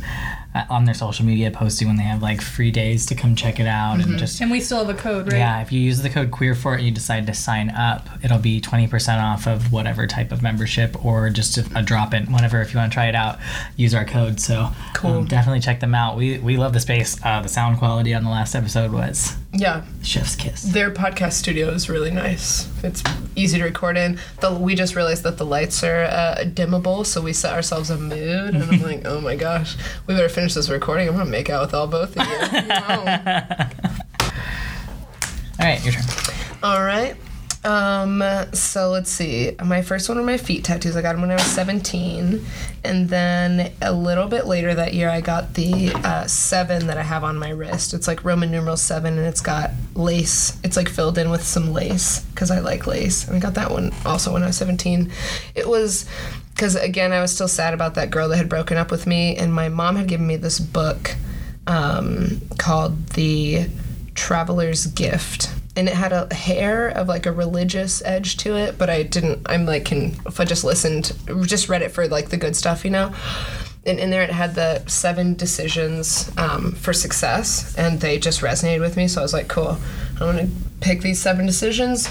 uh, 0.55 0.65
on 0.69 0.85
their 0.85 0.95
social 0.95 1.25
media 1.25 1.49
posting 1.51 1.87
when 1.87 1.97
they 1.97 2.03
have 2.03 2.23
like 2.23 2.41
free 2.41 2.71
days 2.73 3.07
to 3.07 3.15
come 3.15 3.37
check 3.37 3.61
it 3.61 3.67
out 3.69 3.99
Mm-hmm. 3.99 4.11
and 4.11 4.19
just 4.19 4.41
And 4.41 4.51
we 4.51 4.61
still 4.61 4.85
have 4.85 4.89
a 4.89 4.99
code, 4.99 5.27
right? 5.33 5.39
yeah, 5.39 5.61
if 5.63 5.71
you 5.71 5.81
use 5.81 6.01
the 6.03 6.09
code 6.11 6.31
queer 6.31 6.55
for 6.57 6.73
it 6.75 6.79
and 6.79 6.87
you 6.87 6.91
decide 6.93 7.27
to 7.27 7.35
sign 7.35 7.71
up, 7.71 8.09
it'll 8.23 8.39
be 8.39 8.61
20% 8.61 9.23
off 9.23 9.47
of 9.47 9.71
whatever 9.73 10.07
type 10.07 10.33
of 10.33 10.43
membership 10.43 11.05
or 11.05 11.31
just 11.31 11.57
a, 11.59 11.79
a 11.79 11.83
drop 11.83 12.15
in, 12.15 12.33
whatever. 12.33 12.61
If 12.63 12.73
you 12.73 12.79
want 12.81 12.91
to 12.91 12.95
try 12.95 13.07
it 13.07 13.15
out, 13.15 13.39
use 13.77 13.95
our 13.95 14.05
code. 14.05 14.41
So 14.41 14.71
Cool. 14.95 15.11
um, 15.19 15.25
definitely 15.27 15.61
check 15.61 15.79
them 15.81 15.95
out. 15.95 16.17
We, 16.17 16.39
we 16.39 16.57
love 16.57 16.73
the 16.73 16.81
space. 16.81 17.17
Uh, 17.25 17.41
the 17.43 17.49
sound 17.49 17.79
quality 17.79 18.13
on 18.15 18.25
the 18.25 18.31
last 18.31 18.55
episode 18.57 18.91
was 18.93 19.37
Yeah, 19.53 19.83
chef's 20.05 20.37
kiss. 20.37 20.63
their 20.63 20.93
podcast 20.93 21.33
studio 21.33 21.71
is 21.71 21.89
really 21.89 22.13
nice. 22.13 22.69
It's 22.85 23.03
easy 23.35 23.59
to 23.59 23.65
record 23.65 23.97
in. 23.97 24.21
The, 24.41 24.55
we 24.55 24.77
just 24.77 24.95
realized 24.95 25.25
that 25.25 25.39
the 25.39 25.45
lights 25.45 25.83
are 25.83 26.05
uh, 26.05 26.37
dimmable, 26.45 27.05
so 27.05 27.21
we 27.21 27.33
set 27.33 27.53
ourselves 27.53 27.91
a 27.91 27.99
mood. 27.99 28.55
And 28.55 28.63
I'm 28.63 28.81
like, 28.83 29.03
oh 29.07 29.21
my 29.21 29.35
gosh, 29.35 29.77
we 30.07 30.15
better 30.15 30.29
finish 30.29 30.55
this 30.55 30.69
recording. 30.71 31.09
I'm 31.09 31.17
gonna 31.17 31.29
make 31.29 31.51
out 31.51 31.63
with 31.63 31.75
all 31.75 31.87
both 31.89 32.17
of 32.17 32.27
you. 32.27 32.33
Wow. 32.71 33.71
All 35.59 35.67
right, 35.67 35.85
your 35.85 35.93
turn. 35.93 36.05
All 36.63 36.83
right. 36.83 37.17
Um, 37.63 38.23
so 38.53 38.89
let's 38.89 39.11
see. 39.11 39.55
My 39.63 39.83
first 39.83 40.09
one 40.09 40.17
were 40.17 40.25
my 40.25 40.39
feet 40.39 40.65
tattoos. 40.65 40.97
I 40.97 41.03
got 41.03 41.13
them 41.13 41.21
when 41.21 41.31
I 41.31 41.35
was 41.35 41.45
17. 41.45 42.45
And 42.85 43.09
then 43.09 43.73
a 43.83 43.93
little 43.93 44.29
bit 44.29 44.47
later 44.47 44.75
that 44.75 44.95
year, 44.95 45.11
I 45.11 45.21
got 45.21 45.55
the 45.55 45.93
uh, 45.95 46.27
seven 46.27 46.87
that 46.87 46.97
I 46.97 47.03
have 47.03 47.23
on 47.23 47.39
my 47.39 47.51
wrist. 47.51 47.93
It's 47.93 48.09
like 48.09 48.25
Roman 48.25 48.51
numeral 48.51 48.79
seven, 48.79 49.19
and 49.19 49.27
it's 49.27 49.43
got 49.43 49.73
lace. 49.95 50.59
It's 50.65 50.77
like 50.77 50.89
filled 50.89 51.19
in 51.19 51.31
with 51.31 51.43
some 51.43 51.73
lace 51.73 52.21
because 52.21 52.51
I 52.51 52.61
like 52.61 52.87
lace. 52.87 53.27
And 53.27 53.37
I 53.37 53.41
got 53.41 53.55
that 53.55 53.71
one 53.71 53.93
also 54.07 54.33
when 54.33 54.43
I 54.43 54.47
was 54.47 54.57
17. 54.57 55.13
It 55.55 55.69
was 55.69 56.07
because, 56.55 56.77
again, 56.77 57.13
I 57.13 57.21
was 57.21 57.35
still 57.35 57.49
sad 57.49 57.75
about 57.75 57.95
that 57.95 58.11
girl 58.11 58.29
that 58.31 58.37
had 58.39 58.49
broken 58.49 58.79
up 58.79 58.91
with 58.91 59.07
me, 59.07 59.37
and 59.37 59.53
my 59.53 59.69
mom 59.69 59.97
had 59.97 60.09
given 60.09 60.27
me 60.27 60.37
this 60.37 60.59
book 60.59 61.15
um, 61.67 62.41
called 62.59 63.09
the 63.09 63.69
Traveler's 64.15 64.87
Gift. 64.87 65.51
And 65.77 65.89
it 65.89 65.95
had 65.95 66.13
a 66.13 66.33
hair 66.35 66.89
of 66.89 67.07
like 67.07 67.27
a 67.27 67.33
religious 67.33 68.03
edge 68.05 68.37
to 68.39 68.57
it, 68.57 68.77
but 68.77 68.91
I 68.91 69.05
didn't. 69.05 69.47
I'm 69.47 69.67
like, 69.67 69.85
can 69.85 70.17
if 70.27 70.41
I 70.41 70.45
just 70.45 70.65
listened, 70.65 71.13
just 71.47 71.69
read 71.69 71.83
it 71.83 71.93
for 71.93 72.09
like 72.09 72.31
the 72.31 72.37
good 72.37 72.57
stuff, 72.57 72.85
you 72.85 72.91
know. 72.91 73.15
And 73.87 73.99
in 73.99 74.11
there, 74.11 74.23
it 74.23 74.31
had 74.31 74.55
the 74.55 74.85
seven 74.87 75.35
decisions 75.35 76.31
um, 76.37 76.73
for 76.73 76.93
success, 76.93 77.75
and 77.77 78.01
they 78.01 78.19
just 78.19 78.41
resonated 78.41 78.81
with 78.81 78.97
me. 78.97 79.09
So 79.09 79.21
I 79.21 79.23
was 79.23 79.33
like, 79.33 79.49
cool. 79.49 79.79
I'm 80.15 80.19
gonna 80.19 80.49
pick 80.81 81.01
these 81.01 81.21
seven 81.21 81.47
decisions, 81.47 82.11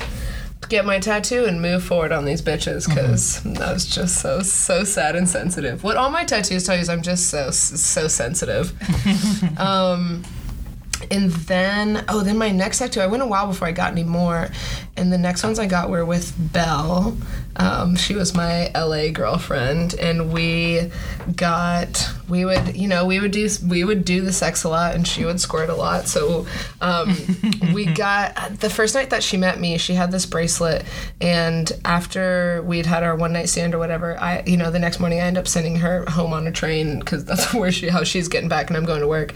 get 0.67 0.85
my 0.85 0.99
tattoo, 0.99 1.45
and 1.45 1.61
move 1.61 1.83
forward 1.83 2.11
on 2.11 2.25
these 2.25 2.41
bitches 2.41 2.87
because 2.87 3.45
I 3.59 3.71
was 3.71 3.85
just 3.85 4.19
so 4.19 4.41
so 4.41 4.83
sad 4.83 5.15
and 5.15 5.29
sensitive. 5.29 5.83
What 5.83 5.97
all 5.97 6.09
my 6.09 6.23
tattoos 6.23 6.65
tell 6.65 6.75
you 6.75 6.81
is 6.81 6.89
I'm 6.89 7.03
just 7.03 7.29
so 7.29 7.51
so 7.51 8.07
sensitive. 8.07 8.73
um, 9.59 10.23
and 11.11 11.31
then 11.31 12.05
oh, 12.07 12.21
then 12.21 12.37
my 12.37 12.51
next 12.51 12.79
tattoo. 12.79 13.01
I 13.01 13.07
went 13.07 13.23
a 13.23 13.27
while 13.27 13.47
before 13.47 13.67
I 13.67 13.71
got 13.71 13.91
any 13.91 14.03
more, 14.03 14.49
and 14.97 15.11
the 15.11 15.17
next 15.17 15.43
ones 15.43 15.59
I 15.59 15.65
got 15.65 15.89
were 15.89 16.05
with 16.05 16.33
Belle. 16.53 17.17
Um, 17.55 17.95
she 17.95 18.15
was 18.15 18.33
my 18.35 18.71
LA 18.75 19.09
girlfriend, 19.11 19.95
and 19.95 20.31
we 20.31 20.91
got 21.35 22.09
we 22.29 22.45
would 22.45 22.75
you 22.75 22.87
know 22.87 23.05
we 23.05 23.19
would 23.19 23.31
do 23.31 23.49
we 23.67 23.83
would 23.83 24.05
do 24.05 24.21
the 24.21 24.31
sex 24.31 24.63
a 24.63 24.69
lot, 24.69 24.95
and 24.95 25.07
she 25.07 25.25
would 25.25 25.41
squirt 25.41 25.69
a 25.69 25.75
lot. 25.75 26.07
So 26.07 26.45
um, 26.81 27.15
we 27.73 27.85
got 27.85 28.59
the 28.59 28.69
first 28.69 28.95
night 28.95 29.09
that 29.09 29.23
she 29.23 29.37
met 29.37 29.59
me, 29.59 29.77
she 29.77 29.93
had 29.93 30.11
this 30.11 30.25
bracelet, 30.25 30.85
and 31.19 31.71
after 31.85 32.61
we'd 32.65 32.85
had 32.85 33.03
our 33.03 33.15
one 33.15 33.33
night 33.33 33.49
stand 33.49 33.73
or 33.73 33.79
whatever, 33.79 34.19
I 34.19 34.43
you 34.45 34.57
know 34.57 34.71
the 34.71 34.79
next 34.79 34.99
morning 34.99 35.19
I 35.19 35.23
end 35.23 35.37
up 35.37 35.47
sending 35.47 35.77
her 35.77 36.05
home 36.09 36.33
on 36.33 36.47
a 36.47 36.51
train 36.51 36.99
because 36.99 37.25
that's 37.25 37.53
where 37.53 37.71
she 37.71 37.89
how 37.89 38.03
she's 38.03 38.27
getting 38.27 38.49
back, 38.49 38.69
and 38.69 38.77
I'm 38.77 38.85
going 38.85 39.01
to 39.01 39.07
work, 39.07 39.33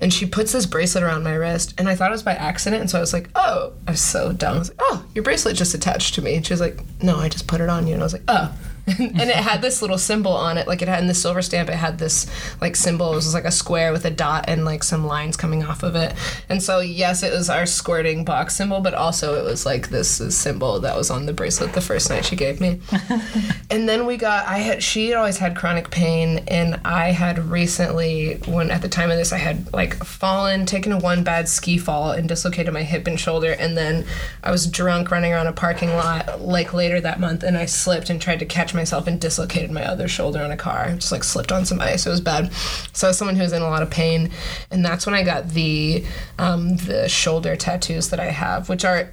and 0.00 0.12
she 0.12 0.26
puts 0.26 0.52
this 0.52 0.66
bracelet 0.66 1.04
around 1.04 1.22
my 1.22 1.34
wrist, 1.34 1.74
and 1.78 1.88
I 1.88 1.94
thought 1.94 2.10
it 2.10 2.12
was 2.12 2.22
by 2.22 2.34
accident, 2.34 2.80
and 2.80 2.90
so 2.90 2.98
I 2.98 3.00
was 3.00 3.12
like, 3.12 3.30
oh, 3.34 3.72
I 3.86 3.92
was 3.92 4.00
so 4.00 4.32
dumb. 4.32 4.56
I 4.56 4.58
was 4.58 4.68
like, 4.70 4.80
oh, 4.80 5.04
your 5.14 5.24
bracelet 5.24 5.56
just 5.56 5.74
attached 5.74 6.14
to 6.14 6.22
me, 6.22 6.34
and 6.34 6.46
she 6.46 6.52
was 6.52 6.60
like, 6.60 6.80
no, 7.02 7.16
I 7.16 7.28
just 7.28 7.46
put 7.46 7.60
it 7.60 7.68
on 7.68 7.86
you, 7.86 7.94
and 7.94 8.02
I 8.02 8.06
was 8.06 8.12
like, 8.12 8.24
oh. 8.28 8.52
and 8.98 9.30
it 9.30 9.36
had 9.36 9.62
this 9.62 9.80
little 9.80 9.98
symbol 9.98 10.32
on 10.32 10.58
it, 10.58 10.66
like 10.66 10.82
it 10.82 10.88
had 10.88 11.00
in 11.00 11.06
the 11.06 11.14
silver 11.14 11.40
stamp. 11.40 11.68
It 11.68 11.76
had 11.76 11.98
this 11.98 12.26
like 12.60 12.74
symbol. 12.74 13.12
It 13.12 13.16
was 13.16 13.32
like 13.32 13.44
a 13.44 13.52
square 13.52 13.92
with 13.92 14.04
a 14.04 14.10
dot 14.10 14.46
and 14.48 14.64
like 14.64 14.82
some 14.82 15.06
lines 15.06 15.36
coming 15.36 15.62
off 15.62 15.82
of 15.82 15.94
it. 15.94 16.14
And 16.48 16.60
so 16.60 16.80
yes, 16.80 17.22
it 17.22 17.32
was 17.32 17.48
our 17.48 17.64
squirting 17.64 18.24
box 18.24 18.56
symbol, 18.56 18.80
but 18.80 18.94
also 18.94 19.34
it 19.34 19.44
was 19.44 19.64
like 19.64 19.90
this 19.90 20.10
symbol 20.36 20.80
that 20.80 20.96
was 20.96 21.10
on 21.10 21.26
the 21.26 21.32
bracelet 21.32 21.74
the 21.74 21.80
first 21.80 22.10
night 22.10 22.24
she 22.24 22.34
gave 22.34 22.60
me. 22.60 22.80
and 23.70 23.88
then 23.88 24.04
we 24.04 24.16
got. 24.16 24.46
I 24.48 24.58
had. 24.58 24.82
She 24.82 25.08
had 25.08 25.16
always 25.16 25.38
had 25.38 25.56
chronic 25.56 25.90
pain, 25.90 26.44
and 26.48 26.80
I 26.84 27.12
had 27.12 27.38
recently, 27.38 28.34
when 28.46 28.70
at 28.70 28.82
the 28.82 28.88
time 28.88 29.10
of 29.10 29.16
this, 29.16 29.32
I 29.32 29.38
had 29.38 29.72
like 29.72 29.94
fallen, 30.04 30.66
taken 30.66 30.92
a 30.92 30.98
one 30.98 31.22
bad 31.22 31.48
ski 31.48 31.78
fall, 31.78 32.10
and 32.10 32.28
dislocated 32.28 32.74
my 32.74 32.82
hip 32.82 33.06
and 33.06 33.18
shoulder. 33.18 33.52
And 33.52 33.76
then 33.76 34.04
I 34.42 34.50
was 34.50 34.66
drunk 34.66 35.10
running 35.10 35.32
around 35.32 35.46
a 35.46 35.52
parking 35.52 35.90
lot 35.90 36.40
like 36.40 36.74
later 36.74 37.00
that 37.00 37.20
month, 37.20 37.42
and 37.42 37.56
I 37.56 37.66
slipped 37.66 38.10
and 38.10 38.20
tried 38.20 38.40
to 38.40 38.46
catch 38.46 38.71
myself 38.74 39.06
and 39.06 39.20
dislocated 39.20 39.70
my 39.70 39.84
other 39.84 40.08
shoulder 40.08 40.42
on 40.42 40.50
a 40.50 40.56
car. 40.56 40.92
Just 40.94 41.12
like 41.12 41.24
slipped 41.24 41.52
on 41.52 41.64
some 41.64 41.80
ice. 41.80 42.06
It 42.06 42.10
was 42.10 42.20
bad. 42.20 42.52
So 42.92 43.06
I 43.06 43.10
was 43.10 43.18
someone 43.18 43.36
who 43.36 43.42
was 43.42 43.52
in 43.52 43.62
a 43.62 43.68
lot 43.68 43.82
of 43.82 43.90
pain, 43.90 44.30
and 44.70 44.84
that's 44.84 45.06
when 45.06 45.14
I 45.14 45.22
got 45.22 45.50
the 45.50 46.04
um, 46.38 46.76
the 46.76 47.08
shoulder 47.08 47.56
tattoos 47.56 48.10
that 48.10 48.20
I 48.20 48.30
have, 48.30 48.68
which 48.68 48.84
are 48.84 49.10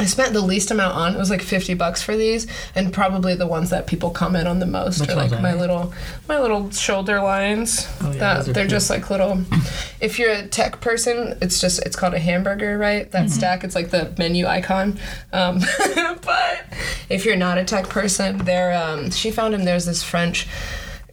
I 0.00 0.04
spent 0.06 0.32
the 0.32 0.40
least 0.40 0.70
amount 0.70 0.94
on. 0.94 1.14
It 1.14 1.18
was 1.18 1.28
like 1.30 1.42
fifty 1.42 1.74
bucks 1.74 2.02
for 2.02 2.16
these, 2.16 2.46
and 2.74 2.92
probably 2.92 3.34
the 3.34 3.46
ones 3.48 3.70
that 3.70 3.86
people 3.88 4.10
comment 4.10 4.46
on 4.46 4.60
the 4.60 4.66
most 4.66 5.00
Which 5.00 5.10
are 5.10 5.16
like 5.16 5.32
my 5.40 5.54
little 5.54 5.92
my 6.28 6.38
little 6.38 6.70
shoulder 6.70 7.20
lines. 7.20 7.86
Oh, 8.00 8.12
yeah, 8.12 8.42
that 8.42 8.54
they're 8.54 8.66
just 8.68 8.90
like 8.90 9.10
little. 9.10 9.42
If 10.00 10.16
you're 10.20 10.30
a 10.30 10.46
tech 10.46 10.80
person, 10.80 11.36
it's 11.42 11.60
just 11.60 11.84
it's 11.84 11.96
called 11.96 12.14
a 12.14 12.20
hamburger, 12.20 12.78
right? 12.78 13.10
That 13.10 13.24
Mm-hmm. 13.26 13.32
stack. 13.34 13.64
It's 13.64 13.74
like 13.74 13.90
the 13.90 14.14
menu 14.16 14.46
icon. 14.46 14.96
Um, 15.32 15.58
but 16.22 16.64
if 17.08 17.24
you're 17.24 17.34
not 17.36 17.58
a 17.58 17.64
tech 17.64 17.88
person, 17.88 18.38
there. 18.44 18.72
Um, 18.80 19.10
she 19.10 19.32
found 19.32 19.54
him. 19.54 19.64
There's 19.64 19.86
this 19.86 20.04
French 20.04 20.46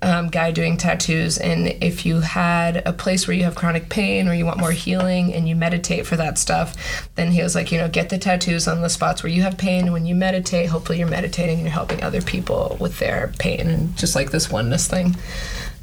um, 0.06 0.30
guy 0.30 0.52
doing 0.52 0.78
tattoos, 0.78 1.40
and 1.40 1.68
if 1.82 2.06
you 2.06 2.20
had 2.20 2.84
a 2.86 2.94
place 2.94 3.28
where 3.28 3.36
you 3.36 3.44
have 3.44 3.56
chronic 3.56 3.90
pain 3.90 4.28
or 4.28 4.36
you 4.36 4.46
want 4.46 4.60
more 4.60 4.72
healing 4.72 5.34
and 5.34 5.50
you 5.50 5.56
meditate 5.56 6.06
for 6.06 6.16
that 6.16 6.38
stuff, 6.38 7.10
then 7.16 7.32
he 7.32 7.42
was 7.42 7.56
like, 7.56 7.72
you 7.72 7.80
know, 7.80 7.90
get 7.90 8.10
the 8.10 8.20
tattoos 8.20 8.68
on 8.68 8.82
the 8.82 8.90
spots 8.90 9.24
where 9.24 9.32
you 9.32 9.42
have 9.42 9.58
pain. 9.58 9.92
When 9.92 10.06
you 10.06 10.14
meditate, 10.14 10.70
hopefully 10.70 11.00
you're 11.00 11.08
meditating 11.08 11.56
and 11.56 11.64
you're 11.64 11.72
helping 11.72 12.04
other 12.04 12.22
people 12.22 12.78
with 12.80 13.00
their 13.00 13.34
pain, 13.40 13.68
and 13.68 13.98
just 13.98 14.16
like 14.16 14.30
this 14.30 14.50
oneness 14.52 14.88
thing. 14.88 15.18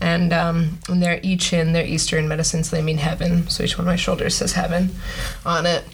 And 0.01 0.33
um, 0.33 0.79
and 0.89 1.03
they're 1.03 1.21
each 1.25 1.53
in 1.53 1.73
their 1.73 1.85
Eastern 1.85 2.29
medicine, 2.29 2.63
so 2.63 2.77
they 2.77 2.83
mean 2.83 2.99
heaven. 2.99 3.49
So 3.49 3.65
each 3.65 3.77
one 3.77 3.87
of 3.87 3.93
my 3.93 3.97
shoulders 3.97 4.37
says 4.37 4.53
heaven 4.53 4.91
on 5.45 5.67
it. 5.67 5.85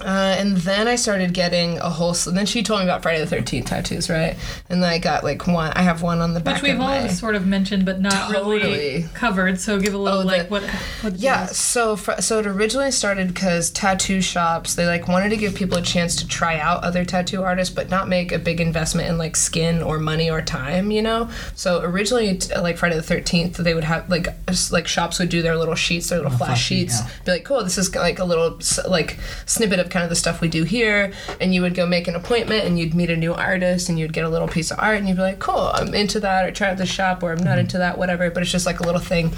Uh, 0.00 0.36
and 0.38 0.56
then 0.58 0.86
I 0.88 0.96
started 0.96 1.34
getting 1.34 1.78
a 1.78 1.90
whole. 1.90 2.14
And 2.26 2.36
then 2.36 2.46
she 2.46 2.62
told 2.62 2.80
me 2.80 2.84
about 2.84 3.02
Friday 3.02 3.20
the 3.20 3.26
Thirteenth 3.26 3.66
tattoos, 3.66 4.08
right? 4.08 4.36
And 4.70 4.82
then 4.82 4.88
I 4.90 4.98
got 4.98 5.24
like 5.24 5.46
one. 5.46 5.72
I 5.74 5.82
have 5.82 6.02
one 6.02 6.20
on 6.20 6.34
the 6.34 6.40
back 6.40 6.56
Which 6.56 6.62
we've 6.62 6.74
of 6.74 6.80
all 6.80 6.86
my. 6.88 7.08
sort 7.08 7.34
of 7.34 7.46
mentioned, 7.46 7.84
but 7.84 8.00
not 8.00 8.30
really 8.30 9.04
covered. 9.14 9.60
So 9.60 9.78
give 9.80 9.94
a 9.94 9.98
little 9.98 10.18
Oh, 10.20 10.22
the- 10.22 10.26
like 10.26 10.50
what? 10.50 10.62
what 11.02 11.14
Yeah, 11.16 11.46
so 11.46 11.96
fr- 11.96 12.20
so 12.20 12.38
it 12.38 12.46
originally 12.46 12.90
started 12.90 13.28
because 13.28 13.70
tattoo 13.70 14.20
shops 14.22 14.74
they 14.74 14.86
like 14.86 15.08
wanted 15.08 15.30
to 15.30 15.36
give 15.36 15.54
people 15.54 15.78
a 15.78 15.82
chance 15.82 16.16
to 16.16 16.26
try 16.28 16.58
out 16.58 16.84
other 16.84 17.04
tattoo 17.04 17.42
artists, 17.42 17.74
but 17.74 17.88
not 17.90 18.08
make 18.08 18.32
a 18.32 18.38
big 18.38 18.60
investment 18.60 19.08
in 19.08 19.18
like 19.18 19.36
skin 19.36 19.82
or 19.82 19.98
money 19.98 20.30
or 20.30 20.40
time, 20.42 20.90
you 20.90 21.02
know. 21.02 21.28
So 21.54 21.80
originally, 21.82 22.38
t- 22.38 22.54
like 22.58 22.76
Friday 22.78 22.96
the 22.96 23.02
Thirteenth, 23.02 23.56
they 23.56 23.74
would 23.74 23.84
have 23.84 24.08
like 24.08 24.28
s- 24.48 24.70
like 24.72 24.86
shops 24.86 25.18
would 25.18 25.28
do 25.28 25.42
their 25.42 25.56
little 25.56 25.74
sheets, 25.74 26.08
their 26.08 26.18
little 26.18 26.30
flash 26.36 26.48
flash 26.48 26.64
sheets, 26.64 27.00
yeah. 27.00 27.10
be 27.26 27.30
like, 27.32 27.44
cool, 27.44 27.62
this 27.62 27.76
is 27.76 27.94
like 27.94 28.18
a 28.18 28.24
little 28.24 28.58
like 28.88 29.18
snippet 29.46 29.78
of 29.78 29.87
kind 29.90 30.04
of 30.04 30.10
the 30.10 30.16
stuff 30.16 30.40
we 30.40 30.48
do 30.48 30.64
here, 30.64 31.12
and 31.40 31.54
you 31.54 31.62
would 31.62 31.74
go 31.74 31.86
make 31.86 32.08
an 32.08 32.14
appointment 32.14 32.64
and 32.64 32.78
you'd 32.78 32.94
meet 32.94 33.10
a 33.10 33.16
new 33.16 33.34
artist 33.34 33.88
and 33.88 33.98
you'd 33.98 34.12
get 34.12 34.24
a 34.24 34.28
little 34.28 34.48
piece 34.48 34.70
of 34.70 34.78
art 34.78 34.98
and 34.98 35.08
you'd 35.08 35.16
be 35.16 35.22
like, 35.22 35.38
cool, 35.38 35.70
I'm 35.74 35.94
into 35.94 36.20
that, 36.20 36.46
or 36.46 36.50
try 36.50 36.70
out 36.70 36.78
the 36.78 36.86
shop, 36.86 37.22
or 37.22 37.32
I'm 37.32 37.42
not 37.42 37.58
into 37.58 37.78
that, 37.78 37.98
whatever. 37.98 38.30
But 38.30 38.42
it's 38.42 38.52
just 38.52 38.66
like 38.66 38.80
a 38.80 38.84
little 38.84 39.00
thing, 39.00 39.32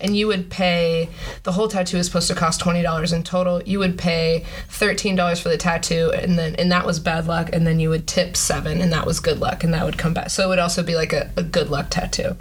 and 0.00 0.16
you 0.16 0.26
would 0.26 0.50
pay. 0.50 1.08
The 1.42 1.52
whole 1.52 1.68
tattoo 1.68 1.96
is 1.96 2.06
supposed 2.06 2.28
to 2.28 2.34
cost 2.34 2.60
twenty 2.60 2.82
dollars 2.82 3.12
in 3.12 3.22
total. 3.22 3.62
You 3.62 3.78
would 3.78 3.98
pay 3.98 4.44
thirteen 4.68 5.16
dollars 5.16 5.40
for 5.40 5.48
the 5.48 5.56
tattoo, 5.58 6.12
and 6.14 6.38
then 6.38 6.54
and 6.56 6.70
that 6.72 6.86
was 6.86 7.00
bad 7.00 7.26
luck, 7.26 7.50
and 7.52 7.66
then 7.66 7.80
you 7.80 7.90
would 7.90 8.06
tip 8.06 8.36
seven, 8.36 8.80
and 8.80 8.92
that 8.92 9.06
was 9.06 9.20
good 9.20 9.40
luck, 9.40 9.64
and 9.64 9.72
that 9.74 9.84
would 9.84 9.98
come 9.98 10.14
back. 10.14 10.30
So 10.30 10.44
it 10.44 10.48
would 10.48 10.58
also 10.58 10.82
be 10.82 10.94
like 10.94 11.12
a, 11.12 11.30
a 11.36 11.42
good 11.42 11.70
luck 11.70 11.88
tattoo. 11.90 12.36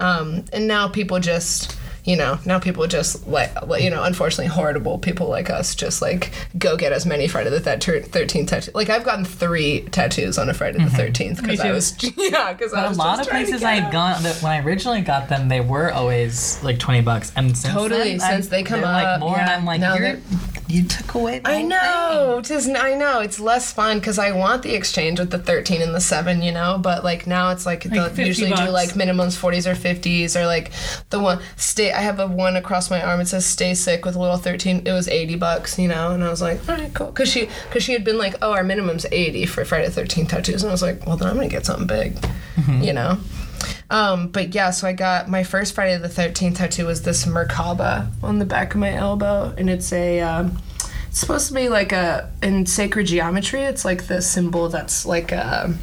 Um, 0.00 0.44
and 0.52 0.66
now 0.66 0.88
people 0.88 1.20
just, 1.20 1.78
you 2.04 2.16
know, 2.16 2.38
now 2.44 2.58
people 2.58 2.86
just 2.86 3.26
like, 3.26 3.50
you 3.80 3.88
know, 3.88 4.04
unfortunately, 4.04 4.46
horrible 4.46 4.98
people 4.98 5.26
like 5.28 5.48
us 5.48 5.74
just 5.74 6.02
like 6.02 6.30
go 6.58 6.76
get 6.76 6.92
as 6.92 7.06
many 7.06 7.26
Friday 7.26 7.48
the 7.48 7.60
Thirteenth 7.60 8.50
tattoos. 8.50 8.74
Like 8.74 8.90
I've 8.90 9.04
gotten 9.04 9.24
three 9.24 9.82
tattoos 9.90 10.36
on 10.36 10.50
a 10.50 10.54
Friday 10.54 10.78
the 10.78 10.84
mm-hmm. 10.84 10.96
Thirteenth 10.96 11.40
because 11.40 11.60
I 11.60 11.72
was, 11.72 11.96
yeah, 12.16 12.52
because 12.52 12.74
I 12.74 12.82
But 12.82 12.94
a 12.94 12.98
lot 12.98 13.20
of 13.20 13.28
places 13.28 13.62
I 13.62 13.72
had 13.72 13.92
gone 13.92 14.22
that 14.22 14.42
when 14.42 14.52
I 14.52 14.62
originally 14.62 15.00
got 15.00 15.30
them, 15.30 15.48
they 15.48 15.62
were 15.62 15.90
always 15.90 16.62
like 16.62 16.78
twenty 16.78 17.00
bucks, 17.00 17.32
and 17.36 17.56
since 17.56 17.72
Totally, 17.72 18.18
then, 18.18 18.20
since 18.20 18.48
they 18.48 18.62
come 18.62 18.82
they're, 18.82 18.92
like 18.92 19.06
up, 19.06 19.20
more, 19.20 19.38
and. 19.38 19.48
I'm 19.48 19.64
like, 19.64 19.80
You're, 19.80 20.18
you 20.66 20.84
took 20.84 21.14
away. 21.14 21.40
The 21.40 21.48
I 21.48 21.62
know. 21.62 22.40
Just 22.42 22.68
I 22.70 22.94
know 22.94 23.20
it's 23.20 23.38
less 23.38 23.72
fun 23.72 23.98
because 23.98 24.18
I 24.18 24.32
want 24.32 24.62
the 24.62 24.74
exchange 24.74 25.20
with 25.20 25.30
the 25.30 25.38
thirteen 25.38 25.82
and 25.82 25.94
the 25.94 26.00
seven, 26.00 26.42
you 26.42 26.52
know. 26.52 26.78
But 26.78 27.04
like 27.04 27.26
now 27.26 27.50
it's 27.50 27.66
like, 27.66 27.84
they'll 27.84 28.08
50 28.08 28.24
usually 28.24 28.52
do 28.52 28.70
like 28.70 28.90
minimums 28.90 29.36
forties 29.36 29.66
or 29.66 29.74
fifties 29.74 30.36
or 30.36 30.46
like 30.46 30.72
the 31.10 31.20
one 31.20 31.40
stay. 31.56 31.92
I 31.92 32.00
have 32.00 32.18
a 32.18 32.26
one 32.26 32.56
across 32.56 32.90
my 32.90 33.02
arm. 33.02 33.20
It 33.20 33.28
says 33.28 33.44
"Stay 33.44 33.74
sick" 33.74 34.04
with 34.04 34.16
a 34.16 34.20
little 34.20 34.38
thirteen. 34.38 34.86
It 34.86 34.92
was 34.92 35.08
eighty 35.08 35.36
bucks, 35.36 35.78
you 35.78 35.88
know. 35.88 36.12
And 36.12 36.24
I 36.24 36.30
was 36.30 36.40
like, 36.40 36.66
all 36.68 36.76
right, 36.76 36.92
cool. 36.94 37.08
Because 37.08 37.30
she 37.30 37.48
because 37.68 37.82
she 37.82 37.92
had 37.92 38.04
been 38.04 38.18
like, 38.18 38.36
oh, 38.40 38.52
our 38.52 38.64
minimum's 38.64 39.06
eighty 39.12 39.46
for 39.46 39.64
Friday 39.64 39.86
the 39.86 39.92
Thirteenth 39.92 40.30
tattoos, 40.30 40.62
and 40.62 40.70
I 40.70 40.72
was 40.72 40.82
like, 40.82 41.06
well, 41.06 41.16
then 41.16 41.28
I'm 41.28 41.36
gonna 41.36 41.48
get 41.48 41.66
something 41.66 41.86
big, 41.86 42.14
mm-hmm. 42.56 42.82
you 42.82 42.92
know. 42.92 43.18
Um, 43.90 44.28
but 44.28 44.54
yeah, 44.54 44.70
so 44.70 44.88
I 44.88 44.92
got 44.92 45.28
my 45.28 45.44
first 45.44 45.74
Friday 45.74 45.96
the 45.98 46.08
Thirteenth 46.08 46.58
tattoo 46.58 46.86
was 46.86 47.02
this 47.02 47.26
Merkaba 47.26 48.10
on 48.22 48.38
the 48.38 48.46
back 48.46 48.74
of 48.74 48.80
my 48.80 48.92
elbow, 48.92 49.54
and 49.56 49.68
it's 49.68 49.92
a. 49.92 50.20
Um, 50.20 50.58
it's 51.08 51.20
supposed 51.20 51.46
to 51.46 51.54
be 51.54 51.68
like 51.68 51.92
a 51.92 52.32
in 52.42 52.66
sacred 52.66 53.06
geometry. 53.06 53.60
It's 53.60 53.84
like 53.84 54.08
the 54.08 54.20
symbol 54.20 54.68
that's 54.68 55.06
like 55.06 55.30
a. 55.30 55.74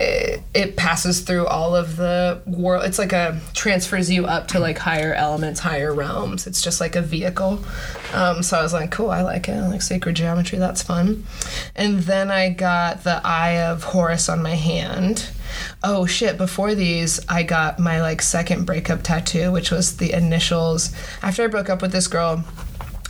It, 0.00 0.42
it 0.54 0.76
passes 0.76 1.20
through 1.22 1.48
all 1.48 1.74
of 1.74 1.96
the 1.96 2.40
world. 2.46 2.84
It's 2.84 3.00
like 3.00 3.12
a 3.12 3.40
transfers 3.52 4.08
you 4.08 4.26
up 4.26 4.46
to 4.48 4.60
like 4.60 4.78
higher 4.78 5.12
elements, 5.12 5.58
higher 5.58 5.92
realms. 5.92 6.46
It's 6.46 6.62
just 6.62 6.80
like 6.80 6.94
a 6.94 7.02
vehicle. 7.02 7.62
Um, 8.14 8.44
so 8.44 8.56
I 8.56 8.62
was 8.62 8.72
like, 8.72 8.92
cool, 8.92 9.10
I 9.10 9.22
like 9.22 9.48
it. 9.48 9.54
I 9.54 9.66
like 9.66 9.82
sacred 9.82 10.14
geometry. 10.14 10.56
That's 10.58 10.82
fun. 10.82 11.26
And 11.74 11.98
then 11.98 12.30
I 12.30 12.48
got 12.50 13.02
the 13.02 13.20
Eye 13.26 13.60
of 13.60 13.82
Horus 13.82 14.28
on 14.28 14.40
my 14.40 14.54
hand. 14.54 15.28
Oh 15.82 16.06
shit! 16.06 16.36
Before 16.36 16.74
these, 16.74 17.20
I 17.28 17.42
got 17.42 17.78
my 17.78 18.00
like 18.00 18.22
second 18.22 18.64
breakup 18.64 19.02
tattoo, 19.02 19.52
which 19.52 19.70
was 19.70 19.96
the 19.96 20.12
initials. 20.12 20.94
After 21.22 21.44
I 21.44 21.46
broke 21.46 21.70
up 21.70 21.82
with 21.82 21.92
this 21.92 22.06
girl, 22.06 22.44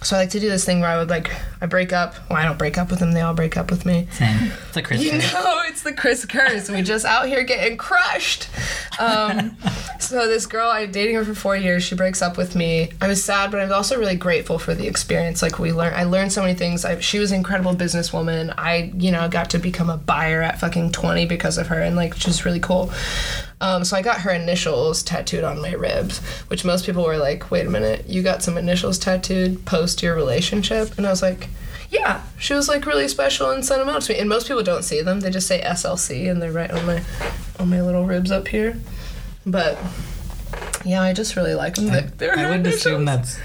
so 0.03 0.17
I 0.17 0.21
like 0.21 0.31
to 0.31 0.41
do 0.41 0.49
this 0.49 0.65
thing 0.65 0.81
where 0.81 0.91
I 0.91 0.97
would 0.97 1.11
like 1.11 1.31
I 1.61 1.67
break 1.67 1.93
up. 1.93 2.15
Well, 2.31 2.39
I 2.39 2.45
don't 2.45 2.59
break 2.59 2.79
up 2.79 2.91
with 2.91 3.01
them; 3.01 3.13
they 3.13 3.21
all 3.21 3.35
break 3.35 3.57
up 3.57 3.71
with 3.71 3.85
me. 3.85 4.07
Same. 4.13 4.53
It's 4.69 4.77
a 4.77 4.83
Chris. 4.83 5.03
You 5.03 5.13
know, 5.13 5.63
it's 5.67 5.83
the 5.83 5.93
Chris 5.93 6.25
curse. 6.25 6.71
We 6.71 6.83
just 6.83 7.05
out 7.05 7.27
here 7.27 7.43
getting 7.43 7.77
crushed. 7.77 8.49
Um, 9.01 9.57
so 10.01 10.29
this 10.29 10.47
girl, 10.47 10.71
I'm 10.71 10.93
dating 10.93 11.17
her 11.17 11.25
for 11.25 11.35
four 11.35 11.57
years. 11.57 11.83
She 11.83 11.97
breaks 11.97 12.23
up 12.23 12.37
with 12.37 12.55
me. 12.55 12.93
I 13.01 13.09
was 13.09 13.25
sad, 13.25 13.51
but 13.51 13.61
I 13.61 13.65
was 13.65 13.73
also 13.73 13.99
really 13.99 14.17
grateful 14.17 14.59
for 14.59 14.75
the 14.75 14.87
experience. 14.87 15.43
Like 15.43 15.59
we 15.59 15.73
learned, 15.73 15.97
I 15.97 16.05
learned 16.05 16.33
so 16.33 16.43
many 16.43 16.55
things. 16.55 16.85
I, 16.85 17.01
she 17.01 17.19
was 17.19 17.33
an 17.33 17.39
incredible 17.39 17.75
businesswoman. 17.75 18.55
I, 18.57 18.93
you 18.97 19.11
know, 19.11 19.29
got 19.29 19.51
to 19.51 19.59
become 19.59 19.91
a 19.91 19.97
buyer 19.97 20.43
at 20.43 20.61
fucking 20.61 20.93
twenty 20.93 21.27
because 21.27 21.59
of 21.59 21.67
her, 21.69 21.81
and 21.81 21.97
like 21.97 22.15
she's 22.15 22.45
really 22.45 22.61
cool. 22.61 22.93
Um, 23.61 23.85
so 23.85 23.97
I 23.97 24.03
got 24.03 24.21
her 24.21 24.31
initials 24.31 25.03
tattooed 25.03 25.45
on 25.45 25.61
my 25.61 25.73
ribs, 25.73 26.19
which 26.49 26.65
most 26.65 26.87
people 26.87 27.05
were 27.05 27.17
like, 27.17 27.51
"Wait 27.51 27.67
a 27.67 27.71
minute, 27.71 28.09
you 28.09 28.23
got 28.23 28.43
some 28.43 28.57
initials 28.57 28.99
tattooed 28.99 29.65
post 29.65 30.03
your 30.03 30.15
relationship?" 30.15 30.97
And 30.97 31.07
I 31.07 31.11
was 31.11 31.23
like, 31.23 31.49
"Yeah." 31.91 32.23
She 32.39 32.55
was 32.55 32.69
like 32.69 32.87
really 32.87 33.09
special 33.09 33.51
and 33.51 33.65
sent 33.65 33.81
them 33.81 33.89
out 33.89 34.03
to 34.03 34.13
me. 34.13 34.19
And 34.21 34.29
most 34.29 34.47
people 34.47 34.63
don't 34.63 34.85
see 34.85 35.03
them; 35.03 35.21
they 35.21 35.31
just 35.31 35.49
say 35.49 35.61
SLC 35.61 36.31
and 36.31 36.41
they're 36.41 36.53
right 36.53 36.71
on 36.71 36.87
my 36.87 37.03
on 37.59 37.71
my 37.71 37.83
little 37.83 38.07
ribs 38.07 38.31
up 38.31 38.49
here. 38.49 38.79
But 39.45 39.79
yeah, 40.85 41.03
I 41.03 41.13
just 41.13 41.37
really 41.37 41.55
like 41.55 41.75
them. 41.75 41.91
I 41.91 42.37
her 42.37 42.51
would 42.51 42.67
assume 42.67 43.05
that's 43.05 43.39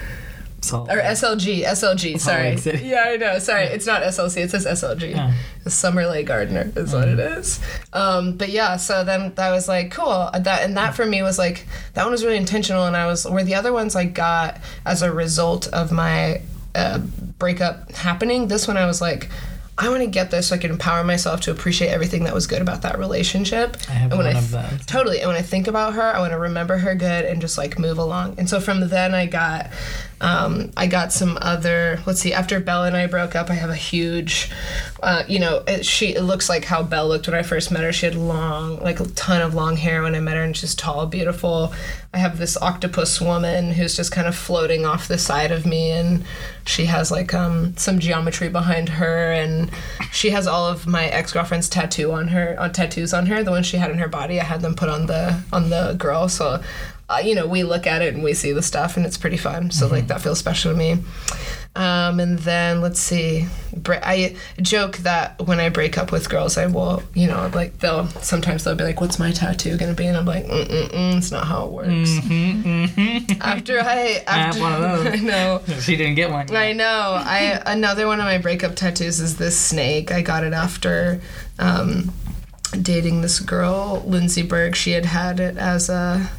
salt. 0.63 0.89
Or 0.89 0.97
SLG, 1.01 1.63
SLG, 1.63 2.19
sorry. 2.19 2.53
Yeah, 2.83 3.03
I 3.07 3.17
know. 3.17 3.39
Sorry, 3.39 3.65
it's 3.65 3.85
not 3.85 4.01
SLC, 4.03 4.43
it 4.43 4.51
says 4.51 4.65
SLG. 4.65 5.11
Yeah. 5.11 5.33
Summer 5.67 6.05
Lake 6.07 6.27
Gardener 6.27 6.71
is 6.75 6.93
what 6.93 7.07
it 7.07 7.19
is. 7.19 7.59
Um, 7.93 8.37
but 8.37 8.49
yeah, 8.49 8.77
so 8.77 9.03
then 9.03 9.33
that 9.35 9.51
was 9.51 9.67
like 9.67 9.91
cool. 9.91 10.29
That 10.33 10.63
and 10.63 10.75
that 10.77 10.95
for 10.95 11.05
me 11.05 11.21
was 11.21 11.37
like 11.37 11.65
that 11.93 12.03
one 12.03 12.11
was 12.11 12.23
really 12.23 12.37
intentional, 12.37 12.85
and 12.85 12.97
I 12.97 13.05
was 13.05 13.25
where 13.25 13.43
the 13.43 13.55
other 13.55 13.71
ones 13.71 13.95
I 13.95 14.05
got 14.05 14.59
as 14.85 15.01
a 15.01 15.11
result 15.11 15.67
of 15.67 15.91
my 15.91 16.41
uh, 16.75 16.99
breakup 17.39 17.91
happening. 17.93 18.47
This 18.47 18.67
one 18.67 18.77
I 18.77 18.85
was 18.85 19.01
like. 19.01 19.29
I 19.75 19.89
want 19.89 20.01
to 20.03 20.07
get 20.07 20.29
this 20.29 20.49
so 20.49 20.55
I 20.55 20.59
can 20.59 20.69
empower 20.69 21.03
myself 21.03 21.41
to 21.41 21.51
appreciate 21.51 21.87
everything 21.89 22.25
that 22.25 22.33
was 22.35 22.45
good 22.45 22.61
about 22.61 22.83
that 22.83 22.99
relationship. 22.99 23.75
I 23.89 23.93
have 23.93 24.11
and 24.11 24.19
when 24.19 24.27
one 24.27 24.35
I 24.35 24.39
of 24.39 24.51
those. 24.51 24.85
Totally. 24.85 25.17
And 25.17 25.27
when 25.27 25.35
I 25.35 25.41
think 25.41 25.67
about 25.67 25.95
her, 25.95 26.03
I 26.03 26.19
want 26.19 26.31
to 26.31 26.37
remember 26.37 26.77
her 26.77 26.93
good 26.93 27.25
and 27.25 27.41
just 27.41 27.57
like 27.57 27.79
move 27.79 27.97
along. 27.97 28.35
And 28.37 28.47
so 28.47 28.59
from 28.59 28.87
then 28.87 29.15
I 29.15 29.25
got 29.25 29.71
um, 30.23 30.71
I 30.75 30.87
got 30.87 31.11
some 31.11 31.37
other 31.41 31.99
let's 32.05 32.21
see, 32.21 32.33
after 32.33 32.59
Bella 32.59 32.87
and 32.87 32.97
I 32.97 33.07
broke 33.07 33.35
up, 33.35 33.49
I 33.49 33.53
have 33.53 33.69
a 33.69 33.75
huge 33.75 34.49
uh, 35.03 35.23
you 35.27 35.37
know, 35.37 35.61
it, 35.67 35.85
she 35.85 36.15
it 36.15 36.21
looks 36.21 36.47
like 36.47 36.63
how 36.63 36.81
Belle 36.81 37.09
looked 37.09 37.27
when 37.27 37.35
I 37.35 37.43
first 37.43 37.71
met 37.71 37.83
her. 37.83 37.91
She 37.91 38.05
had 38.05 38.15
long, 38.15 38.79
like 38.79 39.01
a 39.01 39.05
ton 39.05 39.41
of 39.41 39.53
long 39.53 39.75
hair 39.75 40.01
when 40.01 40.15
I 40.15 40.21
met 40.21 40.37
her 40.37 40.43
and 40.43 40.55
she's 40.55 40.73
tall, 40.73 41.05
beautiful. 41.07 41.73
I 42.13 42.19
have 42.19 42.37
this 42.37 42.55
octopus 42.55 43.19
woman 43.19 43.73
who's 43.73 43.97
just 43.97 44.13
kind 44.13 44.27
of 44.27 44.35
floating 44.35 44.85
off 44.85 45.09
the 45.09 45.17
side 45.17 45.51
of 45.51 45.65
me 45.65 45.91
and 45.91 46.23
she 46.65 46.85
has 46.85 47.11
like 47.11 47.33
um, 47.33 47.75
some 47.75 47.99
geometry 47.99 48.47
behind 48.47 48.87
her 48.87 49.33
and 49.33 49.69
she 50.13 50.29
has 50.29 50.47
all 50.47 50.65
of 50.67 50.87
my 50.87 51.07
ex-girlfriend's 51.07 51.67
tattoo 51.67 52.13
on 52.13 52.29
her 52.29 52.55
on 52.59 52.71
tattoos 52.71 53.13
on 53.13 53.25
her 53.25 53.43
the 53.43 53.51
ones 53.51 53.65
she 53.65 53.77
had 53.77 53.91
in 53.91 53.97
her 53.97 54.07
body 54.07 54.39
i 54.39 54.43
had 54.43 54.61
them 54.61 54.75
put 54.75 54.87
on 54.87 55.07
the 55.07 55.41
on 55.51 55.69
the 55.69 55.93
girl 55.97 56.29
so 56.29 56.61
uh, 57.13 57.19
you 57.19 57.35
know 57.35 57.45
we 57.47 57.63
look 57.63 57.85
at 57.87 58.01
it 58.01 58.13
and 58.13 58.23
we 58.23 58.33
see 58.33 58.51
the 58.51 58.61
stuff 58.61 58.97
and 58.97 59.05
it's 59.05 59.17
pretty 59.17 59.37
fun 59.37 59.71
so 59.71 59.87
like 59.87 60.07
that 60.07 60.21
feels 60.21 60.39
special 60.39 60.71
to 60.71 60.77
me 60.77 60.97
um, 61.75 62.19
and 62.19 62.37
then 62.39 62.81
let's 62.81 62.99
see 62.99 63.47
i 63.87 64.35
joke 64.61 64.97
that 64.97 65.41
when 65.47 65.59
i 65.59 65.69
break 65.69 65.97
up 65.97 66.11
with 66.11 66.29
girls 66.29 66.57
i 66.57 66.65
will 66.67 67.01
you 67.15 67.27
know 67.27 67.49
like 67.53 67.77
they'll 67.79 68.07
sometimes 68.21 68.63
they'll 68.63 68.75
be 68.75 68.83
like 68.83 69.01
what's 69.01 69.17
my 69.17 69.31
tattoo 69.31 69.75
gonna 69.77 69.93
be 69.93 70.05
and 70.05 70.15
i'm 70.15 70.25
like 70.25 70.45
mm-mm-mm, 70.45 71.17
it's 71.17 71.31
not 71.31 71.45
how 71.47 71.65
it 71.65 71.71
works 71.71 72.09
after 73.41 73.79
i 73.79 74.21
I 74.27 74.31
have 74.31 74.55
after 74.55 74.61
one 74.61 74.73
of 74.73 74.81
those. 74.81 75.07
i 75.13 75.15
know 75.17 75.61
She 75.81 75.95
didn't 75.95 76.15
get 76.15 76.29
one. 76.29 76.55
I 76.55 76.73
know. 76.73 77.15
I 77.19 77.61
another 77.65 78.07
one 78.07 78.19
of 78.19 78.25
my 78.25 78.37
breakup 78.37 78.75
tattoos 78.75 79.19
is 79.19 79.37
this 79.37 79.57
snake. 79.59 80.11
I 80.11 80.21
got 80.21 80.43
it 80.43 80.53
after 80.53 81.21
um, 81.59 82.11
dating 82.81 83.21
this 83.21 83.39
girl, 83.39 84.03
Lindsay 84.05 84.43
Berg. 84.43 84.75
She 84.75 84.91
had 84.91 85.05
had 85.05 85.39
it 85.39 85.57
as 85.57 85.89
a 85.89 86.29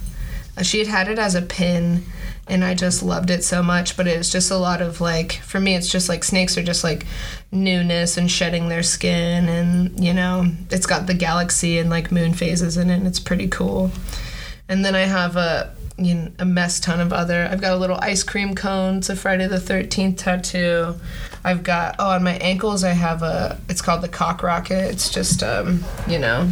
she 0.63 0.79
had 0.79 0.89
had 0.89 1.09
it 1.09 1.19
as 1.19 1.35
a 1.35 1.43
pin 1.43 2.05
and 2.47 2.65
I 2.65 2.75
just 2.75 3.03
loved 3.03 3.31
it 3.31 3.43
so 3.43 3.63
much. 3.63 3.97
But 3.97 4.07
it 4.07 4.19
was 4.19 4.31
just 4.31 4.51
a 4.51 4.57
lot 4.57 4.83
of 4.83 5.01
like 5.01 5.33
for 5.33 5.61
me, 5.61 5.75
it's 5.75 5.91
just 5.91 6.09
like 6.09 6.25
snakes 6.25 6.59
are 6.59 6.63
just 6.63 6.85
like 6.85 7.07
newness 7.51 8.17
and 8.17 8.31
shedding 8.31 8.69
their 8.69 8.83
skin, 8.83 9.49
and 9.49 10.03
you 10.03 10.13
know, 10.13 10.47
it's 10.71 10.87
got 10.87 11.07
the 11.07 11.15
galaxy 11.15 11.79
and 11.79 11.91
like 11.91 12.13
moon 12.13 12.35
phases 12.35 12.77
in 12.77 12.91
it, 12.91 12.97
and 12.97 13.07
it's 13.07 13.21
pretty 13.21 13.49
cool. 13.49 13.91
And 14.69 14.85
then 14.85 14.95
I 14.95 15.01
have 15.01 15.37
a 15.37 15.75
you 15.97 16.15
know, 16.15 16.31
a 16.41 16.45
mess 16.45 16.81
ton 16.81 17.01
of 17.01 17.13
other. 17.13 17.49
I've 17.51 17.61
got 17.61 17.73
a 17.73 17.77
little 17.77 17.99
ice 18.01 18.25
cream 18.25 18.55
cone. 18.55 18.99
It's 18.99 19.09
a 19.09 19.17
Friday 19.17 19.47
the 19.47 19.61
Thirteenth 19.61 20.19
tattoo. 20.19 20.97
I've 21.45 21.63
got 21.63 21.97
oh 21.99 22.11
on 22.11 22.25
my 22.25 22.37
ankles 22.37 22.85
I 22.85 22.93
have 22.93 23.23
a. 23.23 23.61
It's 23.69 23.81
called 23.81 24.03
the 24.03 24.09
cock 24.09 24.43
rocket. 24.43 24.91
It's 24.91 25.11
just 25.11 25.43
um 25.43 25.85
you 26.07 26.19
know, 26.19 26.51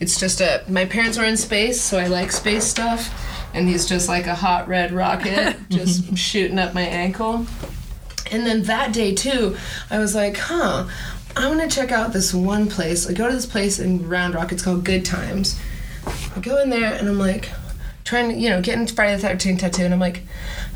it's 0.00 0.18
just 0.18 0.40
a. 0.40 0.64
My 0.68 0.86
parents 0.86 1.18
were 1.18 1.24
in 1.24 1.36
space, 1.36 1.80
so 1.80 1.98
I 1.98 2.06
like 2.06 2.32
space 2.32 2.64
stuff. 2.64 3.33
And 3.54 3.68
he's 3.68 3.86
just 3.86 4.08
like 4.08 4.26
a 4.26 4.34
hot 4.34 4.68
red 4.68 4.92
rocket, 4.92 5.56
just 5.70 6.18
shooting 6.18 6.58
up 6.58 6.74
my 6.74 6.82
ankle. 6.82 7.46
And 8.30 8.46
then 8.46 8.64
that 8.64 8.92
day 8.92 9.14
too, 9.14 9.56
I 9.90 9.98
was 9.98 10.14
like, 10.14 10.36
huh, 10.36 10.88
I'm 11.36 11.56
gonna 11.56 11.70
check 11.70 11.92
out 11.92 12.12
this 12.12 12.34
one 12.34 12.68
place. 12.68 13.08
I 13.08 13.12
go 13.12 13.28
to 13.28 13.34
this 13.34 13.46
place 13.46 13.78
in 13.78 14.08
Round 14.08 14.34
Rock. 14.34 14.52
It's 14.52 14.62
called 14.62 14.84
Good 14.84 15.04
Times. 15.04 15.58
I 16.36 16.40
go 16.40 16.60
in 16.60 16.68
there 16.68 16.92
and 16.92 17.08
I'm 17.08 17.18
like, 17.18 17.50
trying 18.04 18.28
to, 18.28 18.34
you 18.34 18.50
know, 18.50 18.60
get 18.60 18.78
into 18.78 18.94
Friday 18.94 19.20
the 19.20 19.26
13th 19.26 19.60
tattoo, 19.60 19.84
and 19.84 19.94
I'm 19.94 20.00
like, 20.00 20.22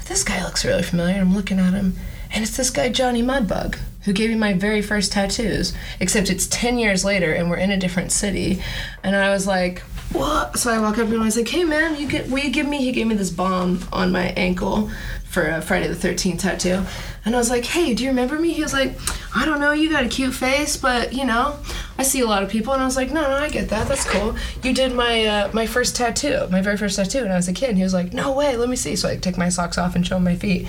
this 0.07 0.25
guy 0.25 0.43
looks 0.43 0.65
really 0.65 0.83
familiar. 0.83 1.21
I'm 1.21 1.35
looking 1.35 1.59
at 1.59 1.75
him, 1.75 1.95
and 2.33 2.43
it's 2.43 2.57
this 2.57 2.71
guy, 2.71 2.89
Johnny 2.89 3.23
Mudbug, 3.23 3.79
who 4.05 4.13
gave 4.13 4.31
me 4.31 4.37
my 4.37 4.53
very 4.55 4.83
first 4.83 5.13
tattoos, 5.13 5.75
except 6.01 6.31
it's 6.31 6.47
10 6.47 6.79
years 6.79 7.05
later 7.05 7.33
and 7.33 7.51
we're 7.51 7.57
in 7.57 7.71
a 7.71 7.77
different 7.77 8.13
city. 8.13 8.63
And 9.03 9.15
I 9.15 9.31
was 9.31 9.47
like, 9.47 9.83
what? 10.13 10.59
So 10.59 10.71
I 10.71 10.81
walk 10.81 10.99
up 10.99 11.09
and 11.09 11.21
I 11.21 11.25
was 11.25 11.37
like, 11.37 11.49
hey 11.49 11.65
man, 11.65 12.01
you 12.01 12.09
get, 12.09 12.29
will 12.29 12.39
you 12.39 12.51
give 12.51 12.67
me, 12.67 12.79
he 12.79 12.93
gave 12.93 13.07
me 13.07 13.15
this 13.15 13.31
bomb 13.31 13.81
on 13.93 14.11
my 14.11 14.29
ankle 14.37 14.91
for 15.25 15.47
a 15.47 15.61
Friday 15.61 15.89
the 15.89 15.95
13th 15.95 16.41
tattoo. 16.41 16.83
And 17.25 17.35
I 17.35 17.39
was 17.39 17.51
like, 17.51 17.65
hey, 17.67 17.93
do 17.93 18.05
you 18.05 18.09
remember 18.09 18.39
me? 18.39 18.53
He 18.53 18.63
was 18.63 18.73
like, 18.73 18.99
I 19.37 19.45
don't 19.45 19.61
know, 19.61 19.73
you 19.73 19.91
got 19.91 20.05
a 20.05 20.09
cute 20.09 20.33
face, 20.33 20.77
but 20.77 21.13
you 21.13 21.27
know, 21.27 21.57
I 21.99 22.03
see 22.03 22.21
a 22.21 22.27
lot 22.27 22.43
of 22.43 22.49
people. 22.49 22.73
And 22.73 22.81
I 22.81 22.87
was 22.87 22.97
like, 22.97 23.11
no, 23.11 23.21
no, 23.23 23.37
I 23.37 23.51
get 23.51 23.69
that. 23.69 23.87
That's 23.87 24.09
cool. 24.09 24.35
You 24.63 24.73
did 24.73 24.95
my 24.95 25.27
uh, 25.27 25.51
my 25.53 25.67
first 25.67 25.95
tattoo, 25.95 26.49
my 26.51 26.63
very 26.63 26.79
first 26.79 26.97
tattoo 26.97 27.23
when 27.23 27.31
I 27.31 27.37
was 27.37 27.49
a 27.49 27.53
kid. 27.53 27.69
And 27.69 27.77
he 27.77 27.85
was 27.85 27.93
like, 27.93 28.15
no 28.15 28.33
way, 28.33 28.57
let 28.57 28.71
me 28.71 28.77
see. 28.77 28.97
So 28.97 29.09
I 29.09 29.17
take 29.17 29.37
my 29.37 29.51
socks 29.51 29.77
off 29.77 29.95
and 29.95 30.07
show 30.07 30.17
him 30.17 30.25
my 30.25 30.37
feet. 30.37 30.67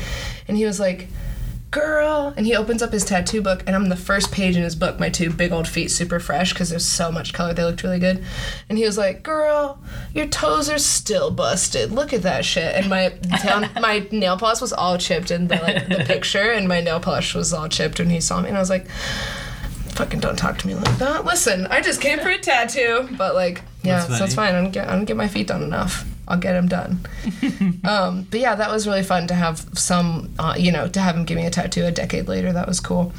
And 0.47 0.57
he 0.57 0.65
was 0.65 0.79
like, 0.79 1.07
girl. 1.71 2.33
And 2.35 2.45
he 2.45 2.55
opens 2.55 2.81
up 2.81 2.91
his 2.91 3.05
tattoo 3.05 3.41
book, 3.41 3.63
and 3.65 3.75
I'm 3.75 3.89
the 3.89 3.95
first 3.95 4.31
page 4.31 4.55
in 4.55 4.63
his 4.63 4.75
book, 4.75 4.99
my 4.99 5.09
two 5.09 5.29
big 5.29 5.51
old 5.51 5.67
feet 5.67 5.91
super 5.91 6.19
fresh 6.19 6.53
because 6.53 6.69
there's 6.69 6.85
so 6.85 7.11
much 7.11 7.33
color. 7.33 7.53
They 7.53 7.63
looked 7.63 7.83
really 7.83 7.99
good. 7.99 8.23
And 8.69 8.77
he 8.77 8.85
was 8.85 8.97
like, 8.97 9.23
girl, 9.23 9.79
your 10.13 10.27
toes 10.27 10.69
are 10.69 10.79
still 10.79 11.31
busted. 11.31 11.91
Look 11.91 12.13
at 12.13 12.23
that 12.23 12.45
shit. 12.45 12.75
And 12.75 12.89
my 12.89 13.09
down, 13.43 13.69
my 13.81 14.07
nail 14.11 14.37
polish 14.37 14.61
was 14.61 14.73
all 14.73 14.97
chipped 14.97 15.31
in 15.31 15.47
the, 15.47 15.55
like, 15.55 15.87
the 15.87 16.03
picture, 16.07 16.51
and 16.51 16.67
my 16.67 16.81
nail 16.81 16.99
polish 16.99 17.35
was 17.35 17.53
all 17.53 17.69
chipped 17.69 17.99
when 17.99 18.09
he 18.09 18.19
saw 18.21 18.41
me. 18.41 18.49
And 18.49 18.57
I 18.57 18.59
was 18.59 18.69
like, 18.69 18.87
fucking 19.99 20.19
don't 20.19 20.37
talk 20.37 20.57
to 20.57 20.67
me 20.67 20.75
like 20.75 20.97
that. 20.97 21.25
Listen, 21.25 21.67
I 21.67 21.81
just 21.81 22.01
came 22.01 22.19
for 22.19 22.29
a 22.29 22.37
tattoo, 22.37 23.09
but 23.17 23.35
like, 23.35 23.61
yeah, 23.83 24.05
That's 24.05 24.17
so 24.17 24.25
it's 24.25 24.35
fine. 24.35 24.55
I 24.55 24.61
don't 24.61 24.71
get, 24.71 24.87
I 24.87 24.95
don't 24.95 25.05
get 25.05 25.17
my 25.17 25.27
feet 25.27 25.47
done 25.47 25.63
enough. 25.63 26.05
I'll 26.29 26.37
get 26.37 26.53
them 26.53 26.67
done. 26.67 26.99
um, 27.83 28.27
but 28.29 28.39
yeah, 28.39 28.55
that 28.55 28.69
was 28.69 28.87
really 28.87 29.03
fun 29.03 29.27
to 29.27 29.33
have 29.33 29.65
some, 29.73 30.33
uh, 30.37 30.55
you 30.57 30.71
know, 30.71 30.87
to 30.87 30.99
have 30.99 31.15
him 31.15 31.25
give 31.25 31.37
me 31.37 31.45
a 31.45 31.49
tattoo 31.49 31.85
a 31.85 31.91
decade 31.91 32.27
later. 32.27 32.53
That 32.53 32.67
was 32.67 32.79
cool. 32.79 33.11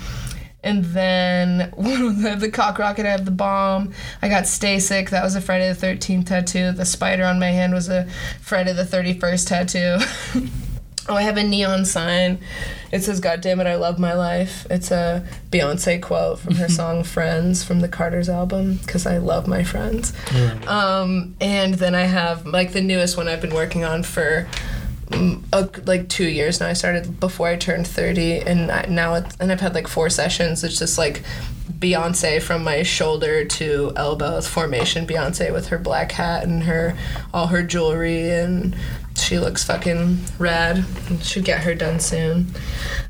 And 0.62 0.84
then 0.84 1.58
the, 1.76 2.50
cock 2.52 2.78
rocket, 2.78 3.06
I 3.06 3.10
have 3.10 3.24
the 3.24 3.30
bomb. 3.30 3.92
I 4.22 4.28
got 4.28 4.46
Stay 4.46 4.78
Sick. 4.78 5.10
That 5.10 5.24
was 5.24 5.34
a 5.34 5.40
Friday 5.40 5.72
the 5.72 5.86
13th 5.86 6.26
tattoo. 6.26 6.72
The 6.72 6.84
spider 6.84 7.24
on 7.24 7.40
my 7.40 7.50
hand 7.50 7.72
was 7.72 7.88
a 7.88 8.06
Friday 8.40 8.72
the 8.72 8.84
31st 8.84 9.46
tattoo. 9.46 10.50
Oh, 11.10 11.16
I 11.16 11.22
have 11.22 11.36
a 11.36 11.42
neon 11.42 11.84
sign. 11.84 12.38
It 12.92 13.02
says, 13.02 13.18
God 13.18 13.40
damn 13.40 13.58
it, 13.58 13.66
I 13.66 13.74
love 13.74 13.98
my 13.98 14.14
life. 14.14 14.64
It's 14.70 14.92
a 14.92 15.26
Beyonce 15.50 16.00
quote 16.00 16.38
from 16.38 16.54
her 16.54 16.68
song 16.80 17.02
Friends 17.02 17.64
from 17.64 17.80
the 17.80 17.88
Carter's 17.88 18.28
album, 18.28 18.74
because 18.76 19.06
I 19.06 19.18
love 19.18 19.48
my 19.48 19.64
friends. 19.64 20.12
Um, 20.68 21.34
and 21.40 21.74
then 21.74 21.96
I 21.96 22.02
have, 22.02 22.46
like, 22.46 22.72
the 22.72 22.80
newest 22.80 23.16
one 23.16 23.26
I've 23.26 23.40
been 23.40 23.54
working 23.54 23.84
on 23.84 24.04
for 24.04 24.46
mm, 25.06 25.42
uh, 25.52 25.66
like 25.84 26.08
two 26.08 26.28
years 26.28 26.60
now. 26.60 26.68
I 26.68 26.74
started 26.74 27.18
before 27.18 27.48
I 27.48 27.56
turned 27.56 27.88
30, 27.88 28.42
and 28.42 28.70
I, 28.70 28.86
now 28.88 29.14
it's, 29.14 29.36
and 29.40 29.50
I've 29.50 29.60
had 29.60 29.74
like 29.74 29.88
four 29.88 30.10
sessions. 30.10 30.62
It's 30.62 30.78
just 30.78 30.96
like 30.96 31.24
Beyonce 31.80 32.42
from 32.42 32.62
my 32.62 32.82
shoulder 32.82 33.44
to 33.44 33.92
elbows 33.96 34.46
formation 34.46 35.06
Beyonce 35.06 35.52
with 35.52 35.68
her 35.68 35.78
black 35.78 36.12
hat 36.12 36.44
and 36.44 36.64
her 36.64 36.96
all 37.32 37.48
her 37.48 37.62
jewelry, 37.62 38.30
and 38.30 38.76
she 39.30 39.38
looks 39.38 39.62
fucking 39.62 40.18
rad. 40.40 40.84
Should 41.22 41.44
get 41.44 41.60
her 41.60 41.72
done 41.72 42.00
soon. 42.00 42.48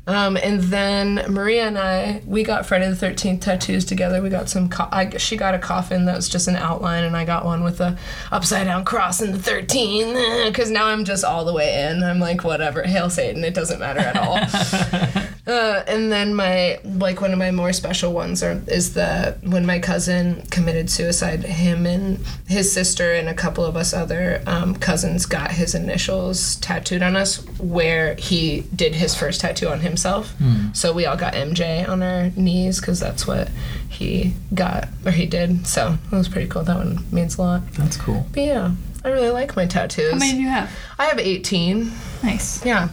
Um, 0.05 0.37
and 0.37 0.61
then 0.61 1.25
Maria 1.27 1.65
and 1.65 1.79
I, 1.79 2.21
we 2.27 2.43
got 2.43 2.67
Friday 2.67 2.87
the 2.87 2.95
Thirteenth 2.95 3.41
tattoos 3.41 3.85
together. 3.85 4.21
We 4.21 4.29
got 4.29 4.47
some. 4.47 4.69
Co- 4.69 4.87
I, 4.91 5.17
she 5.17 5.35
got 5.35 5.55
a 5.55 5.57
coffin 5.57 6.05
that 6.05 6.15
was 6.15 6.29
just 6.29 6.47
an 6.47 6.57
outline, 6.57 7.05
and 7.05 7.17
I 7.17 7.25
got 7.25 7.43
one 7.43 7.63
with 7.63 7.81
a 7.81 7.97
upside 8.31 8.67
down 8.67 8.85
cross 8.85 9.19
and 9.19 9.33
the 9.33 9.39
thirteen. 9.39 10.13
Because 10.45 10.69
now 10.69 10.85
I'm 10.85 11.05
just 11.05 11.23
all 11.23 11.43
the 11.43 11.53
way 11.53 11.89
in. 11.89 12.03
I'm 12.03 12.19
like, 12.19 12.43
whatever, 12.43 12.83
hail 12.83 13.09
Satan. 13.09 13.43
It 13.43 13.55
doesn't 13.55 13.79
matter 13.79 14.01
at 14.01 14.15
all. 14.15 15.27
Uh, 15.47 15.83
and 15.87 16.11
then 16.11 16.35
my 16.35 16.79
like 16.83 17.19
one 17.19 17.31
of 17.31 17.39
my 17.39 17.49
more 17.49 17.73
special 17.73 18.13
ones 18.13 18.43
are 18.43 18.61
is 18.67 18.93
the 18.93 19.35
when 19.41 19.65
my 19.65 19.79
cousin 19.79 20.43
committed 20.51 20.89
suicide. 20.89 21.43
Him 21.43 21.85
and 21.87 22.19
his 22.47 22.71
sister 22.71 23.13
and 23.13 23.27
a 23.27 23.33
couple 23.33 23.65
of 23.65 23.75
us 23.75 23.91
other 23.93 24.43
um, 24.45 24.75
cousins 24.75 25.25
got 25.25 25.51
his 25.51 25.73
initials 25.73 26.57
tattooed 26.57 27.01
on 27.01 27.15
us 27.15 27.43
where 27.59 28.15
he 28.15 28.61
did 28.75 28.93
his 28.95 29.15
first 29.15 29.41
tattoo 29.41 29.67
on 29.69 29.79
himself. 29.79 30.33
So 30.73 30.93
we 30.93 31.05
all 31.05 31.17
got 31.17 31.33
MJ 31.33 31.87
on 31.87 32.03
our 32.03 32.29
knees 32.35 32.79
because 32.79 32.99
that's 32.99 33.25
what 33.25 33.49
he 33.89 34.33
got 34.53 34.89
or 35.05 35.11
he 35.11 35.25
did. 35.25 35.65
So 35.65 35.97
it 36.11 36.15
was 36.15 36.29
pretty 36.29 36.47
cool. 36.49 36.63
That 36.63 36.77
one 36.77 37.03
means 37.11 37.37
a 37.37 37.41
lot. 37.41 37.71
That's 37.73 37.97
cool. 37.97 38.25
But 38.31 38.43
yeah, 38.43 38.71
I 39.03 39.09
really 39.09 39.29
like 39.31 39.55
my 39.55 39.65
tattoos. 39.65 40.11
How 40.11 40.17
many 40.19 40.33
do 40.33 40.41
you 40.41 40.49
have? 40.49 40.71
I 40.99 41.05
have 41.05 41.17
18. 41.19 41.91
Nice. 42.23 42.63
Yeah. 42.65 42.89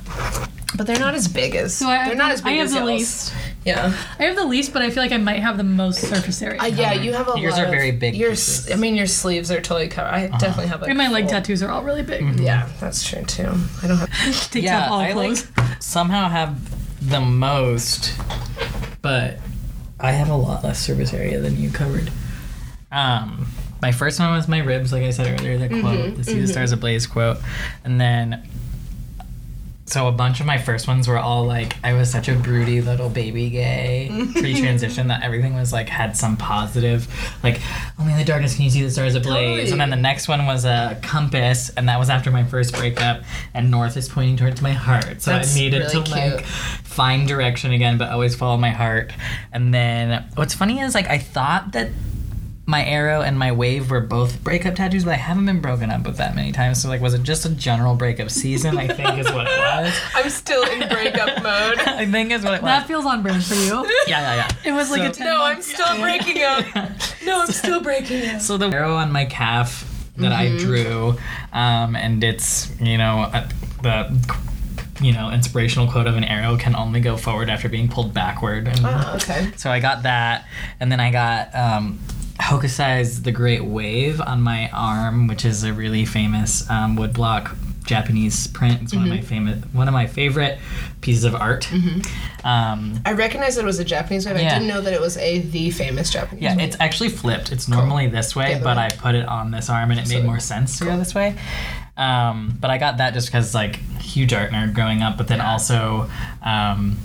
But 0.77 0.87
they're 0.87 0.99
not 0.99 1.15
as 1.15 1.29
big 1.29 1.55
as. 1.55 1.75
So 1.75 1.89
I, 1.89 2.07
they're 2.09 2.15
not 2.15 2.31
as 2.31 2.43
big 2.43 2.53
I 2.53 2.57
have 2.57 2.67
as 2.67 2.73
the 2.73 2.79
y'all's. 2.79 2.89
least. 2.91 3.35
Yeah. 3.65 3.97
I 4.19 4.25
have 4.25 4.37
the 4.37 4.45
least, 4.45 4.73
but 4.73 4.83
I 4.83 4.91
feel 4.91 5.03
like 5.03 5.13
I 5.13 5.17
might 5.17 5.41
have 5.41 5.57
the 5.57 5.65
most 5.65 6.01
surface 6.01 6.41
area. 6.43 6.61
Uh, 6.61 6.67
yeah, 6.67 6.93
you 6.93 7.13
have 7.15 7.27
a 7.27 7.31
lot. 7.31 7.41
Yours 7.41 7.55
lot 7.55 7.63
are 7.63 7.65
of- 7.67 7.71
very 7.71 7.91
big 7.91 8.15
Your, 8.15 8.31
pieces. 8.31 8.69
s- 8.69 8.73
I 8.73 8.77
mean, 8.77 8.95
your 8.95 9.07
sleeves 9.07 9.51
are 9.51 9.61
totally 9.63 9.89
covered. 9.89 10.11
I 10.15 10.27
definitely 10.29 10.67
have 10.67 10.81
like. 10.83 10.91
and 10.91 10.99
my 10.99 11.09
leg 11.09 11.25
full- 11.25 11.31
tattoos 11.33 11.63
are 11.63 11.71
all 11.71 11.83
really 11.85 12.03
big. 12.03 12.39
Yeah, 12.39 12.69
that's 12.81 13.03
true 13.09 13.23
too. 13.25 13.51
I 13.83 13.87
don't 13.89 13.97
have. 13.97 14.11
Takes 14.51 14.65
yeah, 14.65 14.85
up 14.85 14.91
all 14.93 15.01
I 15.01 15.13
clothes. 15.13 15.51
like 15.57 15.83
somehow 15.83 16.29
have 16.29 17.09
the 17.11 17.21
most, 17.21 18.15
but 19.03 19.39
I 19.99 20.13
have 20.13 20.29
a 20.29 20.37
lot 20.37 20.65
less 20.65 20.79
surface 20.81 21.13
area 21.15 21.41
than 21.41 21.57
you 21.57 21.71
covered. 21.71 22.11
Um, 22.93 23.49
my 23.83 23.93
first 23.93 24.19
one 24.19 24.33
was 24.33 24.49
my 24.49 24.59
ribs, 24.59 24.93
like 24.93 25.03
I 25.03 25.11
said 25.11 25.39
earlier, 25.41 25.57
the 25.59 25.69
Mm-hmm, 25.69 25.81
quote, 25.81 26.17
the 26.17 26.25
"See 26.25 26.41
the 26.41 26.49
stars 26.49 26.73
ablaze" 26.73 27.07
quote, 27.07 27.39
and 27.85 28.01
then. 28.01 28.48
So 29.89 30.07
a 30.07 30.13
bunch 30.13 30.39
of 30.41 30.45
my 30.45 30.59
first 30.59 30.87
ones 30.87 31.09
were 31.09 31.19
all 31.19 31.47
like 31.47 31.77
I 31.83 31.95
was 31.95 32.11
such 32.11 32.29
a 32.29 32.35
broody 32.35 32.83
little 32.83 33.09
baby 33.09 33.49
gay 33.49 34.11
pre-transition 34.33 35.09
that 35.09 35.23
everything 35.23 35.55
was 35.55 35.73
like 35.73 35.89
had 35.89 36.15
some 36.15 36.37
positive 36.37 37.09
like 37.43 37.59
oh, 37.63 37.93
only 38.01 38.13
in 38.13 38.19
the 38.19 38.25
darkness 38.25 38.55
can 38.55 38.65
you 38.65 38.71
see 38.71 38.83
the 38.83 38.91
stars 38.91 39.15
ablaze? 39.15 39.73
And 39.73 39.81
then 39.81 39.89
the 39.89 39.97
next 39.97 40.29
one 40.29 40.45
was 40.45 40.67
a 40.67 40.99
compass 41.03 41.71
and 41.71 41.89
that 41.89 41.99
was 41.99 42.11
after 42.11 42.31
my 42.31 42.45
first 42.45 42.75
breakup 42.75 43.23
and 43.55 43.71
north 43.71 43.97
is 43.97 44.11
pointing 44.11 44.37
towards 44.37 44.61
my 44.61 44.73
heart. 44.73 45.23
So 45.23 45.31
That's 45.31 45.57
I 45.57 45.59
needed 45.59 45.79
really 45.79 45.93
to 45.93 46.03
cute. 46.03 46.11
like 46.11 46.45
find 46.45 47.27
direction 47.27 47.73
again 47.73 47.97
but 47.97 48.11
always 48.11 48.37
follow 48.37 48.59
my 48.59 48.71
heart. 48.71 49.11
And 49.53 49.73
then 49.73 50.29
what's 50.35 50.53
funny 50.53 50.81
is 50.81 50.95
like 50.95 51.09
I 51.09 51.17
thought 51.17 51.73
that 51.73 51.89
my 52.69 52.85
arrow 52.85 53.23
and 53.23 53.39
my 53.39 53.51
wave 53.51 53.91
were 53.91 54.01
both 54.01 54.45
breakup 54.45 54.75
tattoos, 54.75 55.03
but 55.03 55.15
I 55.15 55.17
haven't 55.17 55.47
been 55.47 55.63
broken 55.63 55.91
up 55.91 56.05
with 56.05 56.19
that 56.19 56.35
many 56.35 56.53
times. 56.53 56.83
So 56.83 56.89
like, 56.91 57.01
was 57.01 57.15
it 57.15 57.23
just 57.23 57.47
a 57.47 57.49
general 57.49 57.95
breakup 57.95 58.29
season? 58.29 58.77
I 58.77 58.87
think 58.87 59.19
is 59.19 59.27
what 59.33 59.47
it 59.47 59.59
was. 59.59 59.99
I'm 60.15 60.29
still 60.29 60.63
in 60.65 60.87
breakup 60.87 61.43
mode. 61.43 61.79
I 61.87 62.05
think 62.05 62.31
is 62.31 62.45
what 62.45 62.57
it 62.57 62.63
was. 62.63 62.69
that 62.69 62.87
feels 62.87 63.07
on 63.07 63.23
brand 63.23 63.43
for 63.43 63.55
you. 63.55 63.87
yeah, 64.07 64.21
yeah, 64.21 64.35
yeah. 64.37 64.49
It 64.67 64.73
was 64.73 64.91
like 64.91 65.01
a 65.01 65.11
10 65.11 65.27
No, 65.27 65.43
I'm 65.43 65.63
still 65.63 65.97
breaking 65.99 66.43
up. 66.43 66.67
No, 67.25 67.41
I'm 67.41 67.47
still 67.47 67.81
breaking 67.81 68.29
up. 68.29 68.43
So 68.43 68.59
the 68.59 68.67
arrow 68.69 68.97
on 68.97 69.13
my 69.13 69.25
calf 69.25 69.91
that 70.19 70.33
I 70.33 70.55
drew, 70.59 71.17
um, 71.55 71.97
and 71.97 72.23
it's 72.23 72.71
you 72.81 72.99
know 72.99 73.31
uh, 73.33 73.49
the 73.83 74.45
you 75.01 75.13
know 75.13 75.31
inspirational 75.31 75.91
quote 75.91 76.07
of 76.07 76.17
an 76.17 76.25
arrow 76.25 76.59
can 76.59 76.77
only 76.77 77.01
go 77.01 77.17
forward 77.17 77.49
after 77.49 77.71
being 77.71 77.89
pulled 77.89 78.13
backward. 78.13 78.69
And 78.69 78.81
Oh, 78.85 79.13
okay. 79.17 79.53
So 79.57 79.71
I 79.71 79.81
got 79.81 80.03
that, 80.03 80.47
and 80.81 80.93
then 80.93 81.01
I 81.01 81.11
got 81.11 81.55
um, 81.55 81.99
Hokusai's 82.41 83.23
The 83.23 83.33
Great 83.33 83.65
Wave 83.65 84.21
on 84.21 84.41
my 84.41 84.71
arm, 84.73 85.27
which 85.27 85.45
is 85.45 85.65
a 85.65 85.73
really 85.73 86.05
famous 86.05 86.69
um, 86.71 86.97
woodblock 86.97 87.57
Japanese 87.85 88.47
print. 88.49 88.83
It's 88.83 88.95
one 88.95 89.05
of 89.05 89.09
my 89.09 89.21
famous, 89.23 89.65
one 89.73 89.89
of 89.89 89.95
my 89.95 90.07
favorite 90.07 90.59
pieces 91.01 91.25
of 91.25 91.35
art. 91.35 91.71
Um, 92.45 93.01
I 93.05 93.13
recognized 93.13 93.57
that 93.57 93.63
it 93.63 93.67
was 93.67 93.79
a 93.79 93.85
Japanese 93.85 94.27
wave. 94.27 94.37
I 94.37 94.41
didn't 94.41 94.69
know 94.69 94.81
that 94.81 94.93
it 94.93 95.01
was 95.01 95.17
a 95.17 95.41
the 95.41 95.71
famous 95.71 96.11
Japanese 96.11 96.43
yeah, 96.43 96.57
wave. 96.57 96.69
it's 96.69 96.77
actually 96.81 97.09
flipped. 97.09 97.51
It's 97.51 97.67
normally 97.67 98.07
this 98.07 98.37
way, 98.37 98.61
but 98.63 98.77
way. 98.77 98.85
I 98.85 98.89
put 98.91 99.15
it 99.15 99.27
on 99.27 99.51
this 99.51 99.69
arm, 99.69 99.91
and 99.91 99.99
it 99.99 100.09
made 100.09 100.25
more 100.25 100.39
sense 100.39 100.79
to 100.79 100.85
go 100.85 100.97
this 100.97 101.15
way. 101.15 101.37
Um, 101.97 102.57
but 102.61 102.71
I 102.71 102.79
got 102.79 102.99
that 102.99 103.15
just 103.15 103.29
because 103.29 103.55
like 103.55 103.77
huge 104.01 104.33
art 104.33 104.51
nerd 104.51 104.75
growing 104.75 105.03
up, 105.03 105.17
but 105.17 105.27
then 105.29 105.41
also. 105.41 106.09
Um, 106.43 106.99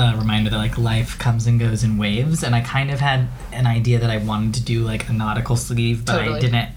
a 0.00 0.16
reminder 0.16 0.50
that 0.50 0.56
like 0.56 0.76
life 0.78 1.18
comes 1.18 1.46
and 1.46 1.60
goes 1.60 1.84
in 1.84 1.98
waves 1.98 2.42
and 2.42 2.54
i 2.54 2.60
kind 2.60 2.90
of 2.90 3.00
had 3.00 3.28
an 3.52 3.66
idea 3.66 3.98
that 3.98 4.10
i 4.10 4.16
wanted 4.18 4.54
to 4.54 4.62
do 4.62 4.82
like 4.82 5.08
a 5.08 5.12
nautical 5.12 5.56
sleeve 5.56 6.04
but 6.04 6.20
i 6.20 6.38
didn't 6.38 6.68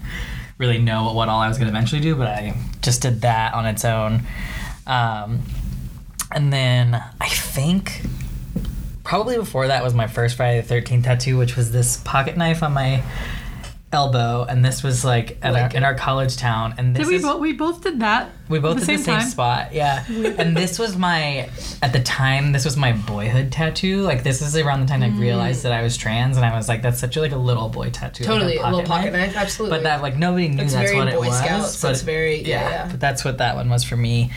really 0.58 0.78
know 0.78 1.12
what 1.12 1.28
all 1.28 1.40
i 1.40 1.48
was 1.48 1.58
going 1.58 1.70
to 1.70 1.76
eventually 1.76 2.00
do 2.00 2.14
but 2.14 2.28
i 2.28 2.54
just 2.82 3.02
did 3.02 3.22
that 3.22 3.54
on 3.54 3.66
its 3.66 3.84
own 3.84 4.22
um, 4.86 5.40
and 6.32 6.52
then 6.52 6.94
i 7.20 7.28
think 7.28 8.02
probably 9.02 9.36
before 9.36 9.66
that 9.66 9.82
was 9.82 9.94
my 9.94 10.06
first 10.06 10.36
friday 10.36 10.60
the 10.60 10.74
13th 10.74 11.04
tattoo 11.04 11.36
which 11.36 11.56
was 11.56 11.72
this 11.72 11.96
pocket 11.98 12.36
knife 12.36 12.62
on 12.62 12.72
my 12.72 13.02
elbow 13.94 14.44
and 14.44 14.64
this 14.64 14.82
was 14.82 15.04
like, 15.04 15.38
at 15.40 15.52
Like 15.52 15.62
our, 15.72 15.76
in 15.76 15.84
our 15.84 15.94
college 15.94 16.36
town 16.36 16.74
and 16.76 16.94
this 16.94 17.06
Did 17.06 17.08
we 17.08 17.16
is 17.16 17.22
both? 17.22 17.40
We 17.40 17.52
both 17.52 17.82
did 17.82 18.00
that. 18.00 18.30
We 18.48 18.58
both 18.58 18.72
at 18.76 18.80
the 18.80 18.80
the 18.80 18.86
same 18.86 18.98
same 18.98 19.18
time? 19.20 19.28
spot, 19.28 19.72
yeah. 19.72 20.04
and 20.38 20.56
this 20.56 20.78
was 20.78 20.96
my, 20.96 21.48
at 21.82 21.92
the 21.92 22.00
time, 22.00 22.52
this 22.52 22.64
was 22.64 22.76
my 22.76 22.92
boyhood 22.92 23.50
tattoo. 23.50 24.02
Like 24.02 24.22
this 24.22 24.42
is 24.42 24.56
around 24.56 24.80
the 24.80 24.86
time 24.86 25.02
I 25.02 25.08
Mm. 25.10 25.18
realized 25.18 25.62
that 25.62 25.72
I 25.72 25.82
was 25.82 25.96
trans, 25.96 26.36
and 26.36 26.44
I 26.44 26.54
was 26.56 26.68
like, 26.68 26.82
that's 26.82 26.98
such 26.98 27.16
a, 27.16 27.20
like 27.20 27.32
a 27.32 27.36
little 27.36 27.68
boy 27.68 27.90
tattoo. 27.90 28.24
like 28.24 28.32
Totally, 28.32 28.56
a 28.58 28.66
a 28.66 28.70
little 28.70 28.82
pocket 28.84 29.12
knife, 29.12 29.36
absolutely. 29.36 29.78
But 29.78 29.82
that 29.84 30.02
like 30.02 30.16
nobody 30.16 30.48
knew 30.48 30.62
It's 30.62 30.74
that's 30.74 30.92
what 30.92 31.08
it 31.08 31.14
Boy 31.14 31.28
was. 31.28 31.38
Scouts, 31.38 31.80
but 31.82 31.92
it's 31.92 32.02
very- 32.02 32.42
yeah, 32.42 32.68
yeah. 32.70 32.88
But 32.90 33.00
that's 33.00 33.24
what 33.24 33.38
that 33.38 33.56
one 33.56 33.68
was 33.70 33.82
for 33.84 33.96
me. 33.96 34.30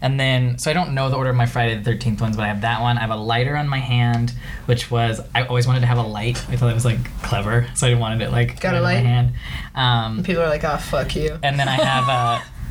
And 0.00 0.18
then, 0.18 0.58
so 0.58 0.68
I 0.68 0.74
don't 0.74 0.94
know 0.94 1.08
the 1.10 1.16
order 1.16 1.30
of 1.30 1.36
my 1.36 1.46
Friday 1.46 1.76
the 1.76 1.84
Thirteenth 1.84 2.20
ones, 2.20 2.34
but 2.36 2.42
I 2.44 2.48
have 2.48 2.62
that 2.62 2.80
one. 2.80 2.98
I 2.98 3.02
have 3.02 3.10
a 3.10 3.16
lighter 3.16 3.56
on 3.56 3.68
my 3.68 3.78
hand, 3.78 4.32
which 4.66 4.90
was 4.90 5.20
I 5.32 5.44
always 5.44 5.68
wanted 5.68 5.80
to 5.80 5.86
have 5.86 5.98
a 5.98 6.02
light. 6.02 6.38
I 6.50 6.56
thought 6.56 6.70
it 6.70 6.74
was 6.74 6.84
like 6.84 6.98
clever, 7.22 7.68
so 7.74 7.86
I 7.86 7.94
wanted 7.94 8.20
it 8.22 8.32
like 8.32 8.60
Got 8.60 8.74
a 8.74 8.80
light? 8.80 9.02
my 9.04 9.08
hand. 9.08 9.32
Um, 9.76 10.24
People 10.24 10.42
are 10.42 10.48
like, 10.48 10.64
oh, 10.64 10.76
fuck 10.78 11.14
you. 11.14 11.38
and 11.44 11.56
then 11.58 11.68
I 11.68 11.74
have 11.74 12.08
a, 12.08 12.42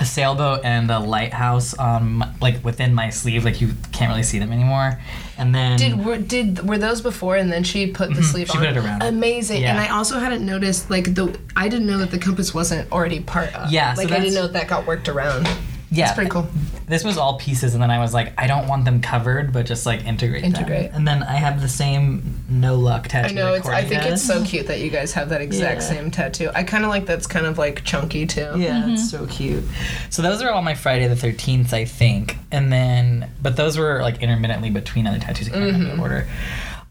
a 0.00 0.06
sailboat 0.06 0.60
and 0.64 0.90
a 0.90 0.98
lighthouse 0.98 1.78
um 1.78 2.24
like 2.40 2.64
within 2.64 2.94
my 2.94 3.10
sleeve, 3.10 3.44
like 3.44 3.60
you 3.60 3.74
can't 3.92 4.08
really 4.10 4.22
see 4.22 4.38
them 4.38 4.50
anymore. 4.50 4.98
And 5.36 5.54
then 5.54 5.78
Did 5.78 6.04
were, 6.04 6.18
did 6.18 6.66
were 6.66 6.78
those 6.78 7.00
before 7.02 7.36
and 7.36 7.52
then 7.52 7.62
she 7.62 7.88
put 7.88 8.14
the 8.14 8.22
sleeve 8.22 8.48
Mm-hmm. 8.48 8.58
She 8.62 8.66
on? 8.66 8.74
put 8.74 8.82
it 8.82 8.84
around. 8.86 9.02
Amazing. 9.02 9.64
And 9.64 9.78
I 9.78 9.88
also 9.88 10.18
hadn't 10.18 10.44
noticed 10.46 10.88
like 10.88 11.14
the 11.14 11.38
I 11.56 11.68
didn't 11.68 11.86
know 11.86 11.98
that 11.98 12.10
the 12.10 12.18
compass 12.18 12.54
wasn't 12.54 12.90
already 12.90 13.20
part 13.20 13.54
of. 13.54 13.70
Yeah, 13.70 13.92
so 13.94 14.02
Like 14.02 14.12
I 14.12 14.18
didn't 14.20 14.34
know 14.34 14.42
that, 14.48 14.52
that 14.54 14.68
got 14.68 14.86
worked 14.86 15.08
around. 15.08 15.46
Yeah, 15.92 16.06
It's 16.06 16.14
pretty 16.14 16.30
cool. 16.30 16.48
This 16.86 17.04
was 17.04 17.18
all 17.18 17.38
pieces, 17.38 17.74
and 17.74 17.82
then 17.82 17.90
I 17.90 17.98
was 17.98 18.14
like, 18.14 18.32
I 18.38 18.46
don't 18.46 18.66
want 18.66 18.86
them 18.86 19.02
covered, 19.02 19.52
but 19.52 19.66
just 19.66 19.84
like 19.84 20.04
integrate. 20.06 20.42
them. 20.42 20.54
Integrate. 20.54 20.90
And 20.92 21.06
then 21.06 21.22
I 21.22 21.34
have 21.34 21.60
the 21.60 21.68
same 21.68 22.44
no 22.48 22.76
luck 22.76 23.08
tattoo. 23.08 23.28
I 23.28 23.32
know 23.32 23.52
it's 23.54 23.66
I 23.66 23.82
Courtney 23.82 23.88
think 23.98 24.12
it's 24.12 24.22
so 24.22 24.42
cute 24.42 24.66
that 24.68 24.80
you 24.80 24.88
guys 24.90 25.12
have 25.12 25.28
that 25.28 25.42
exact 25.42 25.82
Yeah. 25.82 25.88
same 25.88 26.10
tattoo. 26.10 26.50
I 26.54 26.64
kinda 26.64 26.88
like 26.88 27.04
that's 27.04 27.26
kind 27.26 27.44
of 27.44 27.58
like 27.58 27.84
chunky 27.84 28.26
too. 28.26 28.40
Yeah, 28.56 28.88
it's 28.90 29.02
mm-hmm. 29.12 29.24
so 29.24 29.26
cute. 29.26 29.64
So 30.10 30.22
those 30.22 30.40
are 30.42 30.50
all 30.50 30.62
my 30.62 30.74
Friday 30.74 31.06
the 31.08 31.16
Thirteenth, 31.16 31.74
I 31.74 31.84
think, 31.84 32.36
and 32.50 32.72
then 32.72 33.30
but 33.42 33.56
those 33.56 33.76
were 33.76 34.00
like 34.00 34.22
intermittently 34.22 34.70
between 34.70 35.06
other 35.06 35.18
tattoos. 35.18 35.48
I 35.48 35.52
can't 35.52 35.64
remember 35.64 35.94
the 35.96 36.00
order. 36.02 36.28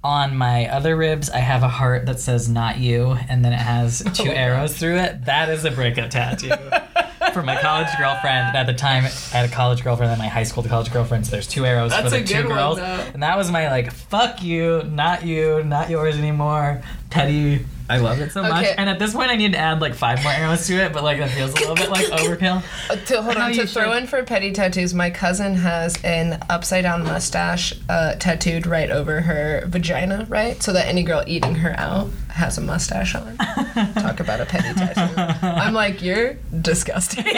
On 0.04 0.36
my 0.36 0.68
other 0.68 0.96
ribs, 0.96 1.30
I 1.30 1.38
have 1.40 1.62
a 1.64 1.68
heart 1.68 2.06
that 2.08 2.20
says 2.20 2.48
"Not 2.50 2.78
You," 2.78 3.18
and 3.30 3.44
then 3.46 3.54
it 3.54 3.60
has 3.60 4.04
two 4.14 4.30
Oh, 4.30 4.34
arrows 4.34 4.76
through 4.78 4.98
it. 4.98 5.26
That 5.26 5.50
is 5.50 5.64
a 5.66 5.72
breakup 5.72 6.10
tattoo 6.12 6.50
for 7.34 7.42
my 7.44 7.56
college 7.62 7.88
girlfriend. 7.98 8.56
At 8.56 8.66
the 8.66 8.74
time, 8.74 9.06
I 9.06 9.10
had 9.10 9.50
a 9.50 9.52
college 9.52 9.84
girlfriend 9.84 10.12
and 10.12 10.20
my 10.20 10.28
high 10.28 10.44
school 10.44 10.64
to 10.64 10.70
college 10.70 10.92
girlfriend. 10.92 11.26
So 11.26 11.32
there's 11.32 11.48
two 11.48 11.66
arrows 11.66 11.92
That's 11.92 12.10
for 12.10 12.16
a 12.16 12.22
the 12.22 12.28
two 12.28 12.48
one, 12.48 12.48
girls, 12.58 12.78
though. 12.78 12.84
and 13.14 13.24
that 13.24 13.38
was 13.38 13.52
my 13.52 13.70
like 13.70 13.92
"fuck 13.92 14.44
you, 14.44 14.84
not 14.84 15.26
you, 15.26 15.64
not 15.64 15.90
yours 15.90 16.18
anymore." 16.18 16.82
Teddy, 17.10 17.66
I 17.92 17.98
love 17.98 18.22
it 18.22 18.32
so 18.32 18.42
much. 18.42 18.64
Okay. 18.64 18.74
And 18.78 18.90
at 18.90 19.00
this 19.00 19.14
point, 19.14 19.32
I 19.32 19.36
need 19.36 19.52
to 19.52 19.58
add 19.58 19.82
like 19.82 19.96
five 19.96 20.24
more 20.24 20.32
arrows 20.32 20.66
to 20.68 20.76
it, 20.76 20.94
but 20.94 21.04
like 21.04 21.18
that 21.18 21.30
feels 21.32 21.52
a 21.52 21.56
little 21.56 21.76
bit 21.76 21.90
like 21.90 22.06
overkill. 22.22 22.64
Uh, 22.90 22.96
to 22.96 23.22
hold 23.22 23.36
on 23.36 23.52
to 23.52 23.68
throw 23.68 23.92
should. 23.92 24.04
in 24.04 24.08
for 24.08 24.24
petty 24.24 24.54
tattoos, 24.54 24.94
my 24.94 25.10
cousin 25.10 25.56
has 25.56 26.02
an 26.06 26.42
upside 26.50 26.84
down 26.84 27.04
mustache 27.04 27.74
uh, 27.90 28.16
tattooed 28.16 28.66
right 28.66 28.90
over 28.90 29.20
her 29.20 29.66
vagina, 29.68 30.26
right? 30.30 30.64
So 30.64 30.72
that 30.72 30.88
any 30.88 31.04
girl 31.04 31.22
eating 31.28 31.56
her 31.56 31.78
out 31.78 32.10
has 32.30 32.58
a 32.58 32.62
mustache 32.62 33.14
on. 33.14 33.36
Talk 33.96 34.22
about 34.22 34.40
a 34.40 34.46
petty 34.46 34.74
tattoo. 34.74 35.46
I'm 35.46 35.74
like, 35.74 36.02
you're 36.02 36.36
disgusting. 36.62 37.26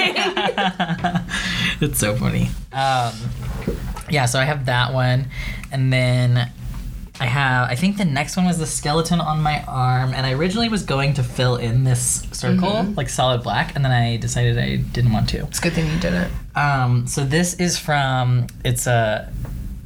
it's 1.81 1.97
so 1.97 2.15
funny. 2.15 2.51
Um, 2.71 3.15
yeah, 4.07 4.27
so 4.27 4.39
I 4.39 4.43
have 4.43 4.67
that 4.67 4.93
one, 4.93 5.29
and 5.71 5.91
then 5.91 6.51
I 7.23 7.27
have. 7.27 7.69
I 7.69 7.75
think 7.75 7.97
the 7.97 8.05
next 8.05 8.35
one 8.37 8.45
was 8.45 8.57
the 8.59 8.65
skeleton 8.65 9.19
on 9.21 9.41
my 9.41 9.63
arm, 9.63 10.13
and 10.13 10.25
I 10.25 10.33
originally 10.33 10.69
was 10.69 10.83
going 10.83 11.13
to 11.15 11.23
fill 11.23 11.55
in 11.55 11.83
this 11.83 12.27
circle 12.31 12.83
like 12.97 13.09
solid 13.09 13.43
black, 13.43 13.75
and 13.75 13.83
then 13.85 13.91
I 13.91 14.17
decided 14.17 14.57
I 14.59 14.75
didn't 14.77 15.11
want 15.13 15.29
to. 15.29 15.37
it's 15.47 15.59
a 15.59 15.61
good 15.61 15.73
thing 15.73 15.89
you 15.91 15.99
did 15.99 16.13
it. 16.13 16.29
Um, 16.57 17.07
so 17.07 17.23
this 17.23 17.53
is 17.55 17.79
from 17.79 18.47
it's 18.63 18.87
a 18.87 19.31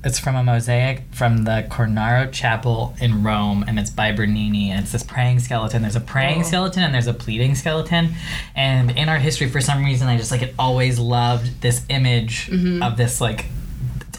it's 0.04 0.20
from 0.20 0.36
a 0.36 0.44
mosaic 0.44 1.02
from 1.12 1.44
the 1.44 1.66
Cornaro 1.70 2.32
Chapel 2.32 2.96
in 3.02 3.24
Rome, 3.24 3.66
and 3.68 3.78
it's 3.78 3.90
by 3.90 4.12
Bernini, 4.14 4.72
and 4.72 4.82
it's 4.82 4.92
this 4.94 5.04
praying 5.04 5.40
skeleton. 5.40 5.82
There's 5.82 5.96
a 5.96 6.00
praying 6.16 6.40
Oh. 6.42 6.44
skeleton 6.44 6.84
and 6.84 6.94
there's 6.94 7.08
a 7.08 7.14
pleading 7.14 7.56
skeleton, 7.56 8.14
and 8.56 8.92
in 8.92 9.10
our 9.10 9.18
history, 9.20 9.50
for 9.50 9.60
some 9.62 9.84
reason, 9.84 10.08
I 10.08 10.18
just 10.18 10.32
like 10.32 10.42
it 10.42 10.54
always 10.58 10.98
loved 11.00 11.62
this 11.62 11.84
image 11.90 12.50
of 12.82 12.96
this 12.98 13.20
like 13.22 13.46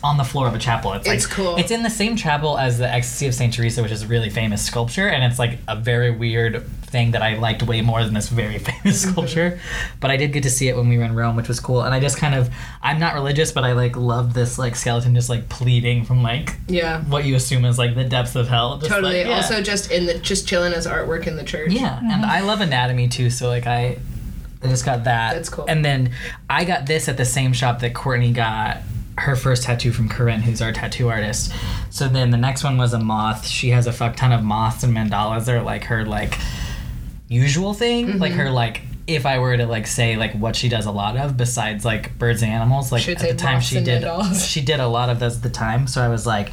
on 0.03 0.17
the 0.17 0.25
floor 0.25 0.47
of 0.47 0.55
a 0.55 0.59
chapel. 0.59 0.93
It's, 0.93 1.09
It's 1.09 1.27
like 1.27 1.35
cool. 1.37 1.57
it's 1.57 1.71
in 1.71 1.83
the 1.83 1.91
same 1.91 2.17
chapel 2.17 2.57
as 2.59 2.79
the 2.79 2.89
Ecstasy 2.89 3.27
of 3.27 3.35
Saint 3.35 3.53
Teresa, 3.55 3.83
which 3.83 3.93
is 3.93 4.03
a 4.03 4.07
really 4.07 4.31
famous 4.31 4.65
sculpture, 4.65 5.09
and 5.09 5.25
it's 5.25 5.39
like 5.39 5.59
a 5.67 5.75
very 5.77 6.11
weird 6.11 6.65
thing 6.83 7.11
that 7.11 7.21
I 7.21 7.37
liked 7.37 7.63
way 7.63 7.83
more 7.83 8.03
than 8.03 8.15
this 8.15 8.29
very 8.29 8.59
famous 8.59 9.05
Mm-hmm. 9.05 9.11
sculpture. 9.13 9.61
But 10.01 10.11
I 10.11 10.17
did 10.17 10.33
get 10.33 10.43
to 10.45 10.51
see 10.51 10.69
it 10.69 10.77
when 10.77 10.89
we 10.89 10.97
were 10.99 11.05
in 11.05 11.15
Rome, 11.15 11.37
which 11.37 11.49
was 11.49 11.61
cool. 11.61 11.83
And 11.83 11.95
I 11.95 12.01
just 12.01 12.17
kind 12.19 12.35
of 12.35 12.49
I'm 12.83 12.99
not 12.99 13.15
religious, 13.15 13.53
but 13.53 13.65
I 13.65 13.73
like 13.73 13.97
love 13.97 14.35
this 14.35 14.59
like 14.59 14.75
skeleton 14.77 15.15
just 15.15 15.29
like 15.29 15.49
pleading 15.49 16.05
from 16.05 16.23
like 16.23 16.57
Yeah. 16.69 17.03
what 17.03 17.25
you 17.25 17.35
assume 17.37 17.65
is 17.65 17.79
like 17.79 17.95
the 17.95 18.05
depths 18.05 18.37
of 18.37 18.49
hell. 18.49 18.79
Just, 18.79 18.91
Totally. 18.91 19.19
like, 19.19 19.27
yeah. 19.27 19.37
Also, 19.37 19.61
just 19.63 19.91
in 19.91 20.07
the 20.07 20.19
just 20.19 20.49
chilling 20.49 20.73
as 20.73 20.87
artwork 20.87 21.27
in 21.27 21.37
the 21.37 21.45
church. 21.45 21.73
Yeah, 21.73 21.99
and 21.99 22.25
I 22.25 22.41
love 22.41 22.61
anatomy 22.61 23.09
too, 23.09 23.29
so 23.31 23.49
like 23.49 23.67
I, 23.67 23.99
I 24.63 24.69
just 24.69 24.85
got 24.87 25.05
that. 25.05 25.35
That's 25.35 25.49
cool. 25.51 25.67
And 25.69 25.85
then 25.85 26.13
I 26.49 26.65
got 26.65 26.87
this 26.87 27.09
at 27.09 27.17
the 27.17 27.25
same 27.27 27.53
shop 27.53 27.81
that 27.81 27.95
Courtney 27.95 28.33
got 28.33 28.79
her 29.19 29.37
first 29.37 29.63
tattoo 29.65 29.93
from 29.93 30.09
Corinne, 30.09 30.43
who's 30.43 30.61
our 30.63 30.73
tattoo 30.73 31.09
artist. 31.09 31.53
So 31.91 32.09
then 32.09 32.31
the 32.31 32.37
next 32.37 32.65
one 32.65 32.77
was 32.79 32.93
a 32.93 32.99
moth. 32.99 33.47
She 33.47 33.71
has 33.71 33.87
a 33.87 33.93
fuck 33.93 34.17
ton 34.17 34.33
of 34.33 34.43
moths 34.43 34.83
and 34.85 34.97
mandalas. 34.97 35.45
They're 35.47 35.63
like 35.63 35.85
her 35.85 36.05
like 36.05 36.39
usual 37.29 37.75
thing, 37.75 38.19
like 38.19 38.33
Mm-hmm. 38.33 38.41
her 38.41 38.51
like. 38.51 38.83
If 39.07 39.25
I 39.25 39.39
were 39.39 39.57
to 39.57 39.65
like 39.65 39.87
say 39.87 40.17
like 40.19 40.35
what 40.35 40.55
she 40.55 40.69
does 40.69 40.85
a 40.85 40.91
lot 40.91 41.17
of 41.17 41.35
besides 41.39 41.83
like 41.83 42.19
birds 42.19 42.43
and 42.43 42.53
animals, 42.53 42.93
like 42.93 43.09
at 43.09 43.19
the 43.19 43.35
time 43.35 43.63
she 43.63 43.83
did, 43.83 44.03
mandalas. 44.03 44.47
she 44.47 44.61
did 44.61 44.81
a 44.81 44.87
lot 44.87 45.09
of 45.09 45.19
those 45.19 45.39
at 45.39 45.43
the 45.43 45.49
time. 45.49 45.87
So 45.87 46.03
I 46.03 46.09
was 46.09 46.27
like, 46.27 46.53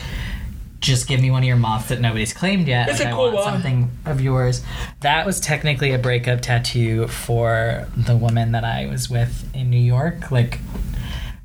just 0.79 1.05
give 1.05 1.19
me 1.19 1.29
one 1.31 1.43
of 1.43 1.47
your 1.47 1.57
moths 1.57 1.89
that 1.89 1.99
nobody's 1.99 2.31
claimed 2.31 2.69
yet. 2.69 2.87
It's 2.87 2.99
like, 2.99 3.09
a 3.09 3.11
I 3.11 3.13
cool 3.13 3.23
want 3.25 3.35
one. 3.35 3.43
something 3.55 3.91
of 4.05 4.21
yours. 4.21 4.63
That 5.01 5.25
was 5.25 5.41
technically 5.41 5.91
a 5.91 5.97
breakup 5.97 6.39
tattoo 6.39 7.07
for 7.09 7.89
the 7.97 8.15
woman 8.15 8.53
that 8.53 8.63
I 8.63 8.85
was 8.85 9.09
with 9.09 9.53
in 9.53 9.69
New 9.69 9.77
York. 9.77 10.31
Like, 10.31 10.59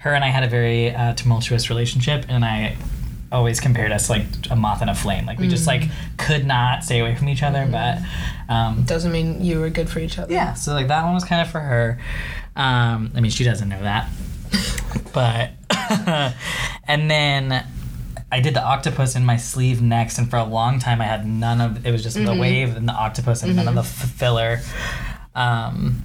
her 0.01 0.13
and 0.15 0.23
I 0.25 0.29
had 0.29 0.43
a 0.45 0.49
very 0.49 0.95
uh, 0.95 1.15
tumultuous 1.15 1.71
relationship, 1.71 2.27
and 2.29 2.45
I 2.45 2.77
always 3.33 3.61
compared 3.61 3.93
us 3.93 4.11
like 4.11 4.25
a 4.51 4.57
moth 4.57 4.81
and 4.81 4.91
a 4.91 4.95
flame. 4.95 5.25
Like 5.25 5.39
we 5.39 5.47
just 5.49 5.67
like 5.67 5.85
could 6.19 6.45
not 6.45 6.83
stay 6.85 6.99
away 7.01 7.15
from 7.15 7.29
each 7.29 7.43
other. 7.43 7.67
But 7.71 7.99
um, 8.49 8.83
Doesn't 8.85 9.13
mean 9.13 9.45
you 9.45 9.61
were 9.61 9.71
good 9.71 9.89
for 9.89 10.01
each 10.01 10.19
other. 10.19 10.33
yeah, 10.33 10.55
so 10.55 10.73
like 10.75 10.89
that 10.89 11.05
one 11.05 11.15
was 11.15 11.25
kind 11.25 11.41
of 11.41 11.51
for 11.51 11.61
her. 11.61 11.99
Um, 12.57 13.13
I 13.15 13.21
mean, 13.21 13.31
she 13.31 13.45
doesn't 13.45 13.69
know 13.69 13.81
that, 13.83 14.09
but 15.15 15.51
and 16.89 17.11
then 17.11 17.65
I 18.33 18.41
did 18.41 18.55
the 18.55 18.63
octopus 18.63 19.15
in 19.17 19.25
my 19.25 19.37
sleeve 19.37 19.81
next, 19.83 20.19
and 20.19 20.29
for 20.29 20.37
a 20.37 20.45
long 20.45 20.79
time 20.79 21.01
I 21.01 21.05
had 21.05 21.27
none 21.27 21.61
of. 21.61 21.87
It 21.87 21.93
was 21.93 22.03
just 22.03 22.17
the 22.17 22.35
wave 22.35 22.77
and 22.77 22.89
the 22.89 22.93
octopus 22.95 23.43
and 23.43 23.55
none 23.55 23.69
of 23.69 23.75
the 23.75 23.81
f- 23.83 23.87
filler. 24.11 24.61
Um, 25.35 26.05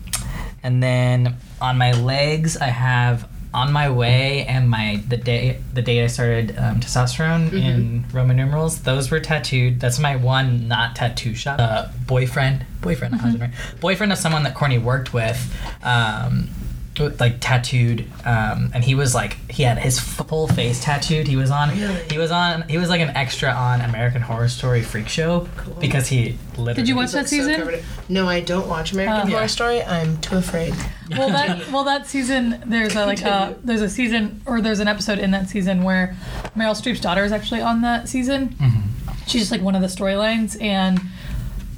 and 0.63 0.81
then 0.83 1.37
on 1.61 1.77
my 1.77 1.91
legs, 1.93 2.57
I 2.57 2.67
have 2.67 3.27
on 3.55 3.71
my 3.71 3.89
way 3.89 4.45
and 4.45 4.69
my 4.69 5.01
the 5.07 5.17
day 5.17 5.61
the 5.73 5.81
day 5.81 6.03
I 6.03 6.07
started 6.07 6.55
um, 6.57 6.81
testosterone 6.81 7.53
in 7.53 8.05
Roman 8.11 8.35
numerals. 8.35 8.81
Those 8.81 9.09
were 9.09 9.21
tattooed. 9.21 9.79
That's 9.79 9.97
my 9.97 10.17
one 10.17 10.67
not 10.67 10.95
tattoo 10.95 11.33
shop. 11.33 11.59
Uh, 11.59 11.87
boyfriend, 12.05 12.65
boyfriend, 12.81 13.13
not 13.13 13.21
husband, 13.21 13.53
boyfriend 13.79 14.11
of 14.11 14.17
someone 14.17 14.43
that 14.43 14.55
Courtney 14.55 14.77
worked 14.77 15.13
with. 15.13 15.39
Um, 15.81 16.49
with, 16.49 16.64
like 16.99 17.37
tattooed 17.41 18.07
um, 18.25 18.71
and 18.73 18.83
he 18.83 18.95
was 18.95 19.13
like 19.13 19.33
he 19.51 19.63
had 19.63 19.77
his 19.77 19.99
full 19.99 20.47
face 20.47 20.81
tattooed 20.83 21.27
he 21.27 21.35
was 21.35 21.51
on 21.51 21.69
Really? 21.71 22.03
he 22.09 22.17
was 22.17 22.31
on 22.31 22.61
he 22.69 22.77
was 22.77 22.89
like 22.89 23.01
an 23.01 23.09
extra 23.09 23.49
on 23.51 23.81
american 23.81 24.21
horror 24.21 24.47
story 24.47 24.81
freak 24.81 25.09
show 25.09 25.47
because 25.81 26.07
he 26.07 26.37
literally 26.51 26.73
Did 26.75 26.87
you 26.87 26.95
watch 26.95 27.11
that 27.11 27.17
like, 27.19 27.27
so 27.27 27.35
season? 27.35 27.83
no, 28.07 28.27
I 28.29 28.39
don't 28.39 28.67
watch 28.69 28.93
American 28.93 29.27
Oh. 29.27 29.31
Horror 29.31 29.41
Yeah. 29.41 29.47
Story. 29.47 29.83
I'm 29.83 30.17
too 30.21 30.37
afraid. 30.37 30.73
well 31.11 31.29
that 31.29 31.67
well 31.71 31.83
that 31.83 32.07
season 32.07 32.61
there's 32.65 32.95
a 32.95 33.05
like 33.05 33.19
a 33.19 33.23
Continue. 33.23 33.59
there's 33.65 33.81
a 33.81 33.89
season 33.89 34.41
or 34.45 34.61
there's 34.61 34.79
an 34.79 34.87
episode 34.87 35.19
in 35.19 35.31
that 35.31 35.49
season 35.49 35.83
where 35.83 36.15
Meryl 36.55 36.75
Streep's 36.79 37.01
daughter 37.01 37.23
is 37.25 37.31
actually 37.33 37.61
on 37.61 37.81
that 37.81 38.07
season. 38.07 38.49
Mm-hmm. 38.49 39.11
She's 39.27 39.41
just 39.41 39.51
like 39.51 39.61
one 39.61 39.75
of 39.75 39.81
the 39.81 39.87
storylines 39.87 40.61
and 40.61 40.99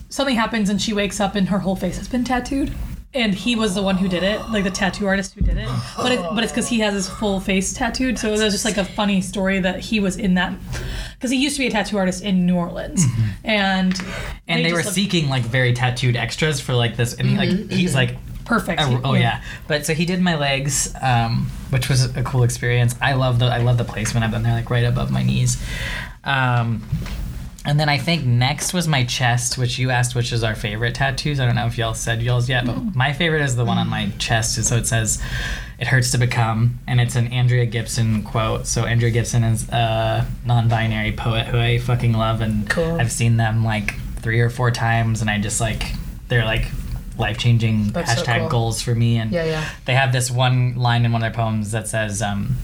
something 0.09 0.35
happens 0.35 0.69
and 0.69 0.81
she 0.81 0.93
wakes 0.93 1.19
up 1.19 1.33
and 1.35 1.49
her 1.49 1.59
whole 1.59 1.75
face 1.75 1.97
has 1.97 2.07
been 2.07 2.23
tattooed. 2.23 2.73
And 3.13 3.33
he 3.33 3.55
was 3.55 3.73
the 3.73 3.81
one 3.81 3.95
who 3.97 4.07
did 4.07 4.21
it, 4.21 4.39
like 4.49 4.63
the 4.63 4.69
tattoo 4.69 5.07
artist 5.07 5.33
who 5.33 5.41
did 5.41 5.57
it. 5.57 5.67
But 5.95 6.11
it, 6.11 6.19
but 6.35 6.43
it's 6.43 6.51
because 6.51 6.67
he 6.67 6.79
has 6.81 6.93
his 6.93 7.09
full 7.09 7.39
face 7.39 7.73
tattooed. 7.73 8.19
So 8.19 8.27
it 8.27 8.31
was 8.31 8.41
just 8.41 8.65
like 8.65 8.77
a 8.77 8.83
funny 8.85 9.21
story 9.21 9.59
that 9.59 9.79
he 9.79 9.99
was 9.99 10.17
in 10.17 10.33
that, 10.35 10.53
because 11.15 11.31
he 11.31 11.37
used 11.37 11.55
to 11.55 11.61
be 11.61 11.67
a 11.67 11.71
tattoo 11.71 11.97
artist 11.97 12.21
in 12.23 12.45
New 12.45 12.55
Orleans, 12.55 13.05
and 13.43 13.93
Mm-hmm. 13.93 14.37
and 14.49 14.65
they, 14.65 14.71
were 14.71 14.79
just 14.79 14.87
looked 14.89 14.95
seeking 14.95 15.29
like 15.29 15.43
very 15.43 15.73
tattooed 15.73 16.15
extras 16.15 16.59
for 16.59 16.73
like 16.75 16.95
this 16.97 17.13
and 17.13 17.27
he, 17.29 17.37
like 17.37 17.71
he's 17.71 17.95
like 17.95 18.17
perfect. 18.45 18.79
a- 18.81 19.01
oh 19.03 19.13
yeah 19.13 19.41
but 19.67 19.85
so 19.85 19.93
he 19.93 20.05
did 20.05 20.21
my 20.21 20.35
legs 20.35 20.93
um, 21.01 21.49
which 21.69 21.89
was 21.89 22.15
a 22.15 22.23
cool 22.23 22.43
experience 22.43 22.95
i 23.01 23.13
love 23.13 23.39
the 23.39 23.45
i 23.45 23.57
love 23.57 23.77
the 23.77 23.83
placement 23.83 24.25
of 24.25 24.31
them 24.31 24.41
they're 24.43 24.53
like 24.53 24.69
right 24.69 24.85
above 24.85 25.11
my 25.11 25.21
knees 25.23 25.61
um, 26.23 26.81
and 27.67 27.77
then 27.77 27.89
I 27.89 27.97
think 27.97 28.23
next 28.25 28.73
was 28.73 28.87
my 28.87 29.03
chest, 29.03 29.57
which 29.57 29.77
you 29.77 29.91
asked 29.91 30.15
which 30.15 30.31
is 30.31 30.41
our 30.41 30.55
favorite 30.55 30.95
tattoos. 30.95 31.39
I 31.39 31.45
don't 31.45 31.55
know 31.55 31.67
if 31.67 31.77
y'all 31.77 31.93
said 31.93 32.21
y'all's 32.21 32.47
yet, 32.47 32.65
but 32.65 32.95
my 32.95 33.11
favorite 33.11 33.41
is 33.43 33.57
the 33.57 33.65
one 33.65 33.77
on 33.77 33.89
my 33.89 34.09
chest. 34.17 34.55
So 34.63 34.77
it 34.77 34.87
says, 34.87 35.21
"It 35.77 35.87
hurts 35.87 36.09
to 36.11 36.17
become," 36.17 36.79
and 36.87 37.01
it's 37.01 37.15
an 37.17 37.27
Andrea 37.27 37.65
Gibson 37.65 38.23
quote. 38.23 38.67
So 38.67 38.85
Andrea 38.85 39.11
Gibson 39.11 39.43
is 39.43 39.67
a 39.69 40.25
non-binary 40.45 41.11
poet 41.11 41.47
who 41.47 41.59
I 41.59 41.77
fucking 41.77 42.13
love, 42.13 42.39
and 42.39 42.69
Cool. 42.69 42.99
I've 43.01 43.11
seen 43.11 43.35
them 43.35 43.65
like 43.65 43.95
three 44.21 44.39
or 44.39 44.49
four 44.49 44.71
times, 44.71 45.19
and 45.21 45.29
I 45.29 45.37
just 45.37 45.59
like 45.59 45.91
they're 46.29 46.45
like 46.45 46.65
life-changing 47.17 47.91
That's 47.91 48.15
so 48.15 48.21
hashtag 48.23 48.39
cool. 48.41 48.49
goals 48.49 48.81
for 48.81 48.95
me. 48.95 49.17
And 49.17 49.31
Yeah, 49.31 49.43
yeah. 49.43 49.69
they 49.85 49.93
have 49.95 50.13
this 50.13 50.31
one 50.31 50.75
line 50.75 51.03
in 51.03 51.11
one 51.11 51.21
of 51.21 51.33
their 51.33 51.35
poems 51.43 51.71
that 51.71 51.87
says. 51.89 52.21
Um, 52.21 52.55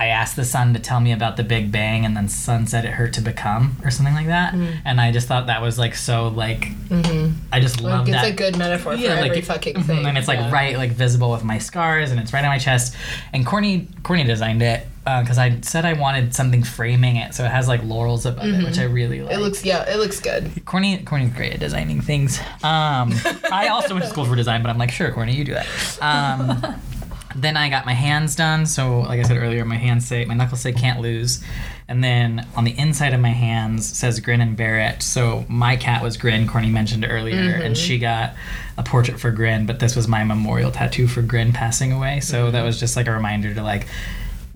I 0.00 0.06
asked 0.06 0.34
the 0.34 0.44
sun 0.46 0.72
to 0.74 0.80
tell 0.80 0.98
me 0.98 1.12
about 1.12 1.36
the 1.36 1.44
Big 1.44 1.70
Bang, 1.70 2.06
and 2.06 2.16
then 2.16 2.26
sun 2.28 2.66
said 2.66 2.84
it 2.86 2.92
hurt 2.92 3.12
to 3.12 3.20
become, 3.20 3.76
or 3.84 3.90
something 3.90 4.14
like 4.14 4.28
that. 4.28 4.54
Mm. 4.54 4.78
And 4.86 5.00
I 5.00 5.12
just 5.12 5.28
thought 5.28 5.46
that 5.48 5.60
was 5.60 5.78
like 5.78 5.94
so 5.94 6.28
like 6.28 6.70
Mm-hmm. 6.90 7.34
I 7.52 7.60
just 7.60 7.80
love 7.80 8.08
Like, 8.08 8.16
it's 8.16 8.32
a 8.32 8.32
good 8.32 8.56
metaphor 8.58 8.96
for 8.98 9.04
every 9.06 9.42
fucking 9.42 9.76
mhm, 9.76 9.84
thing. 9.84 10.06
And 10.06 10.18
it's 10.18 10.26
like 10.26 10.40
Yeah. 10.40 10.50
right 10.50 10.76
like 10.76 10.90
visible 10.92 11.30
with 11.30 11.44
my 11.44 11.58
scars, 11.58 12.10
and 12.10 12.18
it's 12.18 12.32
right 12.32 12.42
on 12.44 12.50
my 12.50 12.58
chest. 12.58 12.96
And 13.32 13.46
Courtney 13.46 13.86
Courtney 14.02 14.24
designed 14.24 14.62
it 14.62 14.86
because 15.04 15.38
I 15.38 15.60
said 15.60 15.84
I 15.84 15.92
wanted 15.94 16.34
something 16.34 16.62
framing 16.62 17.16
it, 17.16 17.34
so 17.34 17.44
it 17.44 17.50
has 17.50 17.68
like 17.68 17.82
laurels 17.84 18.26
above 18.26 18.46
it, 18.46 18.64
which 18.64 18.78
I 18.78 18.84
really 18.84 19.20
like. 19.22 19.32
Mm-hmm. 19.32 19.40
It 19.40 19.44
looks 19.44 19.64
yeah, 19.64 19.88
it 19.92 19.98
looks 19.98 20.18
good. 20.20 20.64
Courtney, 20.64 20.98
Courtney's 21.04 21.32
great 21.34 21.52
at 21.52 21.60
designing 21.60 22.00
things. 22.00 22.38
Um, 22.64 23.12
I 23.52 23.68
also 23.70 23.94
went 23.94 24.04
to 24.06 24.10
school 24.10 24.24
for 24.24 24.34
design, 24.36 24.62
but 24.62 24.70
I'm 24.70 24.78
like, 24.78 24.90
sure, 24.90 25.12
Courtney, 25.12 25.34
you 25.36 25.44
do 25.44 25.54
that. 25.54 25.66
Um, 26.00 26.74
then 27.34 27.56
I 27.56 27.68
got 27.68 27.86
my 27.86 27.92
hands 27.92 28.34
done. 28.34 28.66
So, 28.66 29.00
like 29.00 29.20
I 29.20 29.22
said 29.22 29.36
earlier, 29.36 29.64
my 29.64 29.76
hands 29.76 30.06
say, 30.06 30.24
my 30.24 30.34
knuckles 30.34 30.60
say 30.60 30.72
can't 30.72 31.00
lose. 31.00 31.42
And 31.88 32.04
then 32.04 32.46
on 32.56 32.64
the 32.64 32.78
inside 32.78 33.14
of 33.14 33.20
my 33.20 33.30
hands 33.30 33.86
says 33.86 34.20
Grin 34.20 34.40
and 34.40 34.56
Barrett. 34.56 35.02
So 35.02 35.44
my 35.48 35.76
cat 35.76 36.02
was 36.02 36.16
Grin, 36.16 36.46
Courtney 36.46 36.70
mentioned 36.70 37.04
earlier, 37.08 37.34
and 37.36 37.62
mm-hmm. 37.62 37.74
she 37.74 37.98
got 37.98 38.34
a 38.78 38.82
portrait 38.82 39.18
for 39.18 39.30
Grin, 39.30 39.66
but 39.66 39.80
this 39.80 39.96
was 39.96 40.06
my 40.06 40.22
memorial 40.22 40.70
tattoo 40.70 41.08
for 41.08 41.22
Grin 41.22 41.52
passing 41.52 41.92
away. 41.92 42.20
So 42.20 42.44
mm-hmm. 42.44 42.52
that 42.52 42.62
was 42.62 42.78
just 42.78 42.96
like 42.96 43.08
a 43.08 43.12
reminder 43.12 43.54
to 43.54 43.62
like, 43.62 43.86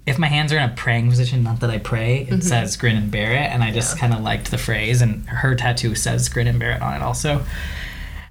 if 0.06 0.18
my 0.18 0.26
hands 0.26 0.52
are 0.52 0.58
in 0.58 0.70
a 0.70 0.74
praying 0.74 1.08
position, 1.08 1.42
not 1.42 1.60
that 1.60 1.70
I 1.70 1.78
pray, 1.78 2.20
it 2.20 2.28
mm-hmm. 2.28 2.40
says 2.40 2.76
Grin 2.76 2.96
and 2.96 3.10
Barrett, 3.10 3.50
and 3.50 3.64
I 3.64 3.70
just 3.72 3.98
kind 3.98 4.12
of 4.12 4.20
liked 4.20 4.50
the 4.50 4.58
phrase. 4.58 5.00
And 5.00 5.26
her 5.28 5.54
tattoo 5.54 5.94
says 5.94 6.28
Grin 6.28 6.46
and 6.46 6.60
Barrett 6.60 6.82
on 6.82 6.94
it 6.94 7.02
also. 7.02 7.44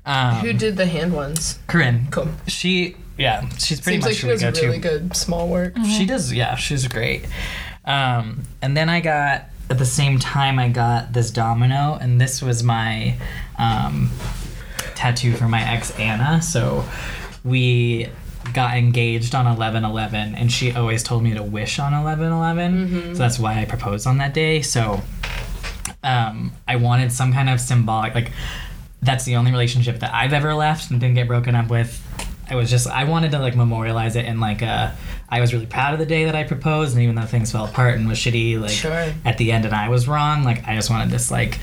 Um, 0.05 0.35
Who 0.35 0.53
did 0.53 0.77
the 0.77 0.85
hand 0.85 1.13
ones? 1.13 1.59
Corinne. 1.67 2.07
Cool. 2.11 2.29
She, 2.47 2.95
yeah, 3.17 3.47
she's 3.57 3.79
pretty 3.81 4.01
Seems 4.01 4.05
much 4.05 4.11
like 4.11 4.17
she 4.17 4.27
does 4.27 4.41
go 4.41 4.51
to. 4.51 4.65
really 4.65 4.79
good 4.79 5.15
small 5.15 5.47
work. 5.47 5.75
She 5.97 6.05
does, 6.05 6.33
yeah, 6.33 6.55
she's 6.55 6.87
great. 6.87 7.25
Um, 7.85 8.43
and 8.61 8.75
then 8.75 8.89
I 8.89 9.01
got 9.01 9.45
at 9.69 9.77
the 9.77 9.85
same 9.85 10.19
time 10.19 10.59
I 10.59 10.69
got 10.69 11.13
this 11.13 11.31
domino, 11.31 11.97
and 11.99 12.19
this 12.19 12.41
was 12.41 12.63
my 12.63 13.15
um, 13.57 14.11
tattoo 14.95 15.33
for 15.33 15.47
my 15.47 15.61
ex 15.61 15.91
Anna. 15.99 16.41
So 16.41 16.85
we 17.43 18.09
got 18.53 18.75
engaged 18.77 19.33
on 19.35 19.45
11-11 19.57 20.33
and 20.37 20.51
she 20.51 20.73
always 20.73 21.01
told 21.01 21.23
me 21.23 21.33
to 21.33 21.41
wish 21.41 21.79
on 21.79 21.93
11-11 21.93 23.13
so 23.13 23.17
that's 23.17 23.39
why 23.39 23.57
i 23.61 23.63
proposed 23.63 24.05
on 24.05 24.17
that 24.17 24.33
day 24.33 24.61
so 24.61 24.99
um, 26.03 26.51
i 26.67 26.75
wanted 26.75 27.09
some 27.09 27.31
kind 27.31 27.49
of 27.49 27.59
symbolic 27.61 28.13
like 28.13 28.33
that's 29.01 29.23
the 29.23 29.37
only 29.37 29.49
relationship 29.49 29.99
that 30.01 30.13
i've 30.13 30.33
ever 30.33 30.53
left 30.53 30.91
and 30.91 30.99
didn't 30.99 31.15
get 31.15 31.25
broken 31.25 31.55
up 31.55 31.69
with 31.69 32.02
i 32.53 32.55
was 32.55 32.69
just 32.69 32.87
i 32.87 33.03
wanted 33.03 33.31
to 33.31 33.39
like 33.39 33.55
memorialize 33.55 34.15
it 34.15 34.25
in 34.25 34.39
like 34.39 34.61
a 34.61 34.95
i 35.29 35.41
was 35.41 35.53
really 35.53 35.65
proud 35.65 35.93
of 35.93 35.99
the 35.99 36.05
day 36.05 36.25
that 36.25 36.35
i 36.35 36.43
proposed 36.43 36.93
and 36.93 37.01
even 37.03 37.15
though 37.15 37.25
things 37.25 37.51
fell 37.51 37.65
apart 37.65 37.95
and 37.97 38.07
was 38.07 38.17
shitty 38.17 38.59
like 38.61 38.69
Sure. 38.69 39.11
at 39.25 39.37
the 39.37 39.51
end 39.51 39.65
and 39.65 39.73
i 39.73 39.89
was 39.89 40.07
wrong 40.07 40.43
like 40.43 40.67
i 40.67 40.75
just 40.75 40.89
wanted 40.89 41.09
this 41.09 41.31
like 41.31 41.59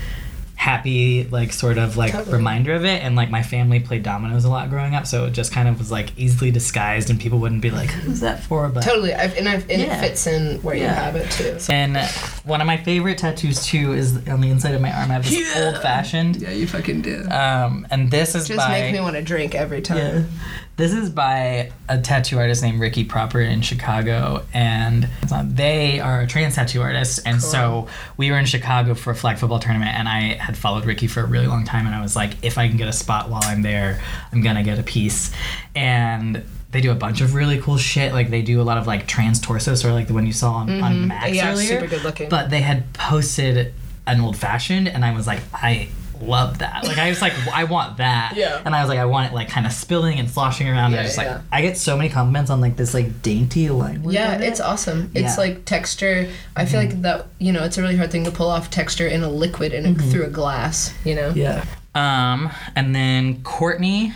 happy 0.55 1.23
like 1.31 1.51
sort 1.51 1.79
of 1.79 1.97
like 1.97 2.11
Totally. 2.11 2.37
reminder 2.37 2.73
of 2.75 2.85
it 2.85 3.01
and 3.01 3.15
like 3.15 3.31
my 3.31 3.41
family 3.41 3.79
played 3.79 4.03
dominoes 4.03 4.45
a 4.45 4.49
lot 4.49 4.69
growing 4.69 4.93
up 4.93 5.07
so 5.07 5.25
it 5.25 5.31
just 5.31 5.51
kind 5.51 5.67
of 5.67 5.79
was 5.79 5.89
like 5.89 6.15
easily 6.19 6.51
disguised 6.51 7.09
and 7.09 7.19
people 7.19 7.39
wouldn't 7.39 7.63
be 7.63 7.71
like 7.71 7.89
who's 7.89 8.19
that 8.19 8.43
for 8.43 8.69
but 8.69 8.83
Totally, 8.83 9.11
I've, 9.11 9.35
and, 9.37 9.49
I've, 9.49 9.67
and 9.71 9.81
Yeah. 9.81 9.97
it 9.97 10.01
fits 10.09 10.27
in 10.27 10.61
where 10.61 10.75
you 10.75 10.85
have 10.85 11.15
it 11.15 11.31
too. 11.31 11.57
and 11.73 11.97
one 12.45 12.61
of 12.61 12.67
my 12.67 12.77
favorite 12.77 13.17
tattoos 13.17 13.65
too 13.65 13.93
is 13.93 14.17
on 14.27 14.39
the 14.41 14.51
inside 14.51 14.75
of 14.75 14.81
my 14.81 14.91
arm 14.91 15.09
I 15.09 15.15
have 15.15 15.23
this 15.27 15.33
Yeah. 15.55 15.65
old 15.65 15.81
fashioned 15.81 16.35
Yeah, 16.35 16.51
you 16.51 16.67
fucking 16.67 17.01
do. 17.01 17.27
um 17.31 17.87
and 17.89 18.11
this 18.11 18.35
is 18.35 18.47
Just 18.47 18.59
by 18.59 18.69
make 18.81 18.93
me 18.93 18.99
want 18.99 19.15
to 19.15 19.23
drink 19.23 19.55
every 19.55 19.81
time. 19.81 20.29
This 20.77 20.93
is 20.93 21.09
by 21.11 21.71
a 21.89 21.99
tattoo 21.99 22.39
artist 22.39 22.63
named 22.63 22.79
Ricky 22.79 23.03
Proper 23.03 23.39
in 23.39 23.61
Chicago, 23.61 24.43
and 24.53 25.07
they 25.43 25.99
are 25.99 26.21
a 26.21 26.27
trans 26.27 26.55
tattoo 26.55 26.81
artist. 26.81 27.19
And 27.25 27.41
so 27.41 27.87
we 28.17 28.31
were 28.31 28.37
in 28.37 28.45
Chicago 28.45 28.95
for 28.95 29.11
a 29.11 29.15
flag 29.15 29.37
football 29.37 29.59
tournament, 29.59 29.91
and 29.95 30.07
I 30.07 30.33
had 30.35 30.57
followed 30.57 30.85
Ricky 30.85 31.05
for 31.07 31.19
a 31.21 31.25
really 31.25 31.45
long 31.45 31.65
time, 31.65 31.85
and 31.85 31.93
I 31.93 32.01
was 32.01 32.15
like, 32.15 32.33
if 32.43 32.57
I 32.57 32.67
can 32.67 32.77
get 32.77 32.87
a 32.87 32.93
spot 32.93 33.29
while 33.29 33.43
I'm 33.43 33.61
there, 33.61 34.01
I'm 34.31 34.41
gonna 34.41 34.63
get 34.63 34.79
a 34.79 34.83
piece. 34.83 35.31
And 35.75 36.43
they 36.71 36.81
do 36.81 36.91
a 36.91 36.95
bunch 36.95 37.21
of 37.21 37.35
really 37.35 37.59
cool 37.59 37.77
shit. 37.77 38.13
Like 38.13 38.29
they 38.31 38.41
do 38.41 38.59
a 38.59 38.63
lot 38.63 38.77
of 38.77 38.87
like 38.87 39.05
trans 39.05 39.39
torso, 39.39 39.75
sort 39.75 39.91
of 39.91 39.95
like 39.97 40.07
the 40.07 40.13
one 40.13 40.25
you 40.25 40.33
saw 40.33 40.53
on, 40.53 40.81
on 40.81 41.07
Max 41.09 41.25
Mm-hmm. 41.27 41.35
Yeah, 41.35 41.51
earlier. 41.51 41.67
super 41.67 41.87
good 41.87 42.03
looking. 42.03 42.29
But 42.29 42.49
they 42.49 42.61
had 42.61 42.91
posted 42.93 43.73
an 44.07 44.19
old 44.21 44.35
fashioned, 44.37 44.87
and 44.87 45.05
I 45.05 45.13
was 45.13 45.27
like, 45.27 45.41
I 45.53 45.89
love 46.21 46.59
that. 46.59 46.83
Like 46.85 46.97
I 46.97 47.09
was 47.09 47.21
like, 47.21 47.33
I 47.53 47.63
want 47.65 47.97
that. 47.97 48.33
Yeah. 48.35 48.61
And 48.63 48.73
I 48.75 48.81
was 48.81 48.89
like, 48.89 48.99
I 48.99 49.05
want 49.05 49.31
it 49.31 49.35
like 49.35 49.49
kind 49.49 49.65
of 49.65 49.71
spilling 49.73 50.19
and 50.19 50.29
sloshing 50.29 50.67
around. 50.67 50.93
and 50.93 50.95
I 50.95 50.97
Yeah, 50.99 51.03
just 51.03 51.17
yeah. 51.17 51.33
like, 51.33 51.41
I 51.51 51.61
get 51.61 51.77
so 51.77 51.97
many 51.97 52.09
compliments 52.09 52.49
on 52.51 52.61
like 52.61 52.75
this 52.77 52.93
like 52.93 53.21
dainty 53.21 53.69
line. 53.69 54.03
Yeah, 54.09 54.35
on 54.35 54.41
it's 54.43 54.59
it. 54.59 54.63
awesome. 54.63 55.11
It's 55.13 55.21
Yeah. 55.21 55.27
Mm-hmm. 55.29 55.39
like 55.39 55.65
texture. 55.65 56.29
I 56.55 56.65
feel 56.65 56.79
like 56.79 57.01
that, 57.01 57.27
you 57.39 57.51
know, 57.51 57.63
it's 57.63 57.77
a 57.77 57.81
really 57.81 57.97
hard 57.97 58.11
thing 58.11 58.23
to 58.25 58.31
pull 58.31 58.49
off 58.49 58.69
texture 58.69 59.07
in 59.07 59.23
a 59.23 59.29
liquid 59.29 59.73
and 59.73 59.99
through 60.11 60.25
a 60.25 60.29
glass, 60.29 60.93
you 61.05 61.15
know? 61.15 61.29
Yeah. 61.35 61.65
Um, 61.95 62.49
and 62.75 62.95
then 62.95 63.43
Courtney 63.43 64.13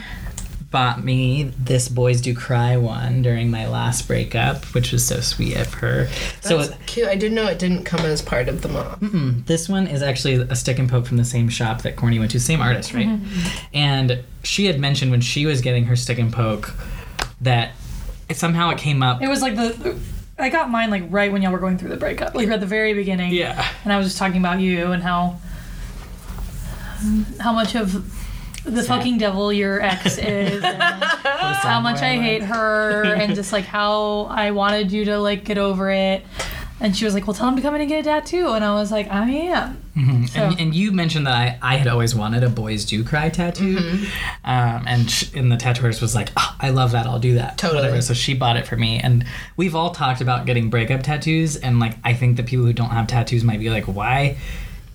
bought 0.76 1.02
me 1.02 1.44
this 1.58 1.88
Boys 1.88 2.20
Do 2.20 2.36
Cry 2.36 2.76
one 2.76 3.22
during 3.22 3.50
my 3.50 3.66
last 3.66 4.10
breakup, 4.10 4.66
which 4.76 4.92
was 4.92 5.08
so 5.08 5.22
sweet 5.22 5.56
of 5.56 5.74
her. 5.76 6.10
so 6.42 6.58
That's 6.58 6.84
cute. 6.86 7.08
I 7.08 7.16
didn't 7.16 7.36
know 7.36 7.48
it 7.48 7.60
didn't 7.60 7.86
come 7.86 8.02
as 8.02 8.22
part 8.22 8.50
of 8.50 8.62
the 8.62 8.68
mom. 8.68 9.44
This 9.48 9.70
one 9.70 9.88
is 9.88 10.04
actually 10.04 10.34
a 10.34 10.54
stick 10.54 10.78
and 10.78 10.90
poke 10.90 11.06
from 11.06 11.16
the 11.16 11.24
same 11.24 11.48
shop 11.48 11.84
that 11.84 11.96
Courtney 11.96 12.20
went 12.20 12.32
to, 12.32 12.42
same 12.42 12.60
artist, 12.60 12.94
right? 12.94 13.08
Mm-hmm. 13.08 13.66
And 13.74 14.20
she 14.44 14.66
had 14.66 14.78
mentioned 14.78 15.12
when 15.12 15.22
she 15.22 15.46
was 15.46 15.62
getting 15.62 15.86
her 15.86 15.96
stick 15.96 16.20
and 16.20 16.34
poke 16.34 16.74
that 17.40 17.72
it, 18.28 18.36
somehow 18.36 18.70
it 18.72 18.78
came 18.78 19.02
up. 19.02 19.22
It 19.22 19.30
was 19.30 19.42
like 19.42 19.56
the. 19.56 19.98
I 20.38 20.50
got 20.50 20.70
mine 20.70 20.90
like 20.90 21.04
right 21.10 21.32
when 21.32 21.42
y'all 21.42 21.54
were 21.54 21.60
going 21.60 21.78
through 21.78 21.92
the 21.92 21.96
breakup, 21.96 22.36
like 22.36 22.50
at 22.50 22.60
the 22.60 22.66
very 22.66 22.94
beginning. 22.94 23.32
Yeah. 23.32 23.66
And 23.86 23.94
I 23.94 23.98
was 23.98 24.08
just 24.08 24.18
talking 24.18 24.42
about 24.42 24.60
you 24.60 24.92
and 24.92 25.02
how 25.02 25.40
how 27.40 27.54
much 27.54 27.76
of 27.76 28.25
the 28.66 28.84
Sad. 28.84 28.98
fucking 28.98 29.18
devil 29.20 29.54
your 29.54 29.82
ex 29.82 30.18
is, 30.20 30.64
how 30.64 31.80
much 31.82 32.02
I 32.02 32.16
hate 32.18 32.44
her, 32.44 33.04
and 33.16 33.36
just 33.36 33.52
like 33.54 33.66
how 33.66 34.24
I 34.30 34.52
wanted 34.52 34.92
you 34.92 35.06
to 35.06 35.18
like 35.20 35.44
get 35.46 35.58
over 35.58 35.90
it. 35.92 36.26
And 36.78 36.96
she 36.96 37.06
was 37.06 37.14
like, 37.14 37.26
"Well, 37.26 37.34
tell 37.34 37.48
him 37.48 37.56
to 37.56 37.62
come 37.62 37.74
in 37.76 37.80
and 37.82 37.90
get 37.90 38.02
a 38.02 38.04
tattoo." 38.04 38.50
And 38.50 38.64
I 38.64 38.74
was 38.74 38.92
like, 38.92 39.10
"I 39.10 39.30
am." 39.30 39.82
Mhm. 39.96 40.28
So- 40.28 40.42
And, 40.42 40.60
and 40.60 40.76
you 40.76 40.92
mentioned 40.92 41.26
that 41.26 41.34
I, 41.34 41.58
I 41.62 41.76
had 41.78 41.88
always 41.88 42.14
wanted 42.14 42.44
a 42.44 42.50
Boys 42.50 42.84
Do 42.84 43.02
Cry 43.06 43.30
tattoo. 43.30 43.78
Mm-hmm. 43.78 44.04
Um, 44.44 44.84
and, 44.86 45.10
sh- 45.10 45.32
and 45.34 45.50
the 45.50 45.56
tattoo 45.56 45.84
artist 45.84 46.02
was 46.02 46.14
like, 46.16 46.32
oh, 46.36 46.56
I 46.60 46.72
love 46.72 46.92
that. 46.92 47.06
I'll 47.08 47.18
do 47.18 47.36
that. 47.36 47.58
Totally. 47.58 47.80
Whatever. 47.84 48.02
So 48.02 48.14
she 48.14 48.34
bought 48.34 48.58
it 48.58 48.68
for 48.68 48.76
me. 48.76 49.00
And 49.00 49.24
we've 49.56 49.74
all 49.74 49.92
talked 49.92 50.20
about 50.20 50.46
getting 50.46 50.70
breakup 50.70 51.02
tattoos. 51.02 51.56
And 51.56 51.80
like, 51.80 51.96
I 52.04 52.14
think 52.14 52.36
the 52.36 52.44
people 52.44 52.66
who 52.66 52.74
don't 52.74 52.90
have 52.90 53.08
tattoos 53.08 53.46
might 53.46 53.60
be 53.60 53.70
like, 53.70 53.86
why? 53.86 54.36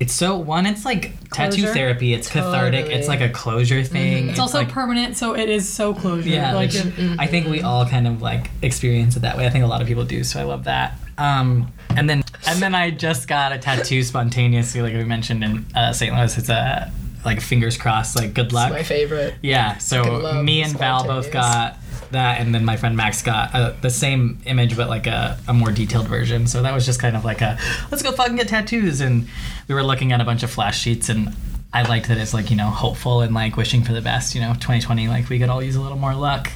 It's 0.00 0.14
so, 0.14 0.38
one, 0.38 0.64
it's 0.64 0.86
like 0.86 1.12
tattoo 1.30 1.66
therapy. 1.66 2.14
It's 2.14 2.30
cathartic. 2.30 2.86
It's 2.86 3.06
like 3.06 3.20
a 3.20 3.28
closure 3.28 3.84
thing. 3.84 4.30
It's 4.30 4.38
also 4.38 4.58
like, 4.58 4.70
permanent, 4.70 5.16
so 5.18 5.36
it 5.36 5.50
is 5.50 5.68
so 5.68 5.92
closure. 5.92 6.30
yeah, 6.30 6.54
like 6.54 6.72
I 7.18 7.26
think 7.26 7.46
we 7.48 7.60
all 7.60 7.86
kind 7.86 8.08
of 8.08 8.22
like 8.22 8.50
experience 8.62 9.16
it 9.16 9.20
that 9.20 9.36
way. 9.36 9.46
I 9.46 9.50
think 9.50 9.62
a 9.62 9.66
lot 9.66 9.82
of 9.82 9.86
people 9.86 10.04
do, 10.04 10.24
so 10.24 10.40
I 10.40 10.44
love 10.44 10.64
that. 10.64 10.96
Um, 11.18 11.70
and 11.90 12.08
then 12.08 12.22
and 12.46 12.62
then 12.62 12.74
I 12.74 12.90
just 12.90 13.28
got 13.28 13.52
a 13.52 13.58
tattoo 13.58 14.02
spontaneously, 14.02 14.80
like 14.80 14.94
we 14.94 15.04
mentioned 15.04 15.44
in 15.44 15.66
uh, 15.74 15.92
St. 15.92 16.14
Louis. 16.14 16.38
It's 16.38 16.48
a 16.48 16.90
like 17.24 17.42
fingers 17.42 17.76
crossed, 17.76 18.16
like 18.16 18.32
good 18.32 18.46
It's 18.46 18.54
luck. 18.54 18.72
my 18.72 18.82
favorite. 18.82 19.34
Yeah, 19.42 19.76
so 19.76 20.42
me 20.42 20.62
and 20.62 20.72
Val 20.78 21.04
both 21.04 21.30
got 21.30 21.76
that, 22.12 22.40
and 22.40 22.54
then 22.54 22.64
my 22.64 22.76
friend 22.76 22.96
Max 22.96 23.22
got 23.22 23.54
uh, 23.54 23.72
the 23.80 23.90
same 23.90 24.38
image, 24.44 24.76
but 24.76 24.88
like 24.88 25.06
a, 25.06 25.38
a 25.48 25.54
more 25.54 25.70
detailed 25.70 26.08
version. 26.08 26.46
So 26.46 26.62
that 26.62 26.74
was 26.74 26.86
just 26.86 27.00
kind 27.00 27.16
of 27.16 27.24
like 27.24 27.40
a 27.40 27.58
let's 27.90 28.02
go 28.02 28.12
fucking 28.12 28.36
get 28.36 28.48
tattoos, 28.48 29.00
and 29.00 29.28
we 29.68 29.74
were 29.74 29.82
looking 29.82 30.12
at 30.12 30.20
a 30.20 30.24
bunch 30.24 30.42
of 30.42 30.50
flash 30.50 30.80
sheets, 30.80 31.08
and 31.08 31.34
I 31.72 31.82
liked 31.82 32.08
that 32.08 32.18
it's 32.18 32.34
like 32.34 32.50
you 32.50 32.56
know 32.56 32.66
hopeful 32.68 33.20
and 33.20 33.34
like 33.34 33.56
wishing 33.56 33.82
for 33.84 33.92
the 33.92 34.00
best. 34.00 34.34
You 34.34 34.40
know, 34.40 34.52
2020, 34.54 35.08
like 35.08 35.28
we 35.28 35.38
could 35.38 35.48
all 35.48 35.62
use 35.62 35.76
a 35.76 35.80
little 35.80 35.98
more 35.98 36.14
luck. 36.14 36.50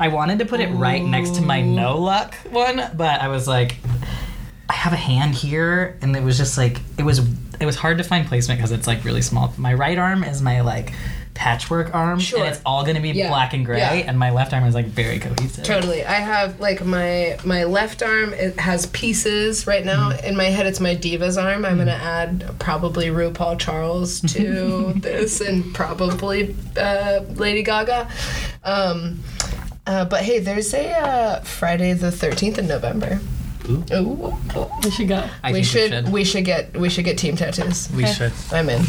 I 0.00 0.08
wanted 0.08 0.38
to 0.40 0.46
put 0.46 0.60
it 0.60 0.68
right 0.68 1.02
next 1.02 1.34
to 1.36 1.42
my 1.42 1.60
no 1.60 1.98
luck 1.98 2.34
one, 2.50 2.80
but 2.96 3.20
I 3.20 3.28
was 3.28 3.46
like. 3.48 3.76
I 4.68 4.74
have 4.74 4.92
a 4.92 4.96
hand 4.96 5.34
here, 5.34 5.98
and 6.00 6.14
it 6.14 6.22
was 6.22 6.38
just 6.38 6.56
like 6.56 6.78
it 6.96 7.02
was. 7.02 7.18
It 7.58 7.66
was 7.66 7.74
hard 7.74 7.98
to 7.98 8.04
find 8.04 8.24
placement 8.24 8.58
because 8.60 8.70
it's 8.70 8.86
like 8.86 9.04
really 9.04 9.20
small. 9.20 9.52
My 9.58 9.74
right 9.74 9.98
arm 9.98 10.22
is 10.22 10.40
my 10.40 10.60
like 10.60 10.92
patchwork 11.40 11.94
arm, 11.94 12.20
Sure. 12.20 12.40
and 12.40 12.48
it's 12.50 12.60
all 12.66 12.84
gonna 12.84 13.00
be 13.00 13.08
Yeah. 13.12 13.28
black 13.28 13.54
and 13.54 13.64
gray, 13.64 13.78
Yeah. 13.78 13.92
and 14.08 14.18
my 14.18 14.28
left 14.30 14.52
arm 14.52 14.64
is 14.64 14.74
like 14.74 14.88
very 14.88 15.18
cohesive. 15.18 15.64
Totally. 15.64 16.04
I 16.04 16.20
have 16.32 16.60
like 16.60 16.84
my 16.84 17.38
my 17.44 17.64
left 17.64 18.02
arm 18.02 18.34
it 18.34 18.60
has 18.60 18.84
pieces 18.86 19.66
right 19.66 19.82
now. 19.82 20.10
Mm-hmm. 20.10 20.26
In 20.26 20.36
my 20.36 20.44
head 20.44 20.66
it's 20.66 20.80
my 20.80 20.94
diva's 20.94 21.38
arm. 21.38 21.64
I'm 21.64 21.78
gonna 21.78 21.92
add 21.92 22.44
probably 22.58 23.06
RuPaul 23.08 23.58
Charles 23.58 24.20
to 24.34 24.92
this 24.96 25.40
and 25.40 25.72
probably 25.74 26.54
uh, 26.76 27.20
Lady 27.36 27.62
Gaga. 27.62 28.06
Um, 28.62 29.20
uh, 29.86 30.04
but 30.04 30.20
hey, 30.22 30.40
there's 30.40 30.74
a 30.74 30.90
uh, 30.92 31.40
Friday 31.40 31.94
the 31.94 32.10
13th 32.10 32.58
in 32.58 32.66
November. 32.68 33.18
Ooh. 33.66 33.82
Ooh. 33.94 34.70
we 34.84 34.90
should 34.90 35.08
go. 35.08 35.24
I 35.42 35.52
we 35.52 35.62
think 35.64 35.66
should 35.66 36.08
we 36.12 36.22
should 36.24 36.44
get 36.44 36.76
we 36.76 36.90
should 36.90 37.06
get 37.06 37.16
team 37.16 37.34
tattoos. 37.36 37.88
We 37.96 38.04
Okay. 38.04 38.12
should. 38.12 38.32
I'm 38.52 38.68
in. 38.68 38.84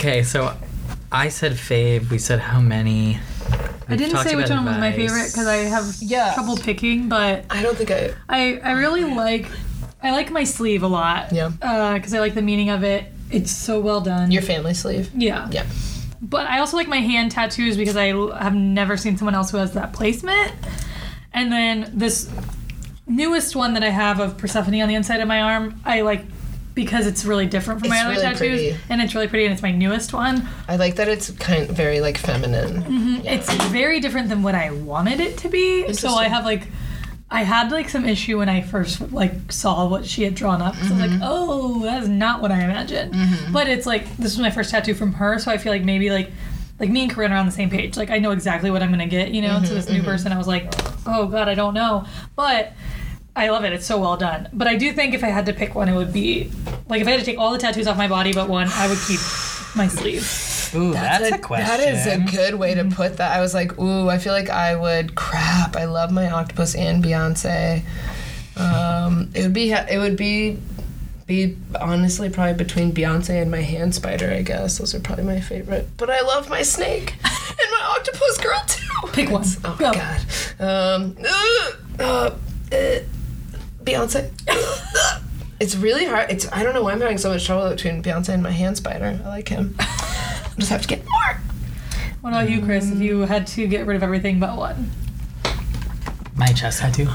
Okay, 0.00 0.22
so 0.22 0.56
I 1.12 1.28
said 1.28 1.52
fave. 1.52 2.08
We 2.10 2.16
said 2.16 2.40
how 2.40 2.58
many. 2.60 3.16
I 3.16 3.18
We've 3.90 3.98
didn't 3.98 4.16
say 4.18 4.34
which 4.34 4.46
about 4.46 4.56
one 4.56 4.64
was 4.66 4.76
my 4.78 4.86
advice. 4.88 5.10
favorite 5.10 5.26
because 5.32 5.46
I 5.46 5.56
have 5.56 5.96
Yeah. 6.00 6.32
trouble 6.32 6.56
picking, 6.56 7.08
but 7.10 7.44
I 7.50 7.62
don't 7.62 7.76
think 7.76 7.90
I. 7.90 8.12
I 8.28 8.58
I 8.64 8.72
really 8.72 9.04
like 9.04 9.46
I 10.02 10.12
like 10.12 10.30
my 10.30 10.44
sleeve 10.44 10.82
a 10.82 10.86
lot. 10.86 11.32
Yeah. 11.32 11.50
Uh, 11.60 11.94
because 11.94 12.14
I 12.14 12.20
like 12.20 12.32
the 12.34 12.40
meaning 12.40 12.70
of 12.70 12.82
it. 12.82 13.12
It's 13.30 13.50
so 13.50 13.78
well 13.78 14.00
done. 14.00 14.30
Your 14.30 14.40
family 14.42 14.72
sleeve. 14.72 15.10
yeah. 15.14 15.48
Yeah. 15.50 15.66
But 16.22 16.46
I 16.48 16.60
also 16.60 16.76
like 16.78 16.88
my 16.88 17.00
hand 17.00 17.30
tattoos 17.32 17.76
because 17.76 17.96
I 17.96 18.10
l- 18.10 18.32
have 18.32 18.54
never 18.54 18.96
seen 18.96 19.16
someone 19.18 19.34
else 19.34 19.50
who 19.50 19.58
has 19.58 19.72
that 19.72 19.92
placement. 19.92 20.52
And 21.34 21.52
then 21.52 21.90
this 21.94 22.28
newest 23.06 23.54
one 23.54 23.74
that 23.74 23.82
I 23.84 23.90
have 23.90 24.18
of 24.20 24.38
Persephone 24.38 24.80
on 24.80 24.88
the 24.88 24.94
inside 24.94 25.20
of 25.20 25.28
my 25.28 25.40
arm, 25.42 25.80
I 25.84 26.00
like 26.02 26.24
because 26.84 27.06
it's 27.06 27.24
really 27.24 27.46
different 27.46 27.80
from 27.80 27.90
my 27.90 27.96
It's 27.96 28.04
other 28.04 28.10
really 28.14 28.22
tattoos, 28.22 28.60
pretty. 28.72 28.76
and 28.88 29.02
it's 29.02 29.14
really 29.14 29.28
pretty, 29.28 29.44
and 29.44 29.52
it's 29.52 29.62
my 29.62 29.70
newest 29.70 30.12
one. 30.12 30.48
I 30.68 30.76
like 30.76 30.96
that 30.96 31.08
it's 31.08 31.30
kind 31.32 31.68
of 31.68 31.76
very 31.76 32.00
like 32.00 32.16
feminine. 32.18 33.20
It's 33.26 33.52
very 33.66 34.00
different 34.00 34.28
than 34.28 34.42
what 34.42 34.54
I 34.54 34.70
wanted 34.70 35.20
it 35.20 35.36
to 35.38 35.48
be. 35.48 35.92
So 35.92 36.10
I 36.10 36.28
have 36.28 36.44
like. 36.44 36.66
I 37.32 37.44
had 37.44 37.70
like 37.70 37.88
some 37.88 38.04
issue 38.06 38.38
when 38.38 38.48
I 38.48 38.60
first 38.60 39.12
like 39.12 39.52
saw 39.52 39.86
what 39.88 40.04
she 40.04 40.24
had 40.24 40.34
drawn 40.34 40.60
up. 40.60 40.74
So 40.74 40.80
I 40.80 40.82
was 40.82 40.90
Mm-hmm. 40.90 41.20
like, 41.20 41.20
"Oh, 41.22 41.80
that's 41.84 42.08
not 42.08 42.42
what 42.42 42.50
I 42.50 42.64
imagined." 42.64 43.14
But 43.52 43.68
it's 43.68 43.86
like 43.86 44.04
this 44.16 44.32
was 44.36 44.38
my 44.40 44.50
first 44.50 44.70
tattoo 44.72 44.94
from 44.94 45.12
her, 45.12 45.38
so 45.38 45.52
I 45.52 45.56
feel 45.58 45.70
like 45.72 45.84
maybe 45.84 46.10
like 46.10 46.32
like 46.80 46.88
me 46.90 47.02
and 47.04 47.10
Corinne 47.12 47.30
are 47.32 47.36
on 47.36 47.46
the 47.46 47.52
same 47.52 47.70
page. 47.70 47.96
Like 47.96 48.10
I 48.10 48.18
know 48.18 48.32
exactly 48.32 48.70
what 48.72 48.82
I'm 48.82 48.90
gonna 48.90 49.06
get, 49.06 49.30
you 49.30 49.42
know. 49.42 49.56
Mm-hmm, 49.56 49.64
to 49.66 49.74
this 49.74 49.88
new 49.88 50.02
person, 50.02 50.32
I 50.32 50.38
was 50.38 50.48
like, 50.48 50.72
"Oh 51.06 51.26
God, 51.28 51.46
I 51.48 51.54
don't 51.54 51.74
know," 51.74 52.04
but 52.34 52.72
I 53.36 53.48
love 53.48 53.64
it. 53.64 53.72
It's 53.72 53.86
so 53.86 53.98
well 54.00 54.16
done. 54.16 54.48
But 54.52 54.66
I 54.66 54.76
do 54.76 54.92
think 54.92 55.14
if 55.14 55.22
I 55.22 55.28
had 55.28 55.46
to 55.46 55.52
pick 55.52 55.74
one, 55.74 55.88
it 55.88 55.94
would 55.94 56.12
be 56.12 56.50
like 56.88 57.00
if 57.00 57.06
I 57.06 57.12
had 57.12 57.20
to 57.20 57.26
take 57.26 57.38
all 57.38 57.52
the 57.52 57.58
tattoos 57.58 57.86
off 57.86 57.96
my 57.96 58.08
body 58.08 58.32
but 58.32 58.48
one, 58.48 58.68
I 58.72 58.88
would 58.88 58.98
keep 59.06 59.20
my 59.76 59.88
sleeve. 59.88 60.48
Ooh, 60.74 60.92
that's, 60.92 61.30
a, 61.32 61.38
question. 61.38 61.66
That 61.66 61.80
is 61.80 62.06
a 62.06 62.18
good 62.18 62.54
way 62.54 62.74
to 62.74 62.84
put 62.84 63.16
that. 63.16 63.36
I 63.36 63.40
was 63.40 63.54
like, 63.54 63.78
ooh, 63.78 64.08
I 64.08 64.18
feel 64.18 64.32
like 64.32 64.50
I 64.50 64.76
would. 64.76 65.14
Crap, 65.14 65.76
I 65.76 65.86
love 65.86 66.12
my 66.12 66.30
octopus 66.30 66.74
and 66.74 67.02
Beyonce. 67.02 67.82
Um, 68.56 69.30
it 69.34 69.42
would 69.42 69.52
be. 69.52 69.72
It 69.72 69.98
would 69.98 70.16
be. 70.16 70.58
Be 71.26 71.56
honestly 71.80 72.28
probably 72.28 72.54
between 72.54 72.90
Beyonce 72.90 73.40
and 73.40 73.52
my 73.52 73.60
hand 73.60 73.94
spider. 73.94 74.32
I 74.32 74.42
guess 74.42 74.78
those 74.78 74.96
are 74.96 75.00
probably 75.00 75.24
my 75.24 75.40
favorite. 75.40 75.86
But 75.96 76.10
I 76.10 76.22
love 76.22 76.50
my 76.50 76.62
snake 76.62 77.14
and 77.22 77.70
my 77.70 77.94
octopus 77.96 78.38
girl 78.38 78.60
too. 78.66 79.08
Pick 79.12 79.30
one. 79.30 79.44
Oh 79.64 79.76
Go. 79.78 79.92
my 79.92 79.94
god. 79.94 80.20
Um, 80.58 81.16
uh, 81.24 81.70
uh, 82.00 82.30
uh, 82.72 82.98
Beyonce. 83.84 84.30
it's 85.60 85.76
really 85.76 86.04
hard. 86.04 86.30
It's 86.30 86.50
I 86.52 86.62
don't 86.62 86.74
know 86.74 86.82
why 86.82 86.92
I'm 86.92 87.00
having 87.00 87.18
so 87.18 87.30
much 87.30 87.44
trouble 87.46 87.68
between 87.70 88.02
Beyonce 88.02 88.30
and 88.30 88.42
my 88.42 88.50
hand 88.50 88.76
spider. 88.76 89.18
I 89.24 89.28
like 89.28 89.48
him. 89.48 89.74
I 89.78 90.52
just 90.58 90.70
have 90.70 90.82
to 90.82 90.88
get 90.88 91.04
more. 91.08 91.40
What 92.20 92.30
about 92.30 92.50
you, 92.50 92.62
Chris? 92.62 92.90
If 92.90 92.98
you 93.00 93.20
had 93.20 93.46
to 93.48 93.66
get 93.66 93.86
rid 93.86 93.96
of 93.96 94.02
everything 94.02 94.38
but 94.40 94.56
one, 94.56 94.90
My 96.36 96.48
chest 96.48 96.80
tattoo. 96.80 97.08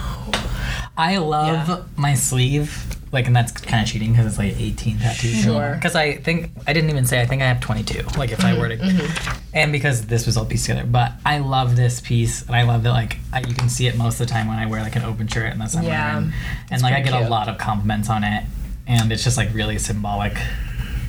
I 0.97 1.17
love 1.17 1.67
Yeah. 1.67 1.83
my 1.95 2.13
sleeve. 2.15 2.94
Like, 3.15 3.27
and 3.27 3.35
that's 3.35 3.53
kind 3.53 3.81
of 3.81 3.89
cheating 3.89 4.11
because 4.11 4.27
it's 4.27 4.37
like 4.37 4.59
18 4.59 4.99
tattoos. 4.99 5.31
Mm-hmm. 5.31 5.41
Sure. 5.41 5.73
Because 5.75 5.95
I 5.95 6.17
think, 6.17 6.51
I 6.67 6.73
didn't 6.73 6.89
even 6.89 7.05
say, 7.05 7.21
I 7.21 7.25
think 7.25 7.41
I 7.41 7.45
have 7.45 7.61
22. 7.61 8.03
Like, 8.17 8.31
if 8.31 8.43
I 8.43 8.51
mm-hmm. 8.51 8.59
were 8.59 8.69
to. 8.69 8.77
Mm-hmm. 8.77 9.39
And 9.53 9.71
because 9.71 10.05
this 10.07 10.25
was 10.25 10.35
all 10.35 10.45
pieced 10.45 10.65
together. 10.65 10.85
But 10.85 11.13
I 11.25 11.39
love 11.39 11.77
this 11.77 12.01
piece. 12.01 12.45
And 12.45 12.55
I 12.55 12.63
love 12.63 12.83
that, 12.83 12.91
like, 12.91 13.17
I, 13.31 13.39
you 13.39 13.55
can 13.55 13.69
see 13.69 13.87
it 13.87 13.97
most 13.97 14.19
of 14.19 14.27
the 14.27 14.33
time 14.33 14.47
when 14.47 14.57
I 14.57 14.65
wear, 14.65 14.81
like, 14.81 14.97
an 14.97 15.03
open 15.03 15.27
shirt 15.27 15.51
in 15.53 15.59
the 15.59 15.67
summer. 15.67 15.87
Yeah. 15.87 16.17
And, 16.17 16.33
It's 16.63 16.71
and 16.73 16.81
like, 16.81 16.93
I 16.93 16.99
get 16.99 17.13
a 17.13 17.29
lot 17.29 17.47
of 17.47 17.57
compliments 17.57 18.09
on 18.09 18.23
it. 18.23 18.43
And 18.85 19.11
it's 19.11 19.23
just, 19.23 19.37
like, 19.37 19.53
really 19.53 19.79
symbolic. 19.79 20.37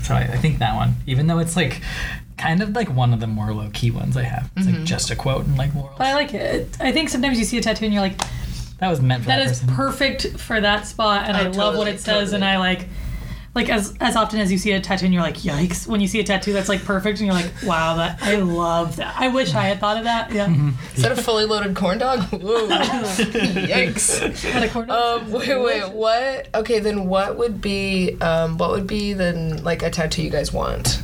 So 0.05 0.15
I, 0.15 0.21
I 0.21 0.37
think 0.37 0.61
that 0.61 0.77
one, 0.77 0.95
even 1.09 1.27
though 1.27 1.41
it's, 1.41 1.57
like, 1.57 1.83
kind 2.39 2.63
of 2.63 2.77
like 2.77 2.89
one 2.95 3.13
of 3.15 3.21
the 3.21 3.27
more 3.27 3.53
low 3.53 3.71
key 3.73 3.91
ones 3.91 4.17
I 4.17 4.23
have. 4.23 4.51
It's 4.57 4.67
Mm-hmm. 4.67 4.77
like 4.81 4.85
just 4.85 5.11
a 5.11 5.17
quote 5.17 5.47
and 5.47 5.57
like 5.57 5.75
morals. 5.75 5.97
but 5.99 6.07
I 6.07 6.15
like 6.15 6.35
it. 6.35 6.69
I 6.81 6.93
think 6.93 7.09
sometimes 7.09 7.39
you 7.39 7.45
see 7.45 7.57
a 7.59 7.63
tattoo 7.63 7.87
and 7.87 7.95
you're 7.95 8.03
like, 8.03 8.21
That 8.79 8.89
was 8.91 9.01
meant 9.01 9.23
for 9.23 9.29
that, 9.29 9.39
that 9.39 9.51
is 9.51 9.61
person. 9.61 9.75
perfect 9.75 10.27
for 10.39 10.61
that 10.61 10.87
spot, 10.87 11.29
and 11.29 11.37
Oh, 11.37 11.41
I 11.41 11.43
love 11.45 11.55
what 11.77 11.85
totally, 11.85 11.91
it 11.93 12.01
says, 12.01 12.33
and. 12.33 12.45
I 12.45 12.59
like. 12.59 12.89
Like 13.55 13.71
as 13.71 13.97
as 14.03 14.17
often 14.17 14.39
as 14.39 14.53
you 14.53 14.59
see 14.59 14.73
a 14.73 14.81
tattoo 14.83 15.07
and 15.07 15.15
you're 15.15 15.23
like, 15.23 15.39
yikes! 15.39 15.87
When 15.87 16.03
you 16.03 16.09
see 16.09 16.21
a 16.21 16.25
tattoo 16.25 16.53
that's 16.53 16.69
like 16.69 16.85
perfect 16.85 17.21
and 17.21 17.27
you're 17.27 17.35
like, 17.35 17.51
wow, 17.65 17.97
that 17.97 18.19
I 18.21 18.37
love 18.37 18.97
that. 18.97 19.15
I 19.19 19.29
wish 19.29 19.55
I 19.55 19.63
had 19.63 19.81
thought 19.81 19.97
of 19.97 20.05
that. 20.05 20.31
Yeah. 20.31 20.55
Is 20.95 21.01
that 21.03 21.13
a 21.13 21.17
fully 21.17 21.47
loaded 21.47 21.75
corn 21.75 21.97
dog? 21.97 22.21
Whoa. 22.25 22.69
Yikes. 22.69 24.43
Had 24.53 24.63
a 24.65 24.69
corn- 24.69 24.91
Um, 24.91 25.31
wait, 25.33 25.59
wait, 25.59 25.91
what? 25.91 26.49
Okay, 26.55 26.81
then 26.81 27.07
what 27.07 27.39
would 27.39 27.63
be, 27.63 28.19
um, 28.21 28.59
what 28.59 28.71
would 28.73 28.87
be 28.87 29.15
then 29.15 29.63
like 29.65 29.83
a 29.83 29.89
tattoo 29.89 30.23
you 30.23 30.29
guys 30.31 30.53
want? 30.53 31.01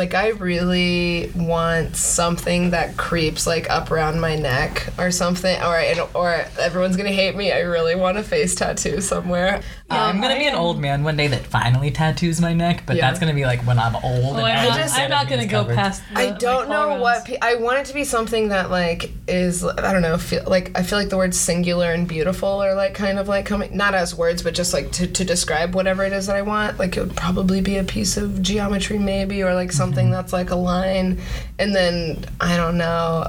Like 0.00 0.14
I 0.14 0.28
really 0.30 1.30
want 1.36 1.94
something 1.94 2.70
that 2.70 2.96
creeps 2.96 3.46
like 3.46 3.68
up 3.68 3.90
around 3.90 4.18
my 4.18 4.34
neck 4.34 4.88
or 4.98 5.10
something, 5.10 5.60
or 5.62 5.78
or 6.14 6.46
everyone's 6.58 6.96
gonna 6.96 7.10
hate 7.10 7.36
me. 7.36 7.52
I 7.52 7.60
really 7.60 7.94
want 7.94 8.16
a 8.16 8.22
face 8.22 8.54
tattoo 8.54 9.02
somewhere. 9.02 9.60
I'm 9.90 10.22
gonna 10.22 10.38
be 10.38 10.46
an 10.46 10.54
old 10.54 10.80
man 10.80 11.04
one 11.04 11.16
day 11.18 11.26
that 11.26 11.44
finally 11.44 11.90
tattoos 11.90 12.40
my 12.40 12.54
neck, 12.54 12.84
but 12.86 12.96
Yeah. 12.96 13.02
that's 13.08 13.18
gonna 13.20 13.34
be 13.34 13.44
like 13.44 13.60
when 13.66 13.78
I'm 13.78 13.94
old. 13.96 14.36
Oh, 14.36 14.44
and 14.46 14.58
I'm, 14.58 14.68
not, 14.68 14.78
every 14.80 15.02
I'm 15.02 15.10
not 15.10 15.28
gonna 15.28 15.46
go 15.46 15.58
covered. 15.62 15.76
past. 15.76 16.02
The, 16.14 16.18
I 16.18 16.30
don't 16.30 16.68
my 16.70 16.74
know 16.76 16.88
collarbones. 16.96 17.00
what 17.00 17.24
pe- 17.26 17.38
I 17.42 17.56
want 17.56 17.78
it 17.80 17.84
to 17.86 17.94
be 17.94 18.04
something 18.04 18.48
that 18.48 18.70
like 18.70 19.10
is 19.28 19.64
I 19.66 19.92
don't 19.92 20.00
know 20.02 20.16
feel 20.16 20.44
like 20.46 20.70
I 20.78 20.82
feel 20.82 20.98
like 20.98 21.10
the 21.10 21.18
word 21.18 21.34
singular 21.34 21.92
and 21.92 22.08
beautiful 22.08 22.48
are 22.62 22.74
like 22.74 22.94
kind 22.94 23.18
of 23.18 23.28
like 23.28 23.44
coming 23.44 23.76
not 23.76 23.94
as 23.94 24.14
words 24.14 24.42
but 24.42 24.54
just 24.54 24.72
like 24.72 24.92
to, 24.92 25.06
to 25.08 25.24
describe 25.26 25.74
whatever 25.74 26.04
it 26.04 26.12
is 26.14 26.26
that 26.28 26.36
I 26.36 26.42
want 26.42 26.78
like 26.78 26.96
it 26.96 27.00
would 27.00 27.16
probably 27.16 27.60
be 27.60 27.76
a 27.76 27.84
piece 27.84 28.16
of 28.16 28.40
geometry 28.40 28.96
maybe 28.98 29.42
or 29.42 29.52
like 29.54 29.72
something 29.72 29.89
Mm-hmm. 29.96 30.12
that's 30.12 30.32
like 30.32 30.50
a 30.50 30.56
line 30.56 31.20
and 31.58 31.74
then 31.74 32.24
I 32.40 32.56
don't 32.56 32.78
know 32.78 33.26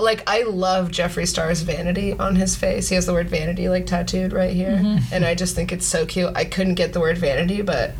like 0.00 0.22
I 0.28 0.42
love 0.44 0.90
Jeffree 0.90 1.28
Star's 1.28 1.60
vanity 1.62 2.12
on 2.12 2.36
his 2.36 2.56
face 2.56 2.88
he 2.88 2.94
has 2.94 3.06
the 3.06 3.12
word 3.12 3.28
vanity 3.28 3.68
like 3.68 3.86
tattooed 3.86 4.32
right 4.32 4.52
here 4.52 4.76
mm-hmm. 4.76 5.14
and 5.14 5.24
I 5.24 5.34
just 5.34 5.54
think 5.54 5.72
it's 5.72 5.86
so 5.86 6.06
cute 6.06 6.32
I 6.34 6.44
couldn't 6.44 6.74
get 6.74 6.92
the 6.92 7.00
word 7.00 7.18
vanity 7.18 7.62
but 7.62 7.92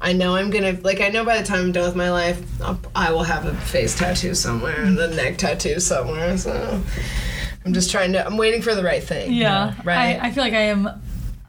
I 0.00 0.12
know 0.12 0.36
I'm 0.36 0.50
gonna 0.50 0.78
like. 0.82 1.00
I 1.00 1.08
know 1.08 1.24
by 1.24 1.38
the 1.38 1.44
time 1.44 1.58
I'm 1.58 1.72
done 1.72 1.84
with 1.84 1.96
my 1.96 2.10
life, 2.10 2.40
I'll, 2.62 2.78
I 2.94 3.10
will 3.10 3.24
have 3.24 3.46
a 3.46 3.54
face 3.54 3.98
tattoo 3.98 4.34
somewhere 4.34 4.82
and 4.82 4.96
a 4.96 5.12
neck 5.12 5.38
tattoo 5.38 5.80
somewhere. 5.80 6.38
So 6.38 6.80
I'm 7.64 7.72
just 7.72 7.90
trying 7.90 8.12
to. 8.12 8.24
I'm 8.24 8.36
waiting 8.36 8.62
for 8.62 8.76
the 8.76 8.84
right 8.84 9.02
thing. 9.02 9.32
Yeah, 9.32 9.74
Right. 9.84 10.20
I, 10.20 10.28
I 10.28 10.30
feel 10.30 10.44
like 10.44 10.52
I 10.52 10.62
am. 10.62 10.88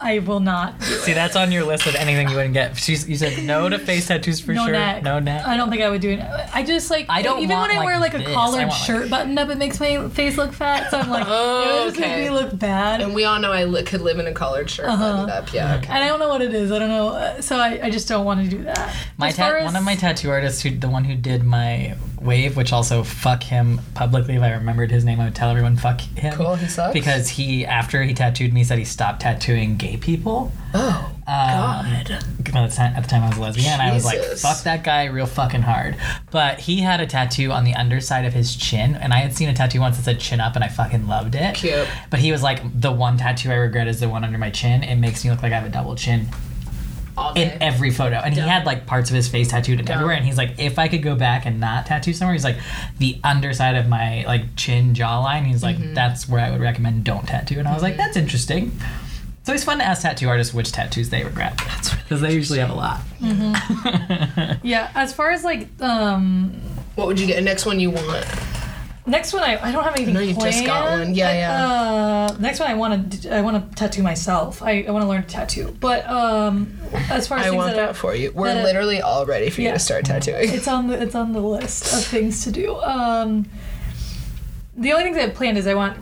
I 0.02 0.20
will 0.20 0.40
not. 0.40 0.80
do 0.80 0.86
See, 0.86 1.12
it. 1.12 1.16
that's 1.16 1.36
on 1.36 1.52
your 1.52 1.66
list 1.66 1.86
of 1.86 1.96
anything 1.96 2.30
you 2.30 2.36
wouldn't 2.36 2.54
get. 2.54 2.78
She's, 2.78 3.08
you 3.10 3.18
said 3.18 3.44
no 3.44 3.68
to 3.68 3.78
face 3.78 4.08
tattoos 4.08 4.40
for 4.40 4.54
no 4.54 4.64
sure. 4.64 4.72
neck. 4.72 5.04
No 5.04 5.20
neck. 5.20 5.46
I 5.46 5.58
don't 5.58 5.70
think 5.70 5.82
I 5.82 5.90
would 5.90 6.00
do 6.00 6.12
it. 6.12 6.20
I 6.54 6.64
just 6.64 6.90
like. 6.90 7.08
I 7.10 7.22
don't 7.22 7.40
even 7.44 7.58
want, 7.58 7.72
when 7.74 7.80
I 7.82 7.86
wear 7.86 8.00
like, 8.00 8.14
like 8.14 8.22
a 8.22 8.26
this. 8.26 8.34
Collared 8.34 8.60
want, 8.60 8.70
like- 8.72 8.82
shirt 8.86 9.10
buttoned 9.10 9.38
up, 9.38 9.50
it 9.50 9.58
makes 9.58 9.80
my 9.80 10.08
face 10.10 10.38
look 10.38 10.54
fat. 10.54 10.90
So 10.90 11.00
I'm 11.00 11.10
like, 11.10 11.26
Oh, 11.28 11.84
it 11.88 11.90
just 11.90 11.98
okay. 11.98 12.08
makes 12.18 12.30
me 12.32 12.36
look 12.40 12.58
bad. 12.58 13.02
And 13.02 13.14
we 13.14 13.26
all 13.26 13.40
know 13.40 13.52
I 13.52 13.66
li- 13.66 13.84
could 13.84 14.00
live 14.02 14.20
in 14.20 14.26
a 14.28 14.32
collared 14.34 14.70
shirt 14.70 14.86
Uh-huh. 14.88 15.12
buttoned 15.26 15.32
up. 15.32 15.52
Yeah. 15.54 15.76
Okay. 15.78 15.88
and 15.94 16.04
I 16.04 16.08
don't 16.08 16.20
know 16.20 16.30
what 16.30 16.42
it 16.42 16.54
is. 16.54 16.72
I 16.72 16.80
don't 16.80 16.90
know. 16.90 17.10
Uh, 17.10 17.42
So 17.42 17.58
I, 17.58 17.80
I 17.84 17.90
just 17.90 18.08
don't 18.08 18.24
want 18.26 18.42
to 18.44 18.48
do 18.50 18.64
that. 18.64 18.96
My 19.18 19.32
ta- 19.32 19.50
as- 19.52 19.66
one 19.66 19.76
of 19.76 19.84
my 19.84 19.96
tattoo 19.96 20.30
artists, 20.30 20.62
who 20.62 20.72
the 20.72 20.90
one 20.90 21.04
who 21.04 21.16
did 21.16 21.44
my 21.44 21.96
wave, 22.22 22.56
which 22.58 22.72
also 22.74 23.04
fuck 23.04 23.44
him 23.44 23.80
publicly. 23.94 24.36
If 24.36 24.42
I 24.42 24.52
remembered 24.54 24.92
his 24.92 25.06
name, 25.06 25.20
I 25.20 25.26
would 25.26 25.36
tell 25.36 25.50
everyone 25.50 25.78
fuck 25.78 26.02
him. 26.02 26.34
Cool. 26.34 26.56
He 26.56 26.68
sucks. 26.68 26.94
Because 26.94 27.30
he, 27.30 27.66
after 27.66 28.04
he 28.04 28.14
tattooed 28.14 28.54
me, 28.54 28.64
said 28.64 28.78
he 28.78 28.86
stopped 28.86 29.22
tattooing 29.22 29.78
gay 29.78 29.98
people. 29.98 30.52
oh 30.74 31.06
Um, 31.10 31.16
God. 31.26 32.12
At 32.12 32.70
the 32.70 32.76
time, 32.76 32.94
at 32.96 33.04
the 33.04 33.10
time 33.10 33.24
I 33.24 33.30
was 33.30 33.38
a 33.38 33.42
lesbian, 33.42 33.74
and 33.74 33.82
I 33.82 33.94
was 33.94 34.04
like, 34.06 34.18
Jesus. 34.20 34.42
fuck 34.42 34.64
that 34.64 34.84
guy 34.84 35.06
real 35.06 35.26
fucking 35.28 35.62
hard. 35.62 35.96
But 36.32 36.60
he 36.60 36.80
had 36.82 37.00
a 37.00 37.06
tattoo 37.08 37.52
on 37.52 37.64
the 37.64 37.76
underside 37.76 38.26
of 38.26 38.34
his 38.34 38.56
chin, 38.56 38.96
and 38.96 39.14
I 39.14 39.18
had 39.18 39.36
seen 39.36 39.50
a 39.50 39.54
tattoo 39.54 39.80
once 39.80 39.98
that 39.98 40.04
said 40.04 40.20
chin 40.20 40.40
up, 40.42 40.56
and 40.56 40.64
I 40.64 40.68
fucking 40.68 41.08
loved 41.08 41.36
it. 41.36 41.56
Cute. 41.56 41.88
But 42.10 42.20
he 42.20 42.32
was 42.32 42.42
like, 42.44 42.62
the 42.80 42.92
one 42.92 43.18
tattoo 43.18 43.52
I 43.52 43.56
regret 43.56 43.88
is 43.88 44.00
the 44.00 44.10
one 44.10 44.24
under 44.24 44.38
my 44.38 44.50
chin. 44.50 44.84
It 44.84 44.96
makes 44.96 45.24
me 45.24 45.30
look 45.32 45.44
like 45.44 45.52
I 45.54 45.56
have 45.60 45.66
a 45.66 45.70
double 45.70 45.96
chin 45.96 46.28
in 47.36 47.62
every 47.62 47.92
photo. 47.92 48.18
And 48.18 48.36
Dumb. 48.36 48.44
he 48.44 48.50
had 48.50 48.66
like 48.66 48.86
parts 48.86 49.10
of 49.10 49.16
his 49.16 49.28
face 49.28 49.50
tattooed 49.50 49.80
and 49.80 49.88
Dumb. 49.88 49.96
everywhere. 49.96 50.16
And 50.16 50.26
he's 50.26 50.38
like, 50.38 50.60
if 50.60 50.78
I 50.80 50.88
could 50.88 51.04
go 51.04 51.16
back 51.16 51.46
and 51.46 51.60
not 51.60 51.86
tattoo 51.86 52.14
somewhere, 52.14 52.34
he's 52.34 52.44
like, 52.44 52.58
the 52.98 53.20
underside 53.24 53.76
of 53.76 53.88
my 53.88 54.24
like 54.26 54.56
chin 54.56 54.94
jawline. 54.94 55.46
He's 55.46 55.64
like, 55.64 55.78
Mm-hmm. 55.78 55.94
that's 55.94 56.28
where 56.28 56.42
I 56.44 56.52
would 56.52 56.62
recommend 56.62 57.04
don't 57.04 57.28
tattoo. 57.28 57.60
And 57.60 57.68
I 57.68 57.74
was 57.74 57.84
like, 57.84 57.98
that's 57.98 58.18
interesting. 58.18 58.72
So 59.44 59.54
it's 59.54 59.64
fun 59.64 59.80
to 59.80 59.84
ask 59.84 60.02
tattoo 60.04 60.28
artists 60.30 60.54
which 60.54 60.72
tattoos 60.72 61.10
they 61.10 61.24
regret. 61.24 61.58
That's 61.66 61.96
because 61.96 62.22
they 62.22 62.34
usually 62.36 62.60
have 62.60 62.70
a 62.70 62.76
lot. 62.76 63.00
Yeah, 64.64 64.92
as 64.94 65.12
far 65.14 65.32
as 65.32 65.44
like 65.44 65.68
um 65.82 66.52
what 66.96 67.08
would 67.08 67.20
you 67.20 67.26
get? 67.26 67.42
Next 67.44 67.66
one 67.66 67.80
you 67.80 67.90
want? 67.92 68.26
Next 69.10 69.34
one, 69.34 69.44
I, 69.44 69.58
I 69.62 69.72
don't 69.72 69.84
have 69.84 69.96
anything 69.96 70.14
know 70.14 70.20
you 70.20 70.34
planned. 70.36 70.54
just 70.54 70.66
got 70.66 71.00
one. 71.00 71.14
Yeah, 71.16 71.30
I- 71.30 71.34
yeah. 71.36 71.68
Uh, 72.32 72.38
next 72.40 72.60
one, 72.60 72.70
I 72.70 72.74
want 72.76 73.22
to 73.24 73.36
I 73.36 73.42
want 73.42 73.70
to 73.70 73.76
tattoo 73.76 74.02
myself. 74.04 74.62
I, 74.62 74.84
I 74.88 74.92
want 74.92 75.04
to 75.04 75.10
learn 75.10 75.24
to 75.24 75.28
tattoo. 75.28 75.76
But 75.80 76.08
um, 76.10 76.78
as 77.10 77.28
far 77.28 77.40
as 77.40 77.48
I 77.48 77.50
want 77.52 77.76
that, 77.76 77.88
that 77.88 77.96
for 77.96 78.16
you. 78.16 78.32
We're 78.34 78.54
that- 78.54 78.64
literally 78.64 79.02
all 79.02 79.26
ready 79.26 79.50
for 79.50 79.62
you 79.62 79.72
to 79.72 79.80
start 79.80 80.06
tattooing. 80.06 80.50
it's 80.54 80.68
on 80.68 80.88
the 80.88 81.02
it's 81.02 81.16
on 81.16 81.34
the 81.34 81.42
list 81.42 81.94
of 81.94 82.04
things 82.06 82.44
to 82.46 82.52
do. 82.52 82.76
Um, 82.78 83.50
the 84.78 84.92
only 84.94 85.04
things 85.04 85.18
I 85.18 85.22
have 85.22 85.34
planned 85.36 85.58
is 85.58 85.68
I 85.68 85.74
want 85.74 85.98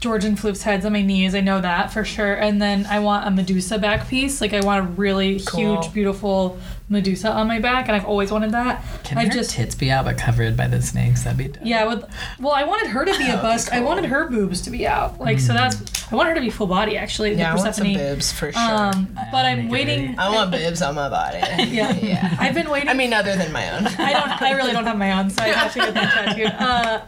Georgian 0.00 0.36
floof's 0.36 0.62
heads 0.62 0.84
on 0.84 0.92
my 0.92 1.00
knees. 1.02 1.34
I 1.34 1.40
know 1.40 1.60
that 1.60 1.92
for 1.92 2.04
sure. 2.04 2.34
And 2.34 2.60
then 2.60 2.86
I 2.86 2.98
want 3.00 3.26
a 3.26 3.30
Medusa 3.30 3.78
back 3.78 4.06
piece. 4.06 4.40
Like 4.40 4.52
I 4.52 4.60
want 4.60 4.84
a 4.86 4.88
really 4.90 5.40
Cool. 5.40 5.80
huge, 5.82 5.92
beautiful 5.94 6.58
Medusa 6.88 7.30
on 7.32 7.48
my 7.48 7.58
back, 7.60 7.86
and 7.88 7.96
I've 7.96 8.04
always 8.04 8.30
wanted 8.30 8.52
that. 8.52 8.84
Can 9.04 9.16
I've 9.18 9.28
her 9.28 9.32
just 9.34 9.50
tits 9.52 9.74
be 9.74 9.90
out 9.90 10.04
but 10.04 10.18
covered 10.18 10.56
by 10.56 10.68
the 10.68 10.82
snakes? 10.82 11.24
That'd 11.24 11.38
be 11.38 11.48
dope. 11.48 11.62
yeah. 11.64 11.84
With 11.86 12.04
well, 12.38 12.52
I 12.52 12.64
wanted 12.64 12.88
her 12.88 13.04
to 13.06 13.18
be 13.18 13.24
a 13.24 13.26
That 13.28 13.34
would 13.36 13.40
be 13.42 13.42
bust. 13.42 13.72
I 13.72 13.80
wanted 13.80 14.04
her 14.06 14.28
boobs 14.28 14.60
to 14.62 14.70
be 14.70 14.86
out. 14.86 15.18
Like 15.18 15.40
so 15.40 15.54
that's 15.54 15.82
I 16.12 16.16
want 16.16 16.28
her 16.28 16.34
to 16.34 16.40
be 16.42 16.50
full 16.50 16.66
body 16.66 16.98
actually. 16.98 17.30
the 17.34 17.38
yeah, 17.40 17.52
I 17.52 17.56
want 17.56 17.74
some 17.74 17.86
Persephone. 17.86 17.94
boobs 18.14 18.32
for 18.32 18.52
sure. 18.52 18.60
Um, 18.62 19.08
but 19.32 19.46
I'll 19.46 19.58
I'm 19.58 19.68
waiting. 19.70 20.18
I 20.18 20.28
want 20.34 20.50
boobs 20.50 20.82
on 20.82 20.94
my 20.94 21.08
body. 21.08 21.38
Yeah. 21.74 21.92
yeah. 22.02 22.36
I've 22.38 22.54
been 22.54 22.68
waiting. 22.68 22.88
I 22.90 22.94
mean, 22.94 23.12
other 23.14 23.34
than 23.34 23.50
my 23.52 23.70
own. 23.76 23.86
I 23.86 24.12
don't. 24.12 24.42
I 24.42 24.50
really 24.52 24.72
don't 24.72 24.84
have 24.84 24.98
my 24.98 25.12
own, 25.18 25.30
so 25.30 25.42
I 25.42 25.48
have 25.48 25.72
to 25.72 25.78
get 25.78 25.94
that 25.94 26.12
tattooed. 26.12 26.46
Uh, 26.52 27.00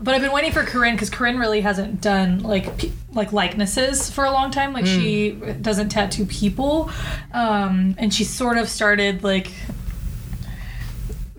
but 0.00 0.14
I've 0.14 0.20
been 0.20 0.32
waiting 0.32 0.52
for 0.52 0.62
Corinne 0.62 0.94
because 0.94 1.08
Corinne 1.10 1.38
really 1.38 1.62
hasn't 1.62 2.00
done 2.02 2.40
like 2.42 2.76
pe- 2.78 2.92
like 3.16 3.32
likenesses 3.32 4.10
for 4.10 4.24
a 4.24 4.30
long 4.30 4.50
time. 4.50 4.72
Like 4.72 4.86
she 4.86 5.32
doesn't 5.60 5.88
tattoo 5.88 6.26
people, 6.26 6.90
um, 7.32 7.94
and 7.98 8.12
she 8.12 8.24
sort 8.24 8.58
of 8.58 8.68
started 8.68 9.24
like 9.24 9.50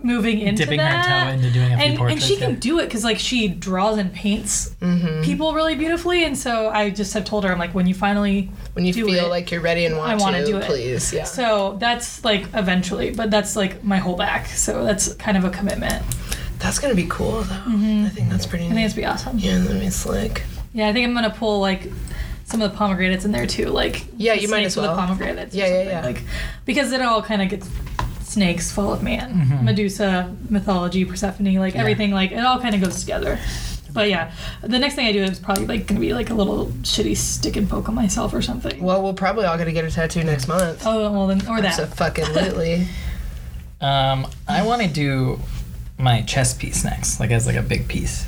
moving 0.03 0.39
into 0.39 0.63
Dipping 0.63 0.79
her 0.79 1.03
toe 1.03 1.29
into 1.33 1.51
doing 1.51 1.73
a 1.73 1.77
few 1.77 1.85
and, 1.85 2.11
and 2.11 2.21
she 2.21 2.37
can 2.37 2.51
yeah. 2.51 2.57
do 2.59 2.79
it 2.79 2.85
because 2.85 3.03
like 3.03 3.17
she 3.17 3.47
draws 3.47 3.97
and 3.97 4.13
paints 4.13 4.75
Mm-hmm. 4.79 5.23
people 5.23 5.53
really 5.55 5.73
beautifully 5.75 6.23
and 6.23 6.37
so 6.37 6.69
i 6.69 6.91
just 6.91 7.13
have 7.15 7.25
told 7.25 7.43
her 7.43 7.51
i'm 7.51 7.57
like 7.57 7.73
when 7.73 7.87
you 7.87 7.95
finally 7.95 8.49
When 8.73 8.85
you 8.85 8.93
feel 8.93 9.25
it, 9.25 9.27
like 9.29 9.49
you're 9.51 9.59
ready 9.59 9.85
and 9.85 9.97
want 9.97 10.11
I 10.11 10.15
wanna 10.15 10.41
to, 10.41 10.45
do 10.45 10.57
it. 10.57 10.63
please. 10.65 11.11
Yeah. 11.11 11.23
so 11.23 11.77
that's 11.79 12.23
like 12.23 12.45
eventually 12.53 13.09
but 13.11 13.31
that's 13.31 13.55
like 13.55 13.83
my 13.83 13.97
whole 13.97 14.15
back 14.15 14.45
so 14.47 14.85
that's 14.85 15.13
kind 15.15 15.35
of 15.35 15.43
a 15.45 15.49
commitment 15.49 16.03
That's 16.59 16.77
gonna 16.79 16.95
be 16.95 17.07
cool 17.09 17.41
though. 17.41 17.55
I 17.65 18.09
think 18.13 18.29
that's 18.29 18.45
pretty 18.45 18.65
i 18.67 18.69
think 18.69 18.85
it's 18.85 18.93
be 18.93 19.03
awesome 19.05 19.39
Yeah, 19.39 19.57
that'd 19.57 19.79
be 19.81 19.89
slick. 19.89 20.43
Yeah, 20.77 20.87
I 20.89 20.93
think 20.93 21.07
I'm 21.07 21.13
gonna 21.15 21.31
pull 21.31 21.59
like 21.59 21.89
some 22.45 22.61
of 22.61 22.71
the 22.71 22.77
pomegranates 22.77 23.25
in 23.25 23.31
there 23.31 23.47
too, 23.47 23.65
like 23.65 24.05
Yeah, 24.15 24.33
you 24.33 24.47
might 24.47 24.59
snakes 24.59 24.67
as 24.67 24.77
with 24.77 24.85
well. 24.85 24.95
The 24.95 25.01
pomegranates, 25.01 25.55
or 25.55 25.57
Yeah, 25.57 25.67
yeah, 25.67 25.89
yeah. 25.89 26.01
Like 26.05 26.21
because 26.65 26.91
it 26.91 27.01
all 27.01 27.23
kind 27.23 27.41
of 27.41 27.49
gets 27.49 27.67
snakes 28.21 28.71
fall 28.71 28.93
of 28.93 29.01
man, 29.01 29.33
Mm-hmm. 29.33 29.65
Medusa, 29.65 30.35
mythology, 30.49 31.03
Persephone, 31.03 31.55
like 31.55 31.75
everything, 31.75 32.11
like 32.11 32.31
it 32.31 32.45
all 32.45 32.59
kind 32.59 32.75
of 32.75 32.81
goes 32.81 32.99
together. 33.01 33.39
But 33.91 34.09
yeah, 34.09 34.31
the 34.61 34.77
next 34.77 34.93
thing 34.93 35.07
I 35.07 35.11
do 35.11 35.23
is 35.23 35.39
probably 35.39 35.65
like 35.65 35.87
gonna 35.87 35.99
be 35.99 36.13
like 36.13 36.29
a 36.29 36.35
little 36.35 36.67
shitty 36.83 37.17
stick 37.17 37.55
and 37.55 37.67
poke 37.67 37.89
on 37.89 37.95
myself 37.95 38.31
or 38.35 38.43
something. 38.43 38.79
Well, 38.83 39.01
we're 39.01 39.13
probably 39.13 39.45
all 39.45 39.57
gonna 39.57 39.71
get 39.71 39.83
a 39.85 39.89
tattoo 39.89 40.23
next 40.23 40.47
month. 40.47 40.83
Oh 40.85 41.11
well, 41.11 41.25
then 41.25 41.41
or 41.47 41.59
that. 41.59 41.73
So 41.73 41.87
fucking 41.87 42.33
lately. 42.33 42.87
Um, 43.79 44.25
I 44.47 44.63
want 44.65 44.81
to 44.81 44.87
do 44.87 45.39
my 45.99 46.21
chest 46.23 46.57
piece 46.59 46.83
next, 46.83 47.19
like 47.19 47.29
as 47.29 47.45
like 47.45 47.55
a 47.55 47.61
big 47.61 47.87
piece. 47.87 48.25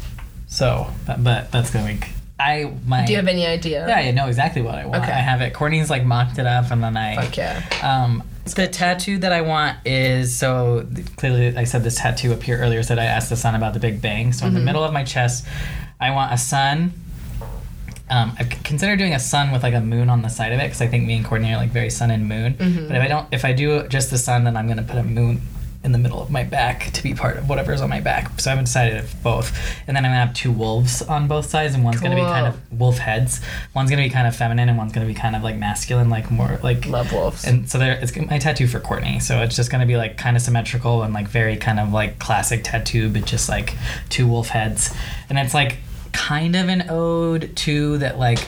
So, 0.47 0.91
but, 1.07 1.23
but 1.23 1.51
that's 1.51 1.71
gonna 1.71 1.93
be. 1.93 1.99
I 2.39 2.73
my. 2.85 3.05
Do 3.05 3.11
you 3.11 3.17
have 3.17 3.27
any 3.27 3.45
idea? 3.45 3.87
Yeah, 3.87 3.97
I 3.97 4.11
know 4.11 4.27
exactly 4.27 4.61
what 4.61 4.75
I 4.75 4.85
want. 4.85 5.03
Okay. 5.03 5.11
I 5.11 5.15
have 5.19 5.41
it. 5.41 5.53
Courtney's 5.53 5.89
like 5.89 6.05
mocked 6.05 6.39
it 6.39 6.45
up, 6.47 6.71
and 6.71 6.81
then 6.83 6.95
I. 6.95 7.15
Fuck 7.15 7.37
yeah. 7.37 7.63
Um, 7.83 8.23
The 8.45 8.67
tattoo 8.67 9.17
that 9.19 9.31
I 9.31 9.41
want 9.41 9.77
is 9.85 10.35
so 10.35 10.87
clearly. 11.17 11.55
I 11.55 11.65
said 11.65 11.83
this 11.83 11.95
tattoo 11.97 12.33
up 12.33 12.41
here 12.41 12.57
earlier. 12.57 12.81
Said 12.81 12.97
I 12.97 13.05
asked 13.05 13.29
the 13.29 13.35
sun 13.35 13.55
about 13.55 13.73
the 13.73 13.79
Big 13.79 14.01
Bang. 14.01 14.31
So 14.33 14.45
in 14.47 14.53
the 14.53 14.59
middle 14.59 14.83
of 14.83 14.91
my 14.93 15.03
chest, 15.03 15.45
I 15.99 16.11
want 16.11 16.33
a 16.33 16.37
sun. 16.37 16.93
Um, 18.11 18.35
I 18.39 18.43
consider 18.43 18.95
doing 18.95 19.13
a 19.13 19.19
sun 19.19 19.51
with 19.51 19.61
like 19.61 19.75
a 19.75 19.81
moon 19.81 20.09
on 20.09 20.23
the 20.23 20.29
side 20.29 20.51
of 20.51 20.59
it 20.59 20.63
because 20.63 20.81
I 20.81 20.87
think 20.87 21.05
me 21.05 21.15
and 21.17 21.23
Courtney 21.25 21.53
are 21.53 21.57
like 21.57 21.69
very 21.69 21.91
sun 21.91 22.09
and 22.09 22.27
moon. 22.27 22.55
But 22.57 22.95
if 22.95 23.03
I 23.03 23.07
don't, 23.07 23.27
if 23.31 23.45
I 23.45 23.53
do 23.53 23.87
just 23.87 24.09
the 24.09 24.17
sun, 24.17 24.45
then 24.45 24.57
I'm 24.57 24.67
gonna 24.67 24.81
put 24.81 24.97
a 24.97 25.03
moon 25.03 25.41
in 25.81 25.93
the 25.93 25.97
middle 25.97 26.21
of 26.21 26.29
my 26.29 26.43
back 26.43 26.91
to 26.91 27.01
be 27.01 27.13
part 27.13 27.37
of 27.37 27.47
whatever's 27.47 27.79
on 27.79 27.89
my 27.89 28.01
back. 28.01 28.37
So 28.39 28.49
I 28.49 28.51
haven't 28.51 28.65
decided 28.65 28.97
if 28.97 29.23
both. 29.23 29.57
And 29.87 29.95
then 29.95 30.03
I'm 30.03 30.11
gonna 30.11 30.25
have 30.25 30.33
two 30.33 30.51
wolves 30.51 31.01
on 31.01 31.29
both 31.29 31.45
sides, 31.45 31.73
and 31.73 31.85
one's 31.85 32.01
gonna 32.01 32.15
be 32.15 32.21
kind 32.21 32.47
of 32.47 32.59
wolf 32.77 32.97
heads. 32.97 33.39
One's 33.73 33.89
gonna 33.89 34.03
be 34.03 34.09
kind 34.09 34.27
of 34.27 34.35
feminine, 34.35 34.67
and 34.67 34.77
one's 34.77 34.91
gonna 34.91 35.05
be 35.05 35.13
kind 35.13 35.37
of 35.37 35.41
like 35.43 35.55
masculine, 35.55 36.09
like 36.09 36.29
more 36.29 36.59
like 36.63 36.85
Love 36.85 37.13
wolves. 37.13 37.45
and 37.45 37.69
so 37.69 37.77
there, 37.77 37.93
it's 38.01 38.13
my 38.15 38.39
tattoo 38.39 38.67
for 38.67 38.81
Courtney. 38.81 39.19
So 39.21 39.41
it's 39.41 39.55
just 39.55 39.71
gonna 39.71 39.85
be 39.85 39.95
like 39.95 40.17
kind 40.17 40.35
of 40.35 40.43
symmetrical 40.43 41.03
and 41.03 41.13
like 41.13 41.29
very 41.29 41.55
kind 41.55 41.79
of 41.79 41.93
like 41.93 42.19
classic 42.19 42.65
tattoo, 42.65 43.09
but 43.09 43.23
just 43.25 43.47
like 43.47 43.73
two 44.09 44.27
wolf 44.27 44.49
heads, 44.49 44.93
and 45.29 45.39
it's 45.39 45.53
like 45.53 45.77
kind 46.11 46.57
of 46.57 46.67
an 46.67 46.87
ode 46.89 47.55
to 47.55 47.97
that 47.99 48.19
like 48.19 48.45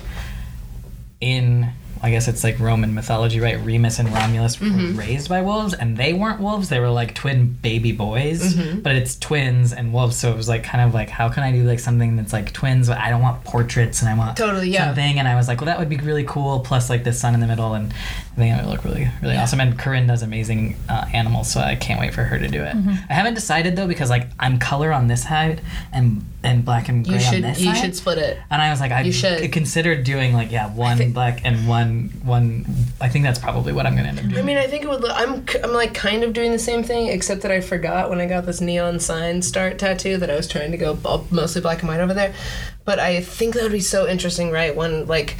in. 1.22 1.72
I 2.04 2.10
guess 2.10 2.28
it's 2.28 2.44
like 2.44 2.60
Roman 2.60 2.94
mythology, 2.94 3.40
right? 3.40 3.60
Remus 3.64 4.00
and 4.00 4.10
Romulus 4.10 4.58
Mm-hmm. 4.58 4.96
were 4.96 5.02
raised 5.04 5.30
by 5.30 5.42
wolves, 5.42 5.74
and 5.74 5.98
they 5.98 6.14
weren't 6.14 6.40
wolves; 6.42 6.70
they 6.70 6.80
were 6.80 6.90
like 6.90 7.14
twin 7.16 7.54
baby 7.62 7.92
boys. 7.92 8.56
Mm-hmm. 8.56 8.80
But 8.80 8.96
it's 8.96 9.18
twins 9.20 9.72
and 9.74 9.94
wolves, 9.94 10.18
so 10.18 10.32
it 10.32 10.36
was 10.38 10.50
like 10.50 10.64
kind 10.64 10.84
of 10.88 10.94
like, 10.94 11.10
how 11.10 11.30
can 11.30 11.44
I 11.44 11.52
do 11.52 11.64
like 11.64 11.80
something 11.80 12.16
that's 12.16 12.34
like 12.34 12.54
twins, 12.54 12.88
but 12.88 12.98
I 12.98 13.10
don't 13.10 13.22
want 13.22 13.44
portraits 13.44 14.02
and 14.02 14.10
I 14.10 14.16
want 14.18 14.38
Totally, 14.38 14.70
yeah. 14.70 14.86
something. 14.88 15.20
And 15.20 15.28
I 15.28 15.36
was 15.36 15.48
like, 15.48 15.60
well, 15.62 15.68
that 15.68 15.78
would 15.80 15.90
be 15.90 15.98
really 15.98 16.24
cool. 16.24 16.60
Plus, 16.62 16.90
like 16.90 17.04
the 17.04 17.14
sun 17.14 17.34
in 17.34 17.40
the 17.40 17.48
middle, 17.48 17.74
and 17.76 17.94
I 18.32 18.36
think 18.36 18.58
it 18.58 18.62
would 18.66 18.72
look 18.72 18.86
really, 18.86 19.10
really 19.22 19.36
awesome. 19.36 19.60
And 19.60 19.78
Corinne 19.78 20.08
does 20.08 20.22
amazing 20.24 20.78
uh, 20.88 21.06
animals, 21.14 21.52
so 21.52 21.60
I 21.60 21.76
can't 21.76 22.00
wait 22.00 22.14
for 22.14 22.24
her 22.24 22.40
to 22.40 22.48
do 22.48 22.64
it. 22.64 22.76
Mm-hmm. 22.76 22.92
I 23.10 23.14
haven't 23.14 23.34
decided 23.34 23.76
though 23.76 23.88
because 23.88 24.10
like 24.10 24.28
I'm 24.40 24.58
color 24.58 24.94
on 24.94 25.08
this 25.08 25.24
side 25.24 25.62
and 25.92 26.24
and 26.44 26.64
black 26.66 26.88
and 26.90 27.06
gray 27.06 27.20
you 27.20 27.26
on 27.26 27.34
should 27.34 27.44
this 27.44 27.60
you 27.60 27.66
side. 27.74 27.82
should 27.82 27.96
split 27.96 28.18
it. 28.18 28.38
and 28.50 28.62
I 28.62 28.72
was 28.72 28.80
like, 28.80 28.92
I 28.92 29.02
You 29.02 29.12
should. 29.12 29.52
considered 29.52 30.04
doing 30.06 30.34
like 30.34 30.50
yeah, 30.50 30.74
one 30.74 30.98
think- 30.98 31.14
black 31.14 31.42
and 31.44 31.68
one 31.68 32.10
one. 32.24 32.66
I 33.02 33.10
think 33.10 33.26
that's 33.26 33.38
probably 33.38 33.74
what 33.74 33.86
I'm 33.86 33.96
gonna 33.98 34.08
end 34.08 34.20
up 34.20 34.26
doing. 34.26 34.38
I 34.38 34.42
mean, 34.44 34.58
I 34.58 34.66
think 34.68 34.84
it 34.86 34.90
would. 34.90 35.02
Look, 35.02 35.12
I'm 35.14 35.46
I'm 35.64 35.74
like 35.74 35.94
kind 35.94 36.24
of 36.24 36.32
doing 36.32 36.54
the 36.54 36.60
same 36.60 36.84
thing, 36.84 37.08
except 37.08 37.42
that 37.42 37.52
I 37.52 37.60
forgot 37.60 38.10
when 38.10 38.22
I 38.22 38.28
got 38.28 38.46
this 38.46 38.62
neon 38.62 39.00
sign 39.02 39.42
start 39.42 39.78
tattoo 39.78 40.16
that 40.18 40.30
I 40.32 40.36
was 40.38 40.48
trying 40.48 40.72
to 40.72 40.78
go 40.78 40.98
mostly 41.32 41.62
black 41.62 41.80
and 41.82 41.90
white 41.90 42.00
over 42.00 42.14
there. 42.14 42.34
But 42.86 42.98
I 42.98 43.22
think 43.22 43.54
that 43.56 43.64
would 43.64 43.72
be 43.74 43.80
so 43.82 44.08
interesting, 44.08 44.52
right? 44.52 44.74
One 44.76 45.06
like 45.06 45.36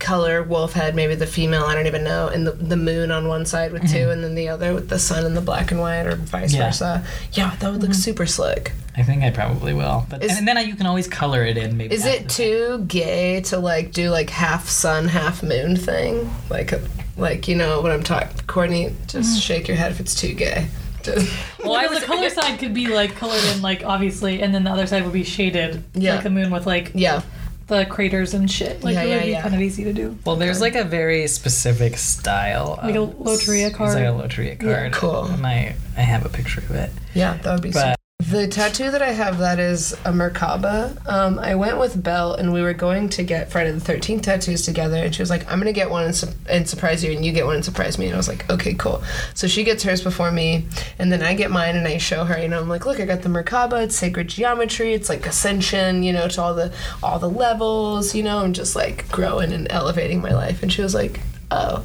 color 0.00 0.42
wolf 0.42 0.72
head, 0.72 0.96
maybe 0.96 1.14
the 1.14 1.26
female, 1.26 1.64
I 1.64 1.74
don't 1.74 1.86
even 1.86 2.02
know, 2.02 2.28
and 2.28 2.46
the 2.46 2.52
the 2.52 2.76
moon 2.76 3.10
on 3.10 3.28
one 3.28 3.46
side 3.46 3.72
with 3.72 3.82
two, 3.82 3.98
mm-hmm. 3.98 4.10
and 4.10 4.24
then 4.24 4.34
the 4.34 4.48
other 4.48 4.74
with 4.74 4.88
the 4.88 4.98
sun 4.98 5.24
and 5.24 5.36
the 5.36 5.40
black 5.40 5.70
and 5.70 5.80
white, 5.80 6.06
or 6.06 6.16
vice 6.16 6.52
Yeah. 6.52 6.66
versa. 6.66 7.04
Yeah, 7.32 7.54
that 7.60 7.70
would 7.70 7.82
look 7.82 7.90
mm-hmm. 7.90 8.00
super 8.00 8.26
slick. 8.26 8.72
I 8.96 9.02
think 9.02 9.22
I 9.22 9.30
probably 9.30 9.72
will. 9.72 10.06
But 10.10 10.24
Is- 10.24 10.36
and 10.36 10.48
then 10.48 10.58
I, 10.58 10.62
you 10.62 10.74
can 10.74 10.86
always 10.86 11.06
color 11.06 11.44
it 11.44 11.56
in. 11.56 11.76
Maybe 11.76 11.94
Is 11.94 12.06
it 12.06 12.28
too 12.28 12.84
gay 12.88 13.40
to 13.42 13.58
like 13.58 13.92
do 13.92 14.10
like 14.10 14.30
half 14.30 14.68
sun, 14.68 15.06
half 15.06 15.42
moon 15.42 15.76
thing? 15.76 16.30
Like, 16.48 16.72
a, 16.72 16.80
like 17.16 17.46
you 17.46 17.54
know 17.54 17.80
what 17.80 17.92
I'm 17.92 18.02
talking? 18.02 18.36
Courtney, 18.46 18.94
just 19.06 19.38
mm. 19.38 19.42
shake 19.42 19.68
your 19.68 19.76
head 19.76 19.92
if 19.92 20.00
it's 20.00 20.14
too 20.14 20.34
gay. 20.34 20.68
Just- 21.02 21.32
Well, 21.64 21.74
I 21.74 21.86
the 21.88 22.04
color 22.04 22.30
side 22.30 22.58
could 22.58 22.72
be 22.72 22.88
like 22.88 23.14
colored 23.16 23.44
in, 23.54 23.62
like 23.62 23.84
obviously, 23.84 24.42
and 24.42 24.54
then 24.54 24.64
the 24.64 24.70
other 24.70 24.86
side 24.86 25.04
would 25.04 25.12
be 25.12 25.24
shaded, 25.24 25.84
Yeah. 25.94 26.14
like 26.14 26.24
the 26.24 26.30
moon 26.30 26.50
with 26.50 26.66
like 26.66 26.92
yeah. 26.94 27.22
The 27.70 27.86
craters 27.86 28.34
and 28.34 28.50
shit. 28.50 28.84
Like 28.84 28.94
Yeah, 28.94 29.02
it 29.02 29.06
would 29.06 29.14
yeah, 29.16 29.24
be 29.24 29.30
yeah. 29.30 29.42
kind 29.42 29.54
of 29.54 29.60
easy 29.62 29.84
to 29.84 29.92
do. 29.94 30.18
Well, 30.26 30.36
there's 30.36 30.60
like 30.60 30.74
a 30.74 30.84
very 30.84 31.26
specific 31.26 31.96
style. 31.96 32.78
Like 32.82 32.94
a 32.94 33.02
of- 33.02 33.14
loteria 33.16 33.68
It's 33.70 33.78
like 33.80 33.96
a 34.04 34.12
loteria 34.12 34.60
card. 34.60 34.92
cool. 34.92 35.24
And 35.24 35.46
I, 35.46 35.74
I 35.96 36.02
have 36.02 36.26
a 36.26 36.28
picture 36.28 36.60
of 36.60 36.70
it. 36.72 36.90
Yeah, 37.14 37.38
that 37.38 37.52
would 37.52 37.62
be 37.62 37.70
But- 37.70 37.80
super. 37.80 37.94
The 38.30 38.46
tattoo 38.46 38.92
that 38.92 39.02
I 39.02 39.10
have 39.10 39.38
that 39.38 39.58
is 39.58 39.92
a 40.04 40.12
Merkaba. 40.12 41.04
Um, 41.08 41.40
I 41.40 41.56
went 41.56 41.80
with 41.80 42.00
Belle 42.00 42.34
and 42.34 42.52
we 42.52 42.62
were 42.62 42.74
going 42.74 43.08
to 43.08 43.24
get 43.24 43.50
Friday 43.50 43.72
the 43.72 43.80
13th 43.80 44.22
tattoos 44.22 44.64
together. 44.64 44.98
And 44.98 45.12
she 45.12 45.20
was 45.20 45.30
like, 45.30 45.42
I'm 45.50 45.58
going 45.58 45.66
to 45.66 45.72
get 45.72 45.90
one 45.90 46.04
and, 46.04 46.14
su- 46.14 46.28
and 46.48 46.68
surprise 46.68 47.02
you, 47.02 47.10
and 47.10 47.24
you 47.24 47.32
get 47.32 47.44
one 47.44 47.56
and 47.56 47.64
surprise 47.64 47.98
me. 47.98 48.06
And 48.06 48.14
I 48.14 48.16
was 48.16 48.28
like, 48.28 48.48
okay, 48.48 48.74
cool. 48.74 49.02
So 49.34 49.48
she 49.48 49.64
gets 49.64 49.82
hers 49.82 50.00
before 50.00 50.30
me, 50.30 50.66
and 51.00 51.10
then 51.10 51.22
I 51.22 51.34
get 51.34 51.50
mine 51.50 51.74
and 51.74 51.88
I 51.88 51.98
show 51.98 52.24
her, 52.24 52.46
know, 52.46 52.60
I'm 52.60 52.68
like, 52.68 52.86
look, 52.86 53.00
I 53.00 53.04
got 53.04 53.22
the 53.22 53.28
Merkaba. 53.28 53.82
It's 53.82 53.96
sacred 53.96 54.28
geometry. 54.28 54.94
It's 54.94 55.08
like 55.08 55.26
ascension, 55.26 56.04
you 56.04 56.12
know, 56.12 56.28
to 56.28 56.40
all 56.40 56.54
the 56.54 56.72
all 57.02 57.18
the 57.18 57.28
levels, 57.28 58.14
you 58.14 58.22
know, 58.22 58.44
and 58.44 58.54
just 58.54 58.76
like 58.76 59.10
growing 59.10 59.52
and 59.52 59.66
elevating 59.70 60.20
my 60.20 60.32
life. 60.32 60.62
And 60.62 60.72
she 60.72 60.82
was 60.82 60.94
like, 60.94 61.18
oh, 61.50 61.84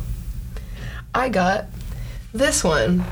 I 1.16 1.30
got 1.30 1.66
this 2.34 2.64
one. 2.64 3.04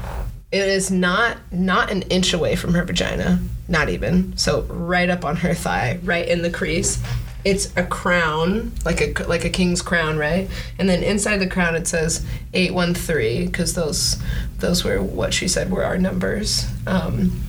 It 0.53 0.69
is 0.69 0.91
not 0.91 1.37
not 1.51 1.89
an 1.91 2.03
inch 2.03 2.31
away 2.31 2.55
from 2.55 2.75
her 2.75 2.83
vagina, 2.83 3.39
not 3.67 3.89
even. 3.89 4.37
So 4.37 4.61
right 4.61 5.09
up 5.09 5.25
on 5.25 5.37
her 5.37 5.55
thigh, 5.55 5.97
right 6.03 6.27
in 6.27 6.43
the 6.43 6.51
crease. 6.51 7.01
It's 7.43 7.75
a 7.75 7.83
crown, 7.83 8.71
like 8.85 9.01
a 9.01 9.23
like 9.23 9.45
a 9.45 9.49
king's 9.49 9.81
crown, 9.81 10.15
right? 10.19 10.47
And 10.77 10.87
then 10.87 11.01
inside 11.01 11.37
the 11.37 11.47
crown 11.47 11.75
it 11.75 11.87
says 11.87 12.23
eight 12.53 12.71
one 12.71 12.93
three 12.93 13.47
because 13.47 13.73
those 13.73 14.21
those 14.59 14.83
were 14.83 15.01
what 15.01 15.33
she 15.33 15.47
said 15.47 15.71
were 15.71 15.83
our 15.83 15.97
numbers. 15.97 16.67
Um, 16.85 17.41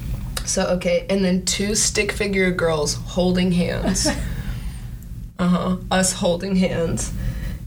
so 0.46 0.64
okay, 0.68 1.04
and 1.10 1.22
then 1.22 1.44
two 1.44 1.74
stick 1.74 2.10
figure 2.10 2.50
girls 2.52 2.94
holding 2.94 3.52
hands. 3.52 4.06
uh 5.38 5.48
huh. 5.48 5.76
Us 5.90 6.14
holding 6.14 6.56
hands. 6.56 7.12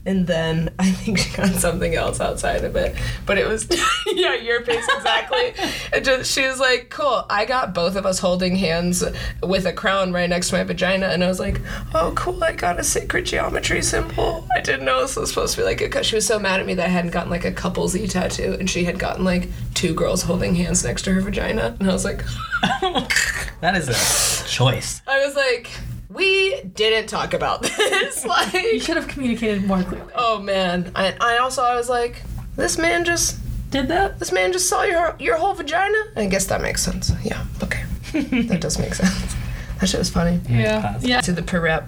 And 0.07 0.25
then 0.25 0.73
I 0.79 0.89
think 0.91 1.19
she 1.19 1.35
got 1.35 1.49
something 1.49 1.93
else 1.93 2.19
outside 2.19 2.63
of 2.63 2.75
it. 2.75 2.95
But 3.25 3.37
it 3.37 3.47
was, 3.47 3.67
yeah, 4.07 4.33
your 4.35 4.63
face 4.63 4.87
exactly. 4.95 5.53
It 5.93 6.03
just, 6.03 6.31
she 6.31 6.47
was 6.47 6.59
like, 6.59 6.89
cool, 6.89 7.25
I 7.29 7.45
got 7.45 7.75
both 7.75 7.95
of 7.95 8.05
us 8.05 8.17
holding 8.17 8.55
hands 8.55 9.03
with 9.43 9.65
a 9.65 9.73
crown 9.73 10.13
right 10.13 10.29
next 10.29 10.49
to 10.49 10.55
my 10.55 10.63
vagina. 10.63 11.07
And 11.07 11.23
I 11.23 11.27
was 11.27 11.39
like, 11.39 11.61
oh, 11.93 12.13
cool, 12.15 12.43
I 12.43 12.53
got 12.53 12.79
a 12.79 12.83
sacred 12.83 13.25
geometry 13.25 13.81
symbol. 13.83 14.47
I 14.55 14.61
didn't 14.61 14.85
know 14.85 15.01
this 15.01 15.17
was 15.17 15.29
supposed 15.29 15.55
to 15.55 15.61
be 15.61 15.65
like 15.65 15.81
a, 15.81 15.85
because 15.85 16.05
she 16.05 16.15
was 16.15 16.25
so 16.25 16.39
mad 16.39 16.59
at 16.59 16.65
me 16.65 16.73
that 16.75 16.85
I 16.85 16.89
hadn't 16.89 17.11
gotten 17.11 17.29
like 17.29 17.45
a 17.45 17.51
couple 17.51 17.87
Z 17.87 18.07
tattoo. 18.07 18.55
And 18.59 18.69
she 18.69 18.85
had 18.85 18.97
gotten 18.97 19.23
like 19.25 19.49
two 19.73 19.93
girls 19.93 20.23
holding 20.23 20.55
hands 20.55 20.83
next 20.83 21.03
to 21.03 21.13
her 21.13 21.21
vagina. 21.21 21.75
And 21.79 21.89
I 21.89 21.93
was 21.93 22.05
like, 22.05 22.23
That 23.59 23.75
is 23.75 23.89
a 23.89 24.47
choice. 24.47 25.01
I 25.07 25.25
was 25.25 25.35
like, 25.35 25.69
we 26.17 26.61
didn't 26.75 27.07
talk 27.07 27.33
about 27.33 27.61
this. 27.77 28.25
like 28.25 28.51
You 28.53 28.73
like, 28.73 28.81
should 28.81 28.97
have 28.97 29.07
communicated 29.07 29.63
more 29.65 29.81
clearly. 29.83 30.11
Oh 30.15 30.39
man, 30.41 30.91
I, 30.95 31.15
I 31.21 31.37
also 31.37 31.61
I 31.63 31.75
was 31.75 31.89
like, 31.89 32.21
this 32.55 32.77
man 32.77 33.05
just 33.05 33.37
Did 33.71 33.87
that? 33.89 34.19
this 34.19 34.31
man 34.31 34.51
just 34.51 34.67
saw 34.67 34.83
your 34.83 35.15
your 35.19 35.37
whole 35.37 35.53
vagina. 35.53 35.97
I 36.15 36.25
guess 36.25 36.45
that 36.47 36.61
makes 36.61 36.81
sense. 36.83 37.11
Yeah, 37.23 37.45
okay, 37.63 37.83
that 38.47 38.59
does 38.61 38.77
make 38.79 38.93
sense. 38.95 39.35
That 39.79 39.87
shit 39.89 39.99
was 39.99 40.09
funny. 40.09 40.39
Yeah. 40.49 40.97
Yeah. 41.01 41.21
To 41.21 41.31
the 41.31 41.43
prep. 41.43 41.87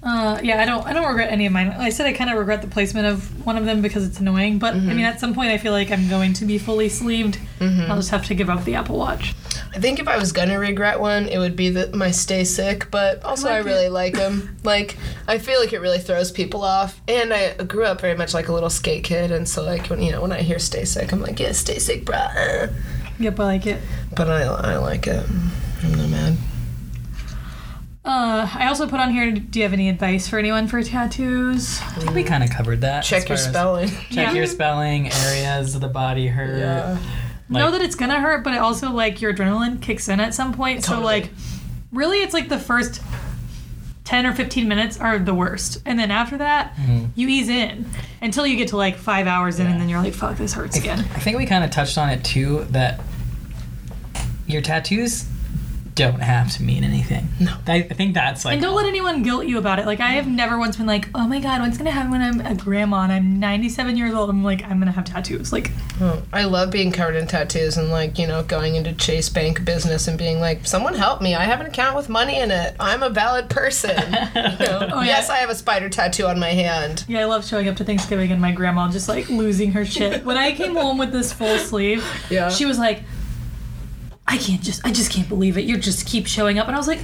Uh, 0.00 0.38
yeah, 0.44 0.62
I 0.62 0.64
don't. 0.64 0.86
I 0.86 0.92
don't 0.92 1.08
regret 1.08 1.32
any 1.32 1.46
of 1.46 1.52
mine. 1.52 1.68
I 1.68 1.90
said 1.90 2.06
I 2.06 2.12
kind 2.12 2.30
of 2.30 2.38
regret 2.38 2.62
the 2.62 2.68
placement 2.68 3.06
of 3.08 3.44
one 3.44 3.56
of 3.56 3.64
them 3.64 3.82
because 3.82 4.06
it's 4.06 4.20
annoying. 4.20 4.60
But 4.60 4.74
I 4.74 4.78
mean, 4.78 5.00
at 5.00 5.18
some 5.18 5.34
point, 5.34 5.50
I 5.50 5.58
feel 5.58 5.72
like 5.72 5.90
I'm 5.90 6.08
going 6.08 6.34
to 6.34 6.44
be 6.44 6.56
fully 6.56 6.88
sleeved. 6.88 7.38
I'll 7.60 7.96
just 7.96 8.10
have 8.10 8.24
to 8.26 8.34
give 8.34 8.48
up 8.48 8.64
the 8.64 8.76
Apple 8.76 8.96
Watch. 8.96 9.34
I 9.74 9.80
think 9.80 9.98
if 9.98 10.06
I 10.06 10.16
was 10.16 10.30
gonna 10.32 10.58
regret 10.58 11.00
one, 11.00 11.28
it 11.28 11.38
would 11.38 11.56
be 11.56 11.70
the, 11.70 11.94
my 11.96 12.12
stay 12.12 12.44
sick. 12.44 12.90
But 12.92 13.24
also, 13.24 13.48
I, 13.48 13.58
like 13.58 13.66
really 13.66 13.86
it. 13.86 13.90
like 13.90 14.14
them. 14.14 14.54
Like, 14.68 14.96
I 15.26 15.38
feel 15.38 15.58
like 15.60 15.72
it 15.72 15.80
really 15.80 15.98
throws 15.98 16.30
people 16.30 16.62
off. 16.62 17.00
And 17.08 17.32
I 17.32 17.54
grew 17.54 17.84
up 17.84 18.02
very 18.02 18.14
much 18.14 18.34
like 18.34 18.48
a 18.48 18.52
little 18.52 18.68
skate 18.68 19.02
kid, 19.02 19.32
and 19.32 19.48
so 19.48 19.62
like 19.62 19.86
when 19.88 20.02
you 20.02 20.12
know 20.12 20.20
when 20.20 20.32
I 20.32 20.42
hear 20.42 20.58
stay 20.58 20.84
sick, 20.84 21.10
I'm 21.12 21.20
like, 21.22 21.40
yeah, 21.40 21.52
stay 21.52 21.78
sick, 21.78 22.04
bruh. 22.04 22.72
Yep, 23.18 23.40
I 23.40 23.44
like 23.44 23.66
it. 23.66 23.80
But 24.14 24.28
I 24.28 24.42
I 24.42 24.76
like 24.76 25.06
it. 25.06 25.24
I'm 25.82 25.92
not 25.94 26.08
mad. 26.10 26.36
Uh, 28.08 28.48
I 28.54 28.68
also 28.68 28.88
put 28.88 29.00
on 29.00 29.12
here. 29.12 29.30
Do 29.32 29.58
you 29.58 29.64
have 29.64 29.74
any 29.74 29.90
advice 29.90 30.26
for 30.28 30.38
anyone 30.38 30.66
for 30.66 30.82
tattoos? 30.82 31.78
I 31.82 31.84
think 32.00 32.14
we 32.14 32.24
kind 32.24 32.42
of 32.42 32.48
covered 32.48 32.80
that. 32.80 33.04
Check 33.04 33.28
your 33.28 33.36
far 33.36 33.44
as- 33.44 33.50
spelling. 33.50 33.88
Check 34.10 34.10
Yeah. 34.10 34.32
your 34.32 34.46
spelling, 34.46 35.12
areas 35.12 35.74
of 35.74 35.82
the 35.82 35.88
body 35.88 36.26
hurt. 36.28 36.58
Yeah. 36.58 36.96
Like- 37.50 37.60
know 37.60 37.70
that 37.70 37.82
it's 37.82 37.94
gonna 37.94 38.18
hurt, 38.20 38.44
but 38.44 38.54
it 38.54 38.58
also 38.60 38.90
like 38.92 39.20
your 39.20 39.34
adrenaline 39.34 39.82
kicks 39.82 40.08
in 40.08 40.20
at 40.20 40.32
some 40.32 40.54
point. 40.54 40.84
So 40.84 41.00
like, 41.00 41.28
really, 41.92 42.18
it's 42.22 42.32
like 42.32 42.48
the 42.48 42.58
first 42.58 43.02
ten 44.04 44.24
or 44.24 44.32
fifteen 44.34 44.68
minutes 44.68 44.98
are 44.98 45.18
the 45.18 45.34
worst, 45.34 45.82
and 45.84 45.98
then 45.98 46.10
after 46.10 46.38
that, 46.38 46.74
you 47.14 47.28
ease 47.28 47.50
in 47.50 47.84
until 48.22 48.46
you 48.46 48.56
get 48.56 48.68
to 48.68 48.78
like 48.78 48.96
five 48.96 49.26
hours 49.26 49.58
in, 49.60 49.66
and 49.66 49.78
then 49.78 49.88
you're 49.90 50.00
like, 50.02 50.14
"Fuck, 50.14 50.38
this 50.38 50.54
hurts 50.54 50.78
again." 50.78 51.00
I 51.00 51.18
think 51.20 51.36
we 51.36 51.44
kind 51.44 51.62
of 51.62 51.70
touched 51.70 51.98
on 51.98 52.08
it 52.08 52.24
too 52.24 52.64
that 52.70 53.00
your 54.46 54.62
tattoos 54.62 55.26
don't 55.98 56.20
have 56.20 56.52
to 56.56 56.62
mean 56.62 56.84
anything. 56.84 57.28
No. 57.40 57.54
I, 57.66 57.76
I 57.76 57.82
think 57.82 58.14
that's 58.14 58.44
like 58.44 58.54
And 58.54 58.62
don't 58.62 58.74
let 58.76 58.86
anyone 58.86 59.22
guilt 59.22 59.46
you 59.46 59.58
about 59.58 59.78
it. 59.78 59.86
Like 59.86 60.00
I 60.00 60.10
have 60.12 60.26
never 60.26 60.58
once 60.58 60.76
been 60.76 60.86
like, 60.86 61.08
oh 61.14 61.26
my 61.26 61.40
god, 61.40 61.60
what's 61.60 61.76
gonna 61.76 61.90
happen 61.90 62.10
when 62.10 62.22
I'm 62.22 62.40
a 62.40 62.54
grandma 62.54 63.02
and 63.02 63.12
I'm 63.12 63.38
97 63.40 63.96
years 63.96 64.14
old? 64.14 64.30
I'm 64.30 64.42
like, 64.44 64.62
I'm 64.64 64.78
gonna 64.78 64.92
have 64.92 65.04
tattoos. 65.04 65.52
Like, 65.52 65.70
Oh, 66.00 66.22
I 66.32 66.44
love 66.44 66.70
being 66.70 66.92
covered 66.92 67.16
in 67.16 67.26
tattoos 67.26 67.76
and 67.76 67.90
like 67.90 68.18
you 68.18 68.26
know 68.26 68.42
going 68.44 68.76
into 68.76 68.92
Chase 68.92 69.28
Bank 69.28 69.64
business 69.64 70.06
and 70.08 70.16
being 70.16 70.40
like, 70.40 70.64
someone 70.66 70.94
help 70.94 71.20
me! 71.20 71.34
I 71.34 71.42
have 71.44 71.60
an 71.60 71.66
account 71.66 71.96
with 71.96 72.08
money 72.08 72.38
in 72.38 72.50
it. 72.50 72.76
I'm 72.80 73.02
a 73.02 73.10
valid 73.10 73.50
person. 73.50 73.96
You 74.38 74.42
know? 74.66 74.88
Oh, 74.92 75.00
yeah. 75.00 75.06
Yes, 75.18 75.30
I 75.30 75.38
have 75.38 75.50
a 75.50 75.54
spider 75.54 75.88
tattoo 75.88 76.26
on 76.26 76.38
my 76.38 76.50
hand. 76.50 77.04
yeah, 77.08 77.20
I 77.20 77.24
love 77.24 77.44
showing 77.44 77.68
up 77.68 77.76
to 77.76 77.84
Thanksgiving 77.84 78.30
and 78.30 78.40
my 78.40 78.52
grandma 78.52 78.90
just 78.90 79.08
like 79.08 79.28
losing 79.28 79.72
her 79.72 79.84
shit. 79.84 80.24
When 80.24 80.36
I 80.36 80.52
came 80.52 80.74
home 80.76 80.98
with 80.98 81.12
this 81.12 81.32
full 81.32 81.58
sleeve, 81.58 82.04
Yeah. 82.30 82.48
she 82.50 82.64
was 82.64 82.78
like, 82.78 83.02
I 84.28 84.36
can't 84.36 84.62
just, 84.62 84.86
I 84.86 84.92
just 84.92 85.10
can't 85.10 85.28
believe 85.28 85.56
it. 85.56 85.64
You 85.64 85.78
just 85.78 86.06
keep 86.06 86.26
showing 86.26 86.58
up, 86.58 86.66
and 86.66 86.76
I 86.76 86.78
was 86.78 86.86
like, 86.86 87.00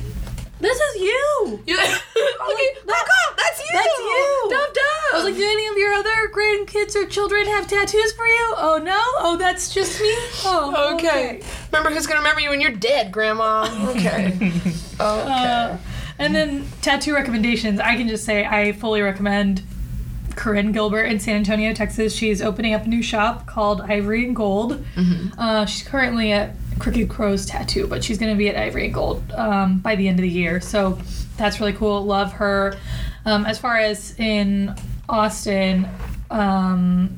this 0.61 0.79
is 0.79 1.01
you. 1.01 1.63
You, 1.67 1.77
okay, 1.77 2.69
back 2.87 3.07
up! 3.29 3.37
That's 3.37 3.59
you. 3.59 3.71
That's 3.73 3.99
you. 3.99 4.47
Dub 4.51 4.75
dub. 4.75 4.85
I 5.13 5.17
was 5.17 5.25
like, 5.25 5.35
do 5.35 5.43
any 5.43 5.67
of 5.67 5.77
your 5.77 5.95
other 5.95 6.29
grandkids 6.29 6.95
or 6.95 7.07
children 7.07 7.47
have 7.47 7.67
tattoos 7.67 8.13
for 8.13 8.27
you? 8.27 8.55
Oh 8.57 8.81
no? 8.83 8.99
Oh, 9.19 9.37
that's 9.39 9.73
just 9.73 10.01
me? 10.01 10.09
Oh, 10.45 10.95
okay. 10.95 11.43
Remember 11.73 11.91
who's 11.91 12.07
gonna 12.07 12.21
remember 12.21 12.41
you 12.41 12.51
when 12.51 12.61
you're 12.61 12.73
dead, 12.73 13.11
Grandma? 13.13 13.69
Okay. 13.91 14.27
okay. 14.37 14.71
Uh, 15.01 15.77
and 16.19 16.35
then 16.35 16.67
tattoo 16.83 17.15
recommendations. 17.15 17.81
I 17.81 17.97
can 17.97 18.09
just 18.09 18.25
say 18.25 18.45
I 18.45 18.73
fully 18.73 19.03
recommend 19.03 19.63
Corinne 20.37 20.73
Gilbert 20.73 21.05
in 21.05 21.21
San 21.21 21.37
Antonio, 21.37 21.75
Texas. 21.75 22.15
She's 22.15 22.41
opening 22.43 22.75
up 22.75 22.85
a 22.85 22.89
new 22.89 23.03
shop 23.03 23.47
called 23.47 23.81
Ivory 23.83 24.25
and 24.25 24.35
Gold. 24.35 24.85
Mm-hmm. 24.95 25.39
Uh, 25.39 25.67
she's 25.67 25.87
currently 25.87 26.33
at 26.33 26.55
Crooked 26.79 27.09
Crow's 27.09 27.47
Tattoo, 27.47 27.87
but 27.87 28.03
she's 28.03 28.19
going 28.19 28.33
to 28.33 28.39
be 28.39 28.49
at 28.49 28.57
Ivory 28.57 28.87
and 28.87 28.95
Gold 28.95 29.31
um, 29.33 29.79
by 29.79 29.97
the 29.97 30.09
end 30.09 30.19
of 30.19 30.23
the 30.23 30.29
year. 30.29 30.61
So 30.61 30.99
that's 31.37 31.61
really 31.61 31.73
cool. 31.73 32.05
Love 32.05 32.33
her. 32.35 32.77
Um, 33.25 33.45
as 33.47 33.59
far 33.59 33.79
as 33.79 34.19
in 34.19 34.75
Austin, 35.09 35.89
um, 36.31 37.17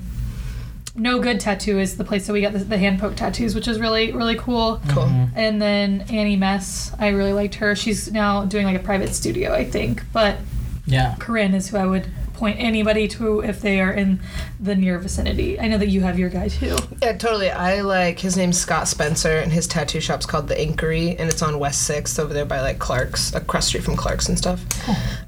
No 0.95 1.21
Good 1.21 1.41
Tattoo 1.41 1.79
is 1.79 1.97
the 1.97 2.05
place 2.05 2.27
that 2.27 2.33
we 2.33 2.41
got 2.41 2.53
the, 2.53 2.59
the 2.61 2.79
hand 2.79 3.01
poke 3.01 3.17
tattoos, 3.17 3.55
which 3.55 3.69
is 3.69 3.81
really 3.81 4.13
really 4.13 4.37
cool. 4.37 4.81
cool. 4.89 5.11
And 5.35 5.61
then 5.61 6.03
Annie 6.11 6.37
Mess, 6.37 6.93
I 6.99 7.09
really 7.09 7.33
liked 7.33 7.57
her. 7.57 7.75
She's 7.75 8.11
now 8.13 8.45
doing 8.45 8.67
like 8.67 8.77
a 8.77 8.83
private 8.83 9.15
studio, 9.15 9.53
I 9.53 9.65
think. 9.65 10.03
But 10.13 10.39
yeah. 10.87 11.17
Corinne 11.19 11.55
is 11.55 11.69
who 11.69 11.77
I 11.77 11.87
would 11.87 12.07
point 12.35 12.59
anybody 12.61 13.09
to 13.09 13.41
if 13.41 13.61
they 13.61 13.81
are 13.81 13.93
in 13.93 14.21
the 14.61 14.75
near 14.75 14.99
vicinity. 14.99 15.61
I 15.61 15.69
know 15.69 15.79
that 15.79 15.89
you 15.89 16.01
have 16.01 16.19
your 16.19 16.31
guy 16.31 16.49
too. 16.49 16.77
Yeah, 17.03 17.13
totally. 17.13 17.51
I 17.51 17.83
like 17.83 18.19
his 18.19 18.37
name's 18.37 18.59
Scott 18.59 18.89
Spencer, 18.89 19.39
and 19.39 19.53
his 19.53 19.67
tattoo 19.67 20.01
shop's 20.01 20.25
called 20.27 20.49
The 20.49 20.61
Inquiry, 20.61 21.11
and 21.19 21.29
it's 21.29 21.43
on 21.43 21.59
West 21.59 21.83
Sixth 21.87 22.19
over 22.19 22.33
there 22.33 22.45
by 22.47 22.61
like 22.61 22.79
Clark's, 22.79 23.35
across 23.35 23.67
street 23.67 23.85
from 23.85 23.97
Clark's 23.97 24.29
and 24.29 24.39
stuff. 24.39 24.65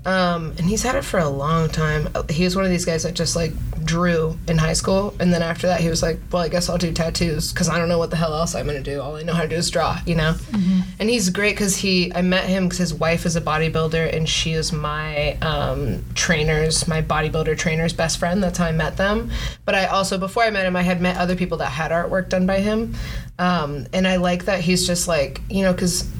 Um, 0.06 0.54
and 0.58 0.60
he's 0.60 0.82
had 0.82 0.94
it 0.94 1.04
for 1.04 1.18
a 1.18 1.28
long 1.28 1.68
time. 1.68 2.08
He 2.30 2.44
was 2.44 2.56
one 2.56 2.64
of 2.64 2.70
these 2.70 2.84
guys 2.84 3.02
that 3.02 3.14
just 3.14 3.36
like 3.36 3.52
drew 3.84 4.38
in 4.48 4.56
high 4.58 4.72
school, 4.72 5.14
and 5.20 5.32
then 5.32 5.42
after 5.42 5.66
that, 5.66 5.80
he 5.80 5.88
was 5.88 6.02
like, 6.02 6.18
"Well, 6.32 6.42
I 6.42 6.48
guess 6.48 6.68
I'll 6.68 6.78
do 6.78 6.92
tattoos 6.92 7.52
because 7.52 7.68
I 7.68 7.78
don't 7.78 7.88
know 7.88 7.98
what 7.98 8.10
the 8.10 8.16
hell 8.16 8.34
else 8.34 8.54
I'm 8.54 8.66
gonna 8.66 8.80
do. 8.82 9.00
All 9.00 9.16
I 9.16 9.22
know 9.22 9.34
how 9.34 9.42
to 9.42 9.48
do 9.48 9.56
is 9.56 9.70
draw," 9.70 9.98
you 10.06 10.14
know. 10.14 10.34
Mhm. 10.52 10.82
And 11.00 11.10
he's 11.10 11.28
great 11.30 11.54
because 11.54 11.76
he, 11.76 12.12
I 12.14 12.22
met 12.22 12.44
him 12.44 12.64
because 12.64 12.78
his 12.78 12.94
wife 12.94 13.26
is 13.26 13.36
a 13.36 13.40
bodybuilder, 13.40 14.14
and 14.16 14.28
she 14.28 14.52
is 14.52 14.72
my 14.72 15.36
um, 15.42 16.04
trainer's, 16.14 16.88
my 16.88 17.02
bodybuilder 17.02 17.56
trainer's 17.58 17.92
best 17.92 18.18
friend. 18.18 18.42
That's 18.42 18.58
how 18.58 18.66
I 18.66 18.72
met 18.72 18.96
them. 18.96 19.17
But 19.64 19.74
I 19.74 19.86
also, 19.86 20.18
before 20.18 20.42
I 20.42 20.50
met 20.50 20.66
him, 20.66 20.76
I 20.76 20.82
had 20.82 21.00
met 21.00 21.16
other 21.16 21.36
people 21.36 21.58
that 21.58 21.70
had 21.70 21.90
artwork 21.90 22.28
done 22.28 22.46
by 22.46 22.60
him, 22.60 22.94
um, 23.38 23.86
and 23.92 24.06
I 24.06 24.16
like 24.16 24.44
that 24.46 24.60
he's 24.60 24.86
just 24.86 25.08
like, 25.08 25.40
you 25.50 25.62
know, 25.62 25.72
because 25.72 26.10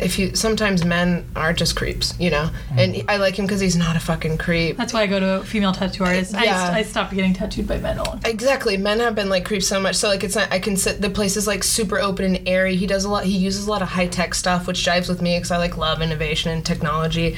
if 0.00 0.18
you 0.18 0.34
sometimes 0.36 0.84
men 0.84 1.24
are 1.34 1.52
just 1.52 1.76
creeps, 1.76 2.14
you 2.18 2.30
know, 2.30 2.50
mm. 2.70 2.78
and 2.78 3.10
I 3.10 3.16
like 3.16 3.38
him 3.38 3.46
because 3.46 3.60
he's 3.60 3.76
not 3.76 3.96
a 3.96 4.00
fucking 4.00 4.38
creep. 4.38 4.76
That's 4.76 4.92
why 4.92 5.02
I 5.02 5.06
go 5.06 5.18
to 5.18 5.40
a 5.40 5.44
female 5.44 5.72
tattoo 5.72 6.04
artist. 6.04 6.32
Yeah. 6.32 6.70
I, 6.72 6.78
I 6.78 6.82
stopped 6.82 7.14
getting 7.14 7.32
tattooed 7.32 7.66
by 7.66 7.78
men. 7.78 7.98
alone. 7.98 8.20
Exactly. 8.24 8.76
Men 8.76 9.00
have 9.00 9.14
been 9.14 9.28
like 9.28 9.44
creeps 9.44 9.66
so 9.66 9.80
much. 9.80 9.96
So 9.96 10.08
like 10.08 10.24
it's 10.24 10.36
not 10.36 10.52
I 10.52 10.58
can 10.58 10.76
sit 10.76 11.00
the 11.00 11.10
place 11.10 11.36
is 11.36 11.46
like 11.46 11.64
super 11.64 11.98
open 11.98 12.24
and 12.24 12.48
airy. 12.48 12.76
He 12.76 12.86
does 12.86 13.04
a 13.04 13.08
lot 13.08 13.24
he 13.24 13.36
uses 13.36 13.66
a 13.66 13.70
lot 13.70 13.82
of 13.82 13.88
high 13.88 14.06
tech 14.06 14.34
stuff 14.34 14.66
which 14.66 14.84
jives 14.84 15.08
with 15.08 15.22
me 15.22 15.36
because 15.36 15.50
I 15.50 15.56
like 15.56 15.76
love 15.76 16.02
innovation 16.02 16.50
and 16.50 16.64
technology. 16.64 17.36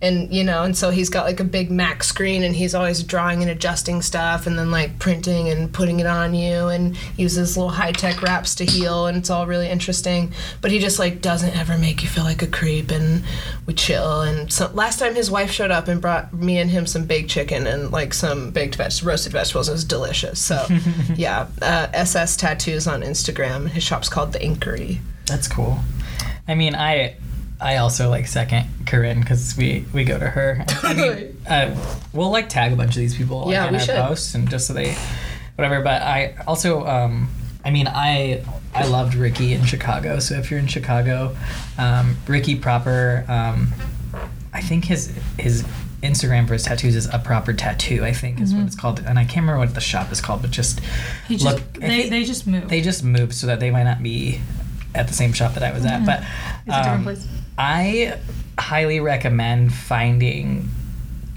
And 0.00 0.32
you 0.32 0.44
know, 0.44 0.62
and 0.62 0.76
so 0.76 0.90
he's 0.90 1.08
got 1.08 1.24
like 1.24 1.40
a 1.40 1.44
big 1.44 1.70
Mac 1.70 2.04
screen 2.04 2.42
and 2.42 2.54
he's 2.54 2.74
always 2.74 3.02
drawing 3.02 3.42
and 3.42 3.50
adjusting 3.50 4.02
stuff 4.02 4.46
and 4.46 4.58
then 4.58 4.70
like 4.70 4.98
printing 4.98 5.48
and 5.48 5.72
putting 5.72 6.00
it 6.00 6.06
on 6.06 6.34
you 6.34 6.68
and 6.68 6.96
uses 7.16 7.56
little 7.56 7.70
high 7.70 7.92
tech 7.92 8.22
wraps 8.22 8.54
to 8.56 8.64
heal 8.64 9.06
and 9.06 9.16
it's 9.16 9.30
all 9.30 9.46
really 9.46 9.68
interesting. 9.68 10.32
But 10.60 10.70
he 10.70 10.78
just 10.78 10.98
like 10.98 11.20
doesn't 11.20 11.56
ever 11.56 11.78
make 11.78 11.95
you 12.02 12.08
feel 12.08 12.24
like 12.24 12.42
a 12.42 12.46
creep 12.46 12.90
and 12.90 13.22
we 13.66 13.74
chill 13.74 14.22
and 14.22 14.52
so 14.52 14.70
last 14.74 14.98
time 14.98 15.14
his 15.14 15.30
wife 15.30 15.50
showed 15.50 15.70
up 15.70 15.88
and 15.88 16.00
brought 16.00 16.32
me 16.32 16.58
and 16.58 16.70
him 16.70 16.86
some 16.86 17.04
baked 17.04 17.30
chicken 17.30 17.66
and 17.66 17.90
like 17.92 18.12
some 18.14 18.50
baked 18.50 18.76
veg 18.76 18.92
roasted 19.02 19.32
vegetables. 19.32 19.68
It 19.68 19.72
was 19.72 19.84
delicious. 19.84 20.40
So 20.40 20.66
yeah, 21.16 21.46
uh, 21.62 21.88
SS 21.92 22.36
tattoos 22.36 22.86
on 22.86 23.02
Instagram. 23.02 23.68
His 23.68 23.82
shop's 23.82 24.08
called 24.08 24.32
The 24.32 24.44
Inquiry. 24.44 25.00
That's 25.26 25.48
cool. 25.48 25.78
I 26.48 26.54
mean, 26.54 26.74
I 26.74 27.16
I 27.60 27.76
also 27.78 28.10
like 28.10 28.26
second 28.26 28.66
Corinne 28.86 29.20
because 29.20 29.56
we 29.56 29.84
we 29.92 30.04
go 30.04 30.18
to 30.18 30.28
her. 30.28 30.64
I 30.82 30.94
mean, 30.94 31.42
uh, 31.48 31.74
we'll 32.12 32.30
like 32.30 32.48
tag 32.48 32.72
a 32.72 32.76
bunch 32.76 32.90
of 32.90 33.00
these 33.00 33.16
people 33.16 33.40
like, 33.46 33.52
Yeah, 33.52 33.68
in 33.68 33.74
our 33.74 33.80
should. 33.80 33.96
posts 33.96 34.34
and 34.34 34.48
just 34.48 34.66
so 34.66 34.72
they 34.74 34.94
whatever. 35.56 35.82
But 35.82 36.02
I 36.02 36.34
also 36.46 36.86
um, 36.86 37.28
I 37.64 37.70
mean 37.70 37.88
I 37.88 38.44
I 38.76 38.86
loved 38.86 39.14
Ricky 39.14 39.52
in 39.54 39.64
Chicago. 39.64 40.18
So 40.18 40.34
if 40.34 40.50
you're 40.50 40.60
in 40.60 40.66
Chicago, 40.66 41.36
um, 41.78 42.16
Ricky 42.26 42.56
proper. 42.56 43.24
Um, 43.28 43.72
I 44.52 44.60
think 44.60 44.84
his 44.86 45.12
his 45.38 45.64
Instagram 46.02 46.46
for 46.46 46.52
his 46.54 46.62
tattoos 46.62 46.94
is 46.96 47.06
a 47.12 47.18
proper 47.18 47.52
tattoo. 47.52 48.04
I 48.04 48.12
think 48.12 48.40
is 48.40 48.54
what 48.54 48.64
it's 48.66 48.76
called, 48.76 49.00
and 49.06 49.18
I 49.18 49.24
can't 49.24 49.42
remember 49.44 49.58
what 49.58 49.74
the 49.74 49.80
shop 49.80 50.12
is 50.12 50.20
called. 50.20 50.42
But 50.42 50.50
just 50.50 50.80
Mm-hmm. 50.80 51.26
He 51.28 51.36
just 51.36 51.44
look. 51.56 51.62
I 51.82 51.86
they, 51.88 52.08
they 52.08 52.24
just 52.24 52.46
moved. 52.46 52.68
they 52.68 52.80
just 52.80 53.02
moved 53.04 53.34
so 53.34 53.46
that 53.48 53.60
they 53.60 53.70
might 53.70 53.84
not 53.84 54.02
be 54.02 54.40
at 54.94 55.08
the 55.08 55.14
same 55.14 55.32
shop 55.32 55.54
that 55.54 55.62
I 55.62 55.72
was 55.72 55.84
at. 55.84 56.06
But 56.06 56.20
it's 56.66 56.74
a 56.76 56.82
different 56.82 57.18
um. 57.18 57.28
I 57.58 58.18
highly 58.58 59.00
recommend 59.00 59.72
finding 59.74 60.68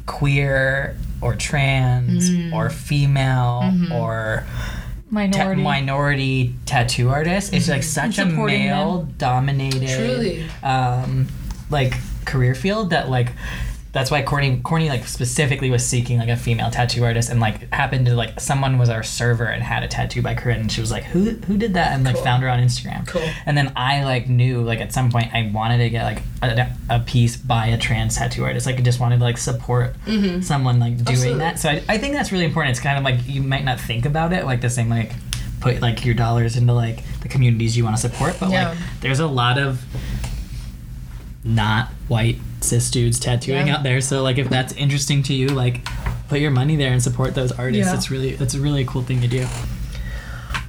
queer 0.06 0.98
or 1.22 1.36
trans 1.36 2.30
Mm. 2.30 2.54
or 2.54 2.70
female 2.70 3.62
Mm-hmm. 3.64 3.92
or 3.92 4.46
ta- 5.12 5.16
Minority. 5.16 5.62
minority 5.64 6.56
tattoo 6.66 7.10
artist. 7.10 7.54
It's 7.54 7.68
like 7.70 7.84
such 7.84 8.18
a 8.20 8.22
Mm-hmm. 8.24 8.36
them. 8.38 8.46
male 8.46 9.08
dominated 9.18 9.88
Truly. 9.90 10.46
um, 10.64 11.28
like 11.70 11.94
career 12.26 12.54
field 12.56 12.92
that 12.92 13.10
like 13.10 13.32
that's 13.92 14.12
why 14.12 14.22
Courtney 14.22 14.60
Courtney 14.64 14.88
like 14.88 15.06
specifically 15.08 15.72
was 15.72 15.84
seeking 15.84 16.20
like 16.20 16.30
a 16.30 16.36
female 16.36 16.70
tattoo 16.70 17.04
artist 17.04 17.32
and 17.32 17.40
like 17.40 17.74
happened 17.74 18.06
to 18.06 18.14
like 18.14 18.40
someone 18.40 18.78
was 18.78 18.88
our 18.88 19.02
server 19.02 19.46
and 19.46 19.64
had 19.64 19.82
a 19.84 19.88
tattoo 19.88 20.22
by 20.22 20.36
Corinne 20.36 20.62
and 20.62 20.72
she 20.72 20.80
was 20.80 20.92
like 20.92 21.04
who 21.06 21.32
who 21.32 21.58
did 21.58 21.74
that 21.74 21.94
and 21.94 22.04
like 22.04 22.14
Cool. 22.16 22.24
found 22.24 22.44
her 22.44 22.50
on 22.50 22.60
Instagram 22.60 23.08
Cool. 23.08 23.28
and 23.48 23.58
then 23.58 23.74
I 23.76 24.04
like 24.04 24.30
knew 24.30 24.62
like 24.62 24.80
at 24.80 24.94
some 24.94 25.10
point 25.10 25.34
I 25.34 25.50
wanted 25.52 25.80
to 25.80 25.90
get 25.90 26.04
like 26.04 26.22
a, 26.44 26.72
a 26.90 27.00
piece 27.00 27.36
by 27.36 27.66
a 27.68 27.80
trans 27.80 28.16
tattoo 28.16 28.44
artist 28.44 28.68
like 28.68 28.78
I 28.78 28.82
just 28.82 29.00
wanted 29.00 29.18
to 29.18 29.24
like 29.24 29.40
support 29.40 29.96
mm-hmm. 30.06 30.42
someone 30.42 30.80
like 30.80 30.98
doing 30.98 31.08
Absolutely. 31.10 31.40
that 31.40 31.58
so 31.58 31.70
I, 31.70 31.84
I 31.90 31.98
think 31.98 32.14
that's 32.14 32.32
really 32.32 32.46
important 32.46 32.72
it's 32.72 32.80
kind 32.80 32.98
of 32.98 33.04
like 33.04 33.28
you 33.28 33.42
might 33.42 33.64
not 33.66 33.80
think 33.80 34.06
about 34.06 34.34
it 34.34 34.46
like 34.46 34.62
the 34.62 34.70
same 34.70 34.90
like 34.90 35.14
put 35.62 35.82
like 35.82 36.06
your 36.06 36.14
dollars 36.14 36.56
into 36.58 36.74
like 36.74 37.00
the 37.22 37.28
communities 37.28 37.76
you 37.76 37.84
want 37.86 37.96
to 37.96 38.02
support 38.02 38.36
but 38.40 38.52
Yeah. 38.52 38.70
like 38.70 38.78
there's 39.02 39.20
a 39.20 39.28
lot 39.28 39.58
of 39.58 39.84
not 41.44 41.88
white 42.08 42.38
cis 42.62 42.90
dudes 42.92 43.20
tattooing 43.20 43.68
Yeah. 43.68 43.78
out 43.78 43.84
there. 43.84 44.02
So 44.02 44.24
like 44.24 44.38
if 44.38 44.50
that's 44.50 44.74
interesting 44.74 45.24
to 45.24 45.34
you, 45.34 45.48
like 45.50 45.86
put 46.28 46.40
your 46.40 46.52
money 46.52 46.76
there 46.76 46.92
and 46.92 47.02
support 47.02 47.36
those 47.36 47.52
artists. 47.52 47.92
Yeah. 47.92 47.96
It's 47.98 48.12
really 48.12 48.30
it's 48.32 48.54
a 48.54 48.60
really 48.60 48.86
cool 48.86 49.02
thing 49.02 49.22
to 49.22 49.28
do. 49.28 49.48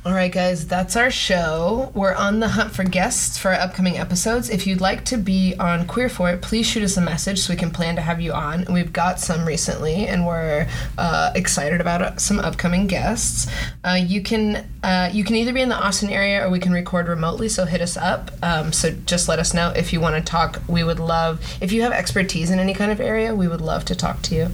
All 0.02 0.14
right, 0.14 0.32
guys, 0.32 0.66
that's 0.66 0.96
our 0.96 1.10
show. 1.10 1.92
We're 1.94 2.14
on 2.14 2.40
the 2.40 2.48
hunt 2.48 2.70
for 2.74 2.84
guests 2.84 3.36
for 3.36 3.48
our 3.50 3.60
upcoming 3.60 3.98
episodes. 3.98 4.48
If 4.48 4.66
you'd 4.66 4.80
like 4.80 5.04
to 5.06 5.18
be 5.18 5.54
on 5.60 5.86
Queer 5.86 6.08
for 6.08 6.30
It, 6.30 6.40
please 6.40 6.66
shoot 6.66 6.82
us 6.82 6.96
a 6.96 7.02
message 7.02 7.38
so 7.40 7.52
we 7.52 7.58
can 7.58 7.70
plan 7.70 7.96
to 7.96 8.00
have 8.00 8.18
you 8.18 8.32
on. 8.32 8.64
We've 8.72 8.94
got 8.94 9.20
some 9.20 9.44
recently, 9.44 10.06
and 10.06 10.26
we're 10.26 10.66
uh, 10.96 11.32
excited 11.34 11.82
about 11.82 12.18
some 12.18 12.38
upcoming 12.38 12.86
guests. 12.86 13.46
Uh, 13.84 13.98
you 14.02 14.22
can 14.22 14.66
uh, 14.82 15.11
you 15.12 15.24
can 15.24 15.36
either 15.36 15.52
be 15.52 15.61
in 15.61 15.69
the 15.69 15.77
Austin 15.77 16.11
area 16.11 16.44
or 16.44 16.51
we 16.51 16.59
can 16.59 16.73
record 16.73 17.09
remotely. 17.09 17.48
So 17.48 17.65
hit 17.65 17.81
us 17.81 17.97
up. 17.97 18.31
Um, 18.43 18.73
so 18.73 18.90
just 18.90 19.28
let 19.28 19.39
us 19.39 19.52
know 19.52 19.70
if 19.70 19.93
you 19.93 20.01
want 20.01 20.16
to 20.16 20.23
talk. 20.23 20.61
We 20.69 20.85
would 20.85 20.98
love 21.01 21.40
if 21.61 21.73
you 21.73 21.82
have 21.82 21.93
expertise 21.93 22.51
in 22.51 22.59
any 22.59 22.74
kind 22.74 22.90
of 22.90 23.01
area. 23.01 23.35
We 23.35 23.48
would 23.48 23.61
love 23.61 23.85
to 23.86 23.94
talk 23.94 24.23
to 24.23 24.35
you. 24.35 24.48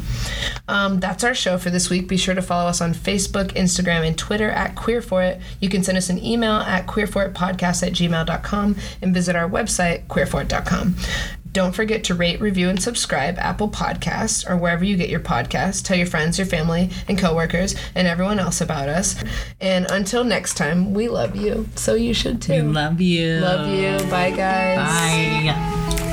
Um, 0.68 1.00
that's 1.00 1.22
our 1.22 1.34
show 1.34 1.58
for 1.58 1.70
this 1.70 1.90
week. 1.90 2.08
Be 2.08 2.16
sure 2.16 2.34
to 2.34 2.42
follow 2.42 2.68
us 2.68 2.80
on 2.80 2.92
Facebook, 2.92 3.52
Instagram, 3.52 4.06
and 4.06 4.18
Twitter 4.18 4.50
at 4.50 4.74
Queer 4.74 5.00
For 5.00 5.22
It. 5.22 5.40
You 5.60 5.68
can 5.68 5.82
send 5.82 5.96
us 5.96 6.10
an 6.10 6.22
email 6.22 6.54
at 6.54 6.86
queerforitpodcast 6.86 7.86
at 7.86 7.92
gmail.com 7.92 8.76
and 9.02 9.14
visit 9.14 9.36
our 9.36 9.48
website, 9.48 10.06
queerforit.com. 10.06 10.96
Don't 11.56 11.72
forget 11.72 12.04
to 12.04 12.14
rate, 12.14 12.38
review, 12.38 12.68
and 12.68 12.82
subscribe 12.82 13.38
Apple 13.38 13.70
Podcasts 13.70 14.46
or 14.46 14.58
wherever 14.58 14.84
you 14.84 14.94
get 14.94 15.08
your 15.08 15.20
podcasts. 15.20 15.82
Tell 15.82 15.96
your 15.96 16.06
friends, 16.06 16.36
your 16.36 16.46
family, 16.46 16.90
and 17.08 17.18
coworkers, 17.18 17.74
and 17.94 18.06
everyone 18.06 18.38
else 18.38 18.60
about 18.60 18.90
us. 18.90 19.16
And 19.58 19.86
until 19.90 20.22
next 20.22 20.58
time, 20.58 20.92
we 20.92 21.08
love 21.08 21.34
you. 21.34 21.66
So 21.74 21.94
you 21.94 22.12
should 22.12 22.42
too. 22.42 22.52
We 22.52 22.60
love 22.60 23.00
you. 23.00 23.38
Love 23.38 23.70
you. 23.70 23.96
Bye, 24.10 24.32
guys. 24.32 25.96
Bye. 25.96 26.05